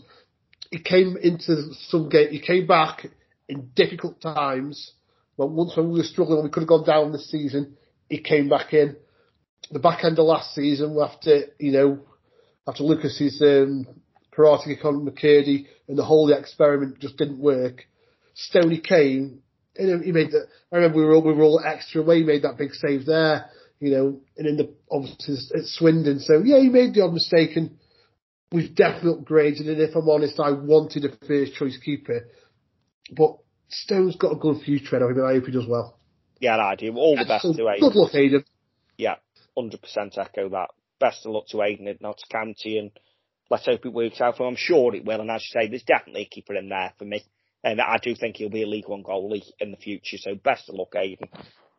he 0.72 0.80
came 0.80 1.16
into 1.22 1.74
some 1.88 2.10
game, 2.10 2.32
he 2.32 2.42
came 2.42 2.68
back 2.68 3.06
in 3.48 3.70
difficult 3.76 4.20
times. 4.20 4.92
Well, 5.38 5.50
once 5.50 5.78
when 5.78 5.92
we 5.92 6.00
were 6.00 6.04
struggling, 6.04 6.44
we 6.44 6.50
could 6.50 6.62
have 6.62 6.70
gone 6.70 6.86
down 6.86 7.12
this 7.12 7.30
season, 7.30 7.78
he 8.10 8.20
came 8.20 8.50
back 8.50 8.74
in. 8.74 8.98
The 9.72 9.80
back 9.80 10.04
end 10.04 10.20
of 10.20 10.26
last 10.26 10.54
season, 10.54 10.98
after 11.02 11.46
you 11.60 11.72
know, 11.72 12.00
after 12.68 12.84
Lucas's 12.84 13.42
um, 13.42 13.88
karate 14.36 14.84
on 14.84 15.06
McCurdy 15.06 15.68
and 15.88 15.98
the 15.98 16.04
whole 16.04 16.32
experiment 16.32 17.00
just 17.00 17.18
didn't 17.18 17.40
work, 17.40 17.86
Stoney 18.34 18.80
came 18.80 19.42
he 19.78 20.12
made 20.12 20.32
the. 20.32 20.48
I 20.72 20.78
remember 20.78 20.98
we 20.98 21.06
were 21.06 21.16
all, 21.16 21.22
we 21.22 21.34
were 21.34 21.44
all 21.44 21.62
extra 21.64 22.02
away. 22.02 22.20
He 22.20 22.24
made 22.24 22.44
that 22.44 22.58
big 22.58 22.74
save 22.74 23.06
there, 23.06 23.50
you 23.80 23.92
know, 23.92 24.22
and 24.38 24.48
in 24.48 24.58
the 24.58 24.74
obviously 24.90 25.36
at 25.58 25.66
Swindon. 25.66 26.20
So 26.20 26.42
yeah, 26.44 26.60
he 26.60 26.70
made 26.70 26.94
the 26.94 27.02
odd 27.02 27.14
mistake 27.14 27.56
and 27.56 27.78
we've 28.52 28.74
definitely 28.76 29.22
upgraded. 29.24 29.68
And 29.68 29.80
if 29.82 29.96
I'm 29.96 30.10
honest, 30.10 30.40
I 30.40 30.52
wanted 30.52 31.06
a 31.06 31.26
first 31.28 31.54
choice 31.56 31.78
keeper, 31.78 32.28
but 33.16 33.38
Stone's 33.70 34.16
got 34.16 34.32
a 34.34 34.36
good 34.40 34.62
future 34.64 34.96
ahead 34.96 35.02
of 35.02 35.12
him, 35.12 35.18
and 35.20 35.28
I 35.28 35.34
hope 35.34 35.46
he 35.46 35.52
does 35.52 35.68
well. 35.68 36.00
Yeah, 36.40 36.58
I 36.58 36.76
do. 36.76 36.94
All 36.96 37.16
the 37.18 37.26
best 37.26 37.44
So, 37.44 37.54
to 37.54 37.70
Aidan. 37.70 37.90
good 37.90 37.96
luck, 37.96 38.14
Aidan. 38.16 38.46
Yeah, 38.98 39.16
hundred 39.58 39.82
percent 39.82 40.18
echo 40.18 40.50
that. 40.50 40.70
Best 41.00 41.26
of 41.26 41.32
luck 41.32 41.46
to 41.50 41.62
Aidan 41.62 41.88
at 41.88 42.02
Notts 42.02 42.24
County, 42.32 42.78
and 42.78 42.92
let's 43.50 43.66
hope 43.66 43.86
it 43.86 43.94
works 43.94 44.22
out 44.22 44.38
for 44.38 44.44
him. 44.44 44.50
I'm 44.50 44.56
sure 44.58 44.96
it 44.96 45.06
will. 45.06 45.20
And 45.22 45.32
as 45.32 45.44
you 45.44 45.60
say, 45.62 45.68
there's 45.68 45.84
definitely 45.84 46.22
a 46.24 46.26
keeper 46.34 46.56
in 46.56 46.70
there 46.70 46.94
for 46.98 47.06
me, 47.06 47.26
and 47.64 47.82
I 47.82 47.98
do 48.02 48.16
think 48.16 48.38
he'll 48.38 48.50
be 48.50 48.64
a 48.64 48.68
League 48.68 48.88
One 48.88 49.04
goalie 49.04 49.44
in 49.60 49.72
the 49.72 49.78
future. 49.78 50.18
So 50.18 50.36
best 50.36 50.70
of 50.70 50.76
luck, 50.76 50.94
Aidan. 50.96 51.28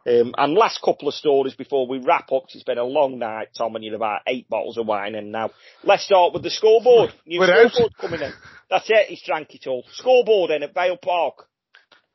Um, 0.07 0.34
and 0.38 0.54
last 0.54 0.80
couple 0.84 1.09
of 1.09 1.14
stories 1.14 1.54
before 1.54 1.86
we 1.88 1.98
wrap 1.98 2.30
up, 2.30 2.44
it's 2.54 2.62
been 2.62 2.78
a 2.78 2.84
long 2.84 3.18
night, 3.18 3.48
Tom, 3.59 3.74
and 3.74 3.84
you're 3.84 3.96
about 3.96 4.20
eight 4.28 4.48
bottles 4.48 4.78
of 4.78 4.86
wine 4.86 5.16
in 5.16 5.32
now. 5.32 5.50
Let's 5.82 6.04
start 6.04 6.32
with 6.32 6.42
the 6.44 6.50
scoreboard. 6.50 7.11
New 7.26 7.40
We're 7.40 7.50
out. 7.64 7.72
scoreboard 7.72 7.96
coming 8.00 8.20
in. 8.22 8.32
That's 8.70 8.88
it. 8.88 9.07
He's 9.09 9.22
drank 9.22 9.54
it 9.54 9.66
all. 9.66 9.82
Scoreboard 9.94 10.52
in 10.52 10.62
at 10.62 10.74
Vale 10.74 10.96
Park. 10.96 11.48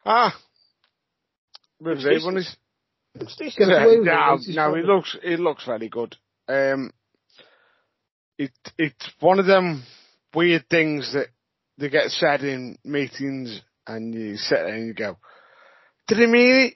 Ah. 0.06 0.34
With 1.82 1.96
Who's 1.98 2.04
Dave 2.06 2.14
this? 2.14 2.26
on 2.28 2.36
his 2.38 2.56
Let's 3.20 3.36
get 3.36 3.68
Yeah, 3.68 3.86
it. 3.88 4.04
no, 4.04 4.38
This 4.38 4.56
no, 4.56 4.72
fun. 4.72 4.80
it 4.80 4.86
looks 4.86 5.18
it 5.22 5.40
looks 5.42 5.66
very 5.66 5.90
good. 5.90 6.16
Um, 6.48 6.92
it 8.38 8.52
it's 8.78 9.10
one 9.20 9.40
of 9.40 9.46
them 9.46 9.84
weird 10.34 10.70
things 10.70 11.12
that 11.14 11.28
they 11.78 11.90
get 11.90 12.10
said 12.12 12.42
in 12.44 12.78
meetings, 12.86 13.62
and 13.86 14.14
you 14.14 14.38
sit 14.38 14.56
there 14.56 14.74
and 14.76 14.88
you 14.88 14.94
go, 14.94 15.18
"Did 16.08 16.20
he 16.20 16.26
mean 16.28 16.56
it?" 16.68 16.74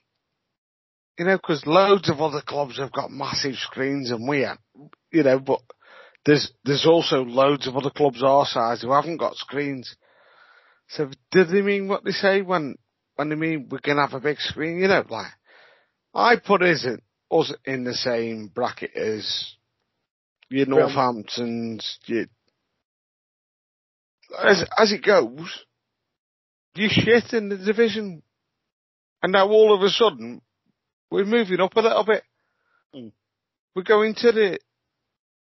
You 1.17 1.25
know, 1.25 1.37
because 1.37 1.65
loads 1.65 2.09
of 2.09 2.19
other 2.19 2.41
clubs 2.45 2.77
have 2.77 2.91
got 2.91 3.09
massive 3.09 3.55
screens 3.55 4.11
and 4.11 4.27
we 4.27 4.45
ain't. 4.45 4.59
you 5.11 5.23
know, 5.23 5.39
but 5.39 5.61
there's 6.25 6.51
there's 6.65 6.85
also 6.85 7.23
loads 7.23 7.67
of 7.67 7.77
other 7.77 7.91
clubs 7.91 8.21
our 8.23 8.45
size 8.45 8.81
who 8.81 8.91
haven't 8.91 9.17
got 9.17 9.35
screens. 9.35 9.95
So 10.89 11.09
do 11.31 11.43
they 11.45 11.61
mean 11.61 11.87
what 11.87 12.03
they 12.03 12.11
say 12.11 12.41
when 12.41 12.75
when 13.15 13.29
they 13.29 13.35
mean 13.35 13.69
we're 13.69 13.79
gonna 13.79 14.01
have 14.01 14.13
a 14.13 14.19
big 14.19 14.39
screen? 14.39 14.79
You 14.79 14.87
know, 14.87 15.05
like 15.09 15.31
I 16.13 16.35
put 16.37 16.61
us 16.61 16.85
in, 16.85 16.99
us 17.31 17.53
in 17.63 17.83
the 17.83 17.93
same 17.93 18.47
bracket 18.53 18.95
as 18.95 19.53
your 20.49 20.65
Northamptons. 20.65 21.97
Your, 22.05 22.25
as 24.43 24.65
as 24.77 24.91
it 24.91 25.03
goes, 25.03 25.63
you 26.75 26.89
shit 26.89 27.33
in 27.33 27.49
the 27.49 27.57
division, 27.57 28.21
and 29.23 29.31
now 29.31 29.47
all 29.47 29.73
of 29.73 29.81
a 29.81 29.89
sudden 29.89 30.41
we're 31.15 31.25
moving 31.25 31.61
up 31.61 31.75
a 31.75 31.81
little 31.81 32.03
bit. 32.03 32.23
Mm. 32.93 33.11
We're 33.75 33.83
going 33.83 34.15
to 34.15 34.31
the, 34.31 34.59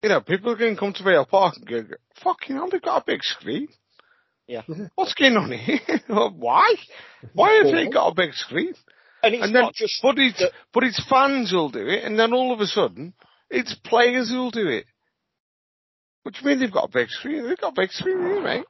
you 0.04 0.10
know, 0.10 0.22
people 0.22 0.52
are 0.52 0.56
going 0.56 0.76
to 0.76 0.80
come 0.80 0.94
to 0.94 1.04
Vale 1.04 1.26
Park 1.26 1.56
and 1.58 1.68
go, 1.68 1.84
fucking 2.24 2.56
hell, 2.56 2.70
they've 2.72 2.82
got 2.82 3.02
a 3.02 3.06
big 3.06 3.24
screen. 3.24 3.68
Yeah. 4.48 4.62
What's 4.96 5.14
going 5.14 5.36
on 5.36 5.52
here? 5.52 5.80
Why? 6.08 6.74
Why 7.34 7.62
have 7.64 7.74
they 7.74 7.90
got 7.90 8.12
a 8.12 8.16
big 8.16 8.34
screen? 8.34 8.74
And 9.24 9.34
it's 9.34 9.44
and 9.44 9.56
then, 9.56 9.64
not 9.64 9.74
just 9.74 10.00
but 10.02 10.18
it's, 10.20 10.38
the- 10.38 10.52
but 10.74 10.84
it's 10.84 11.04
fans 11.10 11.50
who'll 11.52 11.70
do 11.70 11.88
it, 11.88 12.04
and 12.04 12.18
then 12.20 12.34
all 12.34 12.54
of 12.54 12.60
a 12.60 12.68
sudden, 12.68 13.14
it's 13.50 13.74
players 13.84 14.30
who'll 14.30 14.52
do 14.52 14.68
it. 14.68 14.86
What 16.24 16.36
do 16.36 16.42
you 16.42 16.48
mean 16.48 16.60
they've 16.60 16.72
got 16.72 16.90
a 16.90 16.92
big 16.92 17.10
screen? 17.10 17.48
They've 17.48 17.58
got 17.58 17.72
a 17.72 17.82
big 17.82 17.92
screen 17.92 18.20
here, 18.20 18.42
mate. 18.44 18.66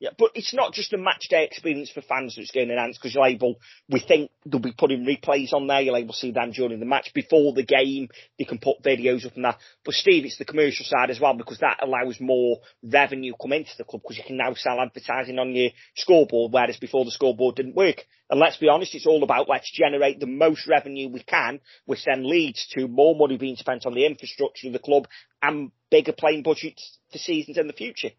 Yeah, 0.00 0.10
but 0.16 0.30
it's 0.36 0.54
not 0.54 0.74
just 0.74 0.92
a 0.92 0.98
match 0.98 1.26
day 1.28 1.44
experience 1.44 1.90
for 1.90 2.02
fans 2.02 2.36
that's 2.36 2.52
going 2.52 2.68
to 2.68 2.74
enhance 2.74 2.96
because 2.96 3.16
you're 3.16 3.26
able, 3.26 3.56
we 3.88 3.98
think 3.98 4.30
they'll 4.46 4.60
be 4.60 4.70
putting 4.70 5.04
replays 5.04 5.52
on 5.52 5.66
there. 5.66 5.80
You're 5.80 5.96
able 5.96 6.12
to 6.12 6.18
see 6.18 6.30
them 6.30 6.52
during 6.52 6.78
the 6.78 6.86
match 6.86 7.10
before 7.14 7.52
the 7.52 7.64
game. 7.64 8.08
They 8.38 8.44
can 8.44 8.58
put 8.58 8.80
videos 8.80 9.26
up 9.26 9.34
and 9.34 9.44
that. 9.44 9.58
But 9.84 9.94
Steve, 9.94 10.24
it's 10.24 10.38
the 10.38 10.44
commercial 10.44 10.86
side 10.86 11.10
as 11.10 11.18
well 11.18 11.34
because 11.34 11.58
that 11.58 11.80
allows 11.82 12.20
more 12.20 12.58
revenue 12.80 13.32
come 13.40 13.52
into 13.52 13.72
the 13.76 13.82
club 13.82 14.02
because 14.02 14.18
you 14.18 14.24
can 14.24 14.36
now 14.36 14.54
sell 14.54 14.80
advertising 14.80 15.40
on 15.40 15.52
your 15.52 15.70
scoreboard, 15.96 16.52
whereas 16.52 16.76
before 16.76 17.04
the 17.04 17.10
scoreboard 17.10 17.56
didn't 17.56 17.74
work. 17.74 18.04
And 18.30 18.38
let's 18.38 18.58
be 18.58 18.68
honest, 18.68 18.94
it's 18.94 19.06
all 19.06 19.24
about 19.24 19.48
let's 19.48 19.72
generate 19.72 20.20
the 20.20 20.26
most 20.26 20.68
revenue 20.68 21.08
we 21.08 21.24
can, 21.24 21.58
which 21.86 22.04
then 22.04 22.28
leads 22.28 22.68
to 22.76 22.86
more 22.86 23.16
money 23.16 23.36
being 23.36 23.56
spent 23.56 23.84
on 23.84 23.94
the 23.94 24.06
infrastructure 24.06 24.68
of 24.68 24.74
the 24.74 24.78
club 24.78 25.08
and 25.42 25.72
bigger 25.90 26.12
playing 26.12 26.44
budgets 26.44 26.98
for 27.10 27.18
seasons 27.18 27.58
in 27.58 27.66
the 27.66 27.72
future. 27.72 28.10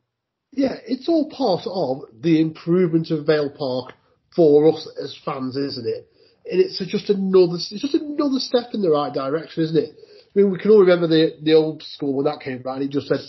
Yeah, 0.52 0.76
it's 0.86 1.08
all 1.08 1.30
part 1.30 1.62
of 1.66 2.22
the 2.22 2.42
improvement 2.42 3.12
of 3.12 3.26
Vale 3.26 3.52
Park 3.52 3.94
for 4.36 4.74
us 4.74 4.90
as 5.02 5.18
fans, 5.24 5.56
isn't 5.56 5.88
it? 5.88 6.08
And 6.52 6.60
it's 6.60 6.80
just 6.88 7.10
another, 7.10 7.56
it's 7.56 7.70
just 7.82 7.94
another 7.94 8.40
step 8.40 8.74
in 8.74 8.82
the 8.82 8.90
right 8.90 9.14
direction, 9.14 9.64
isn't 9.64 9.78
it? 9.78 9.96
I 9.96 10.40
mean, 10.40 10.52
we 10.52 10.60
can 10.60 10.72
all 10.72 10.80
remember 10.82 11.08
the 11.08 11.38
the 11.42 11.54
old 11.54 11.84
school 11.84 12.14
when 12.14 12.26
that 12.26 12.42
came 12.42 12.62
around. 12.66 12.82
It 12.82 12.92
just 12.92 13.08
said, 13.08 13.20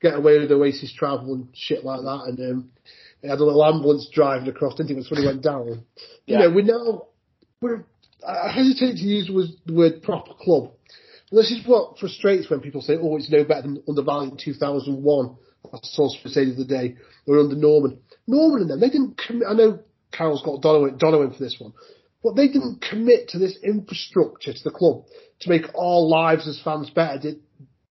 "Get 0.00 0.14
away 0.14 0.38
with 0.38 0.52
Oasis 0.52 0.92
travel" 0.92 1.34
and 1.34 1.48
shit 1.54 1.84
like 1.84 2.00
that, 2.00 2.24
and 2.26 2.38
um, 2.40 2.70
it 3.22 3.28
had 3.28 3.40
a 3.40 3.44
little 3.44 3.64
ambulance 3.64 4.08
driving 4.12 4.48
across. 4.48 4.74
Didn't 4.74 4.92
it? 4.92 4.94
That's 4.96 5.10
when 5.10 5.20
he 5.20 5.26
went 5.26 5.42
down. 5.42 5.84
You 6.26 6.38
know, 6.38 6.50
we're 6.50 6.64
now 6.64 7.06
we're. 7.60 7.84
I 8.26 8.52
hesitate 8.52 8.96
to 8.96 9.02
use 9.02 9.26
the 9.28 9.34
word- 9.34 9.56
the 9.66 9.72
word 9.74 10.02
proper 10.02 10.34
club. 10.34 10.72
This 11.32 11.50
is 11.50 11.66
what 11.66 11.98
frustrates 11.98 12.50
when 12.50 12.60
people 12.60 12.82
say, 12.82 12.96
"Oh, 13.00 13.16
it's 13.16 13.30
no 13.30 13.44
better 13.44 13.62
than 13.62 13.82
under 13.88 14.02
Valiant 14.02 14.38
2001." 14.40 15.36
I 15.72 15.78
saw 15.82 16.08
someone 16.08 16.32
say 16.32 16.44
the 16.46 16.54
other 16.54 16.64
day, 16.64 16.96
or 17.26 17.38
under 17.38 17.56
Norman. 17.56 17.98
Norman 18.26 18.62
and 18.62 18.70
them, 18.70 18.80
they 18.80 18.88
didn't 18.90 19.18
commit. 19.18 19.48
I 19.48 19.54
know 19.54 19.80
Carol's 20.12 20.42
got 20.42 20.62
Donovan, 20.62 20.98
Donovan 20.98 21.32
for 21.32 21.38
this 21.42 21.56
one, 21.58 21.72
but 22.22 22.34
they 22.34 22.48
didn't 22.48 22.80
commit 22.82 23.28
to 23.30 23.38
this 23.38 23.56
infrastructure 23.62 24.52
to 24.52 24.64
the 24.64 24.70
club 24.70 25.04
to 25.40 25.48
make 25.48 25.64
our 25.74 26.00
lives 26.00 26.48
as 26.48 26.60
fans 26.62 26.90
better. 26.90 27.18
Did 27.18 27.40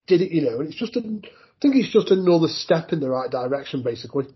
did 0.07 0.22
it? 0.22 0.32
You 0.32 0.41
know, 0.43 0.59
and 0.59 0.67
it's 0.70 0.78
just. 0.78 0.95
A, 0.95 0.99
I 0.99 1.61
think 1.61 1.76
it's 1.76 1.91
just 1.91 2.09
another 2.09 2.47
step 2.47 2.93
in 2.93 3.01
the 3.01 3.09
right 3.09 3.30
direction, 3.30 3.84
basically. 3.84 4.28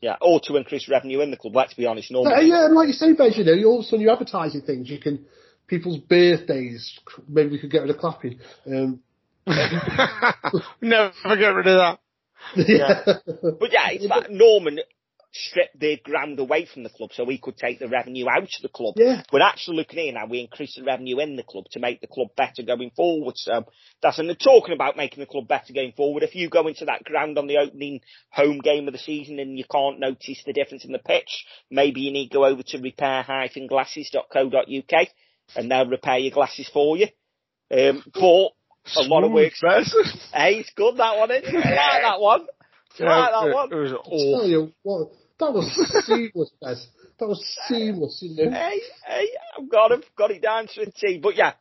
Yeah, 0.00 0.14
or 0.20 0.40
to 0.44 0.56
increase 0.56 0.88
revenue 0.88 1.20
in 1.22 1.32
the 1.32 1.36
club. 1.36 1.56
Let's 1.56 1.74
be 1.74 1.86
honest, 1.86 2.08
Yeah, 2.08 2.22
normally. 2.22 2.48
yeah, 2.48 2.66
and 2.66 2.74
like 2.76 2.86
you 2.86 2.92
say, 2.92 3.14
Ben, 3.14 3.32
you 3.34 3.42
know, 3.42 3.52
you 3.52 3.66
all 3.66 3.80
of 3.80 3.84
a 3.84 3.88
sudden 3.88 4.00
you're 4.00 4.12
advertising 4.12 4.60
things. 4.60 4.88
You 4.88 5.00
can 5.00 5.26
people's 5.66 5.98
birthdays. 5.98 6.96
Maybe 7.28 7.50
we 7.50 7.58
could 7.58 7.72
get 7.72 7.82
rid 7.82 7.90
of 7.90 7.98
clapping. 7.98 8.38
Um, 8.64 9.00
Never 10.80 11.12
get 11.36 11.48
rid 11.54 11.66
of 11.66 11.78
that. 11.78 11.98
Yeah. 12.56 13.04
But 13.04 13.72
yeah, 13.72 13.90
it's 13.90 14.04
like 14.04 14.30
Norman 14.30 14.80
stripped 15.32 15.78
the 15.78 15.98
ground 16.02 16.38
away 16.38 16.66
from 16.66 16.82
the 16.82 16.88
club 16.88 17.10
so 17.12 17.22
we 17.22 17.38
could 17.38 17.56
take 17.56 17.78
the 17.78 17.88
revenue 17.88 18.26
out 18.28 18.42
of 18.42 18.62
the 18.62 18.68
club. 18.68 18.94
Yeah. 18.96 19.22
We're 19.32 19.42
actually 19.42 19.76
looking 19.76 20.00
here 20.00 20.12
now, 20.12 20.26
we 20.26 20.40
increase 20.40 20.74
the 20.76 20.84
revenue 20.84 21.20
in 21.20 21.36
the 21.36 21.42
club 21.42 21.64
to 21.72 21.80
make 21.80 22.00
the 22.00 22.06
club 22.06 22.28
better 22.36 22.62
going 22.62 22.90
forward. 22.96 23.36
So 23.36 23.66
that's, 24.02 24.18
and 24.18 24.28
they're 24.28 24.36
talking 24.36 24.74
about 24.74 24.96
making 24.96 25.20
the 25.20 25.26
club 25.26 25.46
better 25.46 25.72
going 25.72 25.92
forward. 25.92 26.22
If 26.22 26.34
you 26.34 26.48
go 26.48 26.66
into 26.66 26.86
that 26.86 27.04
ground 27.04 27.38
on 27.38 27.46
the 27.46 27.58
opening 27.58 28.00
home 28.30 28.60
game 28.60 28.88
of 28.88 28.92
the 28.92 28.98
season 28.98 29.38
and 29.38 29.58
you 29.58 29.64
can't 29.70 30.00
notice 30.00 30.42
the 30.46 30.54
difference 30.54 30.84
in 30.84 30.92
the 30.92 30.98
pitch, 30.98 31.44
maybe 31.70 32.00
you 32.00 32.12
need 32.12 32.28
to 32.28 32.34
go 32.34 32.46
over 32.46 32.62
to 32.62 32.78
repair-glasses.co.uk 32.78 35.08
and 35.56 35.70
they'll 35.70 35.86
repair 35.86 36.18
your 36.18 36.32
glasses 36.32 36.68
for 36.72 36.96
you. 36.96 37.08
Um, 37.70 38.02
but 38.14 38.52
a 38.96 39.02
lot 39.02 39.24
of 39.24 39.32
work. 39.32 39.52
Hey, 40.32 40.58
it's 40.58 40.70
good 40.74 40.96
that 40.96 41.18
one, 41.18 41.30
isn't 41.30 41.54
it? 41.54 41.64
I 41.64 41.70
like 41.70 42.02
that 42.02 42.20
one. 42.20 42.46
I 43.00 43.04
like 43.04 43.30
that 43.32 43.54
one. 43.54 43.72
It 43.72 43.76
was 43.76 43.90
tell 43.90 44.00
awful. 44.00 44.48
you 44.48 44.72
what, 44.82 45.10
that 45.38 45.52
was 45.52 46.04
seamless, 46.06 46.50
Bez. 46.60 46.88
That 47.18 47.28
was 47.28 47.58
seamless, 47.68 48.18
you 48.22 48.44
know. 48.44 48.50
Hey, 48.50 48.80
hey, 49.06 49.28
I've 49.56 49.68
got 49.68 49.92
it, 49.92 50.04
got 50.16 50.30
it 50.30 50.42
down 50.42 50.66
to 50.68 50.82
a 50.82 50.90
T. 50.90 51.18
But 51.22 51.36
yeah, 51.36 51.52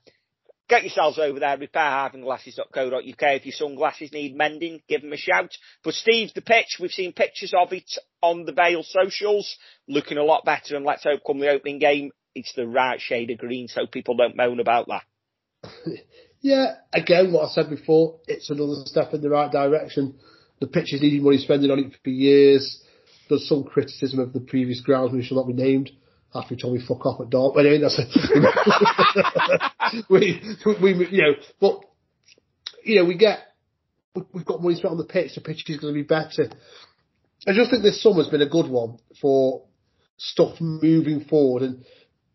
get 0.68 0.84
yourselves 0.84 1.20
over 1.20 1.40
there, 1.40 1.58
repair-glasses.co.uk. 1.58 3.04
If 3.04 3.46
your 3.46 3.54
sunglasses 3.54 4.12
need 4.12 4.36
mending, 4.36 4.82
give 4.88 5.02
them 5.02 5.14
a 5.14 5.18
shout. 5.18 5.56
But 5.84 5.94
Steve, 5.94 6.32
the 6.34 6.42
pitch, 6.42 6.78
we've 6.80 6.92
seen 6.92 7.14
pictures 7.14 7.54
of 7.58 7.72
it 7.74 7.90
on 8.22 8.46
the 8.46 8.52
Vale 8.52 8.84
socials, 8.84 9.58
looking 9.88 10.18
a 10.18 10.24
lot 10.24 10.46
better. 10.46 10.76
And 10.76 10.86
let's 10.86 11.04
hope 11.04 11.22
come 11.26 11.40
the 11.40 11.52
opening 11.52 11.80
game, 11.80 12.12
it's 12.36 12.54
the 12.54 12.68
right 12.68 13.00
shade 13.00 13.32
of 13.32 13.38
green 13.38 13.68
so 13.68 13.88
people 13.88 14.16
don't 14.16 14.36
moan 14.36 14.60
about 14.60 14.88
that. 14.88 15.04
Yeah, 16.42 16.76
again, 16.94 17.34
what 17.34 17.46
I 17.46 17.50
said 17.50 17.70
before, 17.70 18.20
it's 18.28 18.50
another 18.50 18.76
step 18.86 19.14
in 19.14 19.22
the 19.22 19.30
right 19.30 19.52
direction. 19.52 20.16
The 20.60 20.68
pitch 20.68 20.94
is 20.94 21.02
needing 21.02 21.24
money 21.24 21.38
spending 21.38 21.72
on 21.72 21.80
it 21.80 21.94
for 22.04 22.10
years. 22.10 22.82
There's 23.30 23.48
some 23.48 23.64
criticism 23.64 24.20
of 24.20 24.34
the 24.34 24.40
previous 24.40 24.82
grounds 24.82 25.14
which 25.14 25.26
shall 25.26 25.38
not 25.38 25.48
be 25.48 25.54
named. 25.54 25.92
After 26.36 26.56
he 26.56 26.62
told 26.62 26.76
me 26.76 26.82
fuck 26.86 27.06
off 27.06 27.22
at 27.22 27.30
Dart. 27.30 27.56
Anyway, 27.58 27.80
that's 27.80 27.98
we, 30.10 30.42
we, 30.82 31.08
you 31.10 31.22
know, 31.22 31.34
but 31.60 31.80
you 32.84 32.98
know, 32.98 33.06
we 33.06 33.18
get 33.18 33.40
we've 34.34 34.46
got 34.46 34.62
money 34.62 34.76
spent 34.76 34.92
on 34.92 34.98
the 34.98 35.06
pitch, 35.06 35.36
the 35.36 35.42
pitch 35.42 35.64
is 35.68 35.78
going 35.78 35.94
to 35.94 36.00
be 36.00 36.06
better. 36.06 36.50
I 37.48 37.54
just 37.54 37.72
think 37.72 37.84
this 37.84 38.02
summer's 38.02 38.28
been 38.28 38.42
a 38.42 38.50
good 38.50 38.70
one 38.70 39.00
for 39.22 39.64
stuff 40.18 40.60
moving 40.60 41.26
forward 41.26 41.64
and 41.64 41.86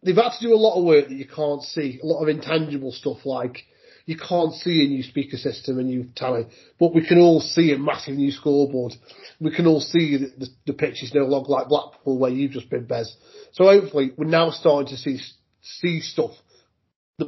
they've 0.02 0.16
had 0.16 0.32
to 0.38 0.46
do 0.46 0.54
a 0.54 0.56
lot 0.56 0.78
of 0.78 0.84
work 0.84 1.08
that 1.08 1.14
you 1.14 1.26
can't 1.26 1.62
see, 1.62 2.00
a 2.02 2.06
lot 2.06 2.22
of 2.22 2.28
intangible 2.28 2.92
stuff 2.92 3.18
like 3.24 3.58
you 4.06 4.16
can't 4.16 4.52
see 4.54 4.84
a 4.84 4.88
new 4.88 5.02
speaker 5.02 5.36
system, 5.36 5.78
a 5.78 5.82
new 5.82 6.06
tally, 6.14 6.46
but 6.78 6.94
we 6.94 7.06
can 7.06 7.18
all 7.18 7.40
see 7.40 7.72
a 7.72 7.78
massive 7.78 8.14
new 8.14 8.30
scoreboard. 8.30 8.92
We 9.40 9.54
can 9.54 9.66
all 9.66 9.80
see 9.80 10.16
that 10.18 10.38
the, 10.38 10.48
the 10.66 10.72
pitch 10.72 11.02
is 11.02 11.14
no 11.14 11.24
longer 11.24 11.50
like 11.50 11.68
Blackpool 11.68 12.18
where 12.18 12.30
you've 12.30 12.52
just 12.52 12.70
been, 12.70 12.84
Bez. 12.84 13.14
So 13.52 13.64
hopefully 13.64 14.12
we're 14.16 14.26
now 14.26 14.50
starting 14.50 14.88
to 14.88 14.96
see 14.96 15.18
see 15.60 16.00
stuff 16.00 16.32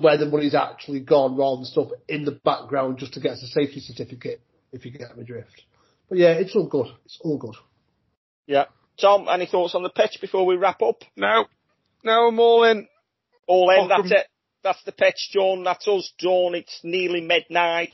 where 0.01 0.19
the 0.19 0.27
money's 0.27 0.55
actually 0.55 1.01
gone 1.01 1.37
rather 1.37 1.57
than 1.57 1.65
stuff 1.67 1.89
in 2.09 2.25
the 2.25 2.33
background 2.33 2.99
just 2.99 3.15
to 3.15 3.21
get 3.21 3.33
us 3.33 3.43
a 3.43 3.47
safety 3.47 3.81
certificate, 3.81 4.41
if 4.73 4.85
you 4.85 4.91
get 4.91 5.17
my 5.17 5.23
drift. 5.23 5.63
But 6.09 6.19
yeah, 6.19 6.33
it's 6.33 6.55
all 6.57 6.67
good. 6.67 6.89
It's 7.05 7.19
all 7.23 7.39
good. 7.39 7.55
Yeah. 8.47 8.65
Tom, 9.01 9.27
any 9.31 9.47
thoughts 9.47 9.75
on 9.75 9.83
the 9.83 9.91
pitch 9.91 10.19
before 10.21 10.47
we 10.47 10.57
wrap 10.57 10.83
up? 10.83 11.03
No, 11.17 11.47
no, 12.05 12.29
I'm 12.29 12.39
all 12.39 12.65
in. 12.65 12.87
All 13.47 13.71
in, 13.71 13.89
Welcome. 13.89 14.09
that's 14.09 14.23
it. 14.23 14.27
That's 14.65 14.83
the 14.85 14.93
pitch, 14.93 15.29
John. 15.33 15.63
That's 15.63 15.87
us, 15.87 16.13
John. 16.19 16.55
It's 16.55 16.81
nearly 16.83 17.21
midnight. 17.21 17.93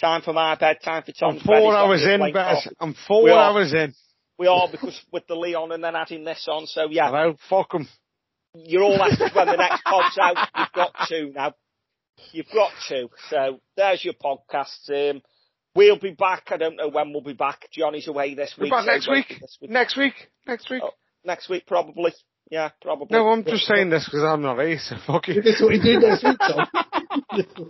Time 0.00 0.20
for 0.22 0.32
my 0.32 0.54
bed, 0.56 0.78
time 0.84 1.02
for 1.02 1.12
Tom's 1.12 1.40
I'm 1.40 1.46
four 1.46 1.74
hours 1.74 2.04
in, 2.04 2.32
Bez. 2.32 2.68
I'm 2.78 2.94
four 3.06 3.24
We 3.24 3.30
are. 3.30 3.50
hours 3.52 3.72
in. 3.72 3.94
We 4.38 4.46
are 4.46 4.68
because 4.70 5.00
with 5.12 5.26
the 5.26 5.34
Leon 5.34 5.72
and 5.72 5.82
then 5.82 5.96
adding 5.96 6.22
this 6.24 6.46
on. 6.48 6.66
So 6.66 6.86
yeah, 6.90 7.06
Hello, 7.08 7.34
fuck 7.48 7.74
'em. 7.74 7.88
you're 8.54 8.82
all 8.84 9.02
asked 9.02 9.34
when 9.34 9.46
the 9.48 9.56
next 9.56 9.82
pod's 9.84 10.16
out. 10.18 10.36
You've 10.56 10.72
got 10.72 10.92
two 11.08 11.32
now. 11.34 11.54
You've 12.32 12.46
got 12.54 12.70
two. 12.88 13.10
So 13.30 13.60
there's 13.76 14.04
your 14.04 14.14
podcast. 14.14 14.88
Um, 14.90 15.22
we'll 15.74 15.98
be 15.98 16.12
back. 16.12 16.44
I 16.48 16.56
don't 16.56 16.76
know 16.76 16.88
when 16.88 17.12
we'll 17.12 17.22
be 17.22 17.32
back. 17.32 17.68
Johnny's 17.72 18.06
away 18.06 18.34
this 18.34 18.54
week. 18.56 18.70
We're 18.70 18.78
week. 18.78 18.86
back 18.86 19.02
so 19.02 19.10
next 19.12 19.28
week. 19.30 19.40
this 19.40 19.58
Next 19.62 19.96
week. 19.96 20.14
Next 20.46 20.70
week. 20.70 20.82
Oh, 20.84 20.90
next 21.24 21.48
week 21.48 21.66
probably. 21.66 22.12
Yeah, 22.50 22.70
probably. 22.80 23.08
No, 23.10 23.28
I'm 23.28 23.44
just 23.44 23.66
saying 23.66 23.90
this 23.90 24.04
because 24.06 24.22
I'm 24.22 24.42
not 24.42 24.58
here, 24.58 24.78
so 24.78 24.96
fuck 25.06 25.28
you. 25.28 25.42
That's 25.42 25.60
what 25.60 25.68
we 25.70 25.80
do 25.80 25.98
next 26.00 26.24
week, 26.24 26.38
Tom. 26.38 26.66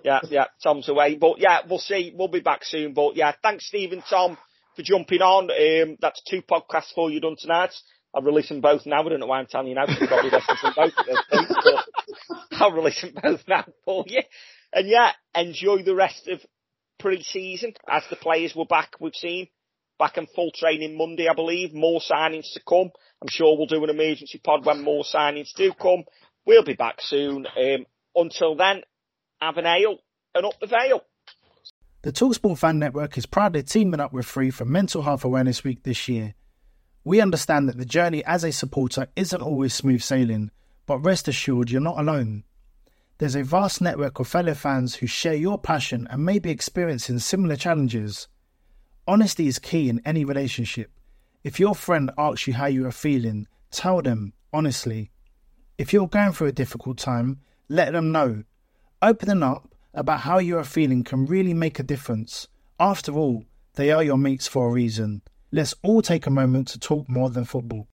yeah, 0.04 0.20
yeah, 0.30 0.44
Tom's 0.62 0.88
away. 0.88 1.16
But 1.16 1.38
yeah, 1.38 1.60
we'll 1.68 1.78
see. 1.80 2.12
We'll 2.16 2.28
be 2.28 2.40
back 2.40 2.64
soon. 2.64 2.94
But 2.94 3.16
yeah, 3.16 3.32
thanks, 3.42 3.66
Steve 3.66 3.92
and 3.92 4.04
Tom, 4.08 4.38
for 4.76 4.82
jumping 4.82 5.20
on. 5.20 5.50
Um, 5.50 5.96
that's 6.00 6.22
two 6.28 6.42
podcasts 6.42 6.92
for 6.94 7.10
you 7.10 7.20
done 7.20 7.36
tonight. 7.38 7.74
I'll 8.14 8.22
release 8.22 8.48
them 8.48 8.60
both 8.60 8.86
now. 8.86 9.00
I 9.04 9.08
don't 9.08 9.20
know 9.20 9.26
why 9.26 9.38
I'm 9.40 9.46
telling 9.46 9.68
you 9.68 9.74
now. 9.74 9.86
'cause 9.86 9.96
You've 10.00 10.08
probably 10.08 10.30
listened 10.30 10.58
to 10.62 10.72
both 10.74 10.92
of 10.96 11.06
those 11.06 11.24
things, 11.30 11.56
but 11.64 12.38
I'll 12.60 12.72
release 12.72 13.00
them 13.02 13.14
both 13.20 13.40
now 13.48 13.64
for 13.84 14.04
you. 14.06 14.22
And 14.72 14.88
yeah, 14.88 15.12
enjoy 15.34 15.82
the 15.82 15.94
rest 15.94 16.28
of 16.28 16.40
pre-season 16.98 17.74
as 17.88 18.02
the 18.10 18.16
players 18.16 18.54
were 18.56 18.64
back. 18.64 18.92
We've 19.00 19.14
seen 19.14 19.48
back 19.98 20.16
in 20.16 20.26
full 20.34 20.50
training 20.54 20.96
Monday, 20.96 21.28
I 21.28 21.34
believe. 21.34 21.74
More 21.74 22.00
signings 22.00 22.52
to 22.54 22.60
come. 22.66 22.90
I'm 23.20 23.28
sure 23.28 23.56
we'll 23.56 23.66
do 23.66 23.82
an 23.82 23.90
emergency 23.90 24.40
pod 24.42 24.64
when 24.64 24.82
more 24.82 25.02
signings 25.02 25.52
do 25.54 25.72
come. 25.72 26.04
We'll 26.46 26.62
be 26.62 26.74
back 26.74 27.00
soon. 27.00 27.46
Um, 27.46 27.86
until 28.14 28.54
then, 28.56 28.82
have 29.40 29.56
an 29.56 29.66
ale 29.66 29.98
and 30.34 30.46
up 30.46 30.54
the 30.60 30.66
Vale. 30.66 31.02
The 32.02 32.12
Talksport 32.12 32.58
Fan 32.58 32.78
Network 32.78 33.18
is 33.18 33.26
proudly 33.26 33.62
teaming 33.64 34.00
up 34.00 34.12
with 34.12 34.24
Free 34.24 34.50
for 34.50 34.64
Mental 34.64 35.02
Health 35.02 35.24
Awareness 35.24 35.64
Week 35.64 35.82
this 35.82 36.08
year. 36.08 36.34
We 37.02 37.20
understand 37.20 37.68
that 37.68 37.76
the 37.76 37.84
journey 37.84 38.24
as 38.24 38.44
a 38.44 38.52
supporter 38.52 39.08
isn't 39.16 39.42
always 39.42 39.74
smooth 39.74 40.02
sailing, 40.02 40.50
but 40.86 40.98
rest 40.98 41.26
assured 41.26 41.70
you're 41.70 41.80
not 41.80 41.98
alone. 41.98 42.44
There's 43.18 43.34
a 43.34 43.42
vast 43.42 43.80
network 43.80 44.20
of 44.20 44.28
fellow 44.28 44.54
fans 44.54 44.94
who 44.96 45.08
share 45.08 45.34
your 45.34 45.58
passion 45.58 46.06
and 46.08 46.24
may 46.24 46.38
be 46.38 46.50
experiencing 46.50 47.18
similar 47.18 47.56
challenges. 47.56 48.28
Honesty 49.08 49.48
is 49.48 49.58
key 49.58 49.88
in 49.88 50.00
any 50.04 50.24
relationship. 50.24 50.92
If 51.48 51.58
your 51.58 51.74
friend 51.74 52.10
asks 52.18 52.46
you 52.46 52.52
how 52.52 52.66
you 52.66 52.86
are 52.86 52.92
feeling, 52.92 53.46
tell 53.70 54.02
them 54.02 54.34
honestly. 54.52 55.10
If 55.78 55.94
you're 55.94 56.06
going 56.06 56.32
through 56.32 56.48
a 56.48 56.52
difficult 56.52 56.98
time, 56.98 57.40
let 57.70 57.94
them 57.94 58.12
know. 58.12 58.44
Opening 59.00 59.42
up 59.42 59.74
about 59.94 60.20
how 60.20 60.40
you 60.40 60.58
are 60.58 60.62
feeling 60.62 61.04
can 61.04 61.24
really 61.24 61.54
make 61.54 61.78
a 61.78 61.82
difference. 61.82 62.48
After 62.78 63.12
all, 63.12 63.46
they 63.76 63.90
are 63.90 64.02
your 64.02 64.18
mates 64.18 64.46
for 64.46 64.68
a 64.68 64.70
reason. 64.70 65.22
Let's 65.50 65.74
all 65.82 66.02
take 66.02 66.26
a 66.26 66.30
moment 66.30 66.68
to 66.68 66.78
talk 66.78 67.08
more 67.08 67.30
than 67.30 67.46
football. 67.46 67.88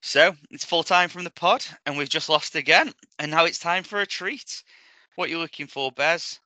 So 0.00 0.34
it's 0.50 0.64
full 0.64 0.82
time 0.82 1.10
from 1.10 1.22
the 1.22 1.30
pod, 1.30 1.64
and 1.86 1.96
we've 1.96 2.08
just 2.08 2.28
lost 2.28 2.56
again. 2.56 2.92
And 3.20 3.30
now 3.30 3.44
it's 3.44 3.60
time 3.60 3.84
for 3.84 4.00
a 4.00 4.06
treat. 4.06 4.64
What 5.14 5.28
are 5.28 5.30
you 5.30 5.38
looking 5.38 5.68
for, 5.68 5.92
Bez? 5.92 6.40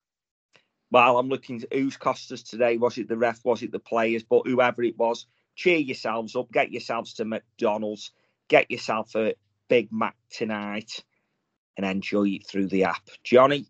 Well, 0.91 1.19
I'm 1.19 1.29
looking 1.29 1.63
at 1.63 1.73
who's 1.73 1.97
cost 1.97 2.33
us 2.33 2.43
today. 2.43 2.77
Was 2.79 2.97
it 2.99 3.09
the 3.09 3.17
ref? 3.17 3.45
Was 3.45 3.63
it 3.63 3.73
the 3.73 3.79
players? 3.79 4.23
But 4.23 4.47
whoever 4.47 4.83
it 4.83 4.97
was, 4.97 5.27
cheer 5.55 5.79
yourselves 5.79 6.35
up. 6.35 6.51
Get 6.51 6.73
yourselves 6.73 7.15
to 7.15 7.25
McDonald's. 7.25 8.11
Get 8.49 8.71
yourself 8.71 9.15
a 9.15 9.35
Big 9.69 9.93
Mac 9.93 10.17
tonight 10.31 11.05
and 11.77 11.87
enjoy 11.87 12.29
it 12.29 12.47
through 12.47 12.69
the 12.69 12.85
app. 12.85 13.09
Johnny? 13.23 13.67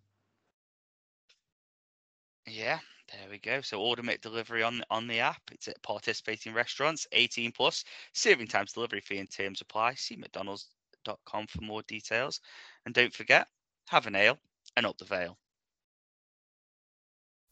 Yeah, 2.46 2.78
there 3.12 3.28
we 3.30 3.38
go. 3.38 3.60
So 3.60 3.80
order 3.80 4.02
delivery 4.22 4.62
on 4.62 4.82
on 4.90 5.06
the 5.06 5.20
app. 5.20 5.42
It's 5.50 5.68
at 5.68 5.82
participating 5.82 6.54
restaurants, 6.54 7.06
18 7.12 7.52
plus. 7.52 7.84
Serving 8.12 8.46
times, 8.46 8.72
delivery 8.72 9.00
fee, 9.00 9.18
and 9.18 9.30
terms 9.30 9.60
apply. 9.60 9.94
See 9.94 10.16
McDonald's.com 10.16 11.46
for 11.48 11.60
more 11.62 11.82
details. 11.82 12.40
And 12.86 12.94
don't 12.94 13.12
forget, 13.12 13.48
have 13.88 14.06
an 14.06 14.14
ale 14.14 14.38
and 14.76 14.86
up 14.86 14.96
the 14.98 15.04
Vale. 15.04 15.36